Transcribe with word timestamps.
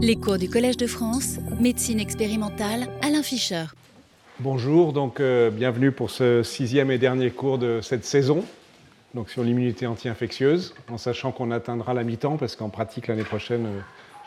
Les 0.00 0.14
cours 0.14 0.38
du 0.38 0.48
Collège 0.48 0.76
de 0.76 0.86
France, 0.86 1.38
médecine 1.58 1.98
expérimentale, 1.98 2.86
Alain 3.02 3.24
Fischer. 3.24 3.64
Bonjour, 4.38 4.92
donc 4.92 5.18
euh, 5.18 5.50
bienvenue 5.50 5.90
pour 5.90 6.12
ce 6.12 6.44
sixième 6.44 6.92
et 6.92 6.98
dernier 6.98 7.32
cours 7.32 7.58
de 7.58 7.80
cette 7.82 8.04
saison, 8.04 8.44
donc 9.14 9.28
sur 9.28 9.42
l'immunité 9.42 9.88
anti-infectieuse, 9.88 10.76
en 10.88 10.98
sachant 10.98 11.32
qu'on 11.32 11.50
atteindra 11.50 11.94
la 11.94 12.04
mi-temps, 12.04 12.36
parce 12.36 12.54
qu'en 12.54 12.68
pratique 12.68 13.08
l'année 13.08 13.24
prochaine, 13.24 13.66
euh, 13.66 13.80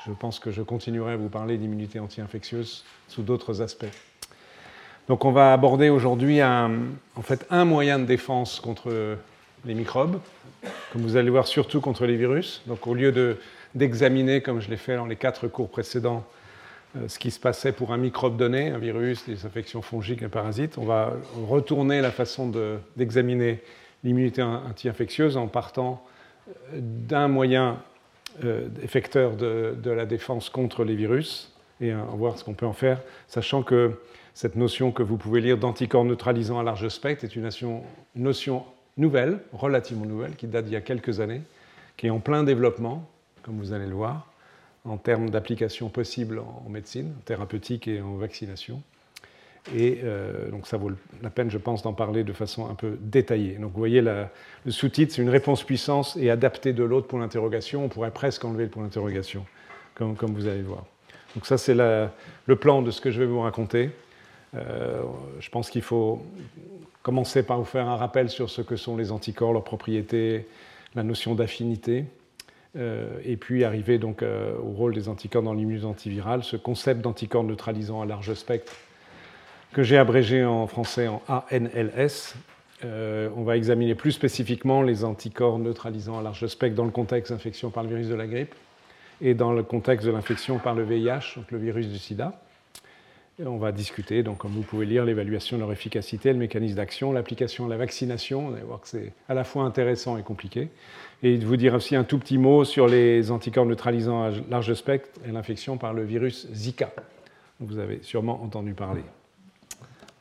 je 0.06 0.12
pense 0.12 0.40
que 0.40 0.52
je 0.52 0.62
continuerai 0.62 1.14
à 1.14 1.16
vous 1.16 1.30
parler 1.30 1.58
d'immunité 1.58 2.02
anti-infectieuse 2.02 2.84
sous 3.08 3.22
d'autres 3.22 3.62
aspects. 3.62 3.86
Donc 5.08 5.24
on 5.24 5.32
va 5.32 5.54
aborder 5.54 5.88
aujourd'hui 5.88 6.44
en 6.44 7.22
fait 7.22 7.46
un 7.50 7.64
moyen 7.64 7.98
de 7.98 8.04
défense 8.04 8.60
contre 8.60 9.18
les 9.66 9.74
microbes, 9.74 10.20
comme 10.92 11.02
vous 11.02 11.16
allez 11.16 11.30
voir 11.30 11.48
surtout 11.48 11.80
contre 11.80 12.06
les 12.06 12.18
virus. 12.18 12.62
Donc 12.68 12.88
au 12.88 12.94
lieu 12.94 13.12
de 13.12 13.38
d'examiner, 13.76 14.42
comme 14.42 14.60
je 14.60 14.70
l'ai 14.70 14.78
fait 14.78 14.96
dans 14.96 15.06
les 15.06 15.16
quatre 15.16 15.48
cours 15.48 15.70
précédents, 15.70 16.26
euh, 16.98 17.08
ce 17.08 17.20
qui 17.20 17.32
se 17.32 17.40
passait 17.40 17.72
pour 17.72 17.94
un 17.94 17.98
microbe 17.98 18.38
donné, 18.38 18.70
un 18.70 18.78
virus, 18.78 19.26
des 19.26 19.46
infections 19.46 19.82
fongiques, 19.82 20.24
un 20.24 20.30
parasite. 20.30 20.78
On 20.78 20.86
va 20.86 21.14
retourner 21.48 22.02
la 22.02 22.12
façon 22.12 22.52
d'examiner 22.98 23.62
l'immunité 24.04 24.42
anti-infectieuse 24.42 25.38
en 25.38 25.48
partant 25.48 26.04
euh, 26.50 26.80
d'un 26.82 27.28
moyen 27.28 27.78
euh, 28.44 28.68
effecteur 28.84 29.36
de, 29.36 29.76
la 29.86 30.06
défense 30.06 30.50
contre 30.50 30.84
les 30.84 30.96
virus 30.96 31.54
et 31.80 31.94
voir 32.14 32.38
ce 32.38 32.44
qu'on 32.44 32.54
peut 32.54 32.68
en 32.68 32.74
faire, 32.74 33.02
sachant 33.28 33.64
que 33.64 34.00
cette 34.36 34.56
notion 34.56 34.92
que 34.92 35.02
vous 35.02 35.18
pouvez 35.18 35.42
lire 35.42 35.58
d'anticorps 35.58 36.06
neutralisants 36.06 36.60
à 36.60 36.64
large 36.64 36.88
spectre 36.90 37.26
est 37.26 37.36
une 37.36 37.42
notion, 37.42 37.82
notion 38.16 38.64
nouvelle, 38.98 39.40
relativement 39.52 40.06
nouvelle, 40.06 40.36
qui 40.36 40.46
date 40.46 40.66
d'il 40.66 40.74
y 40.74 40.78
a 40.78 40.82
quelques 40.82 41.20
années, 41.22 41.42
qui 41.98 42.06
est 42.06 42.12
en 42.12 42.20
plein 42.20 42.44
développement, 42.44 43.10
comme 43.44 43.58
vous 43.58 43.74
allez 43.74 43.88
le 43.88 43.96
voir, 43.96 44.28
en 44.86 44.98
termes 44.98 45.30
d'applications 45.30 45.90
possibles 45.90 46.40
en 46.40 46.70
médecine, 46.70 47.14
thérapeutique 47.26 47.88
et 47.88 48.02
en 48.02 48.16
vaccination. 48.16 48.82
Et 49.76 50.00
euh, 50.04 50.50
donc 50.50 50.66
ça 50.66 50.78
vaut 50.78 50.92
la 51.22 51.30
peine, 51.30 51.52
je 51.52 51.60
pense, 51.60 51.84
d'en 51.84 51.94
parler 51.94 52.24
de 52.24 52.34
façon 52.34 52.68
un 52.68 52.74
peu 52.74 52.98
détaillée. 53.00 53.54
Donc 53.56 53.74
vous 53.74 53.78
voyez, 53.78 54.02
le 54.02 54.28
sous-titre, 54.70 55.14
c'est 55.14 55.22
une 55.22 55.30
réponse 55.30 55.64
puissance 55.64 56.18
et 56.18 56.32
adaptée 56.32 56.74
de 56.74 56.84
l'autre 56.84 57.08
pour 57.08 57.20
l'interrogation. 57.20 57.86
On 57.86 57.90
pourrait 57.90 58.12
presque 58.12 58.44
enlever 58.44 58.64
le 58.64 58.70
point 58.70 58.84
d'interrogation, 58.84 59.46
comme, 59.94 60.16
comme, 60.16 60.34
vous 60.34 60.48
allez 60.48 60.62
le 60.62 60.68
voir. 60.68 60.86
Donc 61.36 61.46
ça, 61.46 61.58
c'est 61.58 61.76
le 61.76 62.56
plan 62.56 62.82
de 62.82 62.90
ce 62.90 63.02
que 63.02 63.12
je 63.12 63.20
vais 63.20 63.28
vous 63.28 63.42
raconter. 63.42 63.92
Euh, 64.56 65.04
je 65.40 65.50
pense 65.50 65.70
qu'il 65.70 65.84
faut 65.84 66.26
commencer 67.04 67.44
par 67.44 67.58
vous 67.58 67.66
faire 67.66 67.88
un 67.88 67.96
rappel 67.96 68.30
sur 68.30 68.50
ce 68.50 68.62
que 68.62 68.76
sont 68.76 68.98
les 68.98 69.12
anticorps, 69.12 69.54
leurs 69.54 69.64
propriétés, 69.64 70.48
la 70.96 71.04
notion 71.04 71.36
d'affinité. 71.36 72.06
Euh, 72.78 73.20
et 73.26 73.36
puis 73.36 73.66
arriver 73.66 73.98
donc 73.98 74.24
euh, 74.24 74.56
au 74.58 74.72
rôle 74.72 74.94
des 74.94 75.10
anticorps 75.10 75.44
dans 75.44 75.54
l'immunité 75.54 75.86
antivirale, 75.86 76.42
ce 76.44 76.56
concept 76.56 77.02
d'anticorps 77.02 77.44
neutralisant 77.44 78.02
à 78.02 78.06
large 78.06 78.34
spectre 78.34 78.74
que 79.74 79.84
j'ai 79.84 79.98
abrégé 79.98 80.46
en 80.46 80.68
français 80.68 81.10
en 81.10 81.22
ANLS. 81.28 82.36
Euh, 82.86 83.30
on 83.36 83.44
va 83.44 83.58
examiner 83.58 83.94
plus 83.94 84.14
spécifiquement 84.14 84.82
les 84.84 85.04
anticorps 85.04 85.60
neutralisants 85.60 86.18
à 86.18 86.22
large 86.22 86.48
spectre 86.48 86.76
dans 86.76 86.86
le 86.86 86.92
contexte 86.92 87.34
d'infection 87.34 87.72
par 87.72 87.84
le 87.84 87.90
virus 87.90 88.08
de 88.08 88.16
la 88.16 88.26
grippe 88.26 88.56
et 89.20 89.34
dans 89.34 89.52
le 89.52 89.64
contexte 89.64 90.08
de 90.08 90.12
l'infection 90.12 90.58
par 90.58 90.74
le 90.74 90.84
VIH, 90.84 91.36
donc 91.36 91.52
le 91.52 91.58
virus 91.58 91.88
du 91.88 91.98
sida 91.98 92.40
on 93.40 93.58
va 93.58 93.72
discuter, 93.72 94.24
donc, 94.24 94.38
comme 94.38 94.52
vous 94.52 94.62
pouvez 94.62 94.86
lire, 94.86 95.06
l'évaluation 95.06 95.58
de 95.58 95.62
leur 95.62 95.72
efficacité, 95.72 96.32
le 96.32 96.40
mécanisme 96.40 96.76
d'action, 96.76 97.12
l'application 97.12 97.66
à 97.66 97.70
la 97.70 97.78
vaccination. 97.78 98.50
Vous 98.50 98.54
allez 98.54 98.64
voir 98.64 98.82
que 98.82 98.88
c'est 98.88 99.14
à 99.28 99.34
la 99.34 99.44
fois 99.44 99.64
intéressant 99.64 100.18
et 100.18 100.24
compliqué. 100.24 100.70
Et 101.24 101.38
de 101.38 101.46
vous 101.46 101.58
dire 101.58 101.74
aussi 101.74 101.96
un 101.96 102.04
tout 102.04 102.18
petit 102.18 102.38
mot 102.38 102.66
sur 102.66 102.88
les 102.88 103.32
anticorps 103.32 103.66
neutralisants 103.66 104.24
à 104.24 104.32
large 104.50 104.74
spectre 104.74 105.10
et 105.28 105.32
l'infection 105.32 105.78
par 105.78 105.94
le 105.94 106.04
virus 106.04 106.48
Zika. 106.54 106.92
Vous 107.60 107.78
avez 107.78 108.00
sûrement 108.02 108.44
entendu 108.44 108.74
parler. 108.74 109.04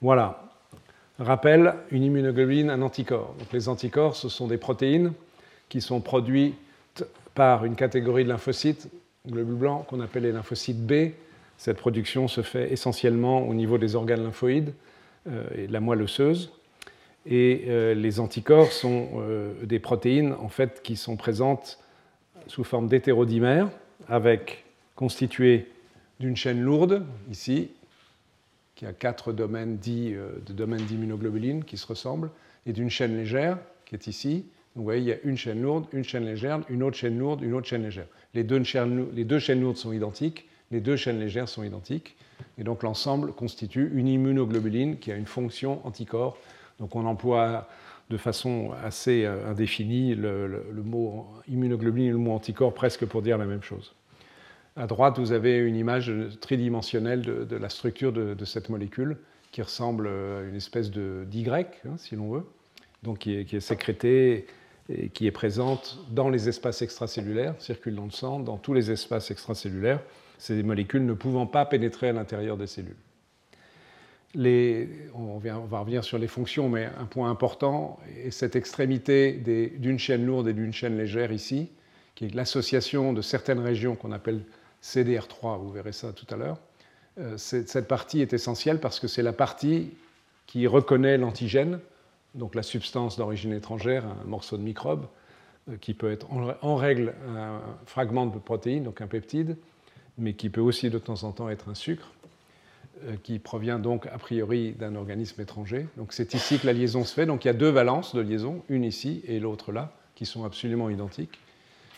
Voilà. 0.00 0.44
Rappel, 1.18 1.74
une 1.90 2.02
immunoglobuline, 2.02 2.70
un 2.70 2.80
anticorps. 2.80 3.34
Donc 3.38 3.52
les 3.52 3.68
anticorps, 3.68 4.16
ce 4.16 4.28
sont 4.28 4.46
des 4.46 4.56
protéines 4.56 5.12
qui 5.68 5.80
sont 5.80 6.00
produites 6.00 6.54
par 7.34 7.64
une 7.64 7.76
catégorie 7.76 8.24
de 8.24 8.30
lymphocytes, 8.30 8.88
globules 9.28 9.56
blancs, 9.56 9.86
qu'on 9.86 10.00
appelle 10.00 10.22
les 10.24 10.32
lymphocytes 10.32 10.84
B, 10.86 11.12
cette 11.60 11.76
production 11.76 12.26
se 12.26 12.40
fait 12.40 12.72
essentiellement 12.72 13.46
au 13.46 13.52
niveau 13.52 13.76
des 13.76 13.94
organes 13.94 14.24
lymphoïdes 14.24 14.72
euh, 15.28 15.44
et 15.54 15.66
de 15.66 15.72
la 15.74 15.80
moelle 15.80 16.00
osseuse. 16.00 16.50
Et 17.26 17.66
euh, 17.68 17.92
les 17.92 18.18
anticorps 18.18 18.72
sont 18.72 19.10
euh, 19.18 19.52
des 19.64 19.78
protéines 19.78 20.32
en 20.32 20.48
fait, 20.48 20.80
qui 20.82 20.96
sont 20.96 21.16
présentes 21.16 21.78
sous 22.46 22.64
forme 22.64 22.88
d'hétérodimères, 22.88 23.68
avec 24.08 24.64
constituées 24.96 25.66
d'une 26.18 26.34
chaîne 26.34 26.62
lourde, 26.62 27.04
ici, 27.30 27.68
qui 28.74 28.86
a 28.86 28.94
quatre 28.94 29.34
domaines 29.34 29.76
dits 29.76 30.14
d'immunoglobulines 30.48 31.64
qui 31.64 31.76
se 31.76 31.86
ressemblent, 31.86 32.30
et 32.64 32.72
d'une 32.72 32.88
chaîne 32.88 33.18
légère, 33.18 33.58
qui 33.84 33.94
est 33.96 34.06
ici. 34.06 34.46
Vous 34.76 34.82
voyez, 34.82 35.00
il 35.02 35.08
y 35.08 35.12
a 35.12 35.18
une 35.24 35.36
chaîne 35.36 35.60
lourde, 35.60 35.84
une 35.92 36.04
chaîne 36.04 36.24
légère, 36.24 36.60
une 36.70 36.82
autre 36.82 36.96
chaîne 36.96 37.18
lourde, 37.18 37.42
une 37.42 37.52
autre 37.52 37.66
chaîne 37.66 37.82
légère. 37.82 38.06
Les 38.32 38.44
deux 38.44 38.64
chaînes 38.64 39.60
lourdes 39.60 39.76
sont 39.76 39.92
identiques, 39.92 40.46
les 40.70 40.80
deux 40.80 40.96
chaînes 40.96 41.18
légères 41.18 41.48
sont 41.48 41.62
identiques. 41.62 42.16
Et 42.58 42.64
donc 42.64 42.82
l'ensemble 42.82 43.32
constitue 43.32 43.90
une 43.94 44.08
immunoglobuline 44.08 44.98
qui 44.98 45.12
a 45.12 45.16
une 45.16 45.26
fonction 45.26 45.84
anticorps. 45.86 46.36
Donc 46.78 46.96
on 46.96 47.04
emploie 47.06 47.68
de 48.08 48.16
façon 48.16 48.72
assez 48.82 49.24
euh, 49.24 49.50
indéfinie 49.50 50.14
le, 50.14 50.64
mot 50.84 51.28
immunoglobuline 51.48 52.08
et 52.08 52.12
le 52.12 52.18
mot 52.18 52.32
anticorps 52.32 52.74
presque 52.74 53.06
pour 53.06 53.22
dire 53.22 53.38
la 53.38 53.46
même 53.46 53.62
chose. 53.62 53.94
À 54.76 54.86
droite, 54.86 55.18
vous 55.18 55.32
avez 55.32 55.58
une 55.58 55.76
image 55.76 56.12
tridimensionnelle 56.40 57.22
de, 57.22 57.56
la 57.56 57.68
structure 57.68 58.12
de, 58.12 58.44
cette 58.44 58.68
molécule 58.68 59.18
qui 59.52 59.62
ressemble 59.62 60.06
à 60.06 60.42
une 60.48 60.54
espèce 60.54 60.90
d'Y, 60.90 61.48
hein, 61.50 61.66
si 61.96 62.14
l'on 62.14 62.30
veut, 62.30 62.46
donc 63.02 63.18
qui 63.18 63.34
est, 63.34 63.44
qui 63.44 63.56
est 63.56 63.60
sécrétée 63.60 64.46
et 64.88 65.08
qui 65.08 65.26
est 65.26 65.32
présente 65.32 65.98
dans 66.10 66.30
les 66.30 66.48
espaces 66.48 66.82
extracellulaires, 66.82 67.54
circule 67.58 67.96
dans 67.96 68.04
le 68.04 68.12
sang, 68.12 68.38
dans 68.38 68.58
tous 68.58 68.72
les 68.72 68.92
espaces 68.92 69.30
extracellulaires, 69.32 70.00
ces 70.40 70.62
molécules 70.62 71.04
ne 71.04 71.12
pouvant 71.12 71.46
pas 71.46 71.66
pénétrer 71.66 72.08
à 72.08 72.12
l'intérieur 72.12 72.56
des 72.56 72.66
cellules. 72.66 72.96
on, 74.34 75.38
va 75.38 75.78
revenir 75.80 76.02
sur 76.02 76.18
les 76.18 76.28
fonctions, 76.28 76.70
mais 76.70 76.88
un 76.98 77.04
point 77.04 77.30
important 77.30 78.00
est 78.24 78.30
cette 78.30 78.56
extrémité 78.56 79.32
d'une 79.32 79.98
chaîne 79.98 80.24
lourde 80.24 80.48
et 80.48 80.54
d'une 80.54 80.72
chaîne 80.72 80.96
légère 80.96 81.30
ici, 81.30 81.68
qui 82.14 82.24
est 82.24 82.34
l'association 82.34 83.12
de 83.12 83.20
certaines 83.20 83.60
régions 83.60 83.96
qu'on 83.96 84.12
appelle 84.12 84.40
CDR3, 84.82 85.58
vous 85.60 85.70
verrez 85.70 85.92
ça 85.92 86.14
tout 86.14 86.26
à 86.30 86.36
l'heure. 86.36 86.58
Euh, 87.18 87.36
cette 87.36 87.86
partie 87.86 88.22
est 88.22 88.32
essentielle 88.32 88.80
parce 88.80 88.98
que 88.98 89.08
c'est 89.08 89.22
la 89.22 89.34
partie 89.34 89.90
qui 90.46 90.66
reconnaît 90.66 91.18
l'antigène, 91.18 91.80
donc 92.34 92.54
la 92.54 92.62
substance 92.62 93.18
d'origine 93.18 93.52
étrangère, 93.52 94.06
un 94.06 94.24
morceau 94.24 94.56
de 94.56 94.62
microbe, 94.62 95.06
euh, 95.68 95.76
qui 95.76 95.92
peut 95.92 96.10
être 96.10 96.26
en 96.32 96.76
règle 96.76 97.12
un 97.28 97.60
fragment 97.84 98.24
de 98.24 98.38
protéine, 98.38 98.84
donc 98.84 99.02
un 99.02 99.06
peptide, 99.06 99.58
mais 100.20 100.34
qui 100.34 100.50
peut 100.50 100.60
aussi 100.60 100.90
de 100.90 100.98
temps 100.98 101.24
en 101.24 101.32
temps 101.32 101.48
être 101.48 101.68
un 101.68 101.74
sucre, 101.74 102.12
euh, 103.06 103.16
qui 103.22 103.38
provient 103.38 103.78
donc 103.78 104.06
a 104.06 104.18
priori 104.18 104.72
d'un 104.72 104.94
organisme 104.94 105.40
étranger. 105.40 105.86
Donc 105.96 106.12
c'est 106.12 106.34
ici 106.34 106.58
que 106.58 106.66
la 106.66 106.74
liaison 106.74 107.04
se 107.04 107.14
fait. 107.14 107.24
Donc 107.24 107.44
il 107.44 107.48
y 107.48 107.50
a 107.50 107.54
deux 107.54 107.70
valences 107.70 108.14
de 108.14 108.20
liaison, 108.20 108.62
une 108.68 108.84
ici 108.84 109.22
et 109.26 109.40
l'autre 109.40 109.72
là, 109.72 109.92
qui 110.14 110.26
sont 110.26 110.44
absolument 110.44 110.90
identiques. 110.90 111.38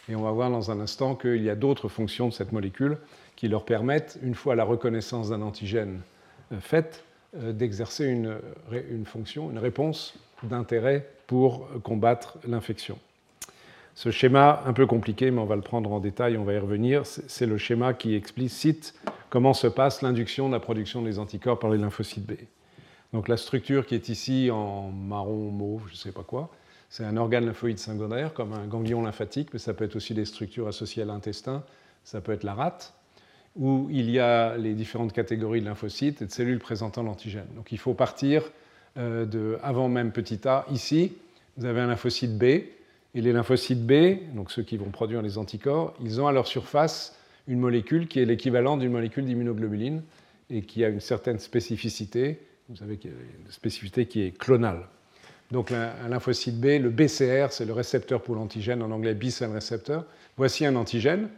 Et 0.09 0.15
on 0.15 0.23
va 0.23 0.31
voir 0.31 0.51
dans 0.51 0.71
un 0.71 0.81
instant 0.81 1.17
qu'il 1.17 1.43
y 1.43 1.51
a 1.51 1.57
d'autres 1.57 1.89
fonctions 1.89 2.29
de 2.29 2.33
cette 2.33 2.53
molécule 2.53 2.99
qui 3.35 3.49
leur 3.49 3.65
permettent, 3.65 4.19
une 4.23 4.35
fois 4.35 4.55
la 4.55 4.65
reconnaissance 4.65 5.31
d'un 5.31 5.43
antigène 5.43 6.01
euh, 6.53 6.61
faite, 6.61 7.05
euh, 7.37 7.53
d'exercer 7.53 8.07
une, 8.07 8.37
une 8.91 9.07
fonction, 9.07 9.51
une 9.51 9.59
réponse 9.59 10.15
d'intérêt 10.45 11.09
pour 11.27 11.69
combattre 11.83 12.39
l'infection. 12.47 12.99
Ce 13.95 14.11
schéma, 14.11 14.63
un 14.65 14.73
peu 14.73 14.87
compliqué, 14.87 15.31
mais 15.31 15.41
on 15.41 15.45
va 15.47 15.57
le 15.57 15.63
prendre 15.63 15.93
en 15.93 16.01
détail, 16.01 16.37
on 16.39 16.45
va 16.45 16.55
y 16.55 16.59
revenir, 16.59 17.03
c'est 17.05 17.47
le 17.47 17.59
schéma 17.59 17.93
qui 17.93 18.15
explicite 18.15 18.95
comment 19.29 19.53
se 19.53 19.67
passe 19.67 20.01
l'induction 20.03 20.49
de 20.49 20.55
la 20.55 20.61
production 20.61 21.03
des 21.03 21.19
anticorps 21.19 21.59
par 21.59 21.71
les 21.71 21.79
lymphocytes 21.79 22.27
B. 22.27 22.33
Donc 23.13 23.29
la 23.29 23.37
structure 23.37 23.87
qui 23.87 23.95
est 23.95 24.09
ici 24.09 24.51
en 24.51 24.91
marron, 24.91 25.51
mauve, 25.51 25.83
je 25.89 25.93
ne 25.93 25.99
sais 25.99 26.13
pas 26.13 26.23
quoi, 26.23 26.51
c'est 26.89 27.05
un 27.05 27.17
organe 27.19 27.45
lymphoïde 27.45 27.79
secondaire, 27.79 28.33
comme 28.33 28.55
un 28.55 28.67
ganglion 28.67 29.03
lymphatique, 29.03 29.51
mais 29.53 29.59
ça 29.59 29.75
peut 29.75 29.85
être 29.85 29.97
aussi 29.97 30.15
des 30.15 30.25
structures 30.25 30.69
associées 30.69 31.03
à 31.03 31.07
l'intestin, 31.07 31.63
ça 32.05 32.23
peut 32.23 32.33
être 32.33 32.45
la 32.45 32.55
rate, 32.55 32.95
où 33.57 33.89
il 33.91 34.11
y 34.11 34.19
a 34.19 34.57
les 34.57 34.73
différentes 34.73 35.13
catégories 35.13 35.61
de 35.61 35.67
lymphocytes 35.67 36.23
et 36.23 36.27
de 36.27 36.31
cellules 36.31 36.59
présentant 36.59 37.03
l'antigène. 37.03 37.49
Donc 37.57 37.73
il 37.73 37.79
faut 37.79 37.95
partir 37.95 38.51
euh, 38.97 39.27
de, 39.27 39.59
avant 39.63 39.89
même 39.89 40.13
petit 40.13 40.47
a, 40.49 40.65
ici, 40.71 41.13
vous 41.59 41.67
avez 41.67 41.81
un 41.81 41.89
lymphocyte 41.89 42.39
B, 42.39 42.63
et 43.15 43.21
les 43.21 43.33
lymphocytes 43.33 43.87
B, 43.87 44.35
donc 44.35 44.51
ceux 44.51 44.63
qui 44.63 44.77
vont 44.77 44.91
produire 44.91 45.23
les 45.23 45.39
anticorps, 45.39 45.95
ils 46.03 46.21
ont 46.21 46.27
à 46.27 46.33
leur 46.33 46.47
surface 46.47 47.17
une 47.47 47.59
molécule 47.59 48.09
qui 48.09 48.21
est 48.21 48.25
l'équivalent 48.25 48.77
d'une 48.77 48.93
molécule 48.93 49.25
d'immunoglobuline 49.25 50.03
et 50.51 50.63
qui 50.63 50.85
a 50.85 50.89
une 50.89 51.01
certaine 51.01 51.39
spécificité. 51.39 52.41
Vous 52.69 52.77
savez 52.77 52.97
qu'il 52.97 53.11
y 53.11 53.15
a 53.15 53.17
une 53.17 53.51
spécificité 53.51 54.07
qui 54.07 54.23
est 54.23 54.37
clonale. 54.37 54.87
Donc 55.51 55.71
un 55.73 56.09
lymphocyte 56.09 56.59
B, 56.59 56.81
le 56.81 56.89
BCR, 56.89 57.49
c'est 57.51 57.67
le 57.67 57.75
récepteur 57.75 58.23
pour 58.23 58.37
l'antigène, 58.37 58.83
en 58.83 58.91
anglais 58.91 59.15
B-cell 59.15 59.51
receptor. 59.51 60.05
Voici 60.39 60.65
un 60.65 60.77
antigène, 60.77 61.29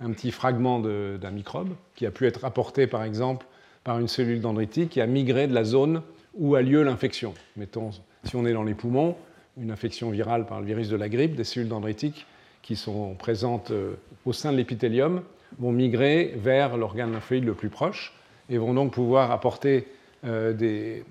un 0.00 0.10
petit 0.12 0.30
fragment 0.30 0.80
d'un 0.80 1.30
microbe 1.30 1.74
qui 1.94 2.06
a 2.06 2.10
pu 2.10 2.26
être 2.26 2.46
apporté 2.46 2.86
par 2.86 3.04
exemple 3.04 3.46
par 3.84 3.98
une 3.98 4.08
cellule 4.08 4.40
dendritique 4.40 4.90
qui 4.90 5.00
a 5.02 5.06
migré 5.06 5.46
de 5.46 5.54
la 5.54 5.64
zone 5.64 6.02
où 6.34 6.54
a 6.54 6.62
lieu 6.62 6.82
l'infection. 6.82 7.34
Mettons, 7.56 7.90
si 8.24 8.36
on 8.36 8.46
est 8.46 8.52
dans 8.54 8.62
les 8.62 8.74
poumons, 8.74 9.16
une 9.60 9.70
infection 9.70 10.10
virale 10.10 10.46
par 10.46 10.60
le 10.60 10.66
virus 10.66 10.88
de 10.88 10.96
la 10.96 11.08
grippe, 11.08 11.34
des 11.34 11.44
cellules 11.44 11.68
dendritiques 11.68 12.26
qui 12.62 12.76
sont 12.76 13.14
présentes 13.14 13.70
euh, 13.70 13.94
au 14.24 14.32
sein 14.32 14.52
de 14.52 14.56
l'épithélium 14.56 15.22
vont 15.58 15.72
migrer 15.72 16.34
vers 16.36 16.76
l'organe 16.76 17.12
lymphoïde 17.12 17.44
le 17.44 17.54
plus 17.54 17.70
proche 17.70 18.12
et 18.50 18.58
vont 18.58 18.74
donc 18.74 18.92
pouvoir 18.92 19.30
apporter 19.30 19.86
euh, 20.24 20.52
des, 20.52 21.04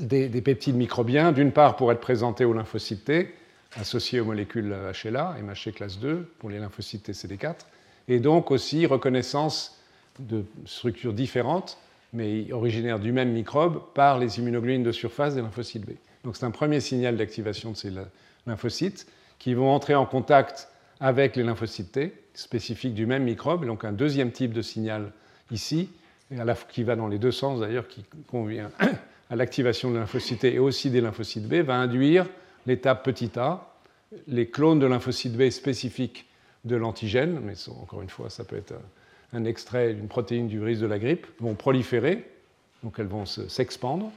des, 0.00 0.40
peptides 0.40 0.76
microbiens, 0.76 1.32
d'une 1.32 1.52
part 1.52 1.76
pour 1.76 1.92
être 1.92 2.00
présentés 2.00 2.44
aux 2.44 2.52
lymphocytes 2.52 3.04
T, 3.04 3.34
associés 3.74 4.20
aux 4.20 4.24
molécules 4.24 4.74
HLA, 5.04 5.36
MHC 5.42 5.72
classe 5.74 5.98
2 5.98 6.28
pour 6.38 6.50
les 6.50 6.58
lymphocytes 6.58 7.08
TCD4, 7.08 7.56
et 8.08 8.20
donc 8.20 8.50
aussi 8.50 8.86
reconnaissance 8.86 9.78
de 10.18 10.44
structures 10.64 11.12
différentes, 11.12 11.78
mais 12.12 12.52
originaires 12.52 12.98
du 12.98 13.12
même 13.12 13.32
microbe, 13.32 13.82
par 13.94 14.18
les 14.18 14.38
immunoglobulines 14.38 14.82
de 14.82 14.92
surface 14.92 15.34
des 15.34 15.42
lymphocytes 15.42 15.86
B. 15.86 15.92
Donc 16.24 16.36
c'est 16.36 16.44
un 16.44 16.50
premier 16.50 16.80
signal 16.80 17.16
d'activation 17.16 17.72
de 17.72 17.76
ces 17.76 17.92
lymphocytes 18.46 19.06
qui 19.38 19.54
vont 19.54 19.70
entrer 19.70 19.94
en 19.94 20.06
contact 20.06 20.68
avec 21.00 21.34
les 21.34 21.42
lymphocytes 21.42 21.92
T, 21.92 22.14
spécifiques 22.34 22.94
du 22.94 23.06
même 23.06 23.24
microbe, 23.24 23.66
donc 23.66 23.84
un 23.84 23.92
deuxième 23.92 24.30
type 24.30 24.52
de 24.52 24.62
signal 24.62 25.12
ici, 25.50 25.90
qui 26.70 26.82
va 26.84 26.96
dans 26.96 27.08
les 27.08 27.18
deux 27.18 27.32
sens 27.32 27.60
d'ailleurs, 27.60 27.88
qui 27.88 28.04
convient 28.28 28.70
à 29.30 29.36
l'activation 29.36 29.90
de 29.90 29.98
lymphocytes 29.98 30.44
et 30.44 30.58
aussi 30.58 30.90
des 30.90 31.00
lymphocytes 31.00 31.46
B, 31.46 31.54
va 31.54 31.74
induire 31.74 32.26
l'étape 32.66 33.04
petit 33.04 33.30
a, 33.36 33.74
les 34.28 34.46
clones 34.48 34.78
de 34.78 34.86
lymphocytes 34.86 35.36
B 35.36 35.50
spécifiques 35.50 36.26
de 36.64 36.76
l'antigène, 36.76 37.40
mais 37.42 37.54
encore 37.68 38.02
une 38.02 38.10
fois, 38.10 38.30
ça 38.30 38.44
peut 38.44 38.56
être 38.56 38.74
un 39.32 39.44
extrait 39.44 39.94
d'une 39.94 40.08
protéine 40.08 40.46
du 40.46 40.58
virus 40.58 40.78
de 40.78 40.86
la 40.86 40.98
grippe, 40.98 41.26
vont 41.40 41.54
proliférer, 41.54 42.30
donc 42.82 42.98
elles 42.98 43.06
vont 43.06 43.26
s'expandre. 43.26 44.12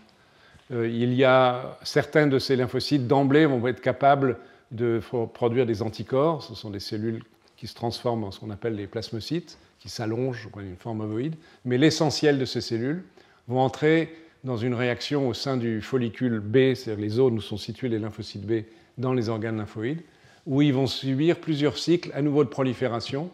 Euh, 0.71 0.87
il 0.87 1.13
y 1.13 1.23
a 1.23 1.77
certains 1.83 2.27
de 2.27 2.39
ces 2.39 2.55
lymphocytes 2.55 3.07
d'emblée 3.07 3.45
vont 3.45 3.65
être 3.67 3.81
capables 3.81 4.37
de 4.71 4.99
produire 5.33 5.65
des 5.65 5.81
anticorps. 5.81 6.43
Ce 6.43 6.55
sont 6.55 6.69
des 6.69 6.79
cellules 6.79 7.23
qui 7.57 7.67
se 7.67 7.75
transforment 7.75 8.25
en 8.25 8.31
ce 8.31 8.39
qu'on 8.39 8.49
appelle 8.49 8.75
les 8.75 8.87
plasmocytes, 8.87 9.57
qui 9.79 9.89
s'allongent, 9.89 10.49
une 10.59 10.75
forme 10.75 11.01
ovoïde. 11.01 11.35
Mais 11.63 11.77
l'essentiel 11.77 12.39
de 12.39 12.45
ces 12.45 12.61
cellules 12.61 13.03
vont 13.47 13.59
entrer 13.59 14.15
dans 14.43 14.57
une 14.57 14.73
réaction 14.73 15.27
au 15.27 15.33
sein 15.33 15.57
du 15.57 15.81
follicule 15.81 16.39
B, 16.39 16.73
c'est-à-dire 16.75 17.03
les 17.03 17.09
zones 17.09 17.37
où 17.37 17.41
sont 17.41 17.57
situés 17.57 17.89
les 17.89 17.99
lymphocytes 17.99 18.45
B 18.45 18.63
dans 18.97 19.13
les 19.13 19.29
organes 19.29 19.57
lymphoïdes, 19.57 20.01
où 20.45 20.61
ils 20.61 20.73
vont 20.73 20.87
subir 20.87 21.39
plusieurs 21.39 21.77
cycles 21.77 22.11
à 22.13 22.21
nouveau 22.21 22.43
de 22.43 22.49
prolifération, 22.49 23.29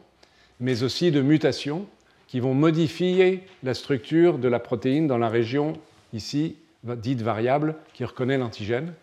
mais 0.60 0.84
aussi 0.84 1.12
de 1.12 1.22
mutation, 1.22 1.86
qui 2.28 2.40
vont 2.40 2.54
modifier 2.54 3.44
la 3.64 3.74
structure 3.74 4.38
de 4.38 4.48
la 4.48 4.60
protéine 4.60 5.08
dans 5.08 5.18
la 5.18 5.28
région 5.28 5.74
ici 6.14 6.56
dite 6.84 7.22
variable 7.22 7.76
qui 7.94 8.06
reconnaît 8.06 8.38
l'antigène. 8.38 8.94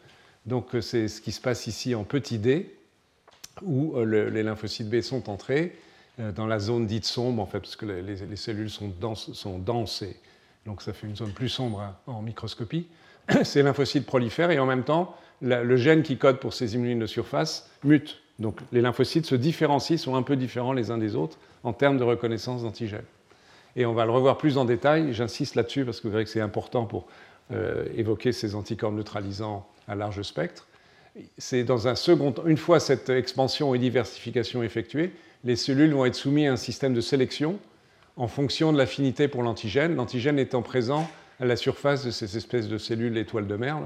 Donc 0.47 0.75
euh, 0.75 0.81
c'est 0.81 1.09
ce 1.09 1.21
qui 1.21 1.33
se 1.33 1.41
passe 1.41 1.67
ici 1.67 1.95
en 1.95 2.05
petit 2.05 2.39
d, 2.39 2.75
où 3.63 3.97
euh, 3.97 4.31
les 4.31 4.43
lymphocytes 4.43 4.89
B 4.89 5.01
sont 5.01 5.31
entrés 5.31 5.77
euh, 6.21 6.33
dans 6.33 6.47
la 6.47 6.59
zone 6.59 6.87
dite 6.87 7.05
sombre, 7.05 7.43
en 7.43 7.47
fait, 7.47 7.61
parce 7.61 7.77
que 7.77 7.87
les, 7.87 8.37
cellules 8.37 8.71
sont 8.71 8.89
denses, 9.01 9.33
sont 9.33 9.59
denses 9.59 10.05
donc 10.67 10.83
ça 10.83 10.93
fait 10.93 11.07
une 11.07 11.17
zone 11.17 11.33
plus 11.33 11.49
sombre 11.49 11.81
hein, 11.81 11.97
en 12.07 12.21
microscopie. 12.21 12.89
Ces 13.43 13.63
lymphocytes 13.63 14.05
prolifèrent 14.05 14.51
et 14.51 14.59
en 14.59 14.67
même 14.67 14.85
temps, 14.85 15.17
le 15.41 15.77
gène 15.77 16.03
qui 16.03 16.19
code 16.19 16.41
pour 16.41 16.53
ces 16.53 16.75
immunines 16.75 16.99
de 16.99 17.07
surface 17.07 17.71
mute. 17.85 18.21
Donc 18.39 18.61
les 18.73 18.81
lymphocytes 18.83 19.25
se 19.25 19.35
différencient, 19.35 19.97
sont 19.97 20.15
un 20.15 20.23
peu 20.23 20.37
différents 20.37 20.73
les 20.73 20.91
uns 20.91 20.99
des 20.99 21.15
autres 21.15 21.39
en 21.65 21.73
termes 21.73 21.97
de 21.97 22.05
reconnaissance 22.05 22.63
d'antigènes. 22.63 23.05
Et 23.77 23.87
on 23.87 23.95
va 23.95 24.05
le 24.05 24.11
revoir 24.11 24.37
plus 24.37 24.59
en 24.59 24.65
détail, 24.65 25.15
j'insiste 25.15 25.55
là-dessus 25.55 25.85
parce 25.85 26.01
que 26.01 26.09
vous 26.09 26.13
verrez 26.13 26.25
que 26.25 26.31
c'est 26.31 26.41
important 26.41 26.85
pour 26.85 27.07
euh, 27.53 27.87
évoquer 27.97 28.33
ces 28.33 28.55
anticorps 28.55 28.93
neutralisants 28.93 29.67
à 29.87 29.95
large 29.95 30.23
spectre. 30.23 30.67
C'est 31.39 31.65
dans 31.65 31.89
un 31.89 31.95
second 31.95 32.35
une 32.47 32.57
fois 32.57 32.79
cette 32.79 33.09
expansion 33.09 33.75
et 33.75 33.79
diversification 33.79 34.63
effectuée, 34.63 35.13
les 35.45 35.57
cellules 35.57 35.93
vont 35.93 36.05
être 36.05 36.15
soumises 36.15 36.49
à 36.49 36.53
un 36.53 36.57
système 36.57 36.95
de 36.95 37.01
sélection 37.01 37.59
en 38.17 38.29
fonction 38.29 38.73
de 38.73 38.79
l'affinité 38.79 39.29
pour 39.29 39.43
l'antigène, 39.43 39.95
l'antigène 39.95 40.39
étant 40.39 40.63
présent 40.63 41.09
à 41.41 41.45
la 41.45 41.57
surface 41.57 42.05
de 42.05 42.11
ces 42.11 42.37
espèces 42.37 42.69
de 42.69 42.77
cellules 42.77 43.17
étoiles 43.17 43.47
de 43.47 43.57
mer, 43.57 43.79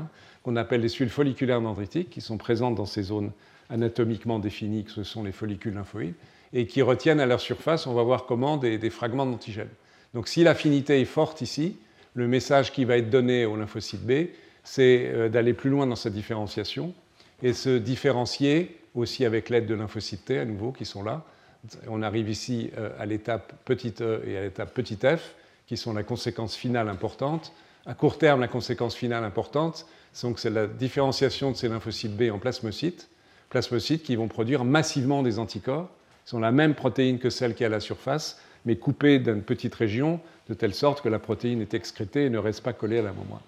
qu'on 0.43 0.57
appelle 0.57 0.81
les 0.81 0.89
cellules 0.89 1.11
folliculaires 1.11 1.61
dendritiques, 1.61 2.11
qui 2.11 2.23
sont 2.23 2.39
présentes 2.39 2.75
dans 2.75 2.87
ces 2.87 3.03
zones 3.03 3.31
anatomiquement 3.69 4.39
définies, 4.39 4.85
que 4.85 4.91
ce 4.91 5.03
sont 5.03 5.23
les 5.23 5.33
follicules 5.33 5.75
lymphoïdes, 5.75 6.15
et 6.55 6.67
qui 6.67 6.83
retiennent 6.83 7.21
à 7.21 7.27
leur 7.27 7.41
surface, 7.41 7.87
on 7.87 7.95
va 7.95 8.03
voir 8.03 8.25
comment, 8.27 8.57
des, 8.57 8.79
des 8.79 8.91
fragments 8.91 9.27
d'antigène. 9.27 9.69
Donc 10.15 10.29
si 10.29 10.43
l'affinité 10.45 11.01
est 11.01 11.07
forte 11.07 11.43
ici, 11.43 11.77
le 12.15 12.29
message 12.29 12.73
qui 12.73 12.85
va 12.85 12.97
être 12.97 13.11
donné 13.11 13.47
au 13.47 13.57
lymphocyte 13.57 14.05
B, 14.05 14.29
c'est 14.65 15.11
euh, 15.13 15.29
d'aller 15.29 15.55
plus 15.55 15.71
loin 15.71 15.87
dans 15.87 15.97
sa 15.97 16.11
différenciation 16.11 16.95
et 17.43 17.53
se 17.53 17.79
différencier 17.79 18.79
aussi 18.95 19.25
avec 19.25 19.49
l'aide 19.49 19.67
de 19.67 19.75
lymphocytes 19.75 20.25
T 20.27 20.39
à 20.39 20.45
nouveau 20.45 20.73
qui 20.73 20.85
sont 20.85 21.03
là, 21.03 21.25
on 21.89 22.03
arrive 22.03 22.29
ici 22.29 22.71
euh, 22.77 22.91
à 22.99 23.07
l'étape 23.07 23.53
petit 23.65 23.95
e 24.01 24.23
et 24.27 24.37
à 24.37 24.43
l'étape 24.43 24.75
petit 24.75 24.97
f, 24.97 25.35
qui 25.67 25.77
sont 25.77 25.93
la 25.93 26.03
conséquence 26.03 26.57
finale 26.57 26.89
importante. 26.89 27.53
À 27.87 27.95
court 27.95 28.19
terme, 28.19 28.41
la 28.41 28.49
conséquence 28.49 28.95
finale 28.95 29.25
importante, 29.25 29.87
c'est 30.13 30.51
la 30.51 30.67
différenciation 30.67 31.51
de 31.51 31.57
ces 31.57 31.69
lymphocytes 31.69 32.17
B 32.17 32.31
en 32.33 32.39
plasmocytes, 32.39 33.09
plasmocytes 33.49 34.03
qui 34.03 34.17
vont 34.17 34.29
produire 34.29 34.65
massivement 34.65 35.23
des 35.23 35.39
anticorps, 35.39 35.89
qui 36.25 36.31
sont 36.31 36.41
la 36.41 36.53
même 36.53 36.75
protéine 36.75 37.19
que 37.19 37.31
celle 37.31 37.55
qui 37.55 37.63
est 37.63 37.67
à 37.67 37.71
la 37.71 37.81
surface, 37.81 38.41
mais 38.65 38.77
coupée 38.77 39.19
d'une 39.19 39.43
petite 39.43 39.75
région, 39.75 40.21
de 40.53 40.59
telle 40.59 40.75
sorte 40.75 41.01
que 41.01 41.09
la 41.09 41.19
protéine 41.19 41.63
est 41.63 41.73
excrétée 41.73 42.27
et 42.27 42.31
ne 42.31 42.39
reste 42.39 42.63
pas 42.63 42.75
collée 42.75 42.99
à 42.99 43.03
la 43.03 43.13
mémoire. 43.13 43.41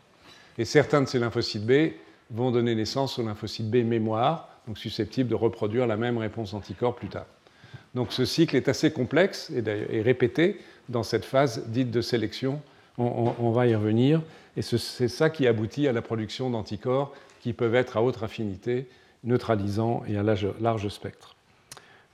Et 0.57 0.65
certains 0.65 1.03
de 1.03 1.07
ces 1.07 1.19
lymphocytes 1.19 1.67
B 1.67 1.93
vont 2.31 2.51
donner 2.51 2.75
naissance 2.75 3.19
aux 3.19 3.23
lymphocytes 3.23 3.71
B 3.71 3.77
mémoire, 3.85 4.49
donc 4.67 4.79
susceptibles 4.79 5.29
de 5.29 5.35
reproduire 5.35 5.87
la 5.87 5.99
même 5.99 6.17
réponse 6.17 6.55
anticorps 6.55 6.97
plus 6.97 7.09
tard. 7.09 7.27
Donc 7.95 8.13
ce 8.13 8.25
cycle 8.25 8.57
est 8.57 8.69
assez 8.69 8.91
complexe 8.91 9.51
et, 9.51 10.01
répété 10.01 10.59
dans 10.89 11.03
cette 11.03 11.27
phase 11.27 11.67
dite 11.67 11.91
de 11.91 12.01
sélection. 12.01 12.63
On, 12.97 13.51
va 13.51 13.67
y 13.67 13.75
revenir. 13.75 14.23
Et 14.57 14.63
c'est 14.63 15.09
ça 15.09 15.29
qui 15.29 15.47
aboutit 15.47 15.89
à 15.89 15.93
la 15.93 16.01
production 16.01 16.49
d'anticorps 16.49 17.13
qui 17.41 17.53
peuvent 17.53 17.75
être 17.75 17.97
à 17.99 18.03
haute 18.03 18.23
affinité, 18.23 18.89
neutralisants 19.25 20.05
et 20.09 20.17
à 20.17 20.23
large, 20.23 20.89
spectre. 20.89 21.37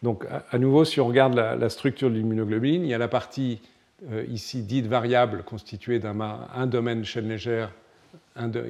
Donc 0.02 0.24
à, 0.50 0.58
nouveau, 0.58 0.84
si 0.84 1.00
on 1.00 1.06
regarde 1.06 1.34
la, 1.34 1.68
structure 1.68 2.10
de 2.10 2.14
l'immunoglobuline, 2.14 2.82
il 2.82 2.88
y 2.88 2.94
a 2.94 2.98
la 2.98 3.08
partie 3.08 3.60
ici 4.28 4.62
dite 4.62 4.86
variable 4.86 5.42
constituée 5.42 5.98
d'un 5.98 6.18
un 6.20 6.66
domaine 6.66 7.00
de 7.00 7.06
chaîne 7.06 7.28
légère, 7.28 7.72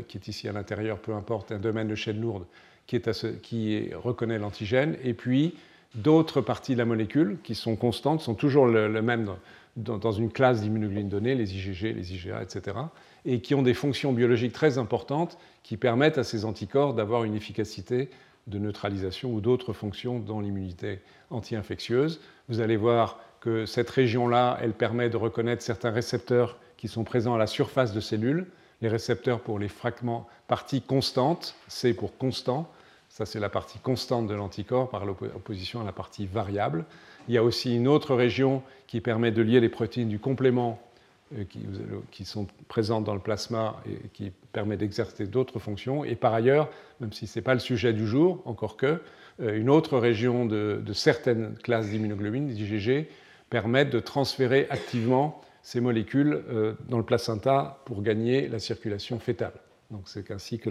qui 0.09 0.19
est 0.19 0.28
ici 0.28 0.49
à 0.49 0.52
l'intérieur, 0.52 0.99
peu 0.99 1.14
importe, 1.14 1.52
un 1.52 1.59
domaine 1.59 1.88
de 1.88 1.95
chaîne 1.95 2.21
lourde 2.21 2.47
qui, 2.87 2.97
est 2.97 3.40
qui 3.40 3.90
reconnaît 3.95 4.38
l'antigène, 4.38 4.97
et 5.04 5.14
puis 5.14 5.54
D'autres 5.97 6.40
parties 6.40 6.75
de 6.75 6.78
la 6.78 6.85
molécule 6.85 7.38
qui 7.43 7.57
sont 7.57 7.75
constantes 7.75 8.21
sont 8.21 8.35
toujours 8.35 8.66
le, 8.66 9.02
même 9.02 9.28
dans, 9.76 10.12
une 10.12 10.31
classe 10.31 10.61
d'immunoglobulines 10.61 11.09
données, 11.09 11.35
les 11.35 11.57
IgG, 11.57 11.93
les 11.95 12.14
IgA, 12.14 12.43
etc., 12.43 12.76
et 13.25 13.40
qui 13.40 13.54
ont 13.54 13.62
des 13.62 13.75
fonctions 13.75 14.12
biologiques 14.12 14.52
très 14.52 14.78
importantes 14.78 15.37
qui 15.64 15.76
permettent 15.76 16.16
à 16.16 16.25
ces 16.25 16.45
anticorps 16.45 16.95
d'avoir 16.95 17.25
une 17.25 17.35
efficacité 17.35 18.09
de 18.47 18.59
neutralisation 18.59 19.33
ou 19.33 19.40
d'autres 19.40 19.73
fonctions 19.73 20.21
dans 20.21 20.40
l'immunité 20.40 21.00
anti-infectieuse. 21.31 22.21
Vous 22.49 22.61
allez 22.61 22.76
voir 22.76 23.19
que 23.40 23.66
cette 23.66 23.90
région-là, 23.90 24.59
elle 24.62 24.73
permet 24.73 25.09
de 25.09 25.16
reconnaître 25.16 25.62
certains 25.62 25.90
récepteurs 25.90 26.59
qui 26.76 26.88
sont 26.88 27.04
présents 27.04 27.35
à 27.35 27.38
la 27.38 27.47
surface 27.47 27.92
de 27.92 28.00
cellules, 28.00 28.47
les 28.82 28.88
récepteurs 28.88 29.40
pour 29.40 29.59
les 29.59 29.68
fragments 29.68 30.28
parties 30.49 30.82
constantes, 30.82 31.54
C 31.68 31.94
pour 31.94 32.16
constant, 32.16 32.70
ça, 33.11 33.26
c'est 33.26 33.40
la 33.40 33.49
partie 33.49 33.80
constante 33.80 34.28
de 34.28 34.35
l'anticorps 34.35 34.88
par 34.88 35.02
opposition 35.02 35.80
à 35.80 35.85
la 35.85 35.92
partie 35.92 36.26
variable. 36.26 36.85
Il 37.28 37.35
y 37.35 37.38
a 37.38 37.42
aussi 37.42 37.75
une 37.75 37.88
autre 37.88 38.14
région 38.14 38.62
qui 38.87 39.00
permet 39.00 39.32
de 39.32 39.42
lier 39.42 39.59
les 39.59 39.68
protéines 39.68 40.09
du 40.09 40.20
complément 40.20 40.80
euh, 41.37 41.44
qui, 42.12 42.25
sont 42.25 42.47
présentes 42.68 43.04
dans 43.04 43.14
le 43.14 43.20
plasma 43.20 43.82
et 43.87 44.09
qui 44.12 44.30
permet 44.52 44.76
d'exercer 44.76 45.26
d'autres 45.26 45.59
fonctions. 45.59 46.04
Et 46.04 46.14
par 46.14 46.32
ailleurs, 46.35 46.70
même 47.00 47.12
si 47.12 47.26
ce 47.26 47.38
n'est 47.38 47.42
pas 47.42 47.54
le 47.54 47.61
sujet 47.61 47.92
du 47.92 48.06
jour, 48.06 48.42
encore 48.44 48.76
que, 48.76 49.02
euh, 49.40 49.59
une 49.59 49.70
autre 49.70 49.99
région 49.99 50.47
de, 50.47 50.80
certaines 50.92 51.54
classes 51.64 51.90
d'immunoglobulines, 51.90 52.47
d'IgG, 52.47 53.09
permettent 53.50 53.90
de 53.90 54.00
transférer 54.00 54.66
activement 54.71 55.40
ces 55.62 55.80
molécules 55.80 56.42
euh, 56.50 56.75
dans 56.88 56.99
le 56.99 57.04
placenta 57.04 57.83
pour 57.85 58.02
gagner 58.02 58.49
la 58.49 58.59
circulation 58.59 59.19
fétale. 59.19 59.52
Donc 59.90 60.02
c'est 60.07 60.30
ainsi 60.30 60.59
que 60.59 60.71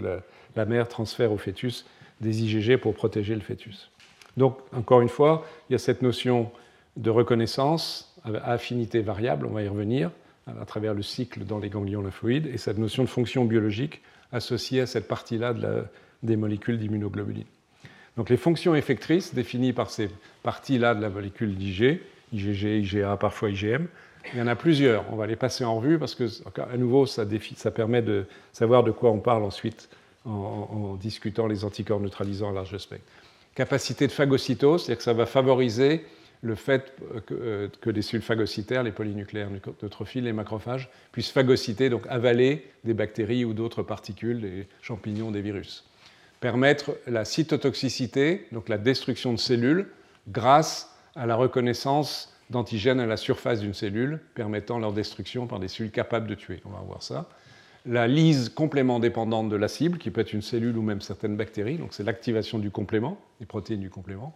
la 0.56 0.64
mère 0.64 0.88
transfère 0.88 1.30
au 1.30 1.36
fœtus 1.36 1.84
des 2.20 2.42
IgG 2.42 2.78
pour 2.78 2.94
protéger 2.94 3.34
le 3.34 3.40
fœtus. 3.40 3.90
Donc, 4.36 4.58
encore 4.72 5.00
une 5.00 5.08
fois, 5.08 5.44
il 5.68 5.72
y 5.72 5.76
a 5.76 5.78
cette 5.78 6.02
notion 6.02 6.50
de 6.96 7.10
reconnaissance 7.10 8.14
à 8.24 8.52
affinité 8.52 9.00
variable, 9.00 9.46
on 9.46 9.50
va 9.50 9.62
y 9.62 9.68
revenir, 9.68 10.10
à 10.46 10.64
travers 10.64 10.94
le 10.94 11.02
cycle 11.02 11.44
dans 11.44 11.58
les 11.58 11.68
ganglions 11.68 12.02
lymphoïdes, 12.02 12.46
et 12.46 12.58
cette 12.58 12.78
notion 12.78 13.04
de 13.04 13.08
fonction 13.08 13.44
biologique 13.44 14.02
associée 14.32 14.80
à 14.80 14.86
cette 14.86 15.08
partie-là 15.08 15.54
des 16.22 16.36
molécules 16.36 16.78
d'immunoglobulines. 16.78 17.44
Donc 18.16 18.30
les 18.30 18.36
fonctions 18.36 18.74
effectrices 18.74 19.34
définies 19.34 19.72
par 19.72 19.90
ces 19.90 20.10
parties-là 20.42 20.94
de 20.94 21.00
la 21.00 21.10
molécule 21.10 21.54
d'Ig 21.54 22.00
IgG, 22.32 22.80
IgA, 22.80 23.16
parfois 23.16 23.50
IgM. 23.50 23.86
Il 24.32 24.38
y 24.38 24.42
en 24.42 24.46
a 24.46 24.56
plusieurs. 24.56 25.10
On 25.12 25.16
va 25.16 25.26
les 25.26 25.36
passer 25.36 25.64
en 25.64 25.76
revue 25.76 25.98
parce 25.98 26.14
que, 26.14 26.24
à 26.60 26.76
nouveau, 26.76 27.06
ça, 27.06 27.24
ça 27.56 27.70
permet 27.70 28.02
de 28.02 28.26
savoir 28.52 28.84
de 28.84 28.90
quoi 28.90 29.10
on 29.10 29.18
parle 29.18 29.44
ensuite 29.44 29.88
en, 30.24 30.96
discutant 31.00 31.46
les 31.46 31.64
anticorps 31.64 32.00
neutralisants 32.00 32.50
à 32.50 32.52
large 32.52 32.76
spectre. 32.76 33.06
Capacité 33.54 34.06
de 34.06 34.12
phagocytose, 34.12 34.82
c'est-à-dire 34.82 34.98
que 34.98 35.02
ça 35.02 35.12
va 35.12 35.26
favoriser 35.26 36.04
le 36.42 36.54
fait 36.54 36.92
euh, 37.32 37.68
que, 37.80 37.90
les 37.90 38.02
cellules 38.02 38.22
phagocytaires, 38.22 38.82
les 38.82 38.92
polynucléaires 38.92 39.50
neutrophiles, 39.50 40.24
les 40.24 40.32
macrophages, 40.32 40.88
puissent 41.12 41.30
phagocyter, 41.30 41.90
donc 41.90 42.04
avaler 42.08 42.66
des 42.84 42.94
bactéries 42.94 43.44
ou 43.44 43.52
d'autres 43.52 43.82
particules, 43.82 44.40
des 44.40 44.66
champignons, 44.80 45.30
des 45.30 45.42
virus. 45.42 45.84
Permettre 46.40 46.96
la 47.06 47.26
cytotoxicité, 47.26 48.46
donc 48.52 48.68
la 48.68 48.78
destruction 48.78 49.32
de 49.32 49.38
cellules, 49.38 49.88
grâce 50.28 50.94
à 51.20 51.26
la 51.26 51.36
reconnaissance 51.36 52.34
d'antigènes 52.48 52.98
à 52.98 53.06
la 53.06 53.16
surface 53.16 53.60
d'une 53.60 53.74
cellule, 53.74 54.20
permettant 54.34 54.80
leur 54.80 54.92
destruction 54.92 55.46
par 55.46 55.60
des 55.60 55.68
cellules 55.68 55.92
capables 55.92 56.26
de 56.26 56.34
tuer. 56.34 56.60
On 56.64 56.70
va 56.70 56.80
voir 56.80 57.02
ça. 57.02 57.28
La 57.86 58.08
lyse 58.08 58.48
complément 58.48 58.98
dépendante 58.98 59.48
de 59.48 59.56
la 59.56 59.68
cible, 59.68 59.98
qui 59.98 60.10
peut 60.10 60.22
être 60.22 60.32
une 60.32 60.42
cellule 60.42 60.76
ou 60.76 60.82
même 60.82 61.00
certaines 61.00 61.36
bactéries, 61.36 61.76
donc 61.76 61.90
c'est 61.92 62.02
l'activation 62.02 62.58
du 62.58 62.72
complément, 62.72 63.18
des 63.38 63.46
protéines 63.46 63.80
du 63.80 63.90
complément 63.90 64.34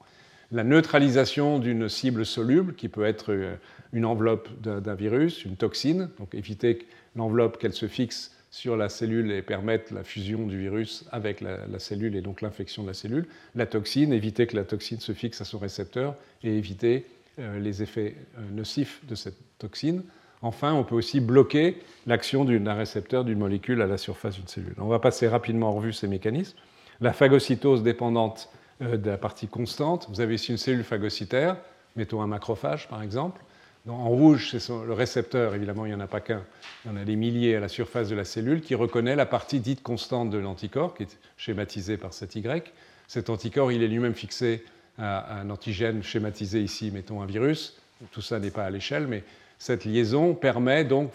la 0.52 0.64
neutralisation 0.64 1.58
d'une 1.58 1.88
cible 1.88 2.24
soluble, 2.24 2.74
qui 2.74 2.88
peut 2.88 3.04
être 3.04 3.32
euh, 3.32 3.56
une 3.92 4.04
enveloppe 4.04 4.48
d'un 4.60 4.94
virus, 4.94 5.44
une 5.44 5.56
toxine, 5.56 6.10
donc 6.18 6.34
éviter 6.34 6.86
l'enveloppe 7.16 7.58
qu'elle 7.58 7.72
se 7.72 7.88
fixe 7.88 8.33
sur 8.54 8.76
la 8.76 8.88
cellule 8.88 9.32
et 9.32 9.42
permettre 9.42 9.92
la 9.92 10.04
fusion 10.04 10.46
du 10.46 10.56
virus 10.56 11.04
avec 11.10 11.40
la, 11.40 11.58
cellule 11.80 12.14
et 12.14 12.20
donc 12.20 12.40
l'infection 12.40 12.84
de 12.84 12.86
la 12.86 12.94
cellule. 12.94 13.26
La 13.56 13.66
toxine, 13.66 14.12
éviter 14.12 14.46
que 14.46 14.54
la 14.54 14.62
toxine 14.62 15.00
se 15.00 15.10
fixe 15.10 15.40
à 15.40 15.44
son 15.44 15.58
récepteur 15.58 16.14
et 16.44 16.56
éviter 16.56 17.04
euh, 17.40 17.58
les 17.58 17.82
effets 17.82 18.14
euh, 18.38 18.42
nocifs 18.52 19.04
de 19.08 19.16
cette 19.16 19.34
toxine. 19.58 20.04
Enfin, 20.40 20.72
on 20.72 20.84
peut 20.84 20.94
aussi 20.94 21.18
bloquer 21.18 21.78
l'action 22.06 22.44
d'un 22.44 22.74
récepteur 22.74 23.24
d'une 23.24 23.40
molécule 23.40 23.82
à 23.82 23.88
la 23.88 23.98
surface 23.98 24.36
d'une 24.36 24.46
cellule. 24.46 24.76
On 24.78 24.86
va 24.86 25.00
passer 25.00 25.26
rapidement 25.26 25.70
en 25.70 25.72
revue 25.72 25.92
ces 25.92 26.06
mécanismes. 26.06 26.56
La 27.00 27.12
phagocytose 27.12 27.82
dépendante 27.82 28.50
euh, 28.82 28.96
de 28.96 29.10
la 29.10 29.18
partie 29.18 29.48
constante. 29.48 30.06
Vous 30.10 30.20
avez 30.20 30.36
ici 30.36 30.52
une 30.52 30.58
cellule 30.58 30.84
phagocytaire, 30.84 31.56
mettons 31.96 32.22
un 32.22 32.28
macrophage 32.28 32.88
par 32.88 33.02
exemple. 33.02 33.42
En 33.86 34.08
rouge, 34.08 34.56
c'est 34.56 34.70
le 34.70 34.94
récepteur, 34.94 35.54
évidemment, 35.54 35.84
il 35.84 35.90
n'y 35.90 35.94
en 35.94 36.00
a 36.00 36.06
pas 36.06 36.20
qu'un, 36.20 36.42
il 36.84 36.90
y 36.90 36.94
en 36.94 36.96
a 36.96 37.04
des 37.04 37.16
milliers 37.16 37.56
à 37.56 37.60
la 37.60 37.68
surface 37.68 38.08
de 38.08 38.14
la 38.14 38.24
cellule 38.24 38.62
qui 38.62 38.74
reconnaît 38.74 39.14
la 39.14 39.26
partie 39.26 39.60
dite 39.60 39.82
constante 39.82 40.30
de 40.30 40.38
l'anticorps, 40.38 40.94
qui 40.94 41.02
est 41.02 41.18
schématisée 41.36 41.98
par 41.98 42.14
cet 42.14 42.34
Y. 42.34 42.72
Cet 43.08 43.28
anticorps, 43.28 43.72
il 43.72 43.82
est 43.82 43.88
lui-même 43.88 44.14
fixé 44.14 44.64
à 44.96 45.40
un 45.40 45.50
antigène 45.50 46.02
schématisé 46.02 46.62
ici, 46.62 46.90
mettons 46.92 47.20
un 47.20 47.26
virus. 47.26 47.76
Tout 48.10 48.22
ça 48.22 48.38
n'est 48.38 48.50
pas 48.50 48.64
à 48.64 48.70
l'échelle, 48.70 49.06
mais 49.06 49.22
cette 49.58 49.84
liaison 49.84 50.34
permet 50.34 50.84
donc, 50.84 51.12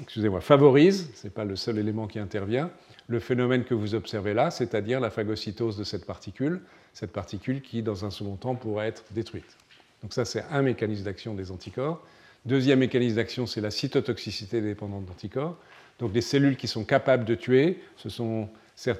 excusez-moi, 0.00 0.40
favorise, 0.40 1.10
ce 1.14 1.26
n'est 1.26 1.30
pas 1.30 1.44
le 1.44 1.56
seul 1.56 1.76
élément 1.76 2.06
qui 2.06 2.18
intervient, 2.18 2.70
le 3.06 3.20
phénomène 3.20 3.64
que 3.64 3.74
vous 3.74 3.94
observez 3.94 4.32
là, 4.32 4.50
c'est-à-dire 4.50 4.98
la 4.98 5.10
phagocytose 5.10 5.76
de 5.76 5.84
cette 5.84 6.06
particule, 6.06 6.62
cette 6.94 7.12
particule 7.12 7.60
qui, 7.60 7.82
dans 7.82 8.06
un 8.06 8.10
second 8.10 8.36
temps, 8.36 8.54
pourrait 8.54 8.88
être 8.88 9.04
détruite. 9.10 9.58
Donc 10.02 10.12
ça, 10.12 10.24
c'est 10.24 10.44
un 10.50 10.62
mécanisme 10.62 11.04
d'action 11.04 11.34
des 11.34 11.50
anticorps. 11.50 12.04
Deuxième 12.44 12.78
mécanisme 12.78 13.16
d'action, 13.16 13.46
c'est 13.46 13.60
la 13.60 13.70
cytotoxicité 13.70 14.60
dépendante 14.60 15.04
d'anticorps. 15.06 15.56
Donc 15.98 16.14
les 16.14 16.20
cellules 16.20 16.56
qui 16.56 16.68
sont 16.68 16.84
capables 16.84 17.24
de 17.24 17.34
tuer, 17.34 17.80
ce 17.96 18.08
sont 18.08 18.48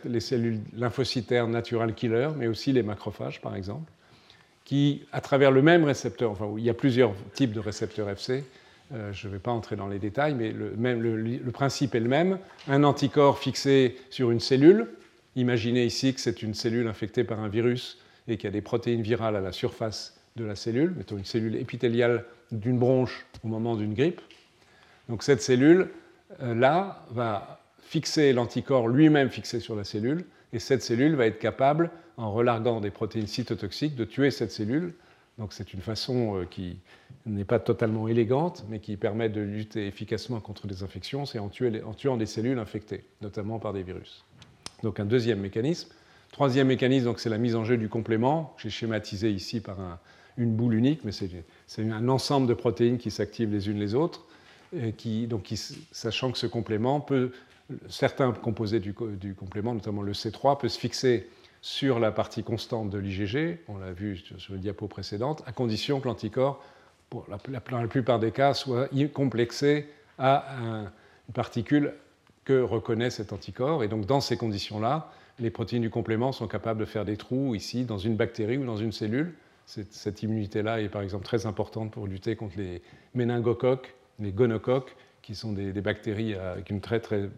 les 0.04 0.20
cellules 0.20 0.60
lymphocytaires 0.76 1.46
natural 1.46 1.94
killer, 1.94 2.30
mais 2.36 2.48
aussi 2.48 2.72
les 2.72 2.82
macrophages, 2.82 3.40
par 3.40 3.54
exemple, 3.54 3.90
qui, 4.64 5.06
à 5.12 5.20
travers 5.20 5.52
le 5.52 5.62
même 5.62 5.84
récepteur, 5.84 6.32
enfin, 6.32 6.52
il 6.58 6.64
y 6.64 6.70
a 6.70 6.74
plusieurs 6.74 7.14
types 7.32 7.52
de 7.52 7.60
récepteurs 7.60 8.10
FC, 8.10 8.44
euh, 8.94 9.12
je 9.12 9.28
ne 9.28 9.32
vais 9.32 9.38
pas 9.38 9.50
entrer 9.50 9.76
dans 9.76 9.88
les 9.88 9.98
détails, 9.98 10.34
mais 10.34 10.50
le, 10.50 11.50
principe 11.52 11.94
est 11.94 12.00
le 12.00 12.08
même. 12.08 12.38
Un 12.68 12.84
anticorps 12.84 13.38
fixé 13.38 13.96
sur 14.10 14.30
une 14.30 14.40
cellule. 14.40 14.88
Imaginez 15.36 15.84
ici 15.84 16.14
que 16.14 16.20
c'est 16.20 16.42
une 16.42 16.54
cellule 16.54 16.88
infectée 16.88 17.24
par 17.24 17.40
un 17.40 17.48
virus 17.48 17.98
et 18.26 18.36
qu'il 18.36 18.44
y 18.44 18.48
a 18.48 18.52
des 18.52 18.62
protéines 18.62 19.02
virales 19.02 19.36
à 19.36 19.40
la 19.40 19.52
surface 19.52 20.17
de 20.38 20.44
la 20.44 20.54
cellule, 20.54 20.94
mettons 20.96 21.18
une 21.18 21.24
cellule 21.24 21.56
épithéliale 21.56 22.24
d'une 22.52 22.78
bronche 22.78 23.26
au 23.44 23.48
moment 23.48 23.76
d'une 23.76 23.94
grippe. 23.94 24.20
Donc 25.08 25.22
cette 25.22 25.42
cellule-là 25.42 27.04
euh, 27.10 27.14
va 27.14 27.60
fixer 27.80 28.32
l'anticorps 28.32 28.88
lui-même 28.88 29.30
fixé 29.30 29.60
sur 29.60 29.74
la 29.74 29.84
cellule, 29.84 30.24
et 30.52 30.58
cette 30.58 30.82
cellule 30.82 31.14
va 31.14 31.26
être 31.26 31.38
capable, 31.38 31.90
en 32.16 32.32
relarguant 32.32 32.80
des 32.80 32.90
protéines 32.90 33.26
cytotoxiques, 33.26 33.94
de 33.94 34.04
tuer 34.04 34.30
cette 34.30 34.50
cellule. 34.50 34.94
Donc 35.38 35.52
c'est 35.52 35.72
une 35.72 35.80
façon 35.80 36.36
euh, 36.36 36.44
qui, 36.44 36.78
n'est 37.26 37.44
pas 37.44 37.58
totalement 37.58 38.08
élégante, 38.08 38.64
mais 38.68 38.80
qui 38.80 38.96
permet 38.96 39.28
de 39.28 39.40
lutter 39.40 39.86
efficacement 39.86 40.40
contre 40.40 40.66
des 40.66 40.82
infections, 40.82 41.26
c'est 41.26 41.38
en, 41.38 41.48
tuant 41.48 42.16
des 42.16 42.26
cellules 42.26 42.58
infectées, 42.58 43.04
notamment 43.20 43.58
par 43.58 43.72
des 43.72 43.82
virus. 43.82 44.24
Donc 44.82 45.00
un 45.00 45.04
deuxième 45.04 45.40
mécanisme. 45.40 45.90
Troisième 46.32 46.68
mécanisme, 46.68 47.12
c'est 47.16 47.30
la 47.30 47.38
mise 47.38 47.56
en 47.56 47.64
jeu 47.64 47.76
du 47.76 47.88
complément. 47.88 48.54
J'ai 48.58 48.70
schématisé 48.70 49.30
ici 49.30 49.60
par 49.60 49.78
une 50.38 50.54
boule 50.54 50.74
unique, 50.74 51.00
mais 51.04 51.12
c'est 51.12 51.82
un 51.82 52.08
ensemble 52.08 52.46
de 52.46 52.54
protéines 52.54 52.96
qui 52.96 53.10
s'activent 53.10 53.52
les 53.52 53.68
unes 53.68 53.78
les 53.78 53.94
autres, 53.94 54.24
et 54.74 54.92
qui, 54.92 55.26
donc 55.26 55.52
sachant 55.92 56.32
que 56.32 56.38
ce 56.38 56.46
complément 56.46 57.00
peut, 57.00 57.32
certains 57.88 58.32
composés 58.32 58.80
du, 58.80 58.94
complément, 58.94 59.74
notamment 59.74 60.02
le 60.02 60.12
C3, 60.12 60.58
peut 60.58 60.68
se 60.68 60.78
fixer 60.78 61.28
sur 61.60 61.98
la 61.98 62.12
partie 62.12 62.44
constante 62.44 62.88
de 62.88 62.98
l'IgG, 62.98 63.58
on 63.68 63.78
l'a 63.78 63.92
vu 63.92 64.22
sur 64.38 64.52
le 64.52 64.58
diapo 64.58 64.86
précédente, 64.86 65.42
à 65.46 65.52
condition 65.52 66.00
que 66.00 66.06
l'anticorps 66.06 66.62
pour 67.10 67.26
la, 67.28 67.38
la 67.50 67.88
plupart 67.88 68.18
des 68.18 68.30
cas, 68.30 68.54
soit 68.54 68.88
complexé 69.12 69.88
à 70.18 70.44
une 71.28 71.34
particule 71.34 71.94
que 72.44 72.60
reconnaît 72.60 73.10
cet 73.10 73.32
anticorps. 73.32 73.82
Et 73.82 73.88
donc, 73.88 74.06
dans 74.06 74.20
ces 74.20 74.36
conditions-là, 74.36 75.10
les 75.38 75.50
protéines 75.50 75.82
du 75.82 75.90
complément 75.90 76.32
sont 76.32 76.48
capables 76.48 76.80
de 76.80 76.84
faire 76.84 77.04
des 77.04 77.16
trous 77.16 77.54
ici, 77.54 77.84
dans 77.84 77.98
une 77.98 78.16
bactérie 78.16 78.58
ou 78.58 78.64
dans 78.64 78.76
une 78.76 78.92
cellule. 78.92 79.32
Cette, 79.90 80.22
immunité-là 80.22 80.80
est 80.80 80.88
par 80.88 81.02
exemple 81.02 81.24
très 81.24 81.44
importante 81.44 81.92
pour 81.92 82.06
lutter 82.06 82.36
contre 82.36 82.56
les 82.56 82.80
méningocoques, 83.14 83.94
les 84.18 84.32
gonocoques, 84.32 84.96
qui 85.20 85.34
sont 85.34 85.52
des, 85.52 85.72
bactéries 85.72 86.34
avec 86.34 86.70
une 86.70 86.80
très 86.80 87.00
très 87.00 87.28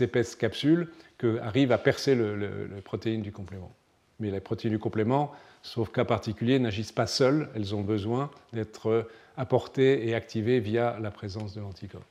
épaisse 0.00 0.34
capsule, 0.34 0.88
qui 1.18 1.26
arrivent 1.40 1.70
à 1.70 1.78
percer 1.78 2.16
le, 2.16 2.34
le 2.34 2.80
protéine 2.82 3.22
du 3.22 3.30
complément. 3.30 3.72
Mais 4.18 4.30
les 4.32 4.40
protéines 4.40 4.72
du 4.72 4.80
complément 4.80 5.32
sauf 5.66 5.90
cas 5.90 6.04
particulier, 6.04 6.58
n'agissent 6.58 6.92
pas 6.92 7.06
seules, 7.06 7.48
elles 7.54 7.74
ont 7.74 7.82
besoin 7.82 8.30
d'être 8.52 9.08
apportées 9.36 10.08
et 10.08 10.14
activées 10.14 10.60
via 10.60 10.98
la 11.00 11.10
présence 11.10 11.54
de 11.54 11.60
l'anticorps. 11.60 12.06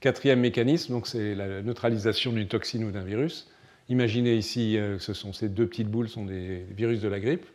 Quatrième 0.00 0.40
mécanisme, 0.40 1.00
c'est 1.04 1.34
la 1.34 1.62
neutralisation 1.62 2.32
d'une 2.32 2.48
toxine 2.48 2.84
ou 2.84 2.90
d'un 2.90 3.04
virus. 3.04 3.50
Imaginez 3.88 4.36
ici, 4.36 4.76
euh, 4.76 4.98
ce 4.98 5.14
sont 5.14 5.32
ces 5.32 5.48
deux 5.48 5.66
petites 5.66 5.88
boules 5.88 6.08
sont 6.08 6.24
des 6.24 6.64
virus 6.70 7.00
de 7.00 7.08
la 7.08 7.18
grippe. 7.18 7.46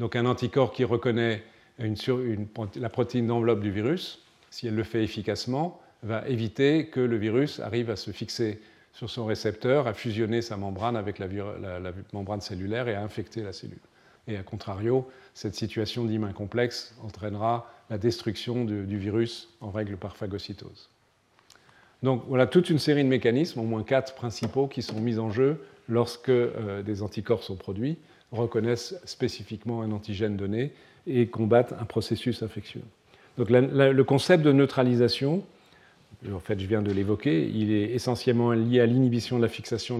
Donc 0.00 0.16
un 0.16 0.24
anticorps 0.24 0.72
qui 0.72 0.82
reconnaît 0.82 1.42
la 1.78 2.88
protéine 2.88 3.26
d'enveloppe 3.26 3.60
du 3.60 3.70
virus, 3.70 4.24
si 4.48 4.66
elle 4.66 4.74
le 4.74 4.82
fait 4.82 5.04
efficacement, 5.04 5.78
va 6.02 6.26
éviter 6.26 6.86
que 6.86 7.00
le 7.00 7.18
virus 7.18 7.60
arrive 7.60 7.90
à 7.90 7.96
se 7.96 8.10
fixer 8.10 8.62
sur 8.94 9.10
son 9.10 9.26
récepteur, 9.26 9.86
à 9.86 9.92
fusionner 9.92 10.40
sa 10.40 10.56
membrane 10.56 10.96
avec 10.96 11.18
la 11.18 11.28
membrane 12.14 12.40
cellulaire 12.40 12.88
et 12.88 12.94
à 12.94 13.02
infecter 13.02 13.42
la 13.42 13.52
cellule. 13.52 13.78
Et 14.26 14.38
à 14.38 14.42
contrario, 14.42 15.06
cette 15.34 15.54
situation 15.54 16.06
d'hymen 16.06 16.32
complexe 16.32 16.94
entraînera 17.02 17.70
la 17.90 17.98
destruction 17.98 18.64
du, 18.64 18.96
virus 18.96 19.50
en 19.60 19.70
règle 19.70 19.98
par 19.98 20.16
phagocytose. 20.16 20.88
Donc 22.02 22.24
voilà 22.26 22.46
toute 22.46 22.70
une 22.70 22.78
série 22.78 23.04
de 23.04 23.08
mécanismes, 23.08 23.60
au 23.60 23.64
moins 23.64 23.82
quatre 23.82 24.14
principaux, 24.14 24.66
qui 24.66 24.80
sont 24.80 24.98
mis 24.98 25.18
en 25.18 25.30
jeu 25.30 25.62
lorsque 25.88 26.30
euh, 26.30 26.82
des 26.82 27.02
anticorps 27.02 27.42
sont 27.42 27.56
produits, 27.56 27.98
reconnaissent 28.32 28.94
spécifiquement 29.04 29.82
un 29.82 29.92
antigène 29.92 30.36
donné 30.36 30.72
et 31.06 31.26
combattent 31.26 31.74
un 31.80 31.84
processus 31.84 32.42
infectieux. 32.42 32.82
Donc 33.38 33.48
le 33.50 34.02
concept 34.02 34.44
de 34.44 34.52
neutralisation, 34.52 35.44
en 36.30 36.40
fait 36.40 36.60
je 36.60 36.66
viens 36.66 36.82
de 36.82 36.92
l'évoquer, 36.92 37.48
il 37.48 37.72
est 37.72 37.92
essentiellement 37.92 38.52
lié 38.52 38.80
à 38.80 38.86
l'inhibition 38.86 39.36
de 39.36 39.42
la 39.42 39.48
fixation 39.48 39.98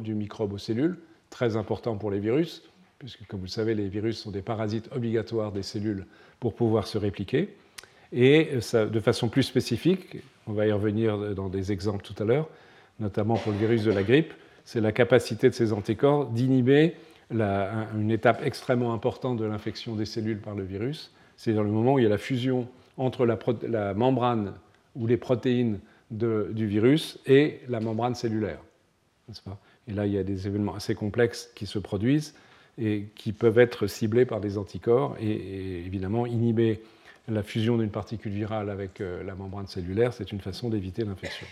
du 0.00 0.14
microbe 0.14 0.52
aux 0.52 0.58
cellules, 0.58 0.98
très 1.30 1.56
important 1.56 1.96
pour 1.96 2.10
les 2.10 2.20
virus, 2.20 2.62
puisque 2.98 3.26
comme 3.26 3.40
vous 3.40 3.46
le 3.46 3.50
savez, 3.50 3.74
les 3.74 3.88
virus 3.88 4.18
sont 4.18 4.30
des 4.30 4.42
parasites 4.42 4.88
obligatoires 4.94 5.52
des 5.52 5.62
cellules 5.62 6.06
pour 6.40 6.54
pouvoir 6.54 6.86
se 6.86 6.96
répliquer. 6.96 7.48
Et 8.12 8.50
de 8.54 9.00
façon 9.00 9.28
plus 9.28 9.42
spécifique, 9.42 10.18
on 10.46 10.52
va 10.52 10.66
y 10.66 10.72
revenir 10.72 11.34
dans 11.34 11.48
des 11.48 11.72
exemples 11.72 12.04
tout 12.04 12.14
à 12.22 12.24
l'heure, 12.24 12.48
notamment 13.00 13.34
pour 13.36 13.52
le 13.52 13.58
virus 13.58 13.82
de 13.82 13.90
la 13.90 14.04
grippe, 14.04 14.32
c'est 14.64 14.80
la 14.80 14.92
capacité 14.92 15.50
de 15.50 15.54
ces 15.54 15.72
anticorps 15.72 16.26
d'inhiber 16.26 16.94
une 17.30 18.10
étape 18.10 18.40
extrêmement 18.44 18.92
importante 18.92 19.38
de 19.38 19.44
l'infection 19.44 19.96
des 19.96 20.06
cellules 20.06 20.40
par 20.40 20.54
le 20.54 20.62
virus. 20.62 21.12
C'est 21.36 21.52
dans 21.52 21.62
le 21.62 21.70
moment 21.70 21.94
où 21.94 21.98
il 21.98 22.02
y 22.02 22.06
a 22.06 22.10
la 22.10 22.18
fusion 22.18 22.68
entre 22.96 23.26
la, 23.26 23.94
membrane 23.94 24.54
ou 24.94 25.06
les 25.06 25.16
protéines 25.16 25.80
du 26.10 26.66
virus 26.66 27.18
et 27.26 27.60
la 27.68 27.80
membrane 27.80 28.14
cellulaire. 28.14 28.60
et 29.88 29.92
là, 29.92 30.06
il 30.06 30.12
y 30.12 30.18
a 30.18 30.22
des 30.22 30.46
événements 30.46 30.74
assez 30.74 30.94
complexes 30.94 31.50
qui 31.54 31.66
se 31.66 31.78
produisent 31.78 32.34
et 32.78 33.06
qui 33.16 33.32
peuvent 33.32 33.58
être 33.58 33.86
ciblés 33.86 34.26
par 34.26 34.40
des 34.40 34.58
anticorps 34.58 35.16
et, 35.20 35.84
évidemment 35.84 36.26
inhiber 36.26 36.82
la 37.28 37.42
fusion 37.42 37.76
d'une 37.76 37.90
particule 37.90 38.32
virale 38.32 38.70
avec 38.70 39.00
euh, 39.00 39.24
la 39.24 39.34
membrane 39.34 39.66
cellulaire, 39.66 40.12
c'est 40.12 40.30
une 40.30 40.40
façon 40.40 40.68
d'éviter 40.68 41.04
l'infection. 41.04 41.46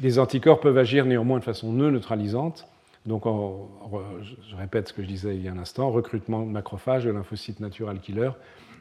Les 0.00 0.18
anticorps 0.18 0.60
peuvent 0.60 0.78
agir 0.78 1.04
néanmoins 1.04 1.38
de 1.38 1.44
façon 1.44 1.70
non 1.70 1.90
neutralisante. 1.90 2.66
Donc, 3.06 3.24
je 3.24 4.56
répète 4.56 4.88
ce 4.88 4.92
que 4.92 5.02
je 5.02 5.08
disais 5.08 5.36
il 5.36 5.42
y 5.42 5.48
a 5.48 5.52
un 5.52 5.58
instant, 5.58 5.90
recrutement 5.90 6.46
de 6.46 6.50
macrophages, 6.50 7.04
de 7.04 7.10
lymphocytes 7.10 7.60
natural 7.60 8.00
killer, 8.00 8.30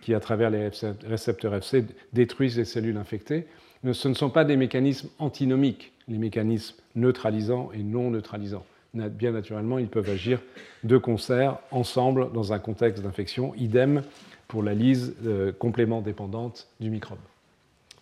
qui, 0.02 0.14
à 0.14 0.20
travers 0.20 0.50
les 0.50 0.70
récepteurs 1.06 1.56
FC, 1.56 1.86
détruisent 2.14 2.58
les 2.58 2.66
cellules 2.66 2.98
infectées. 2.98 3.48
Ce 3.92 4.08
ne 4.08 4.14
sont 4.14 4.30
pas 4.30 4.46
des 4.46 4.58
mécanismes 4.58 5.10
antinomiques, 5.18 5.92
les 6.08 6.20
mécanismes 6.20 6.76
neutralisants 6.96 7.72
et 7.74 7.84
non 7.84 8.12
neutralisants. 8.12 8.66
Bien 8.94 9.32
naturellement, 9.32 9.80
ils 9.80 9.88
peuvent 9.88 10.10
agir 10.10 10.42
de 10.84 10.98
concert, 10.98 11.58
ensemble, 11.72 12.32
dans 12.34 12.54
un 12.54 12.60
contexte 12.60 13.02
d'infection. 13.02 13.56
Idem 13.56 14.04
pour 14.48 14.64
la 14.64 14.74
lise 14.74 15.16
euh, 15.26 15.54
complément 15.54 16.02
dépendante 16.02 16.68
du 16.82 16.90
microbe. 16.90 17.20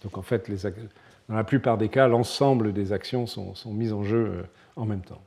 Donc 0.04 0.18
en 0.18 0.24
fait, 0.24 0.50
dans 1.30 1.36
la 1.36 1.44
plupart 1.44 1.78
des 1.78 1.90
cas, 1.90 2.08
l'ensemble 2.08 2.74
des 2.74 2.92
actions 2.92 3.28
sont, 3.28 3.54
mises 3.68 3.94
en 3.94 4.04
jeu 4.04 4.26
euh, 4.26 4.44
en 4.76 4.86
même 4.86 5.02
temps. 5.02 5.22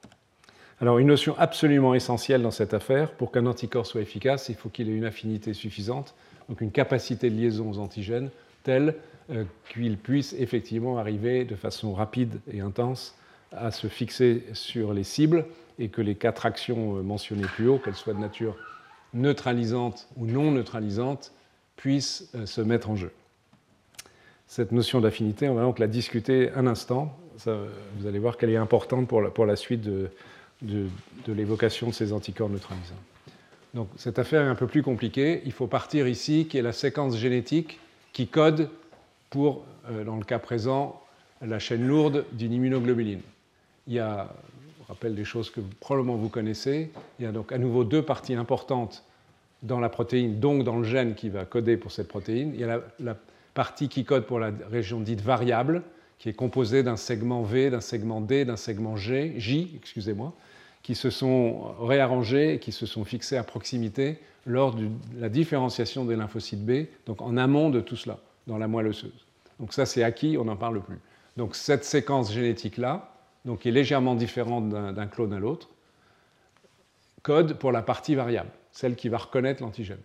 Alors 0.82 0.98
une 0.98 1.06
notion 1.06 1.36
absolument 1.38 1.94
essentielle 1.94 2.42
dans 2.42 2.50
cette 2.50 2.74
affaire, 2.74 3.12
pour 3.12 3.30
qu'un 3.30 3.46
anticorps 3.46 3.86
soit 3.86 4.00
efficace, 4.00 4.48
il 4.48 4.56
faut 4.56 4.68
qu'il 4.68 4.90
ait 4.90 4.96
une 4.96 5.04
affinité 5.04 5.54
suffisante, 5.54 6.12
donc 6.48 6.60
une 6.60 6.72
capacité 6.72 7.30
de 7.30 7.36
liaison 7.36 7.70
aux 7.70 7.78
antigènes 7.78 8.30
telle 8.64 8.96
euh, 9.30 9.44
qu'il 9.72 9.96
puisse 9.96 10.34
effectivement 10.36 10.98
arriver 10.98 11.44
de 11.44 11.54
façon 11.54 11.94
rapide 11.94 12.40
et 12.52 12.60
intense 12.60 13.16
à 13.52 13.70
se 13.70 13.86
fixer 13.86 14.42
sur 14.54 14.92
les 14.92 15.04
cibles 15.04 15.44
et 15.78 15.88
que 15.88 16.02
les 16.02 16.16
quatre 16.16 16.46
actions 16.46 17.00
mentionnées 17.04 17.46
plus 17.46 17.68
haut, 17.68 17.78
qu'elles 17.78 17.94
soient 17.94 18.14
de 18.14 18.18
nature 18.18 18.56
neutralisante 19.14 20.08
ou 20.16 20.26
non 20.26 20.50
neutralisante 20.50 21.30
puisse 21.76 22.28
euh, 22.34 22.44
se 22.44 22.60
mettre 22.60 22.90
en 22.90 22.96
jeu. 22.96 23.12
Cette 24.48 24.72
notion 24.72 25.00
d'affinité, 25.00 25.48
on 25.48 25.54
va 25.54 25.62
donc 25.62 25.78
la 25.78 25.86
discuter 25.86 26.50
un 26.56 26.66
instant. 26.66 27.16
vous 27.46 28.06
allez 28.08 28.18
voir 28.18 28.36
qu'elle 28.36 28.50
est 28.50 28.56
importante 28.56 29.06
pour 29.06 29.46
la, 29.46 29.56
suite 29.56 29.82
de, 29.82 30.10
l'évocation 31.26 31.88
de 31.88 31.94
ces 31.94 32.12
anticorps 32.12 32.48
neutralisants. 32.48 32.94
Donc 33.74 33.88
cette 33.96 34.18
affaire 34.18 34.42
est 34.42 34.48
un 34.48 34.54
peu 34.54 34.66
plus 34.66 34.82
compliquée. 34.82 35.42
Il 35.44 35.52
faut 35.52 35.66
partir 35.66 36.06
ici, 36.06 36.46
qui 36.48 36.58
est 36.58 36.62
la 36.62 36.72
séquence 36.72 37.16
génétique 37.16 37.78
qui 38.12 38.26
code 38.26 38.68
pour, 39.30 39.64
euh, 39.90 40.04
dans 40.04 40.16
le 40.16 40.24
cas 40.24 40.38
présent, 40.38 41.00
la 41.40 41.58
chaîne 41.58 41.86
lourde 41.86 42.26
d'une 42.32 42.52
immunoglobuline. 42.52 43.22
Il 43.86 43.94
y 43.94 43.98
a 43.98 44.32
rappelle 44.92 45.14
des 45.14 45.24
choses 45.24 45.50
que 45.50 45.60
probablement 45.80 46.16
vous 46.16 46.28
connaissez. 46.28 46.90
Il 47.18 47.24
y 47.24 47.28
a 47.28 47.32
donc 47.32 47.52
à 47.52 47.58
nouveau 47.58 47.84
deux 47.84 48.02
parties 48.02 48.34
importantes 48.34 49.04
dans 49.62 49.80
la 49.80 49.88
protéine, 49.88 50.38
donc 50.38 50.64
dans 50.64 50.76
le 50.76 50.84
gène 50.84 51.14
qui 51.14 51.28
va 51.28 51.44
coder 51.44 51.76
pour 51.76 51.92
cette 51.92 52.08
protéine. 52.08 52.52
Il 52.54 52.60
y 52.60 52.64
a 52.64 52.80
la, 53.00 53.16
partie 53.54 53.88
qui 53.88 54.04
code 54.04 54.24
pour 54.24 54.38
la 54.38 54.50
région 54.70 55.00
dite 55.00 55.20
variable, 55.20 55.82
qui 56.18 56.28
est 56.28 56.32
composée 56.32 56.82
d'un 56.82 56.96
segment 56.96 57.42
V, 57.42 57.70
d'un 57.70 57.80
segment 57.80 58.20
D, 58.20 58.44
d'un 58.44 58.56
segment 58.56 58.96
G, 58.96 59.34
J, 59.36 59.72
excusez-moi, 59.76 60.32
qui 60.82 60.94
se 60.94 61.10
sont 61.10 61.74
réarrangés 61.80 62.58
qui 62.60 62.72
se 62.72 62.86
sont 62.86 63.04
fixés 63.04 63.36
à 63.36 63.44
proximité 63.44 64.18
lors 64.46 64.74
de 64.74 64.88
la 65.18 65.28
différenciation 65.28 66.04
des 66.04 66.16
lymphocytes 66.16 66.64
B, 66.64 66.86
donc 67.06 67.22
en 67.22 67.36
amont 67.36 67.70
de 67.70 67.80
tout 67.80 67.96
cela, 67.96 68.18
dans 68.46 68.58
la 68.58 68.66
moelle 68.66 68.88
osseuse. 68.88 69.26
Donc 69.60 69.72
ça, 69.72 69.86
c'est 69.86 70.02
acquis, 70.02 70.36
on 70.36 70.44
n'en 70.44 70.56
parle 70.56 70.82
plus. 70.82 70.98
Donc 71.36 71.54
cette 71.54 71.84
séquence 71.84 72.32
génétique-là, 72.32 73.14
donc 73.44 73.60
qui 73.60 73.68
est 73.68 73.72
légèrement 73.72 74.14
différente 74.14 74.68
d'un 74.68 75.06
clone 75.06 75.32
à 75.32 75.38
l'autre, 75.38 75.68
code 77.22 77.54
pour 77.54 77.70
la 77.70 77.82
partie 77.82 78.14
variable, 78.14 78.50
celle 78.72 78.96
qui 78.96 79.08
va 79.08 79.18
reconnaître 79.18 79.62
l'antigène. 79.62 80.00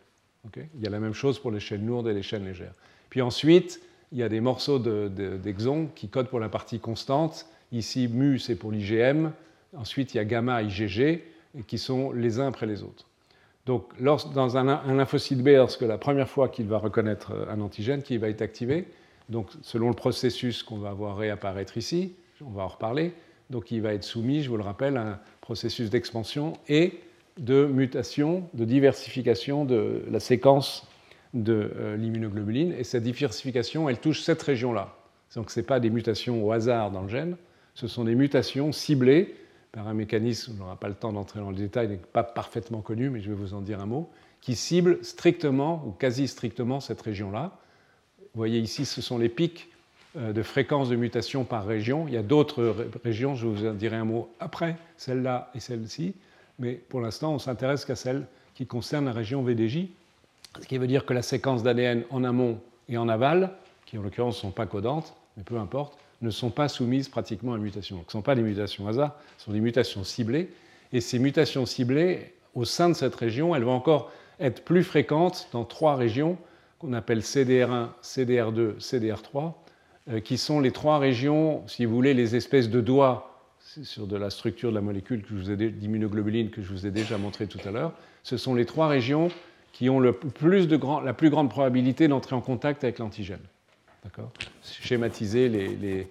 il 0.55 0.84
y 0.84 0.88
a 0.88 0.89
la 0.89 1.00
même 1.00 1.13
chose 1.13 1.39
pour 1.39 1.51
les 1.51 1.60
chaînes 1.60 1.86
lourdes 1.86 2.07
et 2.07 2.13
les 2.13 2.24
chaînes 2.24 2.46
légères. 2.46 2.74
Puis 3.10 3.22
ensuite, 3.22 3.81
il 4.12 4.19
y 4.19 4.24
a 4.24 4.29
des 4.29 4.39
morceaux 4.39 4.79
d'exons 4.79 5.89
qui 5.96 6.07
codent 6.07 6.29
pour 6.29 6.39
la 6.39 6.50
partie 6.50 6.79
constante. 6.79 7.48
Ici, 7.72 8.07
mu, 8.07 8.39
c'est 8.39 8.55
pour 8.55 8.72
l'IgM. 8.72 9.31
Ensuite, 9.75 10.14
il 10.14 10.18
y 10.18 10.20
a 10.20 10.25
gamma, 10.25 10.62
IgG, 10.62 11.24
qui 11.68 11.77
sont 11.77 12.12
les 12.12 12.40
uns 12.40 12.48
après 12.48 12.66
les 12.66 12.84
autres. 12.84 13.06
Donc, 13.66 14.01
dans 14.01 14.58
un, 14.58 14.96
lymphocyte 14.96 15.44
B, 15.44 15.50
lorsque 15.50 15.82
la 15.82 15.98
première 15.98 16.30
fois 16.30 16.48
qu'il 16.48 16.68
va 16.68 16.77
reconnaître 16.77 17.34
un 17.50 17.60
antigène 17.60 18.01
qui 18.01 18.18
va 18.18 18.30
être 18.30 18.42
activé, 18.42 18.86
donc 19.27 19.50
selon 19.62 19.90
le 19.90 19.94
processus 19.94 20.64
qu'on 20.64 20.77
va 20.77 20.94
voir 20.94 21.18
réapparaître 21.18 21.77
ici, 21.77 22.14
on 22.46 22.51
va 22.51 22.64
en 22.64 22.68
reparler, 22.68 23.14
donc 23.50 23.72
il 23.72 23.82
va 23.82 23.94
être 23.94 24.06
soumis, 24.06 24.42
je 24.42 24.50
vous 24.50 24.56
le 24.56 24.64
rappelle, 24.64 24.96
à 24.96 25.01
un 25.01 25.20
processus 25.42 25.90
d'expansion 25.90 26.53
et 26.70 26.94
de 27.38 27.66
mutation, 27.66 28.48
de 28.53 28.64
diversification 28.64 29.66
de 29.66 30.03
la 30.10 30.22
séquence 30.22 30.88
de 31.34 31.72
euh, 31.75 31.98
l'immunoglobuline. 31.98 32.74
Et 32.74 32.84
cette 32.84 33.03
diversification, 33.03 33.90
elle 33.90 34.00
touche 34.00 34.22
cette 34.22 34.42
région-là. 34.42 34.96
Donc 35.36 35.51
ce 35.51 35.60
n'est 35.60 35.66
pas 35.66 35.80
des 35.80 35.90
mutations 35.90 36.44
au 36.46 36.51
hasard 36.51 36.90
dans 36.90 37.01
le 37.01 37.10
gène, 37.10 37.36
ce 37.75 37.88
sont 37.88 38.06
des 38.06 38.16
mutations 38.16 38.72
ciblées 38.72 39.36
par 39.77 39.87
un 39.87 39.94
mécanisme, 39.94 40.53
on 40.55 40.63
n'aura 40.63 40.75
pas 40.75 40.87
le 40.87 40.96
temps 40.96 41.13
d'entrer 41.13 41.40
dans 41.40 41.51
le 41.51 41.55
détail, 41.55 41.87
n'est 41.87 41.98
pas 41.98 42.24
parfaitement 42.24 42.81
connu, 42.81 43.11
mais 43.11 43.22
je 43.22 43.29
vais 43.29 43.35
vous 43.35 43.53
en 43.53 43.61
dire 43.61 43.79
un 43.79 43.85
mot, 43.85 44.09
qui 44.42 44.55
cible 44.55 44.98
strictement 45.03 45.83
ou 45.85 45.92
quasi 45.92 46.27
strictement 46.27 46.79
cette 46.79 47.00
région-là. 47.00 47.51
Vous 48.20 48.40
voyez 48.40 48.59
ici, 48.59 48.85
ce 48.85 49.03
sont 49.03 49.20
les 49.20 49.29
pics 49.29 49.70
euh, 50.18 50.33
de 50.33 50.42
fréquence 50.42 50.90
de 50.90 50.96
mutation 50.96 51.44
par 51.44 51.63
région. 51.63 52.07
Il 52.07 52.16
y 52.16 52.18
a 52.18 52.24
d'autres 52.24 52.75
régions, 53.03 53.35
je 53.35 53.46
vous 53.46 53.68
en 53.68 53.74
dirai 53.74 53.98
un 53.98 54.05
mot 54.05 54.31
après, 54.40 54.77
celle-là 54.98 55.51
et 55.53 55.59
celle-ci, 55.59 56.16
mais 56.57 56.74
pour 56.74 57.00
l'instant, 57.00 57.35
on 57.35 57.40
s'intéresse 57.40 57.85
qu'à 57.85 57.96
celle 57.96 58.25
qui 58.55 58.66
concerne 58.66 59.05
la 59.05 59.11
région 59.11 59.44
VDJ, 59.44 59.90
ce 60.59 60.66
qui 60.66 60.79
veut 60.79 60.87
dire 60.87 61.05
que 61.05 61.13
la 61.13 61.22
séquence 61.22 61.61
d'ADN 61.61 62.03
en 62.09 62.24
amont 62.24 62.59
et 62.90 62.98
en 62.98 63.07
aval, 63.09 63.51
qui 63.85 64.00
en 64.00 64.01
l'occurrence 64.01 64.37
ne 64.37 64.42
sont 64.42 64.51
pas 64.51 64.66
codantes, 64.66 65.13
mais 65.37 65.44
peu 65.44 65.59
importe, 65.59 66.00
ne 66.22 66.30
sont 66.30 66.50
pas 66.50 66.68
soumises 66.68 67.10
pratiquement 67.10 67.53
à 67.53 67.58
mutation. 67.58 67.98
ce 67.98 68.06
ne 68.06 68.12
sont 68.12 68.22
pas 68.22 68.36
des 68.36 68.42
mutations 68.42 68.88
hasard, 68.88 69.16
ce 69.38 69.46
sont 69.46 69.51
des 69.51 69.60
mutations 69.60 70.03
ciblées. 70.03 70.50
Et 70.94 71.01
ces 71.01 71.20
mutations 71.20 71.66
ciblées, 71.66 72.34
au 72.56 72.66
sein 72.66 72.90
de 72.90 72.94
cette 72.94 73.16
région, 73.16 73.56
elles 73.56 73.64
vont 73.64 73.74
encore 73.74 74.12
être 74.40 74.64
plus 74.64 74.84
fréquentes 74.84 75.50
dans 75.51 75.66
trois 75.66 75.96
régions 75.96 76.38
qu'on 76.80 76.94
appelle 76.94 77.20
CDR1, 77.20 77.90
CDR2, 78.03 78.80
CDR3, 78.80 79.53
euh, 80.10 80.20
qui 80.20 80.38
sont 80.38 80.60
les 80.60 80.72
trois 80.72 81.00
régions, 81.00 81.68
si 81.68 81.86
vous 81.86 81.96
voulez, 81.96 82.14
les 82.14 82.36
espèces 82.36 82.70
de 82.70 82.82
doigts 82.82 83.34
sur 83.60 84.08
de 84.08 84.16
la 84.16 84.30
structure 84.30 84.70
de 84.70 84.75
la 84.75 84.82
molécule 84.82 85.24
d'immunoglobuline 85.24 86.50
que 86.50 86.62
je 86.62 86.70
vous 86.70 86.86
ai 86.86 86.92
déjà 86.92 87.18
montré 87.18 87.48
tout 87.48 87.60
à 87.68 87.72
l'heure. 87.72 87.92
Ce 88.24 88.38
sont 88.38 88.56
les 88.56 88.66
trois 88.66 88.88
régions 88.88 89.30
qui 89.74 89.90
ont 89.90 90.00
la 90.00 90.14
plus 90.14 91.30
grande 91.30 91.50
probabilité 91.50 92.08
d'entrer 92.08 92.36
en 92.36 92.42
contact 92.42 92.84
avec 92.84 93.00
l'antigène. 93.00 93.42
Schématiser 94.61 95.50
les, 95.50 95.67
les, 95.75 96.07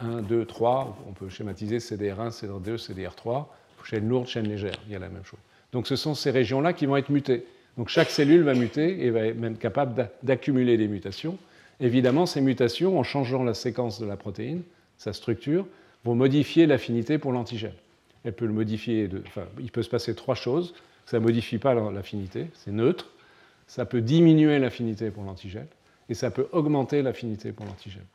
1, 0.00 0.22
2, 0.22 0.44
3, 0.44 0.98
on 1.08 1.12
peut 1.12 1.28
schématiser 1.28 1.78
CDR1, 1.78 2.30
CDR2, 2.30 2.76
CDR3, 2.76 3.46
chaîne 3.84 4.08
lourde, 4.08 4.26
chaîne 4.26 4.48
légère, 4.48 4.74
il 4.86 4.92
y 4.92 4.96
a 4.96 4.98
la 4.98 5.08
même 5.08 5.24
chose. 5.24 5.38
Donc 5.72 5.86
ce 5.86 5.96
sont 5.96 6.14
ces 6.14 6.30
régions-là 6.30 6.72
qui 6.72 6.86
vont 6.86 6.96
être 6.96 7.10
mutées. 7.10 7.46
Donc 7.76 7.88
chaque 7.88 8.10
cellule 8.10 8.42
va 8.42 8.54
muter 8.54 9.04
et 9.04 9.10
va 9.10 9.26
être 9.26 9.38
même 9.38 9.56
capable 9.56 10.10
d'accumuler 10.22 10.76
des 10.76 10.88
mutations. 10.88 11.38
Évidemment, 11.80 12.26
ces 12.26 12.40
mutations, 12.40 12.98
en 12.98 13.02
changeant 13.02 13.44
la 13.44 13.54
séquence 13.54 14.00
de 14.00 14.06
la 14.06 14.16
protéine, 14.16 14.62
sa 14.96 15.12
structure, 15.12 15.66
vont 16.04 16.14
modifier 16.14 16.66
l'affinité 16.66 17.18
pour 17.18 17.32
l'antigène. 17.32 17.74
Elle 18.24 18.32
peut 18.32 18.46
le 18.46 18.52
modifier, 18.52 19.08
enfin, 19.26 19.44
il 19.60 19.70
peut 19.70 19.82
se 19.82 19.90
passer 19.90 20.14
trois 20.14 20.34
choses. 20.34 20.74
Ça 21.04 21.18
ne 21.18 21.24
modifie 21.24 21.58
pas 21.58 21.74
l'affinité, 21.74 22.46
c'est 22.54 22.72
neutre. 22.72 23.10
Ça 23.66 23.84
peut 23.84 24.00
diminuer 24.00 24.58
l'affinité 24.58 25.10
pour 25.10 25.24
l'antigène 25.24 25.66
et 26.08 26.14
ça 26.14 26.30
peut 26.30 26.48
augmenter 26.52 27.02
l'affinité 27.02 27.52
pour 27.52 27.66
l'antigène. 27.66 28.06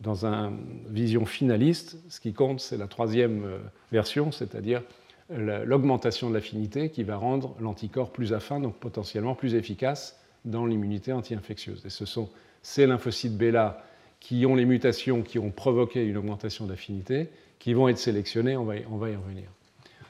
Dans 0.00 0.26
une 0.26 0.58
vision 0.88 1.24
finaliste, 1.24 1.98
ce 2.08 2.20
qui 2.20 2.32
compte, 2.32 2.60
c'est 2.60 2.76
la 2.76 2.88
troisième 2.88 3.44
euh, 3.44 3.58
version, 3.92 4.32
c'est-à-dire 4.32 4.82
l'augmentation 5.30 6.28
de 6.28 6.34
l'affinité 6.34 6.90
qui 6.90 7.02
va 7.02 7.16
rendre 7.16 7.56
l'anticorps 7.58 8.10
plus 8.10 8.34
affin, 8.34 8.60
donc 8.60 8.76
potentiellement 8.76 9.34
plus 9.34 9.54
efficace 9.54 10.20
dans 10.44 10.66
l'immunité 10.66 11.12
anti-infectieuse. 11.12 11.82
Et 11.86 11.90
ce 11.90 12.04
sont 12.04 12.28
ces 12.62 12.86
lymphocytes 12.86 13.36
bêta 13.36 13.82
qui 14.20 14.46
ont 14.46 14.54
les 14.54 14.64
mutations 14.64 15.22
qui 15.22 15.38
ont 15.38 15.50
provoqué 15.50 16.04
une 16.04 16.16
augmentation 16.16 16.66
d'affinité, 16.66 17.28
qui 17.58 17.74
vont 17.74 17.88
être 17.88 17.98
sélectionnés, 17.98 18.56
on 18.56 18.64
va, 18.64 18.76
y, 18.76 19.16
revenir. 19.16 19.48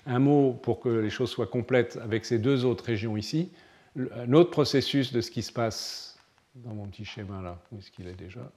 Un 0.07 0.19
mot 0.19 0.53
pour 0.53 0.81
que 0.81 0.89
les 0.89 1.11
choses 1.11 1.31
soient 1.31 1.47
complètes 1.47 1.99
avec 2.03 2.25
ces 2.25 2.39
deux 2.39 2.65
autres 2.65 2.85
régions 2.85 3.17
ici. 3.17 3.51
Un 3.97 4.33
autre 4.33 4.51
processus 4.51 5.13
de 5.13 5.21
ce 5.21 5.31
qui 5.31 5.43
se 5.43 5.53
passe 5.53 6.14
dans 6.55 6.75
mon 6.75 6.87
petit 6.87 7.05
schéma 7.05 7.43
là, 7.43 7.59
où 7.73 7.79
est-ce 7.79 7.91
qu'il 7.91 8.07
est 8.07 8.19
déjà? 8.19 8.51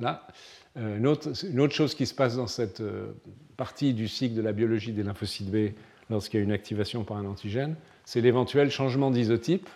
Là. 0.00 0.26
Euh, 0.76 0.98
une, 0.98 1.06
autre, 1.06 1.74
chose 1.74 1.94
qui 1.94 2.06
se 2.06 2.14
passe 2.14 2.36
dans 2.36 2.46
cette 2.46 2.80
euh, 2.80 3.12
partie 3.56 3.94
du 3.94 4.06
cycle 4.06 4.34
de 4.34 4.42
la 4.42 4.52
biologie 4.52 4.92
des 4.92 5.02
lymphocytes 5.02 5.50
B 5.50 5.74
lorsqu'il 6.08 6.38
y 6.38 6.40
a 6.40 6.44
une 6.44 6.52
activation 6.52 7.04
par 7.04 7.16
un 7.16 7.26
antigène, 7.26 7.74
c'est 8.04 8.20
l'éventuel 8.20 8.70
changement 8.70 9.10
d'isotype, 9.10 9.68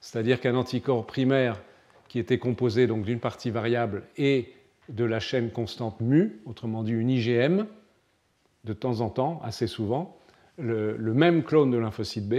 c'est-à-dire 0.00 0.40
qu'un 0.40 0.54
anticorps 0.54 1.06
primaire 1.06 1.60
qui 2.08 2.18
était 2.18 2.38
composé 2.38 2.86
donc 2.86 3.04
d'une 3.04 3.20
partie 3.20 3.50
variable 3.50 4.04
et 4.16 4.54
de 4.88 5.04
la 5.04 5.20
chaîne 5.20 5.50
constante 5.50 6.00
mu, 6.00 6.40
autrement 6.46 6.82
dit 6.82 6.92
une 6.92 7.10
IgM, 7.10 7.66
de 8.64 8.72
temps 8.72 9.00
en 9.00 9.10
temps, 9.10 9.40
assez 9.44 9.66
souvent, 9.66 10.16
le, 10.56 10.96
même 10.96 11.42
clone 11.42 11.70
de 11.70 11.78
lymphocyte 11.78 12.28
B 12.28 12.34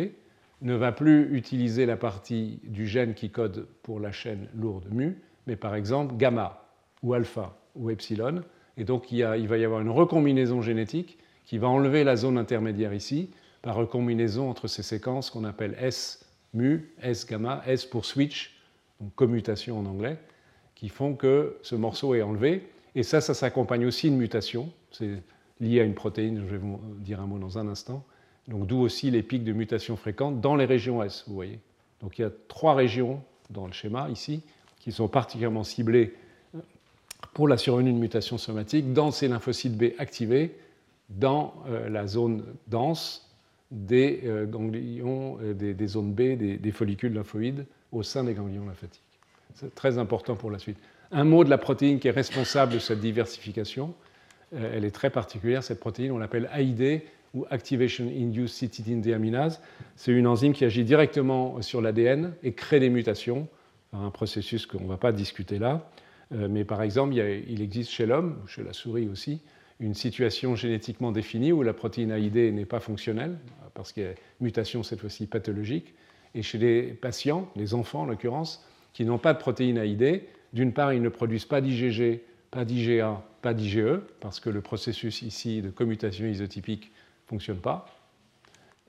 ne 0.62 0.76
va 0.76 0.92
plus 0.92 1.36
utiliser 1.36 1.86
la 1.86 1.98
partie 1.98 2.60
du 2.64 2.86
gène 2.86 3.14
qui 3.14 3.30
code 3.30 3.68
pour 3.84 4.00
la 4.00 4.12
chaîne 4.12 4.48
lourde 4.56 4.88
mu, 4.92 5.18
mais 5.48 5.56
par 5.56 5.76
exemple 5.76 6.16
gamma 6.16 6.66
ou 7.04 7.14
alpha 7.14 7.58
ou 7.76 7.90
epsilon. 7.90 8.42
Et 8.78 8.84
donc 8.84 9.12
il, 9.12 9.18
il, 9.40 9.48
va 9.48 9.58
y 9.58 9.66
avoir 9.66 9.82
une 9.82 9.90
recombinaison 9.90 10.62
génétique 10.62 11.18
qui 11.46 11.58
va 11.58 11.68
enlever 11.68 12.04
la 12.04 12.16
zone 12.16 12.38
intermédiaire 12.38 12.94
ici 12.94 13.30
par 13.62 13.76
recombinaison 13.76 14.50
entre 14.50 14.68
ces 14.68 14.84
séquences 14.84 15.30
qu'on 15.30 15.44
appelle 15.44 15.76
S 15.80 16.26
mu, 16.54 16.94
S 17.02 17.26
gamma, 17.26 17.62
S 17.66 17.86
pour 17.86 18.06
switch, 18.06 18.60
donc 19.00 19.14
commutation 19.16 19.80
en 19.80 19.86
anglais, 19.86 20.18
qui 20.76 20.90
font 20.90 21.16
que 21.16 21.58
ce 21.62 21.76
morceau 21.76 22.16
est 22.16 22.22
enlevé. 22.22 22.68
Et 22.96 23.04
ça, 23.04 23.22
ça 23.22 23.34
s'accompagne 23.34 23.86
aussi 23.86 24.10
d'une 24.10 24.18
mutation. 24.18 24.72
C'est 24.92 25.22
lié 25.60 25.82
à 25.82 25.84
une 25.84 25.96
protéine, 25.96 26.40
je 26.40 26.46
vais 26.46 26.58
vous 26.58 26.80
dire 27.00 27.20
un 27.20 27.26
mot 27.26 27.40
dans 27.40 27.58
un 27.58 27.68
instant. 27.68 28.06
Donc 28.48 28.68
d'où 28.68 28.78
aussi 28.78 29.10
les 29.12 29.24
pics 29.24 29.44
de 29.44 29.54
mutation 29.54 29.96
fréquentes 29.98 30.40
dans 30.42 30.56
les 30.56 30.66
régions 30.66 31.02
S, 31.04 31.24
vous 31.28 31.34
voyez. 31.34 31.60
Donc 32.02 32.20
il 32.20 32.22
y 32.22 32.26
a 32.26 32.32
trois 32.48 32.76
régions 32.76 33.22
dans 33.50 33.66
le 33.66 33.74
schéma 33.74 34.10
ici 34.10 34.42
qui 34.80 34.92
sont 34.92 35.08
particulièrement 35.08 35.64
ciblées 35.64 36.14
pour 37.34 37.48
la 37.48 37.58
survenue 37.58 37.92
de 37.92 37.98
mutations 37.98 38.38
somatiques 38.38 38.94
dans 38.94 39.12
ces 39.12 39.28
lymphocytes 39.28 39.78
B 39.78 39.94
activés 39.98 40.56
dans 41.10 41.54
euh, 41.68 41.90
la 41.90 42.08
zone 42.08 42.46
dense 42.68 43.30
des 43.72 44.22
euh, 44.26 44.46
ganglions, 44.46 45.38
euh, 45.42 45.54
des, 45.54 45.88
zones 45.88 46.14
B, 46.14 46.38
des, 46.38 46.72
follicules 46.72 47.14
lymphoïdes 47.14 47.66
au 47.92 48.04
sein 48.04 48.24
des 48.24 48.34
ganglions 48.34 48.66
lymphatiques. 48.66 49.02
C'est 49.56 49.74
très 49.74 49.98
important 49.98 50.36
pour 50.36 50.52
la 50.52 50.60
suite. 50.60 50.78
Un 51.12 51.24
mot 51.24 51.44
de 51.44 51.50
la 51.50 51.58
protéine 51.58 52.00
qui 52.00 52.08
est 52.08 52.12
responsable 52.12 52.74
de 52.74 52.80
cette 52.80 53.00
diversification, 53.00 53.94
elle 54.52 54.86
est 54.86 54.92
très 54.92 55.10
particulière, 55.10 55.64
cette 55.64 55.80
protéine, 55.80 56.12
on 56.12 56.18
l'appelle 56.18 56.50
AID, 56.54 57.02
ou 57.36 57.46
Activation 57.50 58.06
Induced 58.08 58.56
Cytidine 58.56 59.02
Deaminase. 59.02 59.62
C'est 59.96 60.12
une 60.12 60.26
enzyme 60.26 60.54
qui 60.54 60.66
agit 60.66 60.84
directement 60.84 61.62
sur 61.62 61.82
l'ADN 61.82 62.34
et 62.42 62.54
crée 62.54 62.80
des 62.80 62.90
mutations, 62.90 63.48
un 63.94 64.10
processus 64.10 64.66
qu'on 64.66 64.82
ne 64.82 64.88
va 64.88 64.98
pas 64.98 65.12
discuter 65.12 65.60
là. 65.60 65.90
Euh, 66.32 66.48
mais 66.50 66.64
par 66.64 66.82
exemple, 66.82 67.14
il, 67.14 67.62
existe 67.62 67.92
chez 67.92 68.06
l'homme, 68.06 68.38
chez 68.48 68.64
la 68.64 68.74
souris 68.74 69.08
aussi, 69.08 69.42
une 69.80 69.94
situation 69.94 70.56
génétiquement 70.56 71.12
définie 71.12 71.52
où 71.52 71.62
la 71.62 71.74
protéine 71.74 72.12
AID 72.12 72.54
n'est 72.54 72.66
pas 72.66 72.80
fonctionnelle, 72.80 73.38
parce 73.74 73.92
qu'il 73.92 74.04
y 74.04 74.08
a 74.08 74.14
mutation 74.40 74.82
cette 74.82 75.02
fois-ci 75.02 75.28
pathologique. 75.28 75.94
Et 76.34 76.42
chez 76.42 76.58
les 76.58 76.82
patients, 76.94 77.52
les 77.56 77.74
enfants 77.74 78.02
en 78.02 78.06
l'occurrence, 78.06 78.66
qui 78.94 79.04
n'ont 79.04 79.18
pas 79.18 79.34
de 79.34 79.40
protéine 79.40 79.78
AID, 79.78 80.24
d'une 80.54 80.72
part, 80.72 80.94
ils 80.94 81.02
ne 81.02 81.10
produisent 81.10 81.46
pas 81.46 81.60
d'IgG, 81.60 82.22
pas 82.50 82.64
d'IgA, 82.64 83.22
pas 83.42 83.54
d'IgE, 83.54 84.00
parce 84.22 84.40
que 84.40 84.50
le 84.50 84.62
processus 84.62 85.22
ici 85.22 85.62
de 85.62 85.70
commutation 85.70 86.26
isotypique 86.26 86.92
fonctionne 87.28 87.60
pas. 87.60 87.88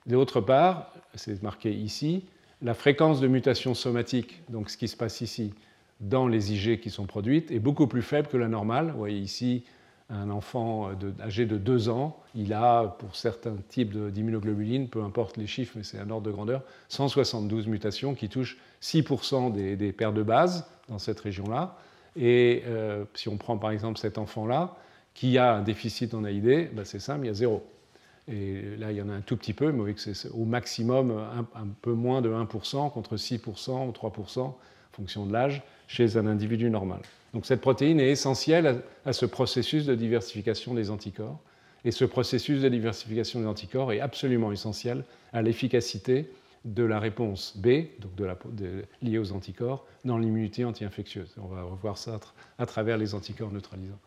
D'autre 0.07 0.41
part, 0.41 0.93
c'est 1.15 1.43
marqué 1.43 1.73
ici, 1.73 2.25
la 2.63 2.75
fréquence 2.75 3.21
de 3.21 3.29
mutation 3.29 3.75
somatique, 3.75 4.43
donc 4.49 4.71
ce 4.71 4.77
qui 4.77 4.89
se 4.89 4.97
passe 4.97 5.21
ici, 5.21 5.53
dans 6.01 6.29
les 6.29 6.53
IG 6.53 6.81
qui 6.81 6.91
sont 6.91 7.07
produites, 7.07 7.51
est 7.51 7.59
beaucoup 7.59 7.87
plus 7.87 8.03
faible 8.03 8.29
que 8.29 8.37
la 8.37 8.49
normale. 8.49 8.91
Vous 8.93 8.99
voyez 8.99 9.19
ici 9.19 9.65
un 10.09 10.31
enfant 10.31 10.91
âgé 11.21 11.47
de 11.47 11.59
2 11.59 11.89
ans, 11.89 12.17
il 12.35 12.53
a, 12.53 12.97
pour 12.99 13.17
certains 13.17 13.57
types 13.69 13.97
d'immunoglobuline, 13.97 14.89
peu 14.89 15.03
importe 15.03 15.37
les 15.37 15.49
chiffres, 15.49 15.73
mais 15.77 15.83
c'est 15.83 15.99
un 15.99 16.09
ordre 16.11 16.27
de 16.27 16.31
grandeur, 16.31 16.63
172 16.89 17.67
mutations 17.67 18.15
qui 18.15 18.29
touchent 18.29 18.57
6% 18.83 19.53
des, 19.53 19.93
paires 19.93 20.13
de 20.13 20.23
base 20.23 20.65
dans 20.89 21.01
cette 21.01 21.19
région-là. 21.19 21.77
Et 22.15 22.63
euh, 22.67 23.05
si 23.15 23.29
on 23.29 23.37
prend 23.37 23.59
par 23.59 23.73
exemple 23.73 23.99
cet 23.99 24.17
enfant-là, 24.17 24.77
qui 25.13 25.39
a 25.39 25.55
un 25.55 25.63
déficit 25.63 26.15
en 26.15 26.25
AID, 26.25 26.71
ben 26.73 26.85
c'est 26.85 27.01
simple, 27.01 27.25
il 27.25 27.29
y 27.29 27.31
a 27.31 27.35
zéro. 27.35 27.67
Et 28.29 28.77
là, 28.79 28.91
il 28.91 28.99
y 28.99 29.03
en 29.03 29.09
a 29.09 29.13
un 29.13 29.21
tout 29.21 29.37
petit 29.37 29.53
peu, 29.53 29.71
mais 29.71 29.95
c'est 29.97 30.31
au 30.31 30.45
maximum 30.45 31.11
un, 31.11 31.67
peu 31.83 31.93
moins 31.93 32.23
de 32.23 32.31
1% 32.31 32.91
contre 32.93 33.17
6% 33.17 33.89
ou 33.89 33.93
3% 33.93 34.41
en 34.41 34.57
fonction 34.93 35.27
de 35.27 35.33
l'âge 35.33 35.63
chez 35.87 36.17
un 36.17 36.27
individu 36.27 36.69
normal. 36.71 37.01
Donc 37.35 37.47
cette 37.47 37.61
protéine 37.61 38.01
est 38.01 38.11
essentielle 38.11 38.83
à, 39.05 39.13
ce 39.13 39.27
processus 39.27 39.87
de 39.87 39.95
diversification 39.95 40.75
des 40.75 40.91
anticorps. 40.91 41.39
Et 41.85 41.93
ce 41.93 42.05
processus 42.05 42.63
de 42.63 42.69
diversification 42.69 43.41
des 43.41 43.47
anticorps 43.47 43.93
est 43.93 44.01
absolument 44.01 44.51
essentiel 44.51 45.05
à 45.33 45.43
l'efficacité 45.43 46.29
de 46.65 46.83
la 46.83 46.99
réponse 46.99 47.57
B, 47.57 47.85
donc 48.01 48.11
liée 49.03 49.19
aux 49.19 49.31
anticorps, 49.33 49.87
dans 50.05 50.19
l'immunité 50.19 50.65
anti-infectieuse. 50.65 51.33
On 51.41 51.47
va 51.47 51.63
revoir 51.63 51.97
ça 51.97 52.19
à 52.59 52.67
travers 52.67 52.99
les 52.99 53.15
anticorps 53.15 53.53
neutralisants. 53.53 54.01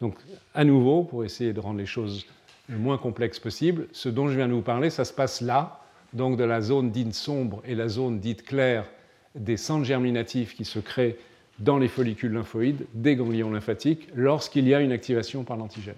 Donc, 0.00 0.14
à 0.54 0.64
nouveau, 0.64 1.04
pour 1.04 1.24
essayer 1.24 1.52
de 1.52 1.60
rendre 1.60 1.78
les 1.78 1.86
choses 1.86 2.26
le 2.68 2.78
moins 2.78 2.98
complexes 2.98 3.38
possible, 3.38 3.88
ce 3.92 4.08
dont 4.08 4.28
je 4.28 4.36
viens 4.36 4.48
de 4.48 4.52
vous 4.52 4.62
parler, 4.62 4.90
ça 4.90 5.04
se 5.04 5.12
passe 5.12 5.40
là, 5.40 5.80
donc 6.12 6.36
de 6.36 6.44
la 6.44 6.60
zone 6.60 6.90
dite 6.90 7.14
sombre 7.14 7.62
et 7.64 7.74
la 7.74 7.88
zone 7.88 8.20
dite 8.20 8.44
claire 8.44 8.86
des 9.34 9.56
centres 9.56 9.84
germinatifs 9.84 10.54
qui 10.54 10.64
se 10.64 10.78
créent 10.78 11.16
dans 11.58 11.78
les 11.78 11.88
follicules 11.88 12.32
lymphoïdes 12.32 12.86
des 12.94 13.16
ganglions 13.16 13.50
lymphatiques 13.50 14.08
lorsqu'il 14.14 14.66
y 14.68 14.74
a 14.74 14.80
une 14.80 14.92
activation 14.92 15.44
par 15.44 15.56
l'antigène. 15.56 15.96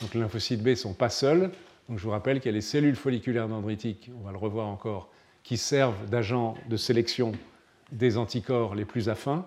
Donc 0.00 0.14
les 0.14 0.20
lymphocytes 0.20 0.62
B 0.62 0.68
ne 0.68 0.74
sont 0.74 0.94
pas 0.94 1.08
seuls. 1.08 1.50
Donc 1.88 1.98
je 1.98 2.04
vous 2.04 2.10
rappelle 2.10 2.40
qu'il 2.40 2.50
y 2.50 2.54
a 2.54 2.56
les 2.56 2.60
cellules 2.60 2.96
folliculaires 2.96 3.48
dendritiques, 3.48 4.10
on 4.18 4.24
va 4.24 4.32
le 4.32 4.38
revoir 4.38 4.66
encore, 4.66 5.08
qui 5.42 5.56
servent 5.56 6.08
d'agents 6.08 6.54
de 6.68 6.76
sélection 6.76 7.32
des 7.92 8.16
anticorps 8.16 8.74
les 8.74 8.84
plus 8.84 9.08
affins, 9.08 9.44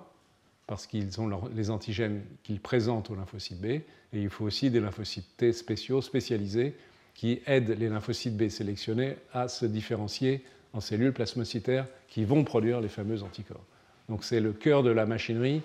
parce 0.68 0.86
qu'ils 0.86 1.20
ont 1.22 1.30
les 1.56 1.70
antigènes 1.70 2.22
qu'ils 2.44 2.60
présentent 2.60 3.10
aux 3.10 3.16
lymphocytes 3.16 3.60
B. 3.60 3.66
Et 3.66 3.86
il 4.14 4.30
faut 4.30 4.46
aussi 4.46 4.70
des 4.70 4.82
lymphocytes 4.82 5.38
T 5.38 5.54
spéciaux, 5.54 6.02
spécialisés, 6.02 6.76
qui 7.14 7.42
aident 7.48 7.76
les 7.80 7.90
lymphocytes 7.90 8.38
B 8.38 8.50
sélectionnés 8.50 9.16
à 9.34 9.48
se 9.48 9.66
différencier 9.66 10.44
en 10.74 10.82
cellules 10.82 11.14
plasmocytaires 11.14 11.88
qui 12.10 12.26
vont 12.26 12.44
produire 12.44 12.82
les 12.82 12.90
fameux 12.90 13.24
anticorps. 13.24 13.64
Donc 14.10 14.24
c'est 14.24 14.40
le 14.40 14.54
cœur 14.54 14.84
de 14.84 14.92
la 14.92 15.06
machinerie, 15.06 15.62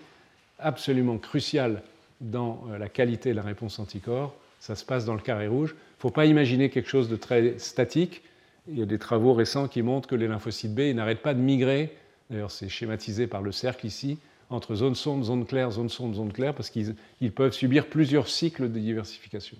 absolument 0.59 1.19
crucial 1.19 1.83
dans 2.21 2.65
euh, 2.71 2.79
la 2.79 2.89
qualité 2.89 3.31
de 3.31 3.37
la 3.37 3.43
réponse 3.43 3.79
anticorps. 3.79 4.35
Ça 4.61 4.77
se 4.77 4.85
passe 4.85 5.05
dans 5.05 5.15
le 5.15 5.21
carré 5.21 5.49
rouge. 5.49 5.71
Il 5.71 5.99
ne 5.99 6.01
faut 6.01 6.11
pas 6.11 6.27
imaginer 6.27 6.71
quelque 6.71 6.89
chose 6.89 7.09
de 7.09 7.17
très 7.17 7.59
statique. 7.59 8.23
Il 8.69 8.79
y 8.79 8.83
a 8.83 8.87
des 8.87 8.99
travaux 8.99 9.35
récents 9.35 9.67
qui 9.67 9.83
montrent 9.83 10.09
que 10.09 10.15
les 10.15 10.29
lymphocytes 10.29 10.75
B 10.75 10.95
n'arrêtent 10.95 11.23
pas 11.23 11.35
de 11.35 11.41
migrer. 11.41 11.97
D'ailleurs, 12.31 12.53
c'est 12.53 12.69
schématisé 12.69 13.27
par 13.27 13.43
le 13.43 13.51
cercle 13.51 13.87
ici, 13.87 14.19
entre 14.53 14.75
zone 14.75 14.95
sombre, 14.95 15.25
zone 15.25 15.47
claire, 15.47 15.71
zone 15.71 15.89
sombre, 15.89 16.15
zone 16.17 16.33
claire, 16.33 16.55
parce 16.55 16.71
qu'ils 16.71 17.33
peuvent 17.35 17.53
subir 17.53 17.87
plusieurs 17.87 18.29
cycles 18.29 18.71
de 18.71 18.79
diversification, 18.79 19.57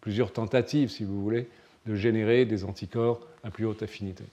plusieurs 0.00 0.32
tentatives, 0.32 0.88
si 0.88 1.04
vous 1.04 1.22
voulez, 1.22 1.48
de 1.86 1.94
générer 1.94 2.44
des 2.44 2.64
anticorps 2.64 3.20
à 3.44 3.50
plus 3.50 3.64
haute 3.64 3.82
affinité. 3.82 4.24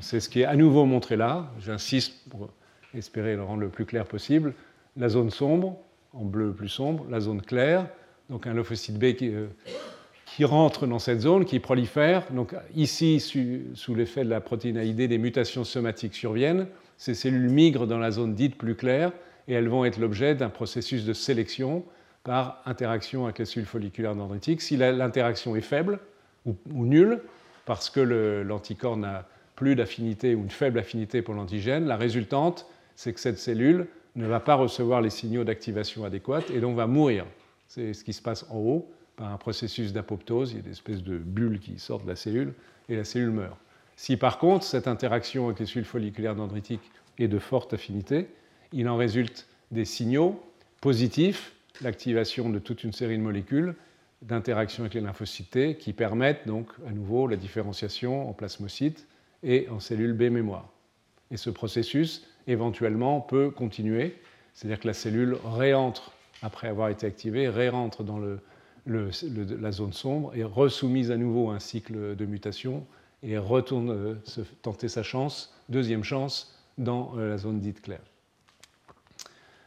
C'est 0.00 0.20
ce 0.20 0.28
qui 0.28 0.40
est 0.40 0.44
à 0.44 0.56
nouveau 0.56 0.84
montré 0.84 1.16
là. 1.16 1.50
J'insiste 1.60 2.14
pour 2.30 2.48
espérer 2.94 3.36
le 3.36 3.42
rendre 3.42 3.60
le 3.60 3.68
plus 3.68 3.84
clair 3.84 4.06
possible. 4.06 4.54
La 4.96 5.08
zone 5.08 5.30
sombre, 5.30 5.76
en 6.12 6.24
bleu 6.24 6.52
plus 6.52 6.68
sombre, 6.68 7.06
la 7.10 7.20
zone 7.20 7.42
claire, 7.42 7.86
donc 8.30 8.46
un 8.46 8.54
lymphocyte 8.54 8.98
B 8.98 9.14
qui, 9.14 9.28
euh, 9.28 9.46
qui, 10.26 10.44
rentre 10.44 10.86
dans 10.86 10.98
cette 10.98 11.20
zone, 11.20 11.44
qui 11.44 11.60
prolifère. 11.60 12.24
Donc 12.32 12.54
ici, 12.74 13.20
sous 13.74 13.94
l'effet 13.94 14.24
de 14.24 14.30
la 14.30 14.40
protéine 14.40 14.78
AID, 14.78 15.08
des 15.08 15.18
mutations 15.18 15.64
somatiques 15.64 16.14
surviennent. 16.14 16.66
Ces 16.96 17.14
cellules 17.14 17.50
migrent 17.50 17.86
dans 17.86 17.98
la 17.98 18.10
zone 18.10 18.34
dite 18.34 18.56
plus 18.56 18.74
claire 18.74 19.12
et 19.48 19.54
elles 19.54 19.68
vont 19.68 19.84
être 19.84 19.98
l'objet 19.98 20.34
d'un 20.34 20.48
processus 20.48 21.04
de 21.04 21.12
sélection 21.12 21.84
par 22.24 22.62
interaction 22.66 23.24
avec 23.24 23.38
les 23.38 23.44
cellules 23.44 23.66
folliculaires 23.66 24.14
dendritiques. 24.14 24.62
Si 24.62 24.76
l'interaction 24.76 25.56
est 25.56 25.60
faible 25.60 25.98
ou, 26.46 26.56
nulle, 26.72 27.20
parce 27.66 27.90
que 27.90 28.00
l'anticorps 28.46 28.96
n'a 28.96 29.26
plus 29.56 29.76
d'affinité 29.76 30.34
ou 30.34 30.42
une 30.42 30.50
faible 30.50 30.78
affinité 30.78 31.22
pour 31.22 31.34
l'antigène, 31.34 31.86
la 31.86 31.96
résultante, 31.96 32.66
c'est 32.94 33.12
que 33.12 33.20
cette 33.20 33.38
cellule 33.38 33.86
ne 34.16 34.26
va 34.26 34.40
pas 34.40 34.54
recevoir 34.54 35.00
les 35.00 35.10
signaux 35.10 35.44
d'activation 35.44 36.04
adéquate 36.04 36.50
et 36.50 36.60
donc 36.60 36.76
va 36.76 36.86
mourir. 36.86 37.24
C'est 37.68 37.94
ce 37.94 38.04
qui 38.04 38.12
se 38.12 38.22
passe 38.22 38.44
en 38.50 38.58
haut 38.58 38.90
par 39.16 39.32
un 39.32 39.36
processus 39.36 39.92
d'apoptose, 39.92 40.52
il 40.52 40.56
y 40.56 40.60
a 40.60 40.62
des 40.62 40.70
espèces 40.70 41.02
de 41.02 41.18
bulles 41.18 41.60
qui 41.60 41.78
sortent 41.78 42.04
de 42.04 42.10
la 42.10 42.16
cellule 42.16 42.54
et 42.88 42.96
la 42.96 43.04
cellule 43.04 43.30
meurt. 43.30 43.56
Si 43.96 44.16
par 44.16 44.38
contre 44.38 44.64
cette 44.64 44.88
interaction 44.88 45.46
avec 45.46 45.60
les 45.60 45.66
cellules 45.66 45.84
folliculaires 45.84 46.34
dendritiques 46.34 46.90
est 47.18 47.28
de 47.28 47.38
forte 47.38 47.74
affinité, 47.74 48.28
il 48.72 48.88
en 48.88 48.96
résulte 48.96 49.46
des 49.70 49.84
signaux 49.84 50.40
positifs, 50.80 51.52
l'activation 51.80 52.50
de 52.50 52.58
toute 52.58 52.84
une 52.84 52.92
série 52.92 53.16
de 53.16 53.22
molécules 53.22 53.74
d'interaction 54.22 54.84
avec 54.84 54.94
les 54.94 55.00
lymphocytes 55.00 55.78
qui 55.78 55.92
permettent 55.92 56.46
donc 56.46 56.68
à 56.86 56.92
nouveau 56.92 57.26
la 57.26 57.36
différenciation 57.36 58.28
en 58.28 58.32
plasmocytes 58.32 59.06
et 59.42 59.68
en 59.68 59.80
cellules 59.80 60.12
B 60.12 60.22
mémoire. 60.22 60.68
Et 61.30 61.36
ce 61.36 61.50
processus, 61.50 62.26
éventuellement, 62.46 63.20
peut 63.20 63.50
continuer, 63.50 64.16
c'est-à-dire 64.54 64.80
que 64.80 64.86
la 64.86 64.94
cellule 64.94 65.36
réentre, 65.44 66.12
après 66.42 66.68
avoir 66.68 66.88
été 66.88 67.06
activée, 67.06 67.48
réentre 67.48 68.04
dans 68.04 68.20
la 68.86 69.72
zone 69.72 69.92
sombre 69.92 70.32
et 70.36 70.44
resoumise 70.44 71.10
à 71.10 71.16
nouveau 71.16 71.50
à 71.50 71.54
un 71.54 71.58
cycle 71.58 72.14
de 72.14 72.26
mutation 72.26 72.86
et 73.24 73.38
retourne 73.38 73.90
euh, 73.90 74.14
se 74.24 74.40
tenter 74.62 74.88
sa 74.88 75.04
chance, 75.04 75.54
deuxième 75.68 76.02
chance, 76.02 76.58
dans 76.76 77.12
euh, 77.16 77.28
la 77.28 77.38
zone 77.38 77.60
dite 77.60 77.80
claire. 77.80 78.02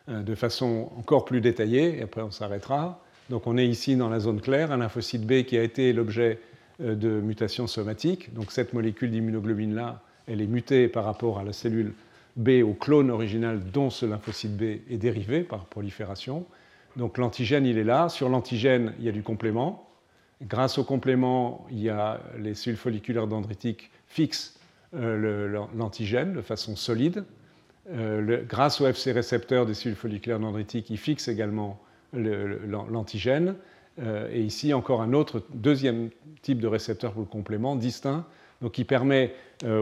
Euh, 0.09 0.21
de 0.21 0.35
façon 0.35 0.91
encore 0.97 1.25
plus 1.25 1.41
détaillée, 1.41 1.97
et 1.97 2.03
après 2.03 2.21
on 2.21 2.29
s'arrêtera. 2.29 3.01
Donc 3.31 3.47
on 3.47 3.57
est 3.57 3.67
ici 3.67 3.95
dans 3.95 4.09
la 4.09 4.19
zone 4.19 4.39
claire, 4.39 4.71
un 4.71 4.77
lymphocyte 4.77 5.25
B 5.25 5.43
qui 5.43 5.57
a 5.57 5.63
été 5.63 5.93
l'objet 5.93 6.39
euh, 6.81 6.93
de 6.93 7.09
mutations 7.21 7.65
somatiques. 7.65 8.31
Donc 8.33 8.51
cette 8.51 8.73
molécule 8.73 9.09
d'immunoglobine-là 9.09 10.01
elle 10.27 10.41
est 10.41 10.47
mutée 10.47 10.87
par 10.87 11.05
rapport 11.05 11.39
à 11.39 11.43
la 11.43 11.53
cellule 11.53 11.93
B, 12.35 12.61
au 12.63 12.73
clone 12.73 13.09
original 13.09 13.59
dont 13.71 13.89
ce 13.89 14.05
lymphocyte 14.05 14.55
B 14.55 14.63
est 14.89 14.97
dérivé 14.97 15.41
par 15.41 15.65
prolifération. 15.65 16.45
Donc 16.97 17.17
l'antigène, 17.17 17.65
il 17.65 17.77
est 17.77 17.83
là. 17.83 18.09
Sur 18.09 18.29
l'antigène, 18.29 18.93
il 18.99 19.05
y 19.05 19.09
a 19.09 19.11
du 19.11 19.23
complément. 19.23 19.89
Grâce 20.43 20.77
au 20.77 20.83
complément, 20.83 21.65
il 21.71 21.81
y 21.81 21.89
a 21.89 22.19
les 22.37 22.55
cellules 22.55 22.77
folliculaires 22.77 23.27
dendritiques 23.27 23.89
fixent 24.07 24.59
euh, 24.95 25.67
l'antigène 25.75 26.33
de 26.33 26.41
façon 26.41 26.75
solide. 26.75 27.23
Euh, 27.91 28.43
grâce 28.47 28.81
au 28.81 28.87
FC 28.87 29.11
récepteur 29.11 29.65
des 29.65 29.73
cellules 29.73 29.97
folliculaires 29.97 30.39
dendritiques, 30.39 30.89
ils 30.89 30.97
fixent 30.97 31.27
également 31.27 31.79
l'antigène. 32.13 33.55
Euh, 34.01 34.29
et 34.31 34.41
ici, 34.41 34.73
encore 34.73 35.01
un 35.01 35.13
autre 35.13 35.43
deuxième 35.53 36.09
type 36.41 36.59
de 36.59 36.67
récepteur 36.67 37.13
pour 37.13 37.21
le 37.21 37.27
complément, 37.27 37.75
distinct, 37.75 38.25
donc 38.61 38.73
qui 38.73 38.83
permet 38.83 39.33
à, 39.63 39.79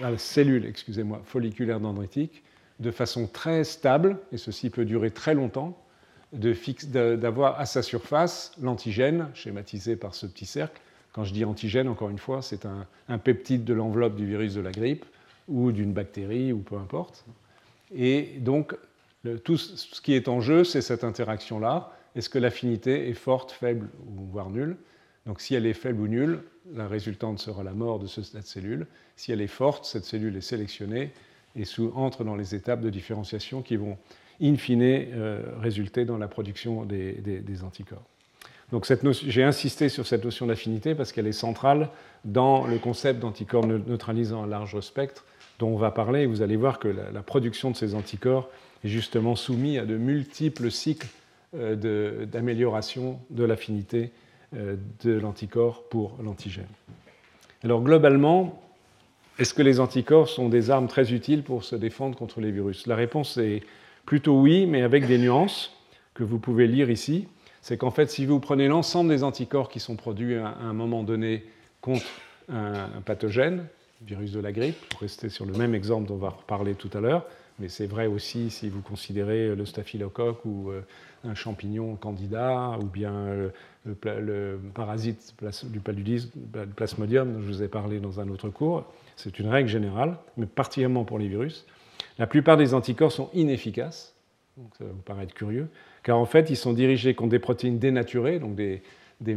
la 0.00 0.18
cellule 0.18 0.66
excusez-moi, 0.66 1.20
folliculaire 1.24 1.80
dendritique 1.80 2.42
de 2.80 2.90
façon 2.90 3.26
très 3.26 3.64
stable, 3.64 4.18
et 4.32 4.36
ceci 4.36 4.70
peut 4.70 4.84
durer 4.84 5.10
très 5.10 5.34
longtemps, 5.34 5.78
d'avoir 6.32 7.58
à 7.58 7.66
sa 7.66 7.82
surface 7.82 8.52
l'antigène, 8.60 9.28
schématisé 9.34 9.96
par 9.96 10.14
ce 10.14 10.26
petit 10.26 10.44
cercle. 10.44 10.80
Quand 11.12 11.24
je 11.24 11.32
dis 11.32 11.44
antigène, 11.44 11.88
encore 11.88 12.10
une 12.10 12.18
fois, 12.18 12.42
c'est 12.42 12.66
un, 12.66 13.18
peptide 13.18 13.64
de 13.64 13.72
l'enveloppe 13.72 14.16
du 14.16 14.26
virus 14.26 14.54
de 14.54 14.60
la 14.60 14.72
grippe 14.72 15.06
ou 15.48 15.72
d'une 15.72 15.92
bactérie 15.92 16.52
ou 16.52 16.58
peu 16.58 16.76
importe. 16.76 17.24
Et 17.94 18.38
donc, 18.40 18.74
tout 19.44 19.56
ce 19.56 20.00
qui 20.00 20.14
est 20.14 20.28
en 20.28 20.40
jeu, 20.40 20.64
c'est 20.64 20.82
cette 20.82 21.04
interaction-là. 21.04 21.92
Est-ce 22.14 22.28
que 22.28 22.38
l'affinité 22.38 23.08
est 23.08 23.14
forte, 23.14 23.52
faible 23.52 23.88
voire 24.30 24.50
nulle? 24.50 24.76
Donc, 25.26 25.40
si 25.40 25.54
elle 25.54 25.66
est 25.66 25.74
faible 25.74 26.00
ou 26.00 26.08
nulle, 26.08 26.42
la 26.74 26.88
résultante 26.88 27.38
sera 27.38 27.62
la 27.62 27.72
mort 27.72 27.98
de 27.98 28.06
cette 28.06 28.46
cellule. 28.46 28.86
Si 29.16 29.32
elle 29.32 29.40
est 29.40 29.46
forte, 29.46 29.84
cette 29.84 30.04
cellule 30.04 30.36
est 30.36 30.40
sélectionnée 30.40 31.12
et 31.56 31.64
entre 31.94 32.24
dans 32.24 32.36
les 32.36 32.54
étapes 32.54 32.80
de 32.80 32.90
différenciation 32.90 33.62
qui 33.62 33.76
vont 33.76 33.96
in 34.40 34.56
fine 34.56 34.82
euh, 34.82 35.42
résulter 35.58 36.04
dans 36.04 36.18
la 36.18 36.28
production 36.28 36.84
des, 36.84 37.62
anticorps. 37.64 38.04
Donc 38.72 38.86
j'ai 39.12 39.44
insisté 39.44 39.88
sur 39.88 40.06
cette 40.06 40.24
notion 40.24 40.46
d'affinité 40.46 40.94
parce 40.94 41.12
qu'elle 41.12 41.26
est 41.26 41.32
centrale 41.32 41.88
dans 42.24 42.66
le 42.66 42.78
concept 42.78 43.20
d'anticorps 43.20 43.66
neutralisant 43.66 44.42
un 44.42 44.46
large 44.46 44.80
spectre 44.80 45.24
dont 45.58 45.68
on 45.68 45.76
va 45.76 45.90
parler. 45.90 46.26
vous 46.26 46.42
allez 46.42 46.56
voir 46.56 46.78
que 46.78 46.88
la, 46.88 47.22
production 47.22 47.70
de 47.70 47.76
ces 47.76 47.94
anticorps 47.94 48.48
est 48.84 48.88
justement 48.88 49.36
soumise 49.36 49.78
à 49.78 49.84
de 49.84 49.96
multiples 49.96 50.70
cycles 50.70 51.06
euh, 51.54 52.26
d'amélioration 52.26 53.20
de, 53.30 53.44
l'affinité 53.44 54.10
euh, 54.54 54.76
de 55.04 55.12
l'anticorps 55.12 55.84
pour 55.88 56.18
l'antigène. 56.22 56.66
Alors 57.62 57.82
globalement, 57.82 58.60
est-ce 59.38 59.54
que 59.54 59.62
les 59.62 59.80
anticorps 59.80 60.28
sont 60.28 60.48
des 60.48 60.70
armes 60.70 60.88
très 60.88 61.12
utiles 61.12 61.42
pour 61.42 61.62
se 61.62 61.76
défendre 61.76 62.16
contre 62.16 62.40
les 62.40 62.50
virus? 62.50 62.86
La 62.86 62.96
réponse 62.96 63.36
est 63.36 63.62
plutôt 64.04 64.40
oui, 64.40 64.66
mais 64.66 64.82
avec 64.82 65.06
des 65.06 65.18
nuances 65.18 65.72
que 66.14 66.24
vous 66.24 66.38
pouvez 66.38 66.66
lire 66.66 66.90
ici. 66.90 67.28
C'est 67.66 67.76
qu'en 67.76 67.90
fait, 67.90 68.08
si 68.08 68.26
vous 68.26 68.38
prenez 68.38 68.68
l'ensemble 68.68 69.10
des 69.10 69.24
anticorps 69.24 69.68
qui 69.68 69.80
sont 69.80 69.96
produits 69.96 70.36
à 70.36 70.56
un 70.60 70.72
moment 70.72 71.02
donné 71.02 71.44
contre 71.80 72.06
un 72.48 73.00
pathogène, 73.04 73.66
virus 74.02 74.30
de 74.30 74.38
la 74.38 74.52
grippe, 74.52 74.76
pour 74.90 75.00
rester 75.00 75.28
sur 75.30 75.44
le 75.44 75.52
même 75.52 75.74
exemple 75.74 76.06
dont 76.06 76.14
on 76.14 76.18
va 76.18 76.28
reparler 76.28 76.76
tout 76.76 76.90
à 76.96 77.00
l'heure, 77.00 77.26
mais 77.58 77.68
c'est 77.68 77.88
vrai 77.88 78.06
aussi 78.06 78.50
si 78.50 78.68
vous 78.68 78.82
considérez 78.82 79.56
le 79.56 79.66
staphylocoque 79.66 80.44
ou 80.44 80.70
euh, 80.70 80.82
un 81.24 81.34
champignon 81.34 81.96
candidat, 81.96 82.78
ou 82.80 82.84
bien 82.84 83.12
euh, 83.12 83.48
le, 83.84 84.60
parasite 84.72 85.34
du 85.64 85.80
paludisme, 85.80 86.30
le 86.54 86.66
plasmodium 86.66 87.32
dont 87.32 87.40
je 87.40 87.46
vous 87.48 87.62
ai 87.64 87.68
parlé 87.68 87.98
dans 87.98 88.20
un 88.20 88.28
autre 88.28 88.48
cours. 88.48 88.84
C'est 89.16 89.40
une 89.40 89.48
règle 89.48 89.68
générale, 89.68 90.18
mais 90.36 90.46
particulièrement 90.46 91.02
pour 91.02 91.18
les 91.18 91.26
virus. 91.26 91.66
La 92.16 92.28
plupart 92.28 92.58
des 92.58 92.74
anticorps 92.74 93.10
sont 93.10 93.28
inefficaces, 93.34 94.14
donc 94.56 94.70
ça 94.78 94.84
va 94.84 94.92
vous 94.92 95.02
paraître 95.02 95.34
curieux, 95.34 95.68
car 96.06 96.18
en 96.18 96.24
fait, 96.24 96.50
ils 96.50 96.56
sont 96.56 96.72
dirigés 96.72 97.14
contre 97.14 97.30
des 97.30 97.40
protéines 97.40 97.80
dénaturées, 97.80 98.38
donc 98.38 98.54
des, 98.54 98.80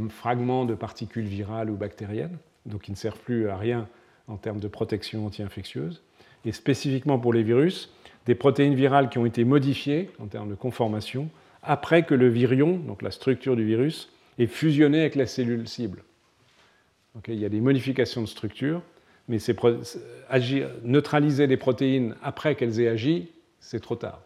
fragments 0.10 0.65
de 0.65 0.75
particules 0.75 1.25
virales 1.25 1.71
ou 1.71 1.75
bactériennes, 1.75 2.38
donc 2.67 2.84
qui 2.84 2.91
ne 2.91 2.95
servent 2.95 3.17
plus 3.17 3.49
à 3.49 3.58
rien 3.58 3.88
en 4.27 4.38
termes 4.38 4.60
de 4.60 4.67
protection 4.67 5.25
anti-infectieuse. 5.25 6.03
Et 6.45 6.51
spécifiquement 6.51 7.17
pour 7.17 7.34
les 7.34 7.41
virus, 7.41 7.91
des 8.27 8.36
protéines 8.36 8.75
virales 8.75 9.10
qui 9.10 9.17
ont 9.17 9.25
été 9.25 9.45
modifiées 9.45 10.12
en 10.19 10.27
termes 10.27 10.51
de 10.51 10.53
conformation 10.53 11.32
après 11.63 12.03
que 12.03 12.13
le 12.13 12.27
virion, 12.27 12.77
donc 12.77 13.01
la 13.01 13.10
structure 13.10 13.55
du 13.55 13.65
virus, 13.65 14.12
ait 14.38 14.45
fusionné 14.45 14.99
avec 14.99 15.15
la 15.15 15.25
cellule 15.25 15.67
cible. 15.67 16.03
il 17.27 17.39
y 17.39 17.45
a 17.45 17.49
des 17.49 17.62
modifications 17.62 18.21
de 18.21 18.27
structure 18.27 18.84
mais 19.27 19.39
neutraliser 20.84 21.47
des 21.47 21.58
protéines 21.58 22.15
après 22.21 22.53
qu'elles 22.53 22.79
aient 22.79 22.89
agi, 22.89 23.32
c'est 23.60 23.79
trop 23.79 23.95
tard. 23.95 24.21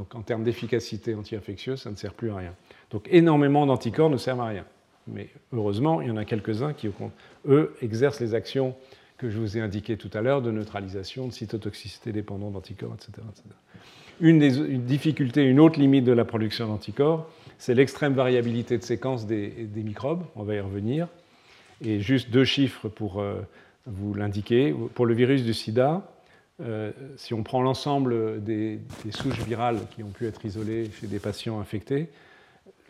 Donc 0.00 0.14
en 0.14 0.22
termes 0.22 0.44
d'efficacité 0.44 1.14
anti-infectieuse, 1.14 1.82
ça 1.82 1.90
ne 1.90 1.94
sert 1.94 2.14
plus 2.14 2.30
à 2.30 2.36
rien. 2.36 2.54
Donc 2.90 3.06
énormément 3.10 3.66
d'anticorps 3.66 4.08
ne 4.08 4.16
servent 4.16 4.40
à 4.40 4.46
rien. 4.46 4.64
Mais 5.06 5.28
heureusement, 5.52 6.00
il 6.00 6.08
y 6.08 6.10
en 6.10 6.16
a 6.16 6.24
quelques-uns 6.24 6.72
qui, 6.72 6.88
eux, 7.46 7.74
exercent 7.82 8.20
les 8.20 8.34
actions 8.34 8.74
que 9.18 9.28
je 9.28 9.38
vous 9.38 9.58
ai 9.58 9.60
indiquées 9.60 9.98
tout 9.98 10.08
à 10.14 10.22
l'heure 10.22 10.40
de 10.40 10.50
neutralisation, 10.50 11.26
de 11.26 11.32
cytotoxicité 11.34 12.12
dépendante 12.12 12.54
d'anticorps, 12.54 12.94
etc., 12.94 13.12
Une, 14.22 14.38
des, 14.38 14.58
une 14.58 14.86
difficulté, 14.86 15.42
une 15.42 15.60
autre 15.60 15.78
limite 15.78 16.04
de 16.04 16.12
la 16.12 16.24
production 16.24 16.66
d'anticorps, 16.66 17.28
c'est 17.58 17.74
l'extrême 17.74 18.14
variabilité 18.14 18.78
de 18.78 18.82
séquence 18.82 19.26
des, 19.26 19.68
microbes. 19.74 20.24
On 20.34 20.44
va 20.44 20.54
y 20.54 20.60
revenir. 20.60 21.08
Et 21.84 22.00
juste 22.00 22.30
deux 22.30 22.44
chiffres 22.44 22.88
pour 22.88 23.20
euh, 23.20 23.42
vous 23.84 24.14
l'indiquez. 24.14 24.74
Pour 24.94 25.04
le 25.04 25.12
virus 25.12 25.44
du 25.44 25.52
sida, 25.52 26.10
euh, 26.62 26.92
si 27.16 27.34
on 27.34 27.42
prend 27.42 27.62
l'ensemble 27.62 28.42
des, 28.42 28.80
souches 29.10 29.40
virales 29.40 29.78
qui 29.94 30.02
ont 30.02 30.10
pu 30.10 30.26
être 30.26 30.44
isolées 30.44 30.90
chez 30.92 31.06
des 31.06 31.18
patients 31.18 31.60
infectés, 31.60 32.08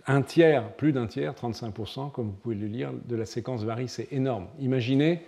un 0.07 0.23
tiers, 0.23 0.73
plus 0.73 0.93
d'un 0.93 1.07
tiers, 1.07 1.35
35%, 1.35 2.11
comme 2.11 2.27
vous 2.27 2.33
pouvez 2.33 2.55
le 2.55 2.67
lire, 2.67 2.91
de 3.07 3.17
la 3.17 3.27
séquence 3.27 3.65
varie, 3.65 3.89
c'est 3.89 4.13
énorme. 4.13 4.47
Imaginez, 4.59 5.23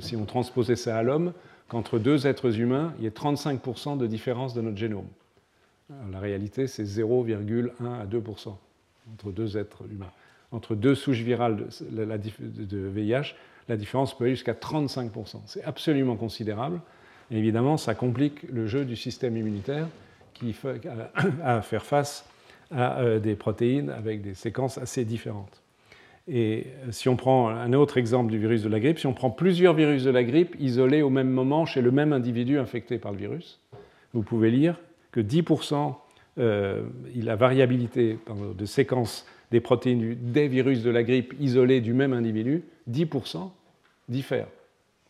si 0.00 0.16
on 0.16 0.24
transposait 0.24 0.76
ça 0.76 0.98
à 0.98 1.02
l'homme, 1.02 1.32
qu'entre 1.68 1.98
deux 1.98 2.26
êtres 2.26 2.58
humains, 2.58 2.92
il 2.98 3.04
y 3.04 3.06
ait 3.06 3.10
35% 3.10 3.96
de 3.96 4.06
différence 4.06 4.54
de 4.54 4.60
notre 4.60 4.76
génome. 4.76 5.06
la 6.10 6.18
réalité, 6.18 6.66
c'est 6.66 6.84
0,1 6.84 7.70
à 8.00 8.06
2% 8.06 8.54
entre 9.12 9.32
deux 9.32 9.56
êtres 9.56 9.84
humains. 9.90 10.10
Entre 10.50 10.74
deux 10.74 10.94
souches 10.94 11.22
virales 11.22 11.68
de 11.90 12.78
VIH, 12.88 13.34
la 13.68 13.76
différence 13.76 14.16
peut 14.16 14.24
aller 14.24 14.34
jusqu'à 14.34 14.52
35%. 14.52 15.40
C'est 15.46 15.64
absolument 15.64 16.16
considérable. 16.16 16.80
Évidemment, 17.32 17.76
ça 17.76 17.94
complique 17.94 18.42
le 18.52 18.66
jeu 18.66 18.84
du 18.84 18.96
système 18.96 19.36
immunitaire 19.36 19.86
qui 20.34 20.52
fait 20.52 20.80
à 21.42 21.62
faire 21.62 21.84
face 21.84 22.26
à 22.70 23.00
euh, 23.00 23.18
des 23.18 23.34
protéines 23.34 23.90
avec 23.90 24.22
des 24.22 24.34
séquences 24.34 24.78
assez 24.78 25.04
différentes. 25.04 25.62
Et 26.28 26.66
si 26.90 27.08
on 27.08 27.16
prend 27.16 27.48
un 27.48 27.72
autre 27.72 27.98
exemple 27.98 28.30
du 28.30 28.38
virus 28.38 28.62
de 28.62 28.68
la 28.68 28.78
grippe, 28.78 28.98
si 28.98 29.06
on 29.06 29.12
prend 29.12 29.30
plusieurs 29.30 29.74
virus 29.74 30.04
de 30.04 30.10
la 30.10 30.22
grippe 30.22 30.54
isolés 30.60 31.02
au 31.02 31.10
même 31.10 31.30
moment 31.30 31.66
chez 31.66 31.82
le 31.82 31.90
même 31.90 32.12
individu 32.12 32.58
infecté 32.58 32.98
par 32.98 33.10
le 33.10 33.18
virus, 33.18 33.60
vous 34.12 34.22
pouvez 34.22 34.50
lire 34.50 34.78
que 35.10 35.20
10%, 35.20 35.94
euh, 36.38 36.82
la 37.16 37.36
variabilité 37.36 38.18
de 38.56 38.66
séquence 38.66 39.26
des 39.50 39.60
protéines 39.60 40.14
des 40.14 40.48
virus 40.48 40.82
de 40.82 40.90
la 40.90 41.02
grippe 41.02 41.34
isolés 41.40 41.80
du 41.80 41.92
même 41.92 42.12
individu, 42.12 42.62
10% 42.90 43.50
diffèrent. 44.08 44.48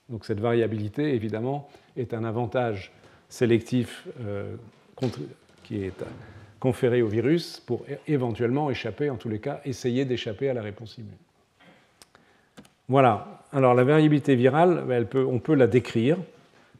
Donc 0.08 0.24
cette 0.24 0.40
variabilité, 0.40 1.14
évidemment, 1.14 1.68
est 1.96 2.14
un 2.14 2.24
avantage 2.24 2.92
sélectif 3.28 4.06
euh, 4.20 4.54
qui 5.64 5.84
est 5.84 5.94
conféré 6.60 7.02
au 7.02 7.08
virus 7.08 7.60
pour 7.66 7.84
éventuellement 8.06 8.70
échapper, 8.70 9.10
en 9.10 9.16
tous 9.16 9.28
les 9.28 9.40
cas, 9.40 9.60
essayer 9.64 10.04
d'échapper 10.04 10.48
à 10.48 10.54
la 10.54 10.62
réponse 10.62 10.96
immune. 10.98 11.10
Voilà. 12.88 13.42
Alors 13.52 13.74
la 13.74 13.84
variabilité 13.84 14.34
virale, 14.34 14.84
ben, 14.86 15.06
on 15.14 15.38
peut 15.38 15.54
la 15.54 15.66
décrire. 15.66 16.18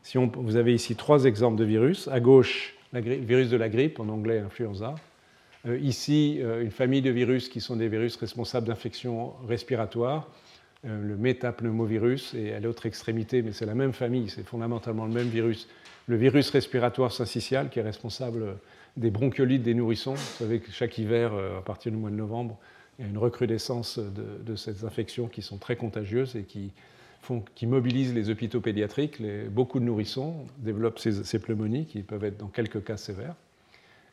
Si 0.02 0.18
vous 0.18 0.56
avez 0.56 0.74
ici 0.74 0.96
trois 0.96 1.24
exemples 1.24 1.58
de 1.58 1.64
virus. 1.64 2.08
À 2.08 2.20
gauche, 2.20 2.74
le 2.92 3.00
virus 3.00 3.48
de 3.48 3.56
la 3.56 3.68
grippe, 3.68 4.00
en 4.00 4.08
anglais 4.08 4.38
influenza. 4.38 4.94
Euh, 5.66 5.78
ici, 5.78 6.38
euh, 6.40 6.62
une 6.62 6.70
famille 6.70 7.02
de 7.02 7.10
virus 7.10 7.48
qui 7.48 7.60
sont 7.60 7.76
des 7.76 7.88
virus 7.88 8.16
responsables 8.16 8.66
d'infections 8.66 9.32
respiratoires, 9.48 10.28
le 10.84 11.16
métapneumovirus, 11.16 12.34
et 12.34 12.52
à 12.52 12.60
l'autre 12.60 12.86
extrémité, 12.86 13.42
mais 13.42 13.52
c'est 13.52 13.66
la 13.66 13.74
même 13.74 13.92
famille, 13.92 14.28
c'est 14.28 14.46
fondamentalement 14.46 15.06
le 15.06 15.12
même 15.12 15.28
virus, 15.28 15.68
le 16.08 16.16
virus 16.16 16.50
respiratoire 16.50 17.12
syncytial 17.12 17.70
qui 17.70 17.78
est 17.78 17.82
responsable 17.82 18.56
des 18.96 19.10
bronchiolites 19.10 19.62
des 19.62 19.74
nourrissons. 19.74 20.14
Vous 20.14 20.38
savez 20.38 20.58
que 20.58 20.70
chaque 20.72 20.98
hiver, 20.98 21.32
à 21.34 21.62
partir 21.62 21.92
du 21.92 21.98
mois 21.98 22.10
de 22.10 22.16
novembre, 22.16 22.58
il 22.98 23.04
y 23.04 23.08
a 23.08 23.10
une 23.10 23.18
recrudescence 23.18 23.98
de, 23.98 24.56
ces 24.56 24.84
infections 24.84 25.26
qui 25.26 25.42
sont 25.42 25.56
très 25.56 25.76
contagieuses 25.76 26.36
et 26.36 26.42
qui, 26.42 26.72
font, 27.22 27.42
qui 27.54 27.66
mobilisent 27.66 28.14
les 28.14 28.28
hôpitaux 28.30 28.60
pédiatriques. 28.60 29.22
beaucoup 29.50 29.80
de 29.80 29.84
nourrissons 29.84 30.46
développent 30.58 30.98
ces, 30.98 31.38
pneumonies 31.38 31.86
qui 31.86 32.02
peuvent 32.02 32.24
être 32.24 32.38
dans 32.38 32.48
quelques 32.48 32.84
cas 32.84 32.96
sévères. 32.96 33.34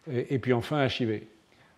Et, 0.09 0.39
puis 0.39 0.53
enfin, 0.53 0.87
HIV. 0.87 1.23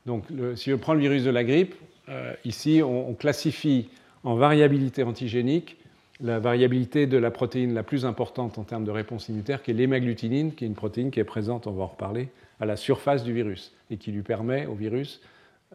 Donc, 0.06 0.26
si 0.56 0.72
on 0.72 0.78
prend 0.78 0.94
le 0.94 1.00
virus 1.00 1.24
de 1.24 1.32
la 1.32 1.44
grippe, 1.44 1.76
euh, 2.10 2.34
ici, 2.46 2.82
on, 2.84 3.14
classifie 3.14 3.90
en 4.24 4.36
variabilité 4.36 5.04
antigénique 5.04 5.78
la 6.22 6.40
variabilité 6.40 7.08
de 7.08 7.18
la 7.18 7.32
protéine 7.32 7.74
la 7.74 7.84
plus 7.84 8.06
importante 8.06 8.58
en 8.58 8.64
termes 8.64 8.86
de 8.86 8.92
réponse 8.92 9.30
immunitaire, 9.30 9.64
qui 9.64 9.72
est 9.72 9.74
l'hémagglutinine, 9.74 10.54
qui 10.54 10.64
est 10.64 10.68
une 10.68 10.76
protéine 10.76 11.12
qui 11.12 11.20
est 11.20 11.26
présente, 11.26 11.68
on 11.68 11.72
va 11.72 11.84
en 11.84 11.88
reparler, 11.88 12.30
à 12.60 12.66
la 12.66 12.76
surface 12.76 13.24
du 13.24 13.34
virus 13.34 13.74
et 13.90 13.98
qui 13.98 14.12
lui 14.12 14.22
permet 14.22 14.66
au 14.68 14.76
virus 14.76 15.22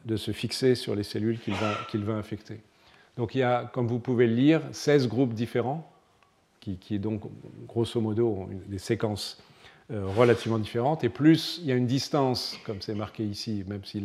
de 0.05 0.17
se 0.17 0.31
fixer 0.31 0.75
sur 0.75 0.95
les 0.95 1.03
cellules 1.03 1.39
qu'il 1.41 1.55
va, 2.05 2.15
infecter. 2.15 2.61
Donc 3.17 3.35
il 3.35 3.39
y 3.39 3.43
a, 3.43 3.65
comme 3.73 3.89
vous 3.89 3.99
pouvez 3.99 4.27
le 4.27 4.35
lire, 4.35 4.61
16 4.73 5.09
groupes 5.09 5.35
différents, 5.35 5.91
qui, 6.61 6.77
qui 6.77 6.99
donc 6.99 7.23
grosso 7.67 8.01
modo 8.01 8.49
des 8.67 8.79
séquences 8.79 9.43
euh, 9.91 10.07
relativement 10.17 10.59
différentes, 10.59 11.03
et 11.03 11.09
plus 11.09 11.59
il 11.63 11.69
y 11.69 11.73
a 11.73 11.77
une 11.77 11.87
distance, 11.87 12.57
comme 12.65 12.81
c'est 12.81 12.95
marqué 12.95 13.25
ici, 13.25 13.65
même 13.67 13.85
si 13.85 14.01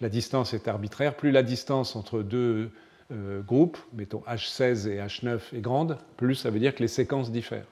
la 0.00 0.08
distance 0.08 0.54
est 0.54 0.68
arbitraire, 0.68 1.14
plus 1.14 1.30
la 1.30 1.42
distance 1.42 1.94
entre 1.94 2.22
deux 2.22 2.70
euh, 3.12 3.42
groupes, 3.42 3.78
mettons 3.92 4.22
H16 4.28 4.88
et 4.88 4.98
H9 4.98 5.40
est 5.54 5.60
grande, 5.60 5.98
plus 6.16 6.34
ça 6.34 6.50
veut 6.50 6.58
dire 6.58 6.74
que 6.74 6.82
les 6.82 6.88
séquences 6.88 7.30
diffèrent. 7.30 7.66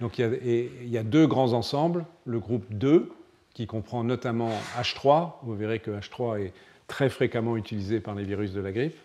Donc 0.00 0.18
il 0.18 0.22
y 0.22 0.24
a, 0.24 0.28
il 0.82 0.88
y 0.88 0.98
a 0.98 1.02
deux 1.02 1.26
grands 1.26 1.52
ensembles, 1.52 2.04
le 2.24 2.38
groupe 2.38 2.64
2, 2.70 3.10
qui 3.54 3.66
comprend 3.66 4.04
notamment 4.04 4.50
H3, 4.80 5.32
vous 5.42 5.54
verrez 5.56 5.80
que 5.80 5.90
H3 5.90 6.40
est 6.40 6.52
très 6.86 7.08
fréquemment 7.08 7.56
utilisé 7.56 8.00
par 8.00 8.14
les 8.14 8.24
virus 8.24 8.52
de 8.52 8.60
la 8.60 8.72
grippe, 8.72 8.96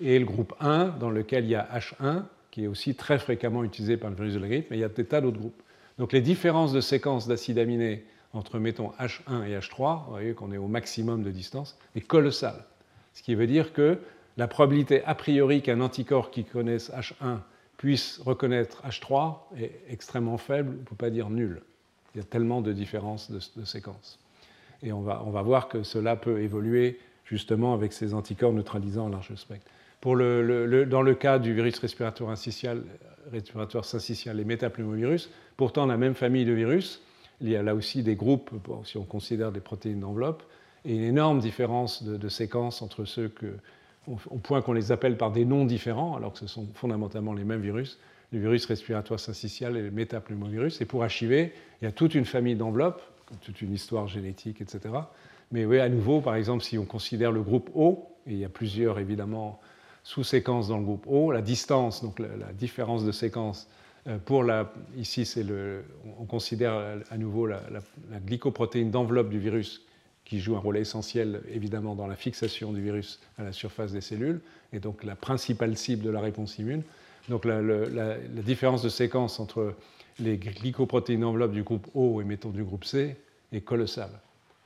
et 0.00 0.18
le 0.18 0.24
groupe 0.24 0.54
1, 0.60 0.88
dans 1.00 1.10
lequel 1.10 1.44
il 1.44 1.50
y 1.50 1.54
a 1.54 1.68
H1, 1.72 2.24
qui 2.50 2.64
est 2.64 2.66
aussi 2.66 2.94
très 2.94 3.18
fréquemment 3.18 3.64
utilisé 3.64 3.96
par 3.96 4.10
le 4.10 4.16
virus 4.16 4.34
de 4.34 4.38
la 4.40 4.48
grippe, 4.48 4.66
mais 4.70 4.76
il 4.76 4.80
y 4.80 4.84
a 4.84 4.88
des 4.88 5.04
tas 5.04 5.20
d'autres 5.20 5.38
groupes. 5.38 5.62
Donc 5.98 6.12
les 6.12 6.20
différences 6.20 6.72
de 6.72 6.80
séquences 6.80 7.26
d'acides 7.26 7.58
aminés 7.58 8.04
entre, 8.32 8.58
mettons, 8.58 8.92
H1 9.00 9.46
et 9.46 9.58
H3, 9.58 10.04
vous 10.04 10.10
voyez 10.10 10.34
qu'on 10.34 10.52
est 10.52 10.58
au 10.58 10.66
maximum 10.66 11.22
de 11.22 11.30
distance, 11.30 11.78
est 11.94 12.00
colossale. 12.00 12.64
Ce 13.14 13.22
qui 13.22 13.34
veut 13.34 13.46
dire 13.46 13.72
que 13.72 13.98
la 14.36 14.48
probabilité 14.48 15.02
a 15.04 15.14
priori 15.14 15.62
qu'un 15.62 15.80
anticorps 15.80 16.30
qui 16.30 16.44
connaisse 16.44 16.90
H1 16.90 17.38
puisse 17.76 18.20
reconnaître 18.24 18.82
H3 18.86 19.36
est 19.58 19.80
extrêmement 19.88 20.38
faible, 20.38 20.70
on 20.70 20.80
ne 20.80 20.84
peut 20.84 20.96
pas 20.96 21.10
dire 21.10 21.30
nulle. 21.30 21.62
Il 22.14 22.18
y 22.18 22.20
a 22.20 22.24
tellement 22.24 22.60
de 22.62 22.72
différences 22.72 23.30
de, 23.30 23.64
séquences. 23.64 24.18
Et 24.82 24.92
on 24.92 25.02
va, 25.02 25.22
on 25.26 25.30
va, 25.30 25.42
voir 25.42 25.68
que 25.68 25.82
cela 25.82 26.16
peut 26.16 26.40
évoluer 26.40 26.98
justement 27.24 27.74
avec 27.74 27.92
ces 27.92 28.14
anticorps 28.14 28.52
neutralisants 28.52 29.06
en 29.06 29.08
large 29.10 29.34
spectre. 29.34 29.70
Pour 30.00 30.16
le, 30.16 30.66
le, 30.66 30.86
dans 30.86 31.02
le 31.02 31.14
cas 31.14 31.38
du 31.38 31.52
virus 31.54 31.78
respiratoire 31.78 32.30
syncytial, 32.30 32.84
respiratoire 33.32 33.84
et 33.84 34.44
métapneumovirus, 34.44 35.30
pourtant 35.56 35.86
la 35.86 35.96
même 35.96 36.14
famille 36.14 36.44
de 36.44 36.52
virus, 36.52 37.02
il 37.40 37.48
y 37.50 37.56
a 37.56 37.62
là 37.62 37.74
aussi 37.74 38.02
des 38.02 38.16
groupes, 38.16 38.50
si 38.84 38.96
on 38.96 39.04
considère 39.04 39.52
des 39.52 39.60
protéines 39.60 40.00
d'enveloppe, 40.00 40.42
et 40.84 40.94
une 40.94 41.02
énorme 41.02 41.40
différence 41.40 42.02
de 42.02 42.28
séquences 42.28 42.80
entre 42.80 43.04
ceux 43.04 43.28
que, 43.28 43.56
au, 44.06 44.38
point 44.38 44.62
qu'on 44.62 44.72
les 44.72 44.92
appelle 44.92 45.16
par 45.16 45.32
des 45.32 45.44
noms 45.44 45.64
différents, 45.64 46.16
alors 46.16 46.32
que 46.32 46.38
ce 46.38 46.46
sont 46.46 46.66
fondamentalement 46.74 47.32
les 47.32 47.44
mêmes 47.44 47.60
virus, 47.60 47.98
le 48.32 48.38
virus 48.38 48.66
respiratoire 48.66 49.20
syncytial 49.20 49.76
et 49.76 49.82
le 49.82 49.90
métapneumovirus. 49.90 50.80
Et 50.80 50.84
pour 50.84 51.04
HIV, 51.04 51.32
il 51.32 51.84
y 51.84 51.86
a 51.86 51.92
toute 51.92 52.14
une 52.14 52.24
famille 52.24 52.56
d'enveloppes, 52.56 53.02
toute 53.40 53.62
une 53.62 53.72
histoire 53.72 54.06
génétique, 54.06 54.60
etc. 54.60 54.94
Mais 55.52 55.64
oui, 55.64 55.78
à 55.78 55.88
nouveau, 55.88 56.20
par 56.20 56.34
exemple, 56.34 56.64
si 56.64 56.78
on 56.78 56.84
considère 56.84 57.32
le 57.32 57.42
groupe 57.42 57.70
O, 57.74 58.08
et 58.26 58.32
il 58.32 58.38
y 58.38 58.44
a 58.44 58.48
plusieurs 58.48 58.98
évidemment 58.98 59.60
sous-séquences 60.02 60.68
dans 60.68 60.78
le 60.78 60.84
groupe 60.84 61.06
O, 61.06 61.32
la 61.32 61.42
distance, 61.42 62.02
donc 62.02 62.18
la, 62.18 62.52
différence 62.52 63.04
de 63.04 63.12
séquence 63.12 63.68
euh, 64.08 64.18
pour 64.18 64.44
la, 64.44 64.72
ici, 64.96 65.28
le, 65.42 65.84
on 66.18 66.24
considère 66.24 66.98
à 67.10 67.18
nouveau 67.18 67.46
la 67.46 67.60
glycoprotéine 68.24 68.90
d'enveloppe 68.90 69.30
du 69.30 69.38
virus 69.38 69.85
qui 70.26 70.40
joue 70.40 70.56
un 70.56 70.58
rôle 70.58 70.76
essentiel 70.76 71.40
évidemment 71.48 71.94
dans 71.94 72.08
la 72.08 72.16
fixation 72.16 72.72
du 72.72 72.82
virus 72.82 73.20
à 73.38 73.44
la 73.44 73.52
surface 73.52 73.92
des 73.92 74.00
cellules, 74.02 74.40
et 74.72 74.80
donc 74.80 75.04
la 75.04 75.14
principale 75.14 75.76
cible 75.76 76.02
de 76.02 76.10
la 76.10 76.20
réponse 76.20 76.58
immune. 76.58 76.82
Donc 77.28 77.44
la, 77.44 78.18
différence 78.42 78.82
de 78.82 78.88
séquence 78.88 79.40
entre 79.40 79.74
les 80.18 80.36
glycoprotéines 80.36 81.20
d'enveloppe 81.20 81.52
du 81.52 81.62
groupe 81.62 81.86
O 81.94 82.20
et 82.20 82.24
mettons 82.24 82.50
du 82.50 82.64
groupe 82.64 82.84
C 82.84 83.16
est 83.52 83.60
colossale 83.60 84.10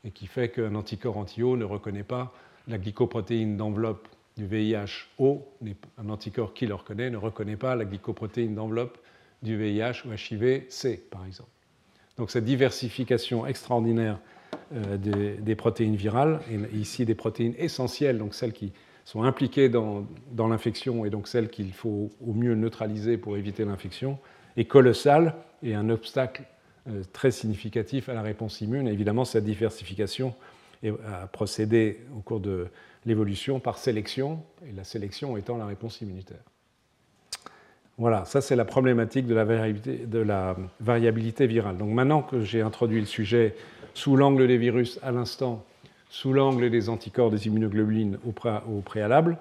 et 0.04 0.10
qui 0.10 0.26
fait 0.26 0.48
qu'un 0.48 0.74
anticorps 0.74 1.18
anti-O 1.18 1.56
ne 1.56 1.64
reconnaît 1.64 2.04
pas 2.04 2.32
la 2.66 2.78
glycoprotéine 2.78 3.56
d'enveloppe 3.56 4.08
du 4.36 4.46
VIH 4.46 5.08
O, 5.18 5.46
un 5.98 6.08
anticorps 6.08 6.54
qui 6.54 6.66
le 6.66 6.74
reconnaît 6.74 7.10
ne 7.10 7.16
reconnaît 7.18 7.56
pas 7.56 7.76
la 7.76 7.84
glycoprotéine 7.84 8.54
d'enveloppe 8.54 8.96
du 9.42 9.56
VIH 9.56 10.06
ou 10.06 10.12
HIV 10.12 10.64
C, 10.70 11.04
par 11.10 11.26
exemple. 11.26 11.50
Donc 12.16 12.30
cette 12.30 12.44
diversification 12.44 13.46
extraordinaire 13.46 14.18
des, 14.72 15.34
des, 15.34 15.54
protéines 15.56 15.96
virales, 15.96 16.40
et 16.50 16.76
ici 16.76 17.04
des 17.04 17.14
protéines 17.14 17.54
essentielles, 17.58 18.18
donc 18.18 18.34
celles 18.34 18.52
qui 18.52 18.72
sont 19.04 19.24
impliquées 19.24 19.68
dans, 19.68 20.06
l'infection 20.38 21.04
et 21.04 21.10
donc 21.10 21.26
celles 21.26 21.48
qu'il 21.48 21.72
faut 21.72 22.10
au 22.24 22.32
mieux 22.32 22.54
neutraliser 22.54 23.16
pour 23.16 23.36
éviter 23.36 23.64
l'infection, 23.64 24.18
est 24.56 24.66
colossale 24.66 25.34
et 25.64 25.74
un 25.74 25.90
obstacle 25.90 26.42
euh, 26.88 27.02
très 27.12 27.32
significatif 27.32 28.08
à 28.08 28.14
la 28.14 28.22
réponse 28.22 28.60
immune. 28.60 28.86
Évidemment, 28.86 29.24
cette 29.24 29.44
diversification 29.44 30.34
a 30.84 31.26
procédé 31.26 32.00
au 32.16 32.20
cours 32.20 32.40
de 32.40 32.68
l'évolution 33.04 33.60
par 33.60 33.78
sélection, 33.78 34.42
et 34.66 34.72
la 34.72 34.84
sélection 34.84 35.36
étant 35.36 35.58
la 35.58 35.66
réponse 35.66 36.00
immunitaire. 36.00 36.40
Voilà, 37.98 38.24
ça 38.24 38.40
c'est 38.40 38.56
la 38.56 38.64
problématique 38.64 39.26
de 39.26 39.34
la 39.34 40.56
variabilité 40.80 41.46
virale. 41.46 41.76
Donc 41.76 41.90
maintenant 41.90 42.22
que 42.22 42.40
j'ai 42.40 42.62
introduit 42.62 43.00
le 43.00 43.06
sujet 43.06 43.56
sous 43.94 44.16
l'angle 44.16 44.46
des 44.46 44.58
virus 44.58 44.98
à 45.02 45.12
l'instant, 45.12 45.64
sous 46.08 46.32
l'angle 46.32 46.70
des 46.70 46.88
anticorps 46.88 47.30
des 47.30 47.46
immunoglobulines 47.46 48.18
au, 48.26 48.32
pré 48.32 48.50
au 48.68 48.80
préalable, 48.80 49.38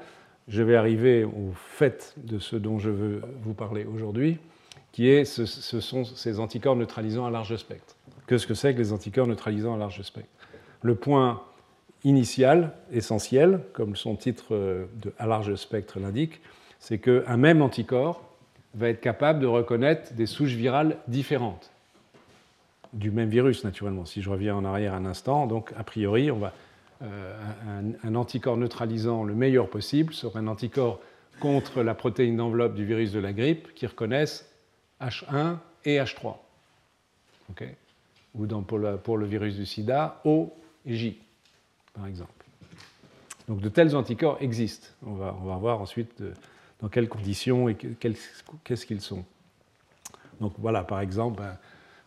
je 0.47 0.63
vais 0.63 0.75
arriver 0.75 1.23
au 1.23 1.51
fait 1.53 2.13
de 2.17 2.39
ce 2.39 2.55
dont 2.55 2.79
je 2.79 2.89
veux 2.89 3.21
vous 3.43 3.53
parler 3.53 3.85
aujourd'hui, 3.85 4.37
qui 4.91 5.07
est 5.07 5.25
ce, 5.25 5.45
sont 5.45 6.03
ces 6.03 6.39
anticorps 6.39 6.75
neutralisants 6.75 7.25
à 7.25 7.31
large 7.31 7.55
spectre. 7.55 7.95
Qu'est-ce 8.27 8.47
que 8.47 8.53
c'est 8.53 8.73
que 8.73 8.79
les 8.79 8.91
anticorps 8.93 9.27
neutralisants 9.27 9.75
à 9.75 9.77
large 9.77 10.01
spectre? 10.01 10.29
Le 10.81 10.95
point 10.95 11.41
initial, 12.03 12.73
essentiel, 12.91 13.61
comme 13.73 13.95
son 13.95 14.15
titre 14.15 14.53
de 14.53 15.13
à 15.17 15.27
large 15.27 15.55
spectre 15.55 15.99
l'indique, 15.99 16.41
c'est 16.79 16.97
qu'un 16.97 17.37
même 17.37 17.61
anticorps 17.61 18.23
va 18.73 18.89
être 18.89 19.01
capable 19.01 19.39
de 19.39 19.47
reconnaître 19.47 20.13
des 20.13 20.25
souches 20.25 20.53
virales 20.53 20.97
différentes 21.07 21.71
du 22.93 23.11
même 23.11 23.29
virus, 23.29 23.63
naturellement. 23.63 24.05
Si 24.05 24.21
je 24.21 24.29
reviens 24.29 24.55
en 24.55 24.65
arrière 24.65 24.93
un 24.93 25.05
instant, 25.05 25.47
donc 25.47 25.73
a 25.77 25.83
priori, 25.83 26.31
on 26.31 26.37
va, 26.37 26.53
euh, 27.01 27.91
un, 28.03 28.15
anticorps 28.15 28.57
neutralisant 28.57 29.23
le 29.23 29.33
meilleur 29.33 29.69
possible 29.69 30.13
serait 30.13 30.39
un 30.39 30.47
anticorps 30.47 30.99
contre 31.39 31.81
la 31.81 31.95
protéine 31.95 32.35
d'enveloppe 32.35 32.75
du 32.75 32.83
virus 32.83 33.13
de 33.13 33.19
la 33.19 33.31
grippe 33.31 33.73
qui 33.73 33.87
reconnaisse 33.87 34.49
H1 34.99 35.57
et 35.85 35.97
H3. 35.97 36.35
Okay 37.51 37.75
Ou 38.35 38.45
dans, 38.47 38.63
pour, 38.63 38.77
le, 39.17 39.25
virus 39.25 39.55
du 39.55 39.65
sida, 39.65 40.19
O 40.25 40.53
et 40.85 40.95
J, 40.95 41.21
par 41.93 42.05
exemple. 42.07 42.45
Donc 43.47 43.61
de 43.61 43.69
tels 43.69 43.95
anticorps 43.95 44.37
existent. 44.41 44.87
On 45.05 45.13
va, 45.13 45.35
on 45.41 45.45
va 45.45 45.55
voir 45.55 45.81
ensuite 45.81 46.21
dans 46.81 46.89
quelles 46.89 47.09
conditions 47.09 47.69
et 47.69 47.75
qu'est-ce 47.75 48.85
qu'ils 48.85 49.01
sont. 49.01 49.23
Donc 50.41 50.53
voilà, 50.57 50.83
par 50.83 50.99
exemple, 50.99 51.41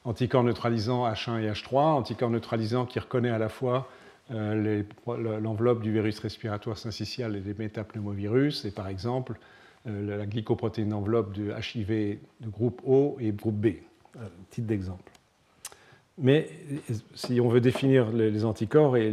anticorps 0.04 0.44
neutralisant 0.44 1.08
H1 1.10 1.42
et 1.42 1.50
H3, 1.50 1.76
anticorps 1.76 2.30
neutralisant 2.30 2.86
qui 2.86 2.98
reconnaît 2.98 3.30
à 3.30 3.38
la 3.38 3.48
fois 3.48 3.88
euh, 4.30 4.82
l'enveloppe 5.40 5.82
du 5.82 5.92
virus 5.92 6.18
respiratoire 6.18 6.78
syncytial 6.78 7.36
et 7.36 7.40
des 7.40 7.54
métapneumovirus, 7.54 8.64
et 8.64 8.70
par 8.70 8.88
exemple 8.88 9.34
euh, 9.86 10.18
la 10.18 10.26
glycoprotéine 10.26 10.90
d'enveloppe 10.90 11.32
de 11.32 11.52
HIV 11.52 12.18
de 12.40 12.48
groupe 12.48 12.80
O 12.84 13.16
et 13.20 13.32
groupe 13.32 13.56
B. 13.56 13.66
Un 14.18 14.28
titre 14.50 14.66
d'exemple. 14.66 15.10
Mais 16.18 16.48
si 17.14 17.40
on 17.40 17.48
veut 17.48 17.60
définir 17.60 18.10
les 18.12 18.44
anticorps, 18.44 18.96
et 18.96 19.10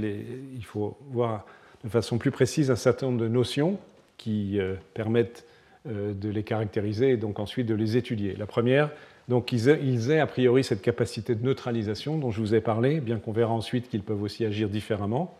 il 0.53 0.65
faut 0.65 0.97
voir 1.11 1.45
de 1.83 1.89
façon 1.89 2.17
plus 2.17 2.31
précise 2.31 2.71
un 2.71 2.75
certain 2.75 3.07
nombre 3.07 3.19
de 3.19 3.27
notions 3.27 3.79
qui 4.17 4.59
euh, 4.59 4.75
permettent 4.93 5.45
euh, 5.87 6.13
de 6.13 6.29
les 6.29 6.43
caractériser 6.43 7.11
et 7.11 7.17
donc 7.17 7.39
ensuite 7.39 7.65
de 7.65 7.75
les 7.75 7.95
étudier. 7.97 8.35
La 8.35 8.45
première, 8.45 8.91
donc 9.29 9.51
ils 9.51 9.69
aient, 9.69 10.19
a 10.19 10.27
priori 10.27 10.63
cette 10.63 10.81
capacité 10.81 11.35
de 11.35 11.45
neutralisation 11.45 12.17
dont 12.17 12.31
je 12.31 12.41
vous 12.41 12.55
ai 12.55 12.61
parlé, 12.61 12.99
bien 12.99 13.19
qu'on 13.19 13.31
verra 13.31 13.53
ensuite 13.53 13.87
qu'ils 13.87 14.01
peuvent 14.01 14.23
aussi 14.23 14.43
agir 14.43 14.69
différemment, 14.69 15.37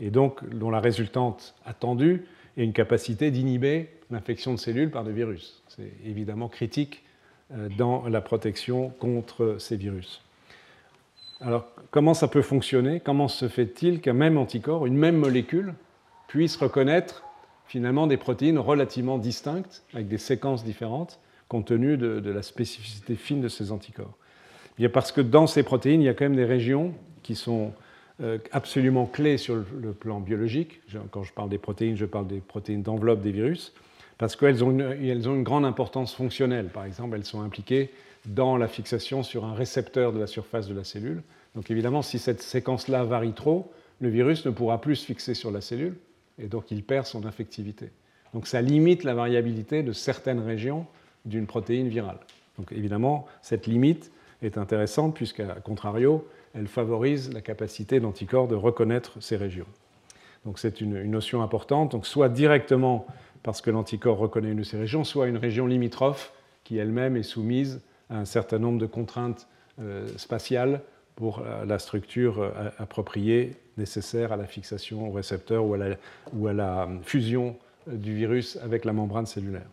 et 0.00 0.10
donc 0.10 0.46
dont 0.50 0.70
la 0.70 0.80
résultante 0.80 1.54
attendue 1.64 2.24
est 2.56 2.64
une 2.64 2.72
capacité 2.72 3.30
d'inhiber 3.30 3.90
l'infection 4.10 4.52
de 4.52 4.58
cellules 4.58 4.90
par 4.90 5.04
des 5.04 5.12
virus. 5.12 5.62
C'est 5.68 5.92
évidemment 6.04 6.48
critique 6.48 7.04
euh, 7.52 7.68
dans 7.78 8.08
la 8.08 8.20
protection 8.20 8.90
contre 8.98 9.56
ces 9.60 9.76
virus. 9.76 10.20
Alors, 11.40 11.68
comment 11.92 12.14
ça 12.14 12.26
peut 12.26 12.42
fonctionner? 12.42 12.98
Comment 12.98 13.28
se 13.28 13.46
fait-il 13.46 14.00
qu'un 14.00 14.14
même 14.14 14.36
anticorps, 14.36 14.84
une 14.86 14.96
même 14.96 15.16
molécule, 15.16 15.74
puisse 16.26 16.56
reconnaître 16.56 17.22
finalement 17.68 18.08
des 18.08 18.16
protéines 18.16 18.58
relativement 18.58 19.18
distinctes, 19.18 19.84
avec 19.94 20.08
des 20.08 20.18
séquences 20.18 20.64
différentes, 20.64 21.20
compte 21.48 21.66
tenu 21.66 21.96
de, 21.96 22.30
la 22.30 22.42
spécificité 22.42 23.16
fine 23.16 23.40
de 23.40 23.48
ces 23.48 23.72
anticorps 23.72 24.16
Bien 24.76 24.88
Parce 24.88 25.12
que 25.12 25.20
dans 25.20 25.46
ces 25.46 25.62
protéines, 25.62 26.02
il 26.02 26.04
y 26.04 26.08
a 26.08 26.14
quand 26.14 26.24
même 26.24 26.36
des 26.36 26.44
régions 26.44 26.94
qui 27.22 27.34
sont 27.34 27.72
euh, 28.20 28.38
absolument 28.52 29.06
clés 29.06 29.38
sur 29.38 29.56
le 29.56 29.92
plan 29.92 30.20
biologique. 30.20 30.80
Quand 31.10 31.24
je 31.24 31.32
parle 31.32 31.48
des 31.48 31.58
protéines, 31.58 31.96
je 31.96 32.04
parle 32.04 32.26
des 32.26 32.40
protéines 32.40 32.82
d'enveloppe 32.82 33.20
des 33.20 33.32
virus 33.32 33.72
parce 34.18 34.34
qu'elles 34.34 34.64
ont, 34.64 34.76
ont, 34.78 35.34
une 35.34 35.42
grande 35.42 35.64
importance 35.64 36.14
fonctionnelle. 36.14 36.66
Par 36.66 36.84
exemple, 36.84 37.16
elles 37.16 37.24
sont 37.24 37.40
impliquées 37.40 37.90
dans 38.26 38.56
la 38.56 38.68
fixation 38.68 39.22
sur 39.22 39.44
un 39.44 39.54
récepteur 39.54 40.12
de 40.12 40.18
la 40.18 40.26
surface 40.26 40.68
de 40.68 40.74
la 40.74 40.84
cellule. 40.84 41.22
Donc 41.54 41.70
évidemment, 41.70 42.02
si 42.02 42.18
cette 42.18 42.42
séquence-là 42.42 43.04
varie 43.04 43.32
trop, 43.32 43.72
le 44.00 44.08
virus 44.08 44.44
ne 44.44 44.50
pourra 44.50 44.80
plus 44.80 44.96
se 44.96 45.06
fixer 45.06 45.34
sur 45.34 45.50
la 45.50 45.60
cellule, 45.60 45.96
et 46.38 46.46
donc 46.46 46.70
il 46.70 46.82
perd 46.82 47.06
son 47.06 47.26
infectivité. 47.26 47.90
Donc 48.34 48.46
ça 48.46 48.60
limite 48.60 49.04
la 49.04 49.14
variabilité 49.14 49.82
de 49.82 49.92
certaines 49.92 50.40
régions 50.40 50.86
d'une 51.24 51.46
protéine 51.46 51.88
virale. 51.88 52.18
Donc 52.58 52.72
évidemment, 52.72 53.26
cette 53.42 53.66
limite 53.66 54.10
est 54.42 54.58
intéressante 54.58 55.14
puisqu'à 55.14 55.46
contrario, 55.64 56.26
elle 56.54 56.66
favorise 56.68 57.32
la 57.32 57.40
capacité 57.40 58.00
d'anticorps 58.00 58.48
de 58.48 58.54
reconnaître 58.54 59.20
ces 59.20 59.36
régions. 59.36 59.66
Donc 60.44 60.58
c'est 60.58 60.80
une, 60.80 61.02
notion 61.04 61.42
importante. 61.42 61.92
Donc 61.92 62.06
soit 62.06 62.28
directement 62.28 63.06
parce 63.42 63.60
que 63.60 63.70
l'anticorps 63.70 64.18
reconnaît 64.18 64.50
une 64.50 64.58
de 64.58 64.62
ces 64.62 64.78
régions, 64.78 65.04
soit 65.04 65.28
une 65.28 65.36
région 65.36 65.66
limitrophe 65.66 66.32
qui 66.64 66.78
elle-même 66.78 67.16
est 67.16 67.22
soumise 67.22 67.80
à 68.10 68.18
un 68.18 68.24
certain 68.24 68.58
nombre 68.58 68.78
de 68.78 68.86
contraintes 68.86 69.46
euh, 69.80 70.06
spatiales 70.16 70.82
pour 71.16 71.40
euh, 71.40 71.64
la 71.64 71.78
structure 71.78 72.40
euh, 72.40 72.70
appropriée 72.78 73.56
nécessaire 73.76 74.32
à 74.32 74.36
la 74.36 74.46
fixation 74.46 75.08
au 75.08 75.12
récepteur 75.12 75.64
ou 75.64 75.74
à 76.46 76.52
la 76.52 76.88
fusion 77.02 77.56
du 77.86 78.14
virus 78.14 78.58
avec 78.62 78.84
la 78.84 78.92
membrane 78.92 79.26
cellulaire. 79.26 79.68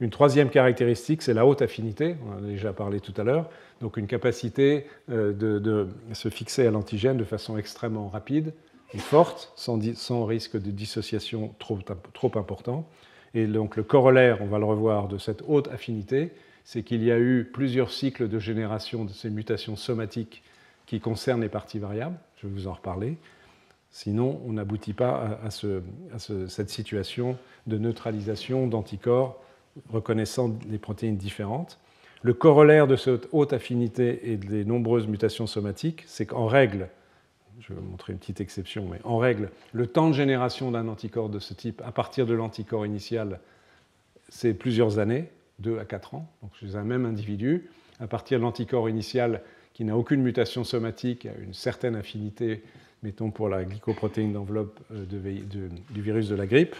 Une 0.00 0.10
troisième 0.10 0.50
caractéristique, 0.50 1.22
c'est 1.22 1.32
la 1.32 1.46
haute 1.46 1.62
affinité, 1.62 2.16
on 2.26 2.34
en 2.34 2.44
a 2.44 2.48
déjà 2.48 2.74
parlé 2.74 3.00
tout 3.00 3.14
à 3.16 3.24
l'heure, 3.24 3.48
donc 3.80 3.96
une 3.96 4.06
capacité 4.06 4.86
euh, 5.10 5.32
de, 5.32 5.88
se 6.12 6.28
fixer 6.28 6.66
à 6.66 6.70
l'antigène 6.70 7.16
de 7.16 7.24
façon 7.24 7.56
extrêmement 7.56 8.08
rapide 8.08 8.52
et 8.92 8.98
forte, 8.98 9.52
sans, 9.56 10.24
risque 10.26 10.60
de 10.60 10.70
dissociation 10.70 11.54
trop, 11.58 11.78
trop 12.12 12.32
important. 12.36 12.86
Et 13.34 13.46
donc 13.46 13.76
le 13.76 13.82
corollaire, 13.82 14.38
on 14.42 14.46
va 14.46 14.58
le 14.58 14.66
revoir, 14.66 15.08
de 15.08 15.16
cette 15.16 15.42
haute 15.46 15.68
affinité, 15.68 16.32
c'est 16.64 16.82
qu'il 16.82 17.02
y 17.02 17.10
a 17.10 17.18
eu 17.18 17.48
plusieurs 17.50 17.90
cycles 17.90 18.28
de 18.28 18.38
génération 18.38 19.04
de 19.04 19.12
ces 19.12 19.30
mutations 19.30 19.76
somatiques 19.76 20.42
qui 20.84 21.00
concernent 21.00 21.40
les 21.40 21.48
parties 21.48 21.78
variables, 21.78 22.16
je 22.36 22.46
vais 22.46 22.52
vous 22.52 22.66
en 22.68 22.74
reparler. 22.74 23.16
Sinon, 23.90 24.42
on 24.46 24.52
n'aboutit 24.52 24.92
pas 24.92 25.40
à, 25.42 25.48
cette 25.50 26.68
situation 26.68 27.38
de 27.66 27.78
neutralisation 27.78 28.66
d'anticorps 28.66 29.40
reconnaissant 29.90 30.48
des 30.48 30.78
protéines 30.78 31.16
différentes. 31.16 31.78
Le 32.22 32.34
corollaire 32.34 32.86
de 32.86 32.96
cette 32.96 33.28
haute 33.32 33.52
affinité 33.52 34.32
et 34.32 34.36
des 34.36 34.64
nombreuses 34.64 35.06
mutations 35.06 35.46
somatiques, 35.46 36.04
c'est 36.06 36.26
qu'en 36.26 36.46
règle, 36.46 36.88
je 37.60 37.72
vais 37.72 37.80
vous 37.80 37.86
montrer 37.86 38.12
une 38.12 38.18
petite 38.18 38.40
exception, 38.40 38.86
mais 38.90 39.00
en 39.04 39.18
règle, 39.18 39.50
le 39.72 39.86
temps 39.86 40.08
de 40.08 40.14
génération 40.14 40.70
d'un 40.70 40.88
anticorps 40.88 41.28
de 41.28 41.38
ce 41.38 41.54
type 41.54 41.82
à 41.84 41.92
partir 41.92 42.26
de 42.26 42.34
l'anticorps 42.34 42.86
initial, 42.86 43.40
c'est 44.28 44.54
plusieurs 44.54 44.98
années, 44.98 45.30
2 45.60 45.78
à 45.78 45.84
4 45.84 46.14
ans, 46.14 46.28
donc 46.42 46.52
chez 46.60 46.76
un 46.76 46.84
même 46.84 47.06
individu. 47.06 47.70
À 48.00 48.06
partir 48.06 48.38
de 48.38 48.44
l'anticorps 48.44 48.88
initial 48.88 49.42
qui 49.72 49.84
n'a 49.84 49.96
aucune 49.96 50.22
mutation 50.22 50.64
somatique, 50.64 51.26
a 51.26 51.38
une 51.42 51.54
certaine 51.54 51.96
affinité, 51.96 52.62
mettons 53.02 53.30
pour 53.30 53.48
la 53.48 53.64
glycoprotéine 53.64 54.32
d'enveloppe 54.32 54.80
euh, 54.92 55.04
du 55.90 56.02
virus 56.02 56.28
de 56.28 56.34
la 56.34 56.46
grippe, 56.46 56.74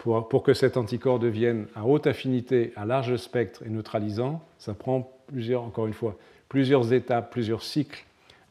pour, 0.00 0.42
que 0.42 0.54
cet 0.54 0.78
anticorps 0.78 1.18
devienne 1.18 1.66
à 1.74 1.84
haute 1.84 2.06
affinité, 2.06 2.72
à 2.74 2.86
large 2.86 3.16
spectre 3.16 3.62
et 3.66 3.68
neutralisant, 3.68 4.42
ça 4.58 4.72
prend 4.72 5.12
plusieurs, 5.26 5.62
encore 5.62 5.86
une 5.86 5.92
fois, 5.92 6.16
plusieurs 6.48 6.94
étapes, 6.94 7.30
plusieurs 7.30 7.62
cycles 7.62 8.06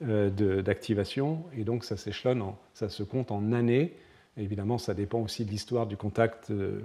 euh, 0.08 0.62
d'activation, 0.62 1.43
et 1.58 1.64
donc 1.64 1.86
ça 1.86 1.97
s'échelonne, 1.97 2.43
ça 2.76 2.88
se 2.88 3.02
compte 3.02 3.32
en 3.32 3.52
années. 3.52 3.93
évidemment, 4.38 4.78
ça 4.78 4.93
dépend 4.93 5.22
aussi 5.22 5.43
de 5.43 5.50
l'histoire 5.50 5.88
du 5.88 5.97
contact 5.97 6.52
euh, 6.52 6.82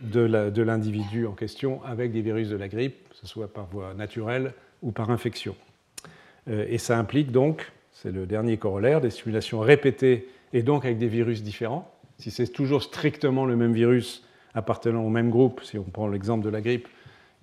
de 0.00 0.62
l'individu 0.62 1.26
en 1.26 1.32
question 1.32 1.82
avec 1.84 2.10
des 2.10 2.22
virus 2.22 2.48
de 2.48 2.56
la 2.56 2.68
grippe, 2.68 3.10
que 3.10 3.16
ce 3.16 3.26
soit 3.26 3.52
par 3.52 3.66
voie 3.66 3.92
naturelle 3.92 4.54
ou 4.82 4.90
par 4.90 5.10
infection. 5.10 5.54
Euh, 6.48 6.64
et 6.66 6.78
ça 6.78 6.98
implique 6.98 7.30
donc, 7.30 7.70
c'est 7.92 8.10
le 8.10 8.24
dernier 8.24 8.56
corollaire, 8.56 9.02
des 9.02 9.10
simulations 9.10 9.60
répétées 9.60 10.28
et 10.54 10.62
donc 10.62 10.86
avec 10.86 10.96
des 10.96 11.08
virus 11.08 11.42
différents 11.42 11.92
si 12.18 12.30
c'est 12.30 12.48
toujours 12.48 12.82
strictement 12.82 13.44
le 13.44 13.56
même 13.56 13.72
virus 13.72 14.24
appartenant 14.54 15.04
au 15.04 15.10
même 15.10 15.30
groupe, 15.30 15.62
si 15.62 15.78
on 15.78 15.84
prend 15.84 16.08
l'exemple 16.08 16.44
de 16.44 16.50
la 16.50 16.60
grippe, 16.60 16.88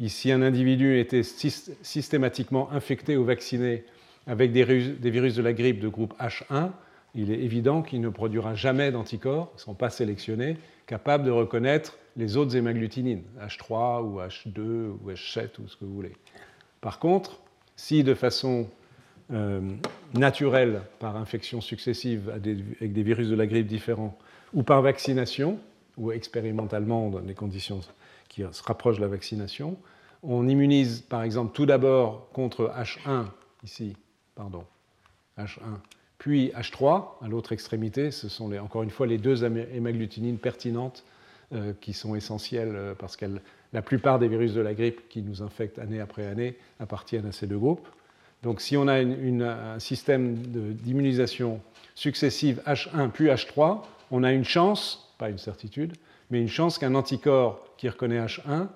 si 0.07 0.31
un 0.31 0.41
individu 0.41 0.99
était 0.99 1.23
systématiquement 1.23 2.71
infecté 2.71 3.15
ou 3.15 3.23
vacciné 3.23 3.85
avec 4.27 4.51
des 4.51 4.63
virus 4.63 5.35
de 5.35 5.41
la 5.41 5.53
grippe 5.53 5.79
de 5.79 5.87
groupe 5.87 6.13
H1, 6.19 6.71
il 7.13 7.31
est 7.31 7.39
évident 7.39 7.81
qu'il 7.81 8.01
ne 8.01 8.09
produira 8.09 8.55
jamais 8.55 8.91
d'anticorps, 8.91 9.51
ils 9.53 9.57
ne 9.57 9.61
sont 9.61 9.73
pas 9.73 9.89
sélectionnés, 9.89 10.57
capables 10.85 11.23
de 11.23 11.31
reconnaître 11.31 11.97
les 12.17 12.35
autres 12.35 12.55
hémagglutinines, 12.55 13.23
H3 13.39 14.03
ou 14.03 14.19
H2 14.19 14.59
ou 14.59 15.11
H7 15.11 15.61
ou 15.63 15.67
ce 15.67 15.77
que 15.77 15.85
vous 15.85 15.93
voulez. 15.93 16.13
Par 16.81 16.99
contre, 16.99 17.39
si 17.77 18.03
de 18.03 18.13
façon 18.13 18.67
euh, 19.31 19.61
naturelle, 20.13 20.81
par 20.99 21.15
infection 21.15 21.61
successive 21.61 22.29
avec 22.29 22.93
des 22.93 23.03
virus 23.03 23.29
de 23.29 23.35
la 23.35 23.47
grippe 23.47 23.67
différents, 23.67 24.17
ou 24.55 24.63
par 24.63 24.81
vaccination, 24.81 25.59
ou 25.97 26.11
expérimentalement 26.11 27.09
dans 27.09 27.19
des 27.19 27.35
conditions 27.35 27.81
qui 28.29 28.41
se 28.51 28.63
rapprochent 28.63 28.97
de 28.97 29.01
la 29.01 29.07
vaccination. 29.07 29.77
On 30.23 30.47
immunise 30.47 31.01
par 31.01 31.21
exemple 31.21 31.53
tout 31.53 31.67
d'abord 31.67 32.29
contre 32.31 32.73
H1, 32.75 33.25
ici, 33.63 33.95
pardon, 34.33 34.63
H1, 35.37 35.59
puis 36.17 36.51
H3 36.55 37.05
à 37.21 37.27
l'autre 37.27 37.51
extrémité. 37.51 38.09
Ce 38.11 38.29
sont 38.29 38.51
encore 38.57 38.81
une 38.81 38.89
fois 38.89 39.05
les 39.05 39.17
deux 39.17 39.43
hémagglutinines 39.43 40.39
pertinentes 40.39 41.03
euh, 41.53 41.73
qui 41.79 41.93
sont 41.93 42.15
essentielles 42.15 42.73
euh, 42.73 42.95
parce 42.97 43.17
que 43.17 43.25
la 43.73 43.81
plupart 43.81 44.17
des 44.19 44.27
virus 44.27 44.53
de 44.53 44.61
la 44.61 44.73
grippe 44.73 45.07
qui 45.09 45.21
nous 45.21 45.43
infectent 45.43 45.79
année 45.79 45.99
après 45.99 46.25
année 46.25 46.57
appartiennent 46.79 47.27
à 47.27 47.31
ces 47.31 47.45
deux 47.45 47.59
groupes. 47.59 47.87
Donc 48.41 48.61
si 48.61 48.77
on 48.77 48.87
a 48.87 48.95
un 48.95 49.79
système 49.79 50.37
d'immunisation 50.37 51.61
successive 51.93 52.61
H1 52.65 53.09
puis 53.09 53.25
H3, 53.27 53.81
on 54.11 54.23
a 54.23 54.31
une 54.31 54.45
chance, 54.45 55.13
pas 55.17 55.29
une 55.29 55.37
certitude, 55.37 55.93
mais 56.29 56.41
une 56.41 56.49
chance 56.49 56.77
qu'un 56.77 56.95
anticorps 56.95 57.61
qui 57.77 57.89
reconnaît 57.89 58.19
H1 58.19 58.67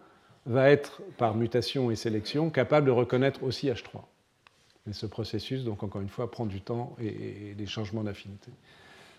va 0.45 0.69
être, 0.69 1.01
par 1.17 1.35
mutation 1.35 1.91
et 1.91 1.95
sélection, 1.95 2.49
capable 2.49 2.87
de 2.87 2.91
reconnaître 2.91 3.43
aussi 3.43 3.67
H3. 3.67 4.01
Mais 4.87 4.93
ce 4.93 5.05
processus, 5.05 5.63
donc 5.63 5.83
encore 5.83 6.01
une 6.01 6.09
fois, 6.09 6.31
prend 6.31 6.45
du 6.45 6.61
temps 6.61 6.95
et, 6.99 7.53
des 7.55 7.65
changements 7.65 8.03
d'affinité. 8.03 8.51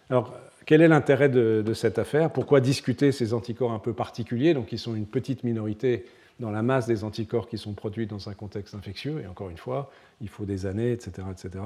Alors, 0.09 0.35
quel 0.67 0.83
est 0.83 0.89
l'intérêt 0.89 1.29
de, 1.29 1.73
cette 1.75 1.99
affaire? 1.99 2.33
Pourquoi 2.33 2.61
discuter 2.61 3.13
ces 3.13 3.33
anticorps 3.33 3.73
un 3.73 3.79
peu 3.79 3.93
particuliers, 3.93 4.55
donc 4.55 4.67
qui 4.67 4.79
sont 4.79 4.95
une 4.97 5.07
petite 5.07 5.45
minorité 5.45 6.07
dans 6.41 6.51
la 6.51 6.63
masse 6.63 6.87
des 6.87 7.05
anticorps 7.05 7.49
qui 7.49 7.59
sont 7.59 7.75
produits 7.75 8.07
dans 8.07 8.29
un 8.29 8.35
contexte 8.35 8.75
infectieux 8.75 9.21
Et 9.23 9.27
encore 9.29 9.51
une 9.51 9.59
fois, 9.59 9.93
il 10.21 10.29
faut 10.29 10.45
des 10.45 10.67
années, 10.67 10.91
etc. 10.91 11.29
etc. 11.31 11.65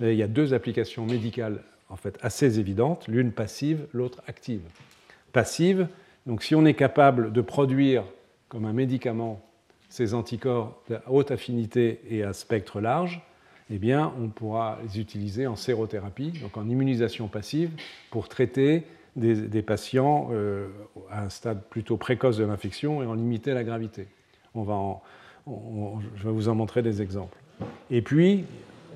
il 0.00 0.14
y 0.14 0.22
a 0.22 0.28
deux 0.28 0.52
applications 0.52 1.06
médicales 1.06 1.62
en 1.90 1.96
fait 1.96 2.18
assez 2.22 2.58
évidentes, 2.58 3.08
l'une 3.08 3.32
passive, 3.32 3.86
l'autre 3.92 4.22
active. 4.26 4.62
Passive, 5.32 5.88
donc 6.26 6.42
si 6.42 6.54
on 6.54 6.64
est 6.64 6.74
capable 6.74 7.32
de 7.32 7.40
produire 7.40 8.04
comme 8.48 8.64
un 8.64 8.72
médicament 8.72 9.40
ces 9.88 10.14
anticorps 10.14 10.80
à 10.92 11.10
haute 11.10 11.32
affinité 11.32 12.00
et 12.08 12.22
à 12.22 12.32
spectre 12.32 12.80
large, 12.80 13.20
eh 13.70 13.78
bien, 13.78 14.12
on 14.20 14.28
pourra 14.28 14.78
les 14.82 15.00
utiliser 15.00 15.46
en 15.46 15.56
sérothérapie, 15.56 16.32
donc 16.40 16.56
en 16.56 16.68
immunisation 16.68 17.28
passive, 17.28 17.70
pour 18.10 18.28
traiter 18.28 18.84
des, 19.16 19.62
patients 19.62 20.28
euh, 20.32 20.68
à 21.10 21.24
un 21.24 21.28
stade 21.28 21.62
plutôt 21.68 21.96
précoce 21.96 22.36
de 22.36 22.44
l'infection 22.44 23.02
et 23.02 23.06
en 23.06 23.14
limiter 23.14 23.52
la 23.52 23.64
gravité. 23.64 24.06
On 24.54 24.62
va 24.62 25.00
je 26.16 26.22
vais 26.22 26.30
vous 26.30 26.48
en 26.48 26.54
montrer 26.54 26.82
des 26.82 27.02
exemples. 27.02 27.36
Et 27.90 28.02
puis, 28.02 28.44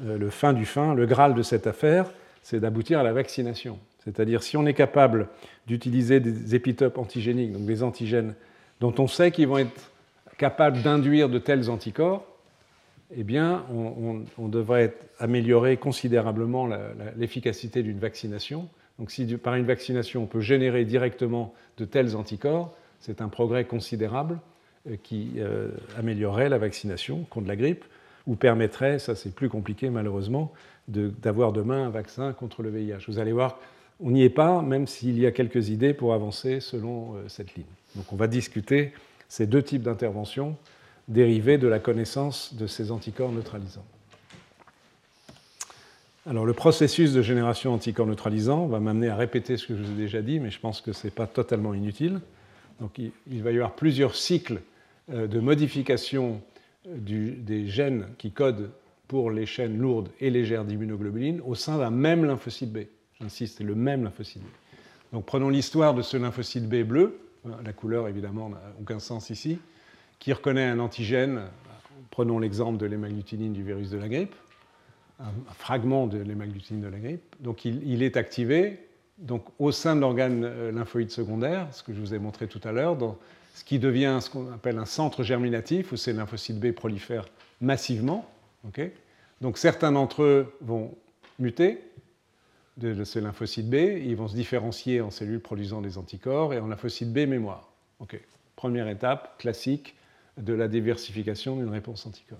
euh, 0.04 0.18
le 0.18 0.30
fin 0.30 0.52
du 0.52 0.66
fin, 0.66 0.94
le 0.94 1.06
Graal 1.06 1.34
de 1.34 1.42
cette 1.42 1.66
affaire, 1.66 2.12
c'est 2.44 2.60
d'aboutir 2.60 3.00
à 3.00 3.02
la 3.02 3.12
vaccination. 3.12 3.78
C'est-à-dire 4.04 4.42
si 4.42 4.56
on 4.56 4.66
est 4.66 4.74
capable 4.74 5.28
d'utiliser 5.66 6.20
des 6.20 6.54
épitopes 6.54 6.98
antigéniques, 6.98 7.52
donc 7.52 7.64
des 7.64 7.82
antigènes 7.82 8.34
dont 8.80 8.94
on 8.98 9.08
sait 9.08 9.30
qu'ils 9.30 9.48
vont 9.48 9.58
être 9.58 9.90
capables 10.36 10.82
d'induire 10.82 11.30
de 11.30 11.38
tels 11.38 11.70
anticorps, 11.70 12.26
eh 13.16 13.22
bien, 13.22 13.64
on, 13.70 14.48
devrait 14.48 14.94
améliorer 15.18 15.76
considérablement 15.76 16.68
l'efficacité 17.16 17.82
d'une 17.82 17.98
vaccination. 17.98 18.68
Donc, 18.98 19.10
si 19.10 19.24
par 19.36 19.54
une 19.54 19.66
vaccination 19.66 20.22
on 20.24 20.26
peut 20.26 20.40
générer 20.40 20.84
directement 20.84 21.54
de 21.78 21.84
tels 21.84 22.14
anticorps, 22.14 22.76
c'est 23.00 23.20
un 23.20 23.28
progrès 23.28 23.64
considérable 23.64 24.38
euh, 24.88 24.96
qui 25.02 25.32
euh, 25.38 25.70
améliorerait 25.98 26.48
la 26.48 26.58
vaccination 26.58 27.24
contre 27.30 27.48
la 27.48 27.56
grippe 27.56 27.84
ou 28.26 28.36
permettrait, 28.36 28.98
ça 28.98 29.14
c'est 29.14 29.34
plus 29.34 29.48
compliqué 29.48 29.90
malheureusement, 29.90 30.52
d'avoir 30.88 31.52
demain 31.52 31.86
un 31.86 31.90
vaccin 31.90 32.32
contre 32.32 32.62
le 32.62 32.70
VIH. 32.70 33.04
Vous 33.08 33.18
allez 33.18 33.32
voir, 33.32 33.58
on 34.00 34.10
n'y 34.10 34.22
est 34.22 34.30
pas, 34.30 34.60
même 34.62 34.86
s'il 34.86 35.18
y 35.18 35.26
a 35.26 35.32
quelques 35.32 35.70
idées 35.70 35.94
pour 35.94 36.14
avancer 36.14 36.60
selon 36.60 37.14
euh, 37.14 37.28
cette 37.28 37.54
ligne. 37.54 37.64
Donc 37.96 38.12
on 38.12 38.16
va 38.16 38.26
discuter 38.26 38.92
ces 39.28 39.46
deux 39.46 39.62
types 39.62 39.82
d'interventions 39.82 40.56
dérivées 41.08 41.58
de 41.58 41.68
la 41.68 41.78
connaissance 41.78 42.54
de 42.54 42.66
ces 42.66 42.90
anticorps 42.90 43.32
neutralisants. 43.32 43.84
Alors 46.26 46.46
le 46.46 46.54
processus 46.54 47.12
de 47.12 47.20
génération 47.20 47.74
anticorps 47.74 48.06
neutralisants 48.06 48.66
va 48.66 48.80
m'amener 48.80 49.08
à 49.08 49.16
répéter 49.16 49.56
ce 49.56 49.66
que 49.66 49.76
je 49.76 49.82
vous 49.82 49.92
ai 49.92 49.96
déjà 49.96 50.22
dit, 50.22 50.40
mais 50.40 50.50
je 50.50 50.58
pense 50.58 50.80
que 50.80 50.92
ce 50.92 51.06
n'est 51.06 51.10
pas 51.10 51.26
totalement 51.26 51.74
inutile. 51.74 52.20
Donc 52.80 52.98
il, 52.98 53.42
va 53.42 53.52
y 53.52 53.56
avoir 53.56 53.74
plusieurs 53.74 54.14
cycles 54.14 54.60
de 55.12 55.38
modification 55.38 56.40
des 56.86 57.66
gènes 57.66 58.06
qui 58.18 58.30
codent 58.30 58.70
pour 59.08 59.30
les 59.30 59.46
chaînes 59.46 59.78
lourdes 59.78 60.08
et 60.20 60.30
légères 60.30 60.64
d'immunoglobulines 60.64 61.40
au 61.44 61.54
sein 61.54 61.78
d'un 61.78 61.90
même 61.90 62.24
lymphocyte 62.24 62.72
B. 62.72 62.78
J'insiste, 63.20 63.58
c'est 63.58 63.64
le 63.64 63.74
même 63.74 64.04
lymphocyte 64.04 64.42
B. 64.42 64.46
Donc 65.12 65.26
prenons 65.26 65.48
l'histoire 65.48 65.94
de 65.94 66.02
ce 66.02 66.16
lymphocyte 66.16 66.68
B 66.68 66.82
bleu, 66.82 67.18
la 67.64 67.72
couleur 67.72 68.08
évidemment 68.08 68.48
n'a 68.48 68.60
aucun 68.80 68.98
sens 68.98 69.30
ici, 69.30 69.58
qui 70.18 70.32
reconnaît 70.32 70.64
un 70.64 70.78
antigène, 70.78 71.42
prenons 72.10 72.38
l'exemple 72.38 72.78
de 72.78 72.86
l'hémagglutinine 72.86 73.52
du 73.52 73.62
virus 73.62 73.90
de 73.90 73.98
la 73.98 74.08
grippe, 74.08 74.34
un, 75.20 75.30
fragment 75.52 76.06
de 76.06 76.18
l'hémagglutinine 76.18 76.82
de 76.82 76.88
la 76.88 76.98
grippe. 76.98 77.36
Donc 77.40 77.64
il, 77.64 78.02
est 78.02 78.16
activé 78.16 78.78
donc, 79.18 79.44
au 79.58 79.70
sein 79.70 79.94
de 79.94 80.00
l'organe 80.00 80.42
euh, 80.44 80.72
lymphoïde 80.72 81.10
secondaire, 81.10 81.68
ce 81.72 81.82
que 81.82 81.92
je 81.92 82.00
vous 82.00 82.14
ai 82.14 82.18
montré 82.18 82.48
tout 82.48 82.60
à 82.64 82.72
l'heure, 82.72 82.96
dans 82.96 83.16
ce 83.54 83.62
qui 83.62 83.78
devient 83.78 84.18
ce 84.20 84.30
qu'on 84.30 84.52
appelle 84.52 84.78
un 84.78 84.84
centre 84.84 85.22
germinatif, 85.22 85.92
où 85.92 85.96
ces 85.96 86.12
lymphocytes 86.12 86.58
B 86.58 86.72
prolifèrent 86.72 87.28
massivement. 87.60 88.28
Donc 89.40 89.58
certains 89.58 89.92
d'entre 89.92 90.22
eux 90.22 90.52
vont 90.60 90.94
muter 91.38 91.80
de, 92.76 93.04
ces 93.04 93.20
lymphocytes 93.20 93.68
B, 93.68 93.74
ils 93.74 94.16
vont 94.16 94.28
se 94.28 94.34
différencier 94.34 95.00
en 95.00 95.10
cellules 95.10 95.40
produisant 95.40 95.80
des 95.80 95.98
anticorps 95.98 96.54
et 96.54 96.58
en 96.58 96.66
lymphocytes 96.66 97.12
B 97.12 97.18
mémoire. 97.28 97.70
Première 98.56 98.88
étape 98.88 99.38
classique 99.38 99.94
de 100.38 100.52
la 100.52 100.68
diversification 100.68 101.56
d'une 101.56 101.68
réponse 101.68 102.06
anticorps. 102.06 102.38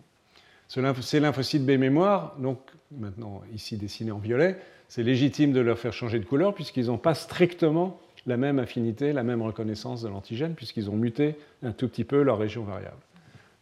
Ces 0.69 1.21
lymphocytes 1.21 1.65
B 1.65 1.73
mémoire, 1.73 2.37
donc 2.39 2.59
maintenant 2.91 3.43
ici 3.53 3.77
dessinés 3.77 4.11
en 4.11 4.19
violet, 4.19 4.59
c'est 4.89 5.03
légitime 5.03 5.53
de 5.53 5.61
leur 5.61 5.79
faire 5.79 5.93
changer 5.93 6.19
de 6.19 6.25
couleur 6.25 6.55
puisqu'ils 6.55 6.87
n'ont 6.87 6.99
pas 6.99 7.15
strictement 7.15 8.01
la 8.27 8.37
même 8.37 8.59
affinité, 8.59 9.13
la 9.13 9.23
même 9.23 9.43
reconnaissance 9.43 10.03
de 10.03 10.09
l'antigène, 10.09 10.55
puisqu'ils 10.55 10.89
ont 10.91 10.97
muté 10.97 11.37
un 11.63 11.73
tout 11.73 11.89
petit 11.89 12.05
peu 12.05 12.23
leur 12.23 12.39
région 12.39 12.65
variable. 12.65 12.97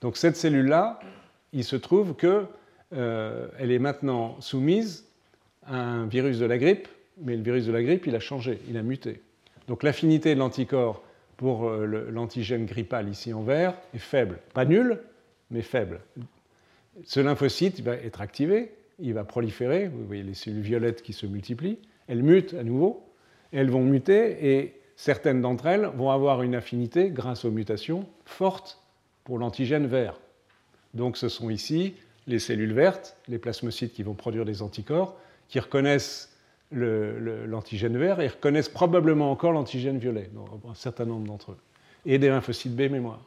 Donc 0.00 0.16
cette 0.16 0.36
cellule-là, 0.36 1.00
il 1.53 1.64
se 1.64 1.76
trouve 1.76 2.14
qu'elle 2.14 2.46
euh, 2.94 3.48
est 3.59 3.78
maintenant 3.78 4.40
soumise 4.40 5.07
à 5.64 5.76
un 5.76 6.07
virus 6.07 6.38
de 6.38 6.46
la 6.46 6.59
grippe, 6.59 6.88
mais 7.20 7.36
le 7.36 7.42
virus 7.42 7.66
de 7.66 7.72
la 7.72 7.82
grippe, 7.82 8.07
il 8.07 8.14
a 8.14 8.20
changé, 8.20 8.59
il 8.68 8.76
a 8.76 8.82
muté. 8.82 9.20
Donc 9.68 9.82
l'affinité 9.82 10.34
de 10.34 10.40
l'anticorps 10.40 11.03
pour 11.36 11.68
euh, 11.68 12.09
l'antigène 12.11 12.66
grippal 12.66 13.09
ici 13.09 13.32
en 13.32 13.42
vert 13.42 13.74
est 13.94 13.98
faible. 13.98 14.38
Pas 14.55 14.64
nulle, 14.64 14.98
mais 15.50 15.62
faible. 15.62 16.00
Ce 17.05 17.20
lymphocyte 17.20 17.80
va 17.80 17.94
être 17.94 18.20
activé, 18.20 18.72
il 18.98 19.14
va 19.14 19.24
proliférer, 19.24 19.88
vous 19.88 20.05
voyez 20.07 20.22
les 20.22 20.34
cellules 20.34 20.62
violettes 20.62 21.03
qui 21.03 21.12
se 21.12 21.26
multiplient, 21.26 21.78
elles 22.09 22.22
mutent 22.22 22.55
à 22.55 22.62
nouveau, 22.62 23.09
elles 23.53 23.70
vont 23.70 23.82
muter 23.82 24.57
et 24.57 24.80
certaines 24.96 25.40
d'entre 25.40 25.66
elles 25.66 25.90
vont 25.94 26.11
avoir 26.11 26.42
une 26.42 26.55
affinité, 26.55 27.11
grâce 27.11 27.44
aux 27.44 27.50
mutations, 27.50 28.07
forte 28.24 28.80
pour 29.24 29.38
l'antigène 29.38 29.86
vert. 29.86 30.20
Donc 30.95 31.16
ce 31.16 31.28
sont 31.28 31.51
ici 31.51 31.95
les 32.26 32.38
cellules 32.38 32.72
vertes, 32.72 33.16
les 33.28 33.38
plasmocytes 33.38 33.93
qui 33.93 34.03
vont 34.03 34.14
produire 34.14 34.45
des 34.45 34.62
anticorps, 34.62 35.16
qui 35.49 35.59
reconnaissent 35.59 36.30
l'antigène 36.70 37.99
vert 37.99 38.20
et 38.20 38.28
reconnaissent 38.28 38.68
probablement 38.68 39.30
encore 39.30 39.53
l'antigène 39.53 39.99
violet, 39.99 40.30
un 40.68 40.74
certain 40.74 41.05
nombre 41.05 41.26
d'entre 41.26 41.53
eux, 41.53 41.59
et 42.07 42.18
des 42.18 42.28
lymphocytes 42.28 42.74
B 42.74 42.90
mémoire. 42.90 43.22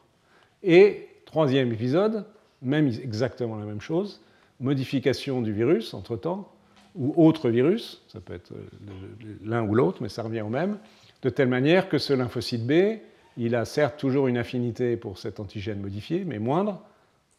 Et 0.64 1.10
troisième 1.26 1.72
épisode, 1.72 2.26
même 2.62 2.88
exactement 2.88 3.58
la 3.58 3.66
même 3.66 3.82
chose, 3.82 4.22
modification 4.60 5.42
du 5.42 5.52
virus 5.52 5.94
entre-temps, 5.94 6.52
ou 6.96 7.14
autre 7.18 7.50
virus, 7.50 8.02
ça 8.08 8.22
peut 8.22 8.34
être 8.34 8.54
euh, 8.54 9.36
l'un 9.44 9.64
ou 9.64 9.76
l'autre, 9.76 10.02
mais 10.02 10.10
ça 10.10 10.24
revient 10.24 10.42
au 10.42 10.50
même, 10.50 10.78
de 11.22 11.30
telle 11.30 11.50
manière 11.50 11.90
que 11.90 11.98
ce 11.98 12.14
lymphocyte 12.14 12.66
B, 12.66 13.00
il 13.38 13.54
a 13.56 13.66
certes 13.66 14.00
toujours 14.00 14.28
une 14.28 14.38
affinité 14.38 14.96
pour 14.96 15.18
cet 15.18 15.40
antigène 15.40 15.82
modifié, 15.82 16.24
mais 16.26 16.40
moindre, 16.40 16.82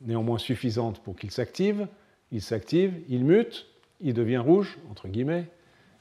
néanmoins 0.00 0.38
suffisante 0.38 1.00
pour 1.00 1.16
qu'il 1.16 1.30
s'active. 1.30 1.86
Il 2.32 2.42
s'active, 2.42 2.92
il 3.08 3.24
mute, 3.24 3.66
il 4.00 4.14
devient 4.14 4.38
rouge, 4.38 4.78
entre 4.90 5.08
guillemets. 5.08 5.46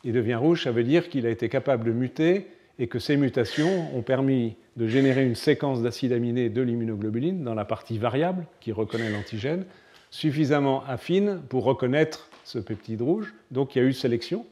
Il 0.03 0.13
devient 0.13 0.35
rouge, 0.35 0.63
ça 0.63 0.71
veut 0.71 0.83
dire 0.83 1.09
qu'il 1.09 1.25
a 1.25 1.29
été 1.29 1.49
capable 1.49 1.85
de 1.85 1.91
muter 1.91 2.47
et 2.77 2.87
que 2.87 2.99
ces 2.99 3.17
mutations 3.17 3.95
ont 3.95 4.01
permis 4.01 4.55
de 4.75 4.87
générer 4.87 5.25
une 5.25 5.35
séquence 5.35 5.81
d'acides 5.81 6.11
aminés 6.11 6.49
de 6.49 6.61
l'immunoglobuline 6.61 7.43
dans 7.43 7.53
la 7.53 7.65
partie 7.65 7.97
variable 7.97 8.45
qui 8.59 8.71
reconnaît 8.71 9.09
l'antigène, 9.09 9.65
suffisamment 10.11 10.83
affine 10.85 11.41
pour 11.49 11.63
reconnaître 11.63 12.29
ce 12.43 12.59
peptide 12.59 13.01
rouge. 13.01 13.33
Donc 13.51 13.75
il 13.75 13.81
y 13.81 13.81
a 13.81 13.87
eu 13.87 13.93
sélection, 13.93 14.45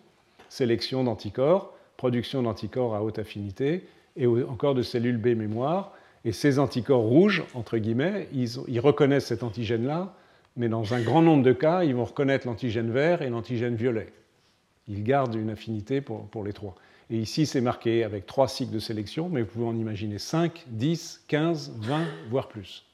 sélection 0.49 1.03
d'anticorps, 1.03 1.77
production 1.97 2.41
d'anticorps 2.41 2.95
à 2.95 3.03
haute 3.03 3.19
affinité 3.19 3.85
et 4.15 4.27
encore 4.27 4.75
de 4.75 4.81
cellules 4.81 5.17
B 5.17 5.27
mémoire. 5.27 5.93
Et 6.25 6.31
ces 6.31 6.59
anticorps 6.59 7.01
rouges, 7.01 7.43
entre 7.53 7.77
guillemets, 7.77 8.29
ils, 8.33 8.79
reconnaissent 8.79 9.25
cet 9.25 9.43
antigène-là, 9.43 10.15
mais 10.55 10.69
dans 10.69 10.93
un 10.93 11.01
grand 11.01 11.21
nombre 11.21 11.43
de 11.43 11.51
cas, 11.51 11.83
ils 11.83 11.95
vont 11.95 12.05
reconnaître 12.05 12.47
l'antigène 12.47 12.91
vert 12.91 13.21
et 13.21 13.29
l'antigène 13.29 13.75
violet. 13.75 14.07
Ils 14.87 15.03
gardent 15.03 15.35
une 15.35 15.49
affinité 15.49 16.01
pour, 16.01 16.43
les 16.43 16.53
trois. 16.53 16.75
Et 17.09 17.17
ici, 17.17 17.45
c'est 17.45 17.61
marqué 17.61 18.03
avec 18.03 18.25
trois 18.25 18.47
cycles 18.47 18.71
de 18.71 18.79
sélection, 18.79 19.29
mais 19.29 19.41
vous 19.41 19.47
pouvez 19.47 19.65
en 19.65 19.75
imaginer 19.75 20.17
5, 20.17 20.65
10, 20.67 21.23
15, 21.27 21.73
20, 21.79 22.05
voire 22.29 22.47
plus, 22.47 22.85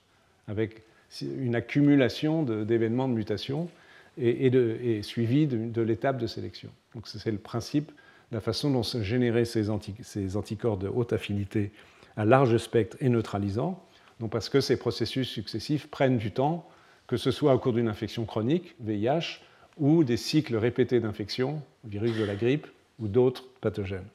avec 0.48 0.82
une 1.22 1.56
accumulation 1.56 2.44
d'événements 2.44 3.08
de, 3.08 3.14
mutation 3.14 3.70
et, 4.18 5.02
suivi 5.04 5.48
de, 5.48 5.82
l'étape 5.82 6.18
de 6.18 6.28
sélection. 6.28 6.70
Donc 6.96 7.08
c'est 7.08 7.32
le 7.32 7.38
principe, 7.38 7.92
la 8.32 8.42
façon 8.42 8.72
dont 8.72 8.84
générés 8.84 9.46
ces, 9.46 9.68
ces, 10.02 10.38
anticorps 10.38 10.78
de 10.78 10.88
haute 10.88 11.14
affinité 11.14 11.72
à 12.20 12.26
large 12.26 12.58
spectre 12.58 12.98
et 13.00 13.08
neutralisant, 13.08 13.82
donc 14.20 14.30
parce 14.32 14.50
que 14.50 14.60
ces 14.60 14.78
processus 14.78 15.30
successifs 15.30 15.88
prennent 15.88 16.18
du 16.18 16.32
temps, 16.32 16.68
que 17.08 17.16
ce 17.16 17.32
soit 17.32 17.54
au 17.54 17.60
cours 17.60 17.72
d'une 17.72 17.88
infection 17.88 18.26
chronique, 18.26 18.76
VIH, 18.82 19.40
ou 19.78 20.04
des 20.04 20.18
cycles 20.18 20.58
répétés 20.58 21.00
d'infection, 21.00 21.62
virus 21.86 22.18
de 22.18 22.26
la 22.26 22.36
grippe 22.36 22.68
ou 23.00 23.08
d'autres 23.08 23.46
pathogènes. 23.62 24.06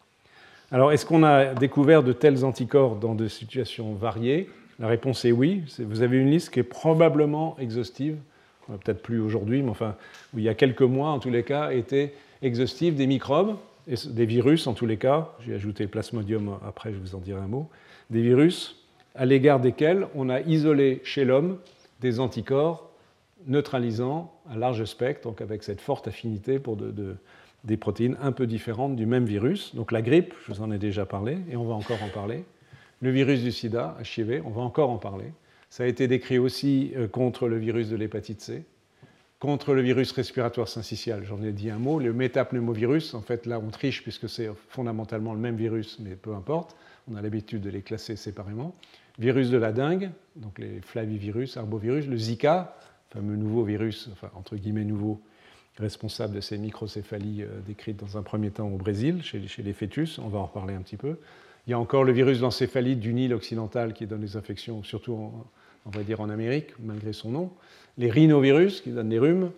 Alors, 0.70 0.92
est-ce 0.92 1.06
qu'on 1.06 1.22
a 1.22 1.54
découvert 1.54 2.02
de 2.02 2.12
tels 2.12 2.44
anticorps 2.44 2.96
dans 2.96 3.14
des 3.14 3.30
situations 3.30 3.94
variées? 3.94 4.50
La 4.78 4.88
réponse 4.88 5.24
est 5.24 5.32
oui. 5.32 5.62
Vous 5.78 6.02
avez 6.02 6.18
une 6.18 6.30
liste 6.30 6.50
qui 6.50 6.60
est 6.60 6.64
probablement 6.64 7.56
exhaustive 7.58 8.18
peut-être 8.66 9.02
plus 9.02 9.20
aujourd'hui, 9.20 9.62
mais 9.62 9.70
enfin, 9.70 9.96
il 10.34 10.42
y 10.42 10.48
a 10.48 10.54
quelques 10.54 10.82
mois, 10.82 11.10
en 11.10 11.18
tous 11.18 11.30
les 11.30 11.42
cas, 11.42 11.70
était 11.70 12.14
exhaustive 12.42 12.96
des 12.96 13.06
microbes, 13.06 13.56
des 13.86 14.26
virus 14.26 14.66
en 14.66 14.74
tous 14.74 14.86
les 14.86 14.96
cas, 14.96 15.30
j'ai 15.44 15.54
ajouté 15.54 15.86
Plasmodium 15.86 16.58
après, 16.66 16.92
je 16.92 16.98
vous 16.98 17.14
en 17.14 17.18
dirai 17.18 17.40
un 17.40 17.46
mot, 17.46 17.68
des 18.10 18.22
virus 18.22 18.84
à 19.14 19.26
l'égard 19.26 19.60
desquels 19.60 20.06
on 20.14 20.28
a 20.28 20.40
isolé 20.40 21.00
chez 21.04 21.24
l'homme 21.24 21.58
des 22.00 22.20
anticorps 22.20 22.90
neutralisant 23.46 24.32
à 24.50 24.56
large 24.56 24.84
spectre, 24.84 25.28
donc 25.28 25.40
avec 25.40 25.62
cette 25.62 25.80
forte 25.80 26.08
affinité 26.08 26.58
pour 26.58 26.76
des 26.76 27.76
protéines 27.76 28.16
un 28.20 28.32
peu 28.32 28.46
différentes 28.46 28.96
du 28.96 29.06
même 29.06 29.26
virus. 29.26 29.74
Donc 29.74 29.92
la 29.92 30.02
grippe, 30.02 30.34
je 30.46 30.52
vous 30.52 30.62
en 30.62 30.70
ai 30.70 30.78
déjà 30.78 31.06
parlé, 31.06 31.38
et 31.50 31.56
on 31.56 31.64
va 31.64 31.74
encore 31.74 32.02
en 32.02 32.08
parler. 32.08 32.44
Le 33.00 33.10
virus 33.10 33.42
du 33.42 33.52
sida, 33.52 33.96
HIV, 34.02 34.42
on 34.44 34.50
va 34.50 34.62
encore 34.62 34.90
en 34.90 34.98
parler. 34.98 35.32
Ça 35.68 35.84
a 35.84 35.86
été 35.86 36.08
décrit 36.08 36.38
aussi 36.38 36.92
euh, 36.96 37.08
contre 37.08 37.48
le 37.48 37.58
virus 37.58 37.88
de 37.88 37.96
l'hépatite 37.96 38.40
C, 38.40 38.64
contre 39.44 39.74
le 39.74 39.82
virus 39.82 40.10
respiratoire 40.12 40.68
syncytial. 40.68 41.22
J'en 41.22 41.42
ai 41.42 41.52
dit 41.52 41.68
un 41.68 41.76
mot. 41.78 41.98
Le 41.98 42.14
métapneumovirus, 42.14 43.12
en 43.12 43.20
fait, 43.20 43.44
là, 43.44 43.60
on 43.60 43.68
triche 43.68 44.02
puisque 44.02 44.26
c'est 44.26 44.48
fondamentalement 44.70 45.34
le 45.34 45.38
même 45.38 45.56
virus, 45.56 45.98
mais 46.00 46.16
peu 46.16 46.34
importe. 46.34 46.74
On 47.12 47.14
a 47.14 47.20
l'habitude 47.20 47.60
de 47.60 47.68
les 47.68 47.82
classer 47.82 48.16
séparément. 48.16 48.74
Virus 49.18 49.50
de 49.50 49.58
la 49.58 49.72
dengue, 49.72 50.08
donc 50.34 50.58
les 50.58 50.80
flavivirus, 50.80 51.58
arbovirus, 51.58 52.06
le 52.06 52.16
Zika, 52.16 52.74
fameux 53.10 53.36
nouveau 53.36 53.64
virus, 53.64 54.08
enfin, 54.12 54.30
entre 54.34 54.56
guillemets 54.56 54.86
nouveau, 54.86 55.20
responsable 55.76 56.36
de 56.36 56.40
ces 56.40 56.56
microcéphalies 56.56 57.42
euh, 57.42 57.60
décrites 57.66 57.98
dans 57.98 58.16
un 58.16 58.22
premier 58.22 58.50
temps 58.50 58.68
au 58.68 58.78
Brésil, 58.78 59.22
chez, 59.22 59.46
chez 59.46 59.62
les 59.62 59.74
fœtus. 59.74 60.18
On 60.20 60.28
va 60.28 60.38
en 60.38 60.46
reparler 60.46 60.72
un 60.72 60.80
petit 60.80 60.96
peu. 60.96 61.18
Il 61.66 61.70
y 61.70 61.74
a 61.74 61.78
encore 61.78 62.04
le 62.04 62.12
virus 62.12 62.40
d'encéphalite 62.40 62.98
du 62.98 63.12
Nil 63.12 63.34
occidental 63.34 63.92
qui 63.92 64.06
donne 64.06 64.22
des 64.22 64.38
infections, 64.38 64.82
surtout 64.82 65.12
en, 65.12 65.44
on 65.86 65.90
va 65.90 66.02
dire 66.02 66.20
en 66.20 66.30
Amérique, 66.30 66.70
malgré 66.80 67.12
son 67.12 67.30
nom, 67.30 67.50
les 67.98 68.10
rhinovirus 68.10 68.80
qui 68.80 68.90
donnent 68.90 69.08
des 69.08 69.18
rhumes, 69.18 69.50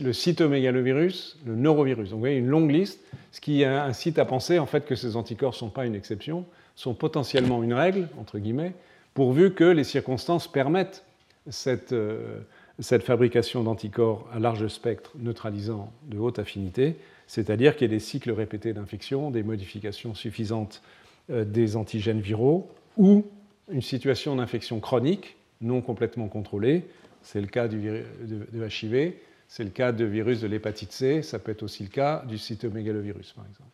le 0.00 0.12
cytomégalovirus, 0.12 1.38
le 1.46 1.54
norovirus. 1.54 2.10
Donc 2.10 2.16
vous 2.16 2.20
voyez 2.20 2.38
une 2.38 2.48
longue 2.48 2.70
liste, 2.70 3.00
ce 3.30 3.40
qui 3.40 3.64
incite 3.64 4.18
à 4.18 4.24
penser 4.24 4.58
en 4.58 4.66
fait 4.66 4.84
que 4.84 4.94
ces 4.94 5.16
anticorps 5.16 5.52
ne 5.52 5.56
sont 5.56 5.70
pas 5.70 5.86
une 5.86 5.94
exception, 5.94 6.44
sont 6.74 6.94
potentiellement 6.94 7.62
une 7.62 7.74
règle, 7.74 8.08
entre 8.18 8.38
guillemets, 8.38 8.72
pourvu 9.14 9.52
que 9.52 9.64
les 9.64 9.84
circonstances 9.84 10.50
permettent 10.50 11.04
cette, 11.48 11.92
euh, 11.92 12.40
fabrication 12.80 13.62
d'anticorps 13.62 14.28
à 14.32 14.38
large 14.38 14.66
spectre 14.68 15.12
neutralisant 15.18 15.92
de 16.08 16.18
haute 16.18 16.38
affinité, 16.38 16.96
c'est-à-dire 17.26 17.76
qu'il 17.76 17.90
y 17.90 17.94
ait 17.94 17.96
des 17.96 18.00
cycles 18.00 18.32
répétés 18.32 18.72
d'infection, 18.72 19.30
des 19.30 19.42
modifications 19.42 20.14
suffisantes 20.14 20.82
euh, 21.30 21.44
des 21.44 21.76
antigènes 21.76 22.20
viraux, 22.20 22.68
ou 22.96 23.24
une 23.70 23.82
situation 23.82 24.36
d'infection 24.36 24.80
chronique 24.80 25.36
non 25.62 25.80
complètement 25.80 26.28
contrôlés. 26.28 26.84
C'est 27.22 27.40
le 27.40 27.46
cas 27.46 27.68
du, 27.68 27.80
de, 27.80 28.66
HIV, 28.66 29.14
c'est 29.48 29.64
le 29.64 29.70
cas 29.70 29.92
de 29.92 30.04
virus 30.04 30.40
de 30.40 30.48
l'hépatite 30.48 30.92
C, 30.92 31.22
ça 31.22 31.38
peut 31.38 31.52
être 31.52 31.62
aussi 31.62 31.84
le 31.84 31.88
cas 31.88 32.24
du 32.28 32.38
cytomégalovirus, 32.38 33.32
par 33.32 33.46
exemple. 33.46 33.70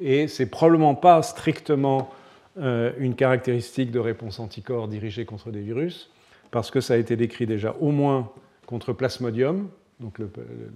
Et 0.00 0.26
c'est 0.28 0.46
probablement 0.46 0.94
pas 0.94 1.22
strictement 1.22 2.10
euh, 2.58 2.92
une 2.98 3.14
caractéristique 3.14 3.90
de 3.90 4.00
réponse 4.00 4.40
anticorps 4.40 4.88
dirigée 4.88 5.24
contre 5.24 5.50
des 5.50 5.60
virus, 5.60 6.10
parce 6.50 6.70
que 6.70 6.80
ça 6.80 6.94
a 6.94 6.96
été 6.96 7.16
décrit 7.16 7.46
déjà 7.46 7.76
au 7.80 7.92
moins 7.92 8.32
contre 8.66 8.92
Plasmodium, 8.92 9.68
donc 10.00 10.18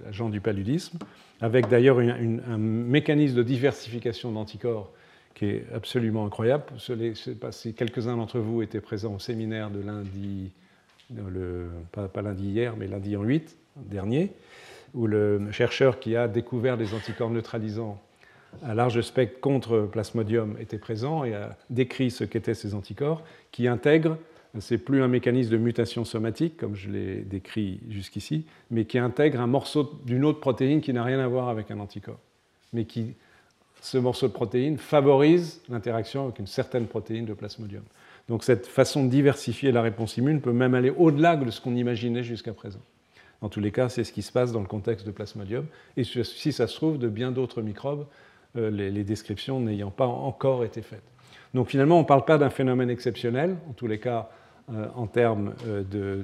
l'agent 0.04 0.28
du 0.28 0.40
paludisme, 0.40 0.98
avec 1.40 1.68
d'ailleurs 1.68 1.98
un 1.98 2.58
mécanisme 2.58 3.36
de 3.36 3.42
diversification 3.42 4.30
d'anticorps 4.30 4.92
qui 5.38 5.46
est 5.46 5.66
absolument 5.72 6.26
incroyable. 6.26 6.64
Si 7.52 7.72
quelques-uns 7.72 8.16
d'entre 8.16 8.40
vous 8.40 8.60
étaient 8.60 8.80
présents 8.80 9.14
au 9.14 9.18
séminaire 9.20 9.70
de 9.70 9.78
lundi, 9.78 10.50
pas, 11.92 12.08
pas, 12.08 12.22
lundi 12.22 12.48
hier, 12.48 12.74
mais 12.76 12.88
lundi 12.88 13.16
en 13.16 13.22
8 13.22 13.56
dernier, 13.76 14.32
où 14.94 15.06
le 15.06 15.52
chercheur 15.52 16.00
qui 16.00 16.16
a 16.16 16.26
découvert 16.26 16.76
des 16.76 16.92
anticorps 16.92 17.30
neutralisants 17.30 18.02
à 18.64 18.74
large 18.74 19.00
spectre 19.02 19.38
contre 19.38 19.88
Plasmodium 19.92 20.56
était 20.58 20.78
présent 20.78 21.22
et 21.22 21.34
a 21.34 21.56
décrit 21.70 22.10
ce 22.10 22.24
qu'étaient 22.24 22.54
ces 22.54 22.74
anticorps, 22.74 23.22
qui 23.52 23.68
intègrent, 23.68 24.18
c'est 24.58 24.78
plus 24.78 25.02
un 25.02 25.08
mécanisme 25.08 25.50
de 25.50 25.56
mutation 25.56 26.04
somatique, 26.04 26.56
comme 26.56 26.74
je 26.74 26.90
l'ai 26.90 27.16
décrit 27.20 27.78
jusqu'ici, 27.90 28.44
mais 28.72 28.86
qui 28.86 28.98
intègre 28.98 29.40
un 29.40 29.46
morceau 29.46 30.00
d'une 30.04 30.24
autre 30.24 30.40
protéine 30.40 30.80
qui 30.80 30.92
n'a 30.92 31.04
rien 31.04 31.20
à 31.20 31.28
voir 31.28 31.48
avec 31.48 31.70
un 31.70 31.78
anticorps, 31.78 32.18
mais 32.72 32.86
qui, 32.86 33.14
ce 33.80 33.98
morceau 33.98 34.28
de 34.28 34.32
protéine 34.32 34.78
favorise 34.78 35.60
l'interaction 35.68 36.24
avec 36.24 36.38
une 36.38 36.46
certaine 36.46 36.86
protéine 36.86 37.24
de 37.24 37.34
Plasmodium. 37.34 37.82
Donc 38.28 38.44
cette 38.44 38.66
façon 38.66 39.04
de 39.04 39.10
diversifier 39.10 39.72
la 39.72 39.82
réponse 39.82 40.16
immune 40.16 40.40
peut 40.40 40.52
même 40.52 40.74
aller 40.74 40.90
au-delà 40.90 41.36
de 41.36 41.50
ce 41.50 41.60
qu'on 41.60 41.74
imaginait 41.74 42.22
jusqu'à 42.22 42.52
présent. 42.52 42.80
En 43.40 43.48
tous 43.48 43.60
les 43.60 43.70
cas, 43.70 43.88
c'est 43.88 44.04
ce 44.04 44.12
qui 44.12 44.22
se 44.22 44.32
passe 44.32 44.52
dans 44.52 44.60
le 44.60 44.66
contexte 44.66 45.06
de 45.06 45.12
Plasmodium, 45.12 45.66
et 45.96 46.04
si 46.04 46.52
ça 46.52 46.66
se 46.66 46.74
trouve, 46.74 46.98
de 46.98 47.08
bien 47.08 47.30
d'autres 47.30 47.62
microbes 47.62 48.06
euh, 48.56 48.70
les, 48.70 49.04
descriptions 49.04 49.60
n'ayant 49.60 49.90
pas 49.90 50.06
encore 50.06 50.64
été 50.64 50.82
faites. 50.82 51.02
Donc 51.54 51.68
finalement, 51.68 51.98
on 51.98 52.02
ne 52.02 52.06
parle 52.06 52.24
pas 52.24 52.38
d'un 52.38 52.50
phénomène 52.50 52.90
exceptionnel, 52.90 53.56
en 53.68 53.72
tous 53.72 53.86
les 53.86 53.98
cas 53.98 54.30
euh, 54.72 54.86
en 54.96 55.06
termes 55.06 55.54
euh, 55.66 55.82
de 55.82 56.22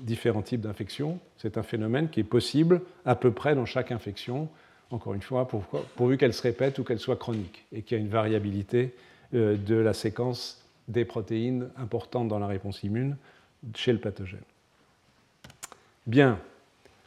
différents 0.00 0.42
types 0.42 0.60
d'infections. 0.60 1.18
C'est 1.36 1.58
un 1.58 1.62
phénomène 1.62 2.08
qui 2.08 2.20
est 2.20 2.24
possible 2.24 2.82
à 3.04 3.14
peu 3.14 3.32
près 3.32 3.54
dans 3.54 3.66
chaque 3.66 3.90
infection, 3.90 4.48
encore 4.92 5.14
une 5.14 5.22
fois, 5.22 5.48
pourvu 5.96 6.16
qu'elle 6.18 6.34
se 6.34 6.42
répète 6.42 6.78
ou 6.78 6.84
qu'elle 6.84 7.00
soit 7.00 7.16
chronique, 7.16 7.64
et 7.72 7.82
qu'il 7.82 7.96
y 7.96 8.00
a 8.00 8.04
une 8.04 8.10
variabilité 8.10 8.94
de 9.32 9.74
la 9.74 9.94
séquence 9.94 10.62
des 10.88 11.04
protéines 11.04 11.70
importantes 11.76 12.28
dans 12.28 12.38
la 12.38 12.46
réponse 12.46 12.82
immune 12.82 13.16
chez 13.74 13.92
le 13.92 13.98
pathogène. 13.98 14.40
Bien. 16.06 16.38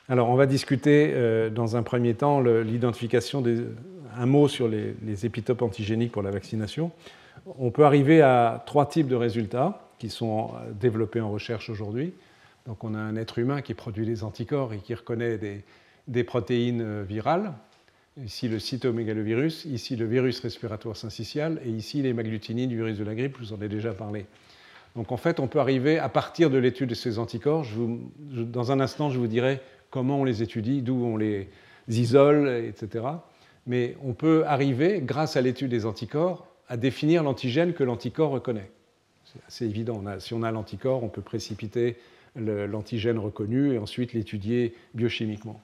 Alors, 0.09 0.29
on 0.29 0.36
va 0.36 0.47
discuter 0.47 1.13
dans 1.51 1.77
un 1.77 1.83
premier 1.83 2.15
temps 2.15 2.41
l'identification 2.41 3.41
des, 3.41 3.63
un 4.17 4.25
mot 4.25 4.47
sur 4.47 4.67
les, 4.67 5.25
épitopes 5.25 5.61
antigéniques 5.61 6.11
pour 6.11 6.21
la 6.21 6.31
vaccination. 6.31 6.91
On 7.59 7.71
peut 7.71 7.86
arriver 7.86 8.21
à 8.21 8.63
trois 8.65 8.88
types 8.88 9.07
de 9.07 9.15
résultats 9.15 9.81
qui 9.99 10.09
sont 10.09 10.51
développés 10.79 11.21
en 11.21 11.31
recherche 11.31 11.69
aujourd'hui. 11.69 12.13
Donc 12.65 12.83
on 12.83 12.95
a 12.95 12.99
un 12.99 13.15
être 13.15 13.39
humain 13.39 13.61
qui 13.61 13.73
produit 13.73 14.05
des 14.05 14.23
anticorps 14.23 14.73
et 14.73 14.79
qui 14.79 14.93
reconnaît 14.93 15.38
des, 16.07 16.23
protéines 16.23 16.81
euh, 16.81 17.03
virales. 17.07 17.53
Ici 18.24 18.47
le 18.47 18.59
cytomégalovirus, 18.59 19.66
ici 19.66 19.95
le 19.95 20.05
virus 20.05 20.39
respiratoire 20.39 20.95
syncytial 20.95 21.59
et 21.66 21.70
ici 21.70 22.01
les 22.01 22.13
magglutinines 22.13 22.70
du 22.70 22.78
virus 22.78 22.97
de 22.97 23.03
la 23.03 23.13
grippe, 23.13 23.38
je 23.39 23.47
vous 23.47 23.53
en 23.53 23.61
ai 23.61 23.68
déjà 23.68 23.93
parlé. 23.93 24.26
Donc 24.95 25.11
en 25.11 25.18
fait, 25.18 25.41
on 25.41 25.47
peut 25.47 25.59
arriver 25.59 25.99
à 25.99 26.07
partir 26.07 26.49
de 26.49 26.57
l'étude 26.57 26.89
de 26.89 26.95
ces 26.95 27.20
anticorps. 27.20 27.66
dans 28.18 28.72
un 28.72 28.80
instant, 28.80 29.09
je 29.09 29.20
vous 29.20 29.28
dirai 29.28 29.59
comment 29.89 30.22
on 30.22 30.24
les 30.24 30.41
étudie, 30.41 30.82
d'où 30.82 31.03
on 31.03 31.18
les 31.18 31.49
isole, 31.89 32.47
etc 32.47 33.03
mais 33.66 33.95
on 34.03 34.13
peut 34.13 34.45
arriver, 34.45 35.01
grâce 35.01 35.38
à 35.38 35.41
l'étude 35.41 35.72
des 35.72 35.86
anticorps, 35.86 36.47
à 36.68 36.78
définir 36.78 37.24
l'antigène 37.24 37.74
que 37.74 37.84
l'anticorps 37.84 38.32
reconnaît. 38.32 38.70
C'est 39.26 39.43
assez 39.47 39.66
évident. 39.66 40.03
si 40.20 40.34
on 40.34 40.43
a 40.43 40.51
l'anticorps, 40.51 41.03
on 41.03 41.09
peut 41.09 41.22
précipiter 41.22 41.97
l'antigène 42.36 43.18
reconnu 43.18 43.74
et 43.74 43.78
ensuite 43.78 44.13
l'étudier 44.13 44.76
biochimiquement. 44.93 45.61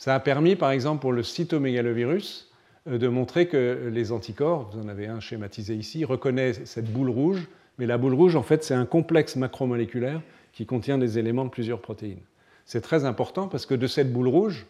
Ça 0.00 0.14
a 0.14 0.18
permis, 0.18 0.56
par 0.56 0.70
exemple, 0.70 1.02
pour 1.02 1.12
le 1.12 1.22
cytomégalovirus, 1.22 2.50
euh, 2.88 2.96
de 2.96 3.06
montrer 3.06 3.48
que 3.48 3.90
les 3.92 4.12
anticorps, 4.12 4.70
vous 4.72 4.80
en 4.80 4.88
avez 4.88 5.06
un 5.08 5.20
schématisé 5.20 5.74
ici, 5.74 6.06
reconnaissent 6.06 6.62
cette 6.64 6.90
boule 6.90 7.10
rouge, 7.10 7.48
mais 7.76 7.84
la 7.84 7.98
boule 7.98 8.14
rouge, 8.14 8.34
en 8.34 8.42
fait, 8.42 8.64
c'est 8.64 8.72
un 8.72 8.86
complexe 8.86 9.36
macromoléculaire 9.36 10.22
qui 10.54 10.64
contient 10.64 10.96
des 10.96 11.18
éléments 11.18 11.44
de 11.44 11.50
plusieurs 11.50 11.82
protéines. 11.82 12.22
C'est 12.64 12.80
très 12.80 13.04
important 13.04 13.46
parce 13.46 13.66
que 13.66 13.74
de 13.74 13.86
cette 13.86 14.10
boule 14.10 14.28
rouge, 14.28 14.64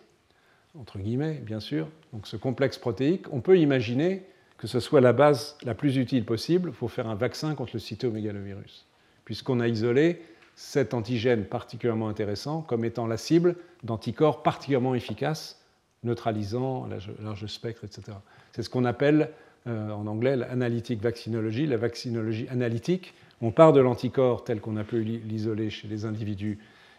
entre 0.77 0.99
guillemets, 0.99 1.35
bien 1.35 1.61
sûr, 1.61 1.87
donc 2.13 2.27
ce 2.27 2.37
complexe 2.37 2.77
protéique, 2.77 3.33
on 3.33 3.41
peut 3.41 3.57
imaginer 3.57 4.25
que 4.59 4.67
ce 4.67 4.81
soit 4.81 5.01
la 5.01 5.13
base 5.13 5.57
la 5.63 5.77
plus 5.77 5.97
utile 5.97 6.25
possible 6.25 6.73
pour 6.73 6.91
faire 6.91 7.09
un 7.09 7.15
vaccin 7.15 7.55
contre 7.55 7.75
le 7.75 7.79
cytomégalovirus, 7.79 8.85
puisqu'on 9.25 9.61
a 9.61 9.69
isolé 9.69 10.23
cet 10.61 10.93
antigène 10.93 11.47
particulièrement 11.47 12.09
intéressant 12.09 12.61
comme 12.61 12.85
étant 12.85 13.07
la 13.07 13.17
cible 13.17 13.57
d'anticorps 13.83 14.43
particulièrement 14.43 14.95
efficaces, 14.95 15.65
neutralisant 16.05 16.87
large 17.23 17.47
spectre, 17.47 17.85
etc. 17.85 18.19
C'est 18.53 18.63
ce 18.63 18.69
qu'on 18.69 18.85
appelle 18.85 19.31
euh, 19.67 19.91
en 19.91 20.07
anglais 20.07 20.37
l'analytique 20.37 21.01
vaccinologie, 21.01 21.67
la 21.67 21.79
vaccinologie 21.79 22.47
analytique. 22.51 23.15
On 23.41 23.53
part 23.53 23.73
de 23.73 23.81
l'anticorps 23.81 24.45
tel 24.45 24.61
qu'on 24.61 24.77
a 24.77 24.85
pu 24.85 25.03
l'isoler 25.03 25.71
chez 25.71 25.89
les 25.89 26.05
individus 26.05 26.59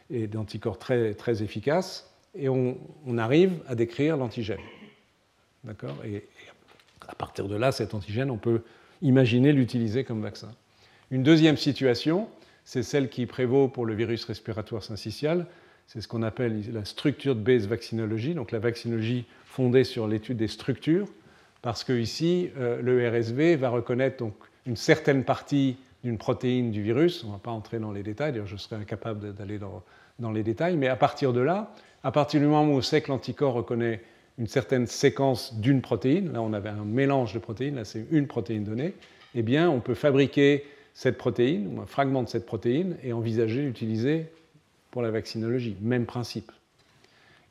et 0.09 0.26
d'anticorps 0.26 0.80
très, 0.80 1.14
très 1.14 1.43
efficaces, 1.43 2.12
et 2.34 2.49
on, 2.49 2.78
arrive 3.20 3.59
à 3.68 3.76
décrire 3.76 4.18
l'antigène. 4.18 4.57
D'accord? 5.64 5.95
Et, 6.03 6.28
à 7.07 7.14
partir 7.14 7.47
de 7.47 7.55
là, 7.55 7.72
cet 7.72 7.93
antigène, 7.93 8.32
on 8.32 8.38
peut 8.38 8.64
imaginer 9.03 9.53
l'utiliser 9.53 10.03
comme 10.03 10.22
vaccin. 10.22 10.51
Une 11.12 11.22
deuxième 11.22 11.57
situation, 11.57 12.28
c'est 12.72 12.84
celle 12.84 13.09
qui 13.09 13.26
prévaut 13.26 13.67
pour 13.67 13.86
le 13.86 13.93
virus 13.93 14.24
respiratoire 14.24 14.82
syncytial. 14.82 15.45
C'est 15.88 15.99
ce 15.99 16.07
qu'on 16.07 16.24
appelle 16.24 16.63
la 16.72 16.86
structure 16.86 17.36
de 17.36 17.41
base 17.41 17.67
vaccinologie, 17.67 18.34
donc 18.34 18.53
la 18.53 18.59
vaccinologie 18.59 19.26
fondée 19.43 19.84
sur 19.84 20.07
l'étude 20.07 20.38
des 20.38 20.47
structures, 20.47 21.09
parce 21.61 21.84
que 21.84 21.91
ici, 21.91 22.49
euh, 22.57 22.82
le 22.82 23.09
RSV 23.09 23.57
va 23.57 23.67
reconnaître 23.67 24.19
donc 24.19 24.36
une 24.65 24.78
certaine 24.78 25.26
partie 25.26 25.76
d'une 26.05 26.17
protéine 26.17 26.72
du 26.72 26.82
virus. 26.82 27.26
On 27.26 27.28
ne 27.28 27.32
va 27.34 27.39
pas 27.39 27.51
entrer 27.51 27.78
dans 27.78 27.91
les 27.91 28.03
détails, 28.03 28.41
je 28.45 28.55
serais 28.55 28.78
incapable 28.78 29.34
d'aller 29.34 29.59
dans, 29.59 29.84
dans 30.19 30.32
les 30.32 30.41
détails, 30.41 30.78
mais 30.78 30.88
à 30.88 30.95
partir 30.95 31.34
de 31.34 31.41
là, 31.41 31.76
à 32.05 32.13
partir 32.13 32.39
du 32.39 32.45
moment 32.45 32.63
où 32.63 32.78
on 32.78 32.82
sait 32.82 33.01
que 33.01 33.11
l'anticorps 33.11 33.53
reconnaît 33.53 34.01
une 34.38 34.47
certaine 34.47 34.88
séquence 34.88 35.59
d'une 35.59 35.82
protéine, 35.82 36.32
là 36.32 36.41
on 36.41 36.53
avait 36.53 36.69
un 36.69 36.86
mélange 36.86 37.34
de 37.34 37.39
protéines, 37.39 37.76
là 37.76 37.84
c'est 37.84 38.05
une 38.11 38.28
protéine 38.28 38.63
donnée, 38.63 38.93
eh 39.36 39.41
bien 39.41 39.69
on 39.69 39.82
peut 39.82 39.93
fabriquer 39.93 40.63
cette 40.94 41.18
protéine, 41.18 41.74
ou 41.74 41.82
un 41.82 41.86
fragment 41.86 42.24
de 42.24 42.30
cette 42.30 42.46
protéine, 42.46 42.98
et 43.04 43.14
envisager 43.14 43.62
l'utiliser 43.62 44.26
pour 44.92 45.02
la 45.02 45.12
vaccinologie. 45.12 45.76
Même 45.82 46.06
principe. 46.06 46.52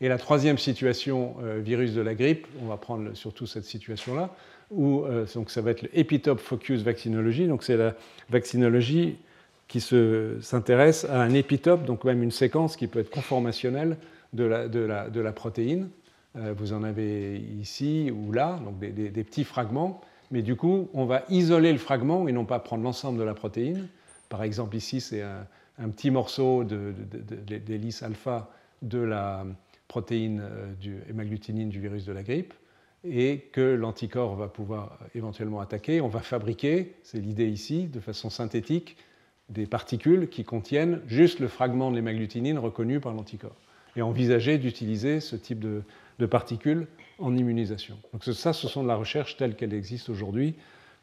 Et 0.00 0.08
la 0.08 0.18
troisième 0.18 0.58
situation, 0.58 1.36
euh, 1.42 1.60
virus 1.62 1.94
de 1.94 2.00
la 2.00 2.14
grippe, 2.14 2.46
on 2.62 2.66
va 2.66 2.76
prendre 2.76 3.14
surtout 3.14 3.46
cette 3.46 3.64
situation-là, 3.64 4.34
où 4.70 5.04
euh, 5.04 5.26
donc 5.34 5.50
ça 5.50 5.60
va 5.60 5.72
être 5.72 5.82
l'épitope 5.92 6.40
focus 6.40 6.82
vaccinologie, 6.82 7.46
donc 7.46 7.62
c'est 7.62 7.76
la 7.76 7.94
vaccinologie 8.30 9.16
qui 9.68 9.80
s'intéresse 9.80 11.04
à 11.04 11.20
un 11.22 11.32
épitope, 11.32 11.84
donc 11.84 12.02
même 12.04 12.22
une 12.22 12.32
séquence 12.32 12.76
qui 12.76 12.88
peut 12.88 12.98
être 12.98 13.10
conformationnelle 13.10 13.96
de 14.32 14.44
la, 14.44 14.68
de 14.68 15.20
la, 15.20 15.32
protéine. 15.32 15.90
Euh, 16.36 16.54
vous 16.56 16.72
en 16.72 16.82
avez 16.82 17.36
ici 17.60 18.10
ou 18.12 18.32
là, 18.32 18.58
donc 18.64 18.80
des, 18.80 19.10
petits 19.24 19.44
fragments, 19.44 20.00
mais 20.30 20.42
du 20.42 20.56
coup, 20.56 20.88
on 20.94 21.04
va 21.04 21.24
isoler 21.28 21.72
le 21.72 21.78
fragment 21.78 22.28
et 22.28 22.32
non 22.32 22.44
pas 22.44 22.58
prendre 22.58 22.84
l'ensemble 22.84 23.18
de 23.18 23.24
la 23.24 23.34
protéine. 23.34 23.88
Par 24.28 24.42
exemple, 24.42 24.76
ici, 24.76 25.00
c'est 25.00 25.22
un, 25.22 25.88
petit 25.90 26.10
morceau 26.10 26.64
d'hélice 26.64 28.02
alpha 28.02 28.50
de 28.82 28.98
la 28.98 29.46
protéine 29.88 30.40
euh, 30.42 30.72
du 30.74 30.98
hémagglutinine 31.08 31.68
du 31.68 31.80
virus 31.80 32.04
de 32.04 32.12
la 32.12 32.22
grippe 32.22 32.54
et 33.02 33.48
que 33.52 33.60
l'anticorps 33.74 34.36
va 34.36 34.48
pouvoir 34.48 34.98
éventuellement 35.14 35.60
attaquer. 35.60 36.00
On 36.00 36.08
va 36.08 36.20
fabriquer, 36.20 36.94
c'est 37.02 37.18
l'idée 37.18 37.48
ici, 37.48 37.86
de 37.86 37.98
façon 37.98 38.30
synthétique, 38.30 38.96
des 39.48 39.66
particules 39.66 40.28
qui 40.28 40.44
contiennent 40.44 41.00
juste 41.06 41.40
le 41.40 41.48
fragment 41.48 41.90
de 41.90 41.96
l'hémagglutinine 41.96 42.58
reconnu 42.58 43.00
par 43.00 43.14
l'anticorps 43.14 43.56
et 43.96 44.02
envisager 44.02 44.58
d'utiliser 44.58 45.20
ce 45.20 45.34
type 45.34 45.60
de, 45.60 45.82
particules 46.26 46.86
en 47.20 47.36
immunisation. 47.36 47.96
Donc 48.12 48.24
ça, 48.24 48.52
ce 48.52 48.68
sont 48.68 48.82
de 48.82 48.88
la 48.88 48.96
recherche 48.96 49.36
telle 49.36 49.54
qu'elle 49.54 49.74
existe 49.74 50.08
aujourd'hui 50.08 50.54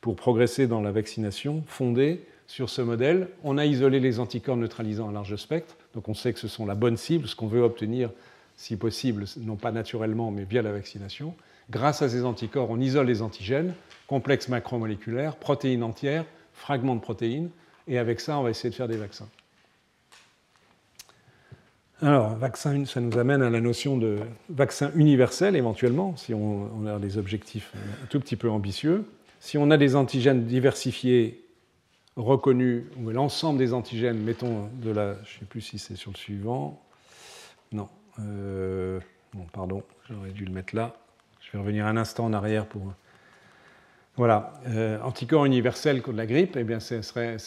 pour 0.01 0.15
progresser 0.15 0.67
dans 0.67 0.81
la 0.81 0.91
vaccination 0.91 1.63
fondée 1.67 2.25
sur 2.47 2.69
ce 2.69 2.81
modèle. 2.81 3.29
On 3.43 3.57
a 3.57 3.65
isolé 3.65 3.99
les 3.99 4.19
anticorps 4.19 4.57
neutralisants 4.57 5.09
à 5.09 5.11
large 5.11 5.35
spectre, 5.35 5.75
donc 5.93 6.09
on 6.09 6.13
sait 6.13 6.33
que 6.33 6.39
ce 6.39 6.47
sont 6.47 6.65
la 6.65 6.75
bonne 6.75 6.97
cible, 6.97 7.27
ce 7.27 7.35
qu'on 7.35 7.47
veut 7.47 7.61
obtenir, 7.61 8.09
si 8.55 8.75
possible, 8.75 9.25
non 9.39 9.55
pas 9.55 9.71
naturellement, 9.71 10.31
mais 10.31 10.43
via 10.43 10.61
la 10.61 10.71
vaccination. 10.71 11.35
Grâce 11.69 12.01
à 12.01 12.09
ces 12.09 12.23
anticorps, 12.23 12.69
on 12.69 12.79
isole 12.79 13.07
les 13.07 13.21
antigènes, 13.21 13.73
complexes 14.07 14.47
macromoléculaires, 14.47 15.35
protéines 15.35 15.83
entières, 15.83 16.25
fragments 16.53 16.95
de 16.95 17.01
protéines, 17.01 17.49
et 17.87 17.97
avec 17.97 18.19
ça, 18.19 18.39
on 18.39 18.43
va 18.43 18.49
essayer 18.49 18.69
de 18.69 18.75
faire 18.75 18.87
des 18.87 18.97
vaccins. 18.97 19.27
Alors, 22.01 22.35
vaccin, 22.35 22.85
ça 22.85 23.01
nous 23.01 23.17
amène 23.17 23.41
à 23.41 23.49
la 23.49 23.59
notion 23.59 23.97
de 23.97 24.19
vaccin 24.49 24.91
universel 24.93 25.55
éventuellement, 25.55 26.15
si 26.15 26.31
on, 26.33 26.85
a 26.85 26.99
des 26.99 27.17
objectifs 27.17 27.73
un 28.03 28.05
tout 28.05 28.19
petit 28.19 28.35
peu 28.35 28.51
ambitieux. 28.51 29.05
Si 29.39 29.57
on 29.57 29.71
a 29.71 29.77
des 29.77 29.95
antigènes 29.95 30.45
diversifiés 30.45 31.43
reconnus, 32.15 32.83
ou 32.99 33.09
l'ensemble 33.09 33.57
des 33.57 33.73
antigènes, 33.73 34.19
mettons 34.19 34.69
de 34.73 34.91
la, 34.91 35.15
je 35.23 35.35
ne 35.35 35.39
sais 35.39 35.45
plus 35.45 35.61
si 35.61 35.79
c'est 35.79 35.95
sur 35.95 36.11
le 36.11 36.17
suivant, 36.17 36.79
non, 37.71 37.89
euh, 38.19 38.99
pardon, 39.51 39.81
j'aurais 40.07 40.31
dû 40.31 40.45
le 40.45 40.51
mettre 40.51 40.75
là, 40.75 40.95
je 41.41 41.51
vais 41.51 41.59
revenir 41.59 41.87
un 41.87 41.97
instant 41.97 42.25
en 42.25 42.33
arrière 42.33 42.67
pour... 42.67 42.93
Voilà, 44.17 44.51
euh, 44.67 44.99
anticorps 45.01 45.45
universel 45.45 46.01
contre 46.01 46.17
la 46.17 46.25
grippe, 46.25 46.57
eh 46.57 46.63
bien, 46.63 46.79
ce 46.79 47.03
serait, 47.03 47.37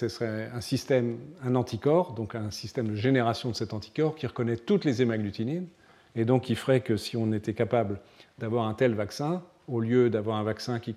un 0.54 0.60
système, 0.60 1.18
un 1.44 1.56
anticorps, 1.56 2.12
donc 2.12 2.36
un 2.36 2.52
système 2.52 2.86
de 2.90 2.94
génération 2.94 3.50
de 3.50 3.56
cet 3.56 3.74
anticorps 3.74 4.14
qui 4.14 4.28
reconnaît 4.28 4.56
toutes 4.56 4.84
les 4.84 5.02
hémagglutinines, 5.02 5.66
et 6.14 6.24
donc 6.24 6.44
qui 6.44 6.54
ferait 6.54 6.80
que 6.80 6.96
si 6.96 7.16
on 7.16 7.32
était 7.32 7.54
capable 7.54 7.98
d'avoir 8.38 8.68
un 8.68 8.74
tel 8.74 8.94
vaccin, 8.94 9.42
au 9.66 9.80
lieu 9.80 10.10
d'avoir 10.10 10.36
un 10.36 10.44
vaccin 10.44 10.78
qui, 10.78 10.94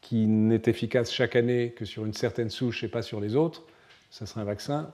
qui 0.00 0.26
n'est 0.26 0.62
efficace 0.64 1.12
chaque 1.12 1.36
année 1.36 1.74
que 1.76 1.84
sur 1.84 2.06
une 2.06 2.14
certaine 2.14 2.48
souche 2.48 2.82
et 2.82 2.88
pas 2.88 3.02
sur 3.02 3.20
les 3.20 3.36
autres, 3.36 3.62
ce 4.08 4.24
serait 4.24 4.40
un 4.40 4.44
vaccin 4.44 4.90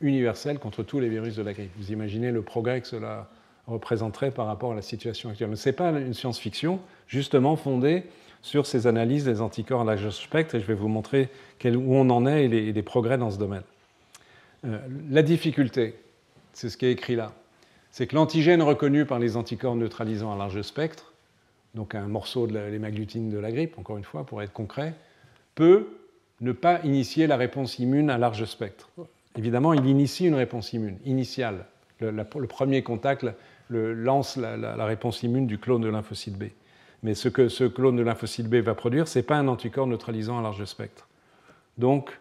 universel 0.00 0.60
contre 0.60 0.82
tous 0.82 0.98
les 0.98 1.10
virus 1.10 1.36
de 1.36 1.42
la 1.42 1.52
grippe. 1.52 1.72
Vous 1.76 1.92
imaginez 1.92 2.30
le 2.30 2.40
progrès 2.40 2.80
que 2.80 2.86
cela 2.86 3.28
représenterait 3.66 4.30
par 4.30 4.46
rapport 4.46 4.72
à 4.72 4.74
la 4.74 4.82
situation 4.82 5.28
actuelle. 5.28 5.54
Ce 5.58 5.68
n'est 5.68 5.74
pas 5.74 5.90
une 5.90 6.14
science-fiction, 6.14 6.80
justement 7.06 7.56
fondée 7.56 8.04
sur 8.42 8.66
ces 8.66 8.86
analyses 8.86 9.24
des 9.24 9.40
anticorps 9.40 9.82
à 9.82 9.84
large 9.84 10.10
spectre, 10.10 10.54
et 10.54 10.60
je 10.60 10.66
vais 10.66 10.74
vous 10.74 10.88
montrer 10.88 11.28
où 11.64 11.94
on 11.94 12.10
en 12.10 12.26
est 12.26 12.44
et 12.44 12.72
les, 12.72 12.82
progrès 12.82 13.16
dans 13.16 13.30
ce 13.30 13.38
domaine. 13.38 13.62
Euh, 14.64 14.78
la 15.10 15.22
difficulté, 15.22 15.94
c'est 16.52 16.68
ce 16.68 16.76
qui 16.76 16.86
est 16.86 16.92
écrit 16.92 17.16
là, 17.16 17.32
c'est 17.90 18.06
que 18.06 18.16
l'antigène 18.16 18.62
reconnu 18.62 19.06
par 19.06 19.18
les 19.18 19.36
anticorps 19.36 19.76
neutralisants 19.76 20.32
à 20.32 20.36
large 20.36 20.60
spectre 20.62 21.12
donc 21.74 21.94
un 21.94 22.06
morceau 22.06 22.46
de 22.46 22.58
l'hémaglutine 22.58 23.30
de 23.30 23.38
la 23.38 23.50
grippe, 23.50 23.78
encore 23.78 23.96
une 23.96 24.04
fois, 24.04 24.24
pour 24.24 24.42
être 24.42 24.52
concret, 24.52 24.94
peut 25.54 25.88
ne 26.40 26.52
pas 26.52 26.80
initier 26.84 27.26
la 27.26 27.36
réponse 27.36 27.78
immune 27.78 28.10
à 28.10 28.18
large 28.18 28.44
spectre. 28.44 28.90
Évidemment, 29.36 29.72
il 29.72 29.86
initie 29.86 30.26
une 30.26 30.34
réponse 30.34 30.72
immune 30.72 30.98
initiale. 31.04 31.66
Le, 32.00 32.24
premier 32.46 32.82
contact 32.82 33.24
lance 33.70 34.36
la, 34.36 34.84
réponse 34.84 35.22
immune 35.22 35.46
du 35.46 35.58
clone 35.58 35.82
de 35.82 35.88
lymphocyte 35.88 36.36
B. 36.36 36.44
Mais 37.02 37.14
ce 37.14 37.28
que 37.28 37.48
ce 37.48 37.64
clone 37.64 37.96
de 37.96 38.02
lymphocyte 38.02 38.48
B 38.48 38.56
va 38.56 38.74
produire, 38.74 39.08
ce 39.08 39.18
n'est 39.18 39.24
pas 39.24 39.36
un 39.36 39.48
anticorps 39.48 39.86
neutralisant 39.86 40.38
à 40.38 40.42
large 40.42 40.64
spectre. 40.64 41.08
Donc, 41.78 42.18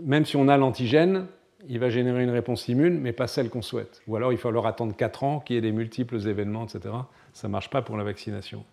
même 0.00 0.26
si 0.26 0.36
on 0.36 0.48
a 0.48 0.56
l'antigène, 0.56 1.26
il 1.68 1.78
va 1.78 1.90
générer 1.90 2.22
une 2.22 2.30
réponse 2.30 2.68
immune, 2.68 2.98
mais 3.00 3.12
pas 3.12 3.26
celle 3.26 3.50
qu'on 3.50 3.62
souhaite. 3.62 4.02
Ou 4.06 4.16
alors 4.16 4.32
il 4.32 4.36
va 4.36 4.42
falloir 4.42 4.66
attendre 4.66 4.94
4 4.96 5.24
ans, 5.24 5.40
qu'il 5.40 5.56
y 5.56 5.58
ait 5.58 5.62
des 5.62 5.72
multiples 5.72 6.26
événements, 6.26 6.64
etc. 6.64 6.94
Ça 7.32 7.48
ne 7.48 7.52
marche 7.52 7.70
pas 7.70 7.82
pour 7.82 7.96
la 7.96 8.04
vaccination. 8.04 8.64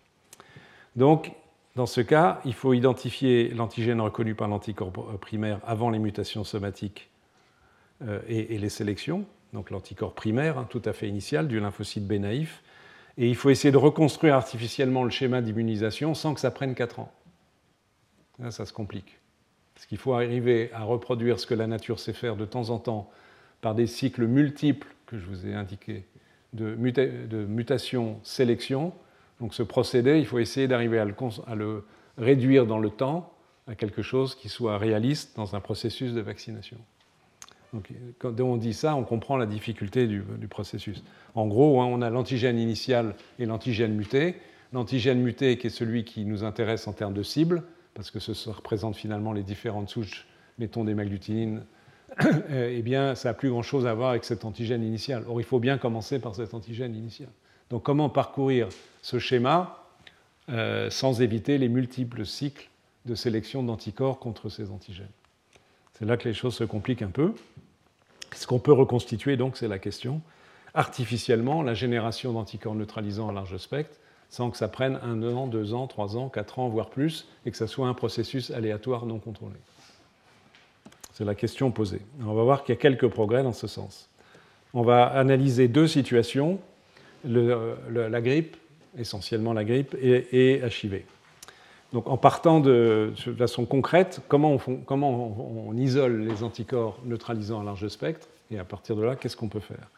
Donc, 0.96 1.32
dans 1.76 1.86
ce 1.86 2.00
cas, 2.00 2.40
il 2.44 2.54
faut 2.54 2.72
identifier 2.72 3.50
l'antigène 3.50 4.00
reconnu 4.00 4.34
par 4.34 4.48
l'anticorps 4.48 4.92
primaire 5.20 5.60
avant 5.64 5.90
les 5.90 5.98
mutations 5.98 6.44
somatiques 6.44 7.08
euh, 8.06 8.20
et, 8.26 8.58
les 8.58 8.68
sélections, 8.68 9.24
donc 9.52 9.70
l'anticorps 9.70 10.14
primaire, 10.14 10.58
hein, 10.58 10.66
tout 10.68 10.82
à 10.84 10.92
fait 10.92 11.08
initial, 11.08 11.46
du 11.46 11.60
lymphocyte 11.60 12.06
B 12.06 12.14
naïf. 12.14 12.62
Et 13.18 13.28
il 13.28 13.36
faut 13.36 13.50
essayer 13.50 13.72
de 13.72 13.76
reconstruire 13.76 14.34
artificiellement 14.34 15.04
le 15.04 15.10
schéma 15.10 15.42
d'immunisation 15.42 16.14
sans 16.14 16.34
que 16.34 16.40
ça 16.40 16.50
prenne 16.50 16.74
4 16.74 17.00
ans. 17.00 17.12
Ça 18.50 18.64
se 18.64 18.72
complique. 18.72 19.18
Parce 19.74 19.86
qu'il 19.86 19.98
faut 19.98 20.14
arriver 20.14 20.70
à 20.72 20.84
reproduire 20.84 21.38
ce 21.38 21.46
que 21.46 21.54
la 21.54 21.66
nature 21.66 21.98
sait 22.00 22.12
faire 22.12 22.36
de 22.36 22.44
temps 22.44 22.70
en 22.70 22.78
temps 22.78 23.10
par 23.60 23.74
des 23.74 23.86
cycles 23.86 24.26
multiples 24.26 24.88
que 25.06 25.18
je 25.18 25.26
vous 25.26 25.46
ai 25.46 25.54
indiqués 25.54 26.04
de, 26.52 26.74
de 26.74 27.44
mutation-sélection 27.44 28.92
donc 29.40 29.54
ce 29.54 29.62
procédé, 29.62 30.18
il 30.18 30.26
faut 30.26 30.38
essayer 30.38 30.66
d'arriver 30.66 30.98
à, 30.98 31.54
le, 31.54 31.84
réduire 32.16 32.66
dans 32.66 32.78
le 32.78 32.90
temps 32.90 33.32
à 33.66 33.74
quelque 33.74 34.02
chose 34.02 34.34
qui 34.34 34.48
soit 34.48 34.78
réaliste 34.78 35.36
dans 35.36 35.54
un 35.54 35.60
processus 35.60 36.12
de 36.12 36.20
vaccination. 36.20 36.78
Quand 38.18 38.40
on 38.40 38.56
dit 38.56 38.74
ça, 38.74 38.94
on 38.94 39.04
comprend 39.04 39.36
la 39.36 39.46
difficulté 39.46 40.06
du, 40.06 40.22
processus. 40.48 41.02
En 41.34 41.46
gros, 41.46 41.80
hein, 41.80 41.86
on 41.86 42.02
a 42.02 42.10
l'antigène 42.10 42.58
initial 42.58 43.14
et 43.38 43.46
l'antigène 43.46 43.94
muté. 43.94 44.36
L'antigène 44.72 45.20
muté 45.20 45.58
qui 45.58 45.66
est 45.66 45.70
celui 45.70 46.04
qui 46.04 46.24
nous 46.24 46.44
intéresse 46.44 46.86
en 46.88 46.92
termes 46.92 47.14
de 47.14 47.22
cible, 47.22 47.62
parce 47.94 48.10
que 48.10 48.20
ce 48.20 48.50
représente 48.50 48.96
finalement 48.96 49.32
les 49.32 49.42
différentes 49.42 49.88
souches, 49.88 50.26
mettons 50.58 50.84
des 50.84 50.94
maglutinines, 50.94 51.62
eh 52.50 52.82
bien, 52.82 53.14
ça 53.14 53.30
n'a 53.30 53.34
plus 53.34 53.50
grand-chose 53.50 53.86
à 53.86 53.94
voir 53.94 54.10
avec 54.10 54.24
cet 54.24 54.44
antigène 54.44 54.82
initial. 54.82 55.24
Or, 55.28 55.40
il 55.40 55.44
faut 55.44 55.60
bien 55.60 55.78
commencer 55.78 56.18
par 56.18 56.34
cet 56.34 56.54
antigène 56.54 56.94
initial. 56.94 57.28
Donc 57.70 57.82
comment 57.82 58.08
parcourir 58.08 58.68
ce 59.02 59.18
schéma 59.18 59.84
euh, 60.48 60.88
sans 60.90 61.20
éviter 61.20 61.58
les 61.58 61.68
multiples 61.68 62.24
cycles 62.24 62.70
de 63.04 63.14
sélection 63.14 63.62
d'anticorps 63.62 64.18
contre 64.18 64.48
ces 64.48 64.70
antigènes? 64.70 65.06
C'est 65.98 66.04
là 66.04 66.16
que 66.16 66.28
les 66.28 66.34
choses 66.34 66.54
se 66.54 66.64
compliquent 66.64 67.02
un 67.02 67.10
peu. 67.10 67.32
Ce 68.34 68.46
qu'on 68.46 68.60
peut 68.60 68.72
reconstituer, 68.72 69.36
donc, 69.36 69.56
c'est 69.56 69.68
la 69.68 69.78
question, 69.78 70.20
artificiellement, 70.74 71.62
la 71.62 71.74
génération 71.74 72.32
d'anticorps 72.32 72.74
neutralisants 72.74 73.28
à 73.28 73.32
large 73.32 73.56
spectre, 73.56 73.96
sans 74.30 74.50
que 74.50 74.56
ça 74.56 74.68
prenne 74.68 75.00
un 75.02 75.22
an, 75.22 75.46
deux 75.46 75.74
ans, 75.74 75.86
trois 75.86 76.16
ans, 76.16 76.28
quatre 76.28 76.58
ans, 76.58 76.68
voire 76.68 76.90
plus, 76.90 77.26
et 77.46 77.50
que 77.50 77.56
ça 77.56 77.66
soit 77.66 77.88
un 77.88 77.94
processus 77.94 78.50
aléatoire 78.50 79.06
non 79.06 79.18
contrôlé. 79.18 79.56
C'est 81.14 81.24
la 81.24 81.34
question 81.34 81.72
posée. 81.72 82.02
On 82.24 82.34
va 82.34 82.44
voir 82.44 82.62
qu'il 82.62 82.74
y 82.74 82.78
a 82.78 82.80
quelques 82.80 83.08
progrès 83.08 83.42
dans 83.42 83.52
ce 83.52 83.66
sens. 83.66 84.08
On 84.74 84.82
va 84.82 85.06
analyser 85.06 85.66
deux 85.66 85.88
situations 85.88 86.60
la 87.24 88.20
grippe, 88.20 88.56
essentiellement 88.96 89.52
la 89.52 89.64
grippe, 89.64 89.96
et, 90.00 90.60
HIV. 90.60 91.02
Donc 91.92 92.08
en 92.08 92.18
partant 92.18 92.60
de, 92.60 93.12
façon 93.38 93.64
concrète, 93.64 94.20
comment 94.28 94.58
on, 94.58 95.76
isole 95.76 96.26
les 96.26 96.42
anticorps 96.42 96.98
neutralisants 97.04 97.60
à 97.60 97.64
large 97.64 97.88
spectre, 97.88 98.28
et 98.50 98.58
à 98.58 98.64
partir 98.64 98.96
de 98.96 99.02
là, 99.02 99.16
qu'est-ce 99.16 99.36
qu'on 99.36 99.48
peut 99.48 99.60
faire? 99.60 99.88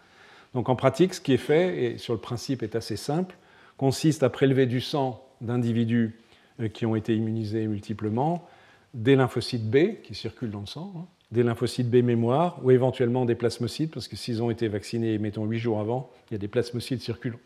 Donc 0.55 0.69
en 0.69 0.77
pratique, 0.77 1.15
ce 1.15 1.21
qui 1.21 1.33
est 1.33 1.39
fait, 1.39 1.85
et 1.85 1.99
sur 1.99 2.13
le 2.13 2.21
principe 2.21 2.63
est 2.63 2.77
assez 2.77 2.97
simple, 2.97 3.37
consiste 3.77 4.23
à 4.23 4.31
prélever 4.31 4.67
du 4.67 4.81
sang 4.81 5.25
d'individus 5.41 6.17
euh, 6.61 6.69
qui 6.69 6.87
ont 6.87 6.97
été 6.97 7.15
immunisés 7.15 7.67
multiplement, 7.67 8.47
des 8.95 9.17
lymphocytes 9.17 9.69
B 9.71 10.01
qui 10.03 10.15
circulent 10.15 10.51
dans 10.51 10.61
le 10.61 10.67
sang, 10.67 10.93
hein, 10.97 11.05
des 11.31 11.45
lymphocytes 11.45 11.89
B 11.89 11.97
mémoire 11.97 12.59
ou 12.63 12.73
éventuellement 12.73 13.25
des 13.25 13.37
plasmocytes, 13.37 13.93
parce 13.93 14.09
que 14.09 14.17
s'ils 14.17 14.43
ont 14.43 14.51
été 14.51 14.69
vaccinés, 14.69 15.19
mettons, 15.19 15.45
8 15.45 15.59
jours 15.59 15.81
avant, 15.81 16.11
il 16.31 16.35
y 16.35 16.37
a 16.37 16.39
des 16.39 16.49
plasmocytes 16.49 17.01
circulant. 17.01 17.39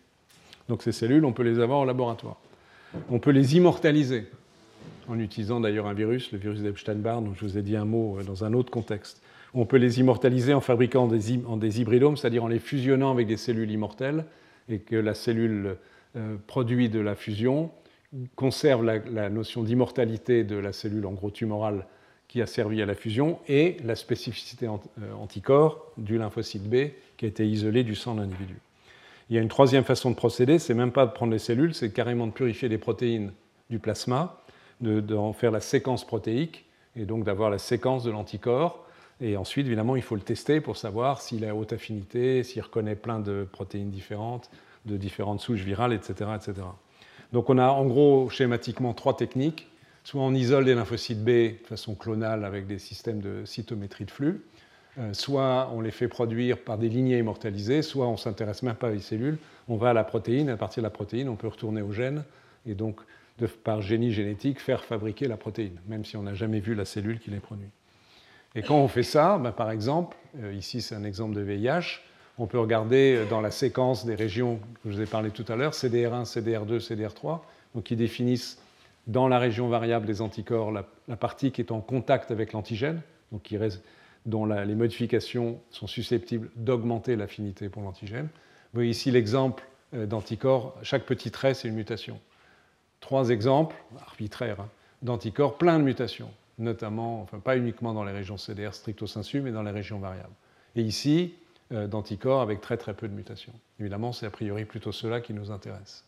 Donc 0.68 0.82
ces 0.82 0.92
cellules, 0.92 1.24
on 1.24 1.32
peut 1.32 1.42
les 1.42 1.60
avoir 1.60 1.80
au 1.80 1.84
laboratoire. 1.84 2.38
On 3.10 3.18
peut 3.18 3.30
les 3.30 3.56
immortaliser, 3.56 4.26
en 5.08 5.18
utilisant 5.18 5.60
d'ailleurs 5.60 5.86
un 5.86 5.94
virus, 5.94 6.32
le 6.32 6.38
virus 6.38 6.60
d'Epstein-Barr, 6.60 7.22
dont 7.22 7.34
je 7.34 7.44
vous 7.44 7.58
ai 7.58 7.62
dit 7.62 7.76
un 7.76 7.84
mot 7.84 8.18
euh, 8.18 8.22
dans 8.22 8.44
un 8.44 8.52
autre 8.52 8.70
contexte. 8.70 9.22
On 9.52 9.66
peut 9.66 9.76
les 9.76 10.00
immortaliser 10.00 10.54
en 10.54 10.60
fabriquant 10.60 11.06
des, 11.06 11.44
en 11.46 11.56
des 11.56 11.80
hybridomes, 11.80 12.16
c'est-à-dire 12.16 12.44
en 12.44 12.48
les 12.48 12.58
fusionnant 12.58 13.12
avec 13.12 13.26
des 13.26 13.36
cellules 13.36 13.70
immortelles, 13.70 14.24
et 14.68 14.78
que 14.78 14.96
la 14.96 15.14
cellule 15.14 15.76
euh, 16.16 16.36
produit 16.46 16.88
de 16.88 17.00
la 17.00 17.14
fusion 17.14 17.70
conserve 18.36 18.84
la, 18.84 18.98
la 18.98 19.28
notion 19.28 19.62
d'immortalité 19.62 20.44
de 20.44 20.56
la 20.56 20.72
cellule 20.72 21.06
en 21.06 21.12
gros 21.12 21.30
tumorale 21.30 21.86
qui 22.28 22.42
a 22.42 22.46
servi 22.46 22.82
à 22.82 22.86
la 22.86 22.94
fusion, 22.94 23.38
et 23.48 23.76
la 23.84 23.94
spécificité 23.94 24.66
euh, 24.66 25.12
anticorps 25.20 25.92
du 25.98 26.18
lymphocyte 26.18 26.68
B 26.68 26.90
qui 27.16 27.26
a 27.26 27.28
été 27.28 27.46
isolé 27.46 27.84
du 27.84 27.94
sang 27.94 28.14
de 28.14 28.22
l'individu. 28.22 28.56
Il 29.30 29.36
y 29.36 29.38
a 29.38 29.42
une 29.42 29.48
troisième 29.48 29.84
façon 29.84 30.10
de 30.10 30.16
procéder, 30.16 30.58
c'est 30.58 30.74
même 30.74 30.92
pas 30.92 31.06
de 31.06 31.12
prendre 31.12 31.32
les 31.32 31.38
cellules, 31.38 31.74
c'est 31.74 31.90
carrément 31.92 32.26
de 32.26 32.32
purifier 32.32 32.68
les 32.68 32.78
protéines 32.78 33.32
du 33.70 33.78
plasma, 33.78 34.40
d'en 34.80 35.32
faire 35.32 35.50
la 35.50 35.60
séquence 35.60 36.06
protéique, 36.06 36.66
et 36.96 37.06
donc 37.06 37.24
d'avoir 37.24 37.50
la 37.50 37.58
séquence 37.58 38.04
de 38.04 38.10
l'anticorps. 38.10 38.84
Et 39.20 39.36
ensuite, 39.36 39.66
évidemment, 39.66 39.96
il 39.96 40.02
faut 40.02 40.16
le 40.16 40.20
tester 40.20 40.60
pour 40.60 40.76
savoir 40.76 41.22
s'il 41.22 41.44
a 41.44 41.54
haute 41.54 41.72
affinité, 41.72 42.42
s'il 42.42 42.60
reconnaît 42.62 42.96
plein 42.96 43.20
de 43.20 43.46
protéines 43.50 43.90
différentes, 43.90 44.50
de 44.84 44.96
différentes 44.96 45.40
souches 45.40 45.62
virales, 45.62 45.92
etc., 45.92 46.30
etc. 46.36 46.54
Donc 47.32 47.48
on 47.48 47.58
a 47.58 47.68
en 47.68 47.86
gros 47.86 48.28
schématiquement 48.28 48.92
trois 48.92 49.16
techniques 49.16 49.68
Soit 50.04 50.20
on 50.20 50.34
isole 50.34 50.66
des 50.66 50.74
lymphocytes 50.74 51.24
B 51.24 51.28
de 51.28 51.66
façon 51.66 51.94
clonale 51.94 52.44
avec 52.44 52.66
des 52.66 52.78
systèmes 52.78 53.20
de 53.20 53.46
cytométrie 53.46 54.04
de 54.04 54.10
flux, 54.10 54.42
soit 55.12 55.70
on 55.74 55.80
les 55.80 55.90
fait 55.90 56.08
produire 56.08 56.58
par 56.58 56.78
des 56.78 56.88
lignées 56.88 57.18
immortalisées, 57.18 57.82
soit 57.82 58.06
on 58.06 58.16
s'intéresse 58.16 58.62
même 58.62 58.76
pas 58.76 58.90
aux 58.90 58.98
cellules, 58.98 59.38
on 59.68 59.76
va 59.76 59.90
à 59.90 59.92
la 59.92 60.04
protéine, 60.04 60.48
à 60.48 60.56
partir 60.56 60.82
de 60.82 60.86
la 60.86 60.90
protéine, 60.90 61.28
on 61.28 61.36
peut 61.36 61.48
retourner 61.48 61.82
au 61.82 61.92
gène, 61.92 62.24
et 62.66 62.74
donc 62.74 63.00
par 63.64 63.82
génie 63.82 64.12
génétique 64.12 64.60
faire 64.60 64.84
fabriquer 64.84 65.26
la 65.26 65.36
protéine, 65.36 65.78
même 65.88 66.04
si 66.04 66.16
on 66.16 66.22
n'a 66.22 66.34
jamais 66.34 66.60
vu 66.60 66.74
la 66.74 66.84
cellule 66.84 67.18
qui 67.18 67.30
les 67.30 67.40
produit. 67.40 67.68
Et 68.54 68.62
quand 68.62 68.76
on 68.76 68.88
fait 68.88 69.02
ça, 69.02 69.38
ben, 69.38 69.50
par 69.50 69.70
exemple, 69.70 70.16
euh, 70.40 70.52
ici 70.52 70.80
c'est 70.80 70.94
un 70.94 71.04
exemple 71.04 71.34
de 71.34 71.40
VIH, 71.40 72.00
on 72.38 72.46
peut 72.46 72.58
regarder 72.58 73.16
euh, 73.16 73.26
dans 73.28 73.40
la 73.40 73.50
séquence 73.50 74.06
des 74.06 74.14
régions 74.14 74.60
que 74.82 74.90
je 74.90 74.96
vous 74.96 75.00
ai 75.00 75.06
parlé 75.06 75.30
tout 75.30 75.44
à 75.48 75.56
l'heure, 75.56 75.72
CDR1, 75.72 76.24
CDR2, 76.24 76.78
CDR3, 76.78 77.40
donc 77.74 77.84
qui 77.84 77.96
définissent 77.96 78.58
dans 79.06 79.28
la 79.28 79.38
région 79.38 79.68
variable 79.68 80.06
des 80.06 80.22
anticorps 80.22 80.72
la, 80.72 81.16
partie 81.16 81.50
qui 81.50 81.60
est 81.60 81.72
en 81.72 81.80
contact 81.80 82.30
avec 82.30 82.52
l'antigène, 82.52 83.02
donc 83.32 83.42
dont 84.26 84.46
les 84.46 84.74
modifications 84.74 85.60
sont 85.70 85.86
susceptibles 85.86 86.50
d'augmenter 86.56 87.16
l'affinité 87.16 87.68
pour 87.68 87.82
l'antigène. 87.82 88.24
Vous 88.24 88.78
voyez 88.78 88.90
ici 88.90 89.10
l'exemple 89.10 89.64
euh, 89.94 90.06
d'anticorps, 90.06 90.74
chaque 90.82 91.04
petit 91.04 91.30
trait 91.30 91.54
c'est 91.54 91.68
une 91.68 91.74
mutation. 91.74 92.18
Trois 93.00 93.28
exemples, 93.28 93.76
arbitraires, 94.06 94.60
hein, 94.60 94.68
d'anticorps 95.02 95.58
plein 95.58 95.78
de 95.78 95.84
mutations. 95.84 96.30
notamment, 96.58 97.20
enfin 97.22 97.38
pas 97.38 97.56
uniquement 97.56 97.92
dans 97.92 98.04
les 98.04 98.12
régions 98.12 98.36
CDR 98.36 98.72
stricto 98.74 99.06
sensu, 99.06 99.40
mais 99.40 99.50
dans 99.50 99.62
les 99.62 99.72
régions 99.72 99.98
variables. 99.98 100.34
Et 100.76 100.82
ici, 100.82 101.34
euh, 101.72 101.86
d'anticorps 101.86 102.40
avec 102.40 102.60
très 102.60 102.76
très 102.76 102.94
peu 102.94 103.08
de 103.08 103.14
mutations. 103.14 103.52
Évidemment, 103.80 104.12
c'est 104.12 104.26
a 104.26 104.30
priori 104.30 104.64
plutôt 104.64 104.92
cela 104.92 105.20
qui 105.20 105.34
nous 105.34 105.50
intéresse. 105.50 106.04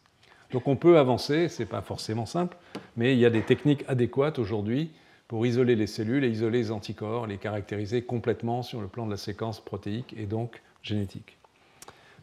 Donc 0.52 0.68
on 0.68 0.76
peut 0.76 0.98
avancer, 0.98 1.48
ce 1.48 1.62
n'est 1.62 1.68
pas 1.68 1.82
forcément 1.82 2.26
simple, 2.26 2.56
mais 2.96 3.12
il 3.14 3.18
y 3.18 3.26
a 3.26 3.30
des 3.30 3.42
techniques 3.42 3.84
adéquates 3.88 4.38
aujourd'hui 4.38 4.90
pour 5.28 5.46
isoler 5.46 5.74
les 5.74 5.86
cellules 5.86 6.24
et 6.24 6.28
isoler 6.28 6.58
les 6.58 6.70
anticorps, 6.70 7.26
les 7.26 7.38
caractériser 7.38 8.02
complètement 8.02 8.62
sur 8.62 8.80
le 8.80 8.88
plan 8.88 9.06
de 9.06 9.10
la 9.10 9.16
séquence 9.16 9.60
protéique 9.60 10.14
et 10.16 10.26
donc 10.26 10.62
génétique. 10.82 11.36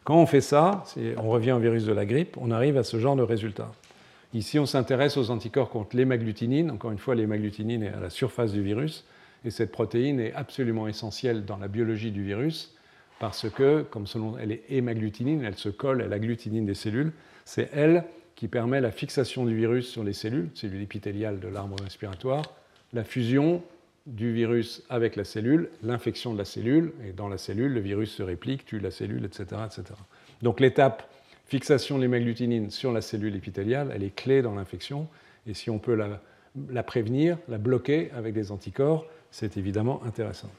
Quand 0.04 0.16
on 0.16 0.26
fait 0.26 0.40
ça, 0.40 0.84
on 1.16 1.28
revient 1.28 1.52
au 1.52 1.58
virus 1.58 1.84
de 1.84 1.92
la 1.92 2.04
grippe, 2.04 2.36
on 2.38 2.50
arrive 2.50 2.76
à 2.76 2.84
ce 2.84 2.98
genre 2.98 3.16
de 3.16 3.22
résultat. 3.22 3.72
Ici, 4.34 4.58
on 4.58 4.66
s'intéresse 4.66 5.16
aux 5.16 5.30
anticorps 5.30 5.70
contre 5.70 5.96
l'hémagglutinine. 5.96 6.70
Encore 6.70 6.90
une 6.90 6.98
fois, 6.98 7.14
l'hémagglutinine 7.14 7.84
est 7.84 7.92
à 7.92 8.00
la 8.00 8.10
surface 8.10 8.52
du 8.52 8.62
virus, 8.62 9.06
et 9.44 9.50
cette 9.50 9.70
protéine 9.70 10.18
est 10.18 10.32
absolument 10.34 10.88
essentielle 10.88 11.44
dans 11.44 11.56
la 11.56 11.68
biologie 11.68 12.10
du 12.10 12.24
virus, 12.24 12.74
parce 13.20 13.48
que, 13.48 13.82
comme 13.82 14.06
selon 14.06 14.36
elle 14.38 14.50
est 14.50 14.64
hémagglutinine, 14.68 15.44
elle 15.44 15.56
se 15.56 15.68
colle 15.68 16.02
à 16.02 16.08
la 16.08 16.18
glutinine 16.18 16.66
des 16.66 16.74
cellules. 16.74 17.12
C'est 17.44 17.70
elle 17.72 18.04
qui 18.34 18.48
permet 18.48 18.80
la 18.80 18.90
fixation 18.90 19.44
du 19.44 19.54
virus 19.54 19.88
sur 19.88 20.02
les 20.02 20.12
cellules, 20.12 20.50
cellules 20.54 20.82
épithéliales 20.82 21.38
de 21.38 21.48
l'arbre 21.48 21.76
respiratoire, 21.82 22.42
la 22.94 23.04
fusion 23.04 23.62
du 24.06 24.32
virus 24.32 24.82
avec 24.88 25.16
la 25.16 25.24
cellule, 25.24 25.68
l'infection 25.82 26.32
de 26.32 26.38
la 26.38 26.44
cellule, 26.44 26.92
et 27.06 27.12
dans 27.12 27.28
la 27.28 27.38
cellule, 27.38 27.72
le 27.72 27.80
virus 27.80 28.12
se 28.12 28.22
réplique, 28.22 28.64
tue 28.64 28.78
la 28.78 28.90
cellule, 28.90 29.24
etc. 29.24 29.62
etc. 29.66 29.82
Donc 30.42 30.60
l'étape 30.60 31.10
fixation 31.46 31.96
de 31.96 32.02
l'hémagglutinine 32.02 32.70
sur 32.70 32.92
la 32.92 33.00
cellule 33.00 33.34
épithéliale, 33.36 33.92
elle 33.94 34.02
est 34.02 34.14
clé 34.14 34.42
dans 34.42 34.54
l'infection, 34.54 35.08
et 35.46 35.54
si 35.54 35.70
on 35.70 35.78
peut 35.78 35.94
la, 35.94 36.20
la 36.70 36.82
prévenir, 36.82 37.38
la 37.48 37.58
bloquer 37.58 38.10
avec 38.12 38.34
des 38.34 38.52
anticorps, 38.52 39.06
c'est 39.30 39.56
évidemment 39.56 40.02
intéressant. 40.04 40.50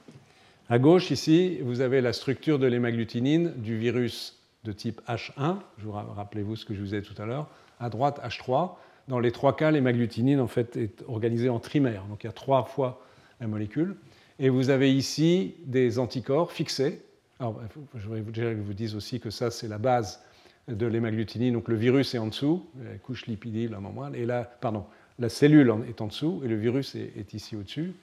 À 0.70 0.80
gauche, 0.80 1.12
ici, 1.12 1.60
vous 1.62 1.82
avez 1.82 2.02
la 2.02 2.12
structure 2.12 2.60
de 2.60 2.66
l'hémagglutinine 2.66 3.54
du 3.58 3.78
virus 3.78 4.40
de 4.64 4.72
type 4.72 5.00
H1. 5.08 5.58
Je 5.78 5.86
vous 5.86 5.92
rappelez-vous 5.92 6.56
ce 6.56 6.66
que 6.66 6.74
je 6.74 6.82
vous 6.82 6.96
ai 6.96 7.02
dit 7.02 7.08
tout 7.08 7.22
à 7.22 7.26
l'heure. 7.26 7.48
À 7.80 7.90
droite, 7.90 8.20
H3. 8.26 8.72
Dans 9.08 9.20
les 9.20 9.32
trois 9.32 9.56
cas, 9.56 9.72
l'hémagglutinine 9.72 10.40
en 10.40 10.48
fait, 10.48 10.78
est 10.78 11.04
organisée 11.08 11.50
en 11.50 11.60
trimère. 11.60 12.06
Donc 12.06 12.24
il 12.24 12.28
y 12.28 12.30
a 12.30 12.34
trois 12.34 12.64
fois 12.64 13.02
la 13.40 13.48
molécule. 13.48 13.96
Et 14.40 14.50
vous 14.50 14.70
avez 14.70 14.94
ici 14.94 15.56
des 15.66 16.00
anticorps 16.00 16.52
fixés. 16.52 17.02
Alors, 17.40 17.62
je 17.96 18.08
voudrais 18.08 18.56
vous 18.56 18.74
dire 18.74 18.96
aussi 18.96 19.20
que 19.20 19.30
ça, 19.30 19.52
c'est 19.52 19.68
la 19.68 19.78
base 19.78 20.22
de 20.68 20.86
l'hémagglutinine. 20.86 21.54
Donc 21.54 21.68
le 21.68 21.76
virus 21.76 22.16
est 22.16 22.18
en 22.18 22.28
dessous, 22.28 22.66
la 22.84 22.98
couche 22.98 23.28
lipidile, 23.28 23.72
la 23.72 23.80
membrane, 23.80 24.16
et 24.16 24.26
là, 24.26 24.44
pardon, 24.44 24.86
la 25.20 25.30
cellule 25.30 25.74
est 25.88 26.02
en 26.02 26.08
dessous 26.08 26.42
et 26.44 26.48
le 26.48 26.56
virus 26.56 26.96
est 26.96 27.34
ici 27.34 27.56
au-dessus 27.56 27.94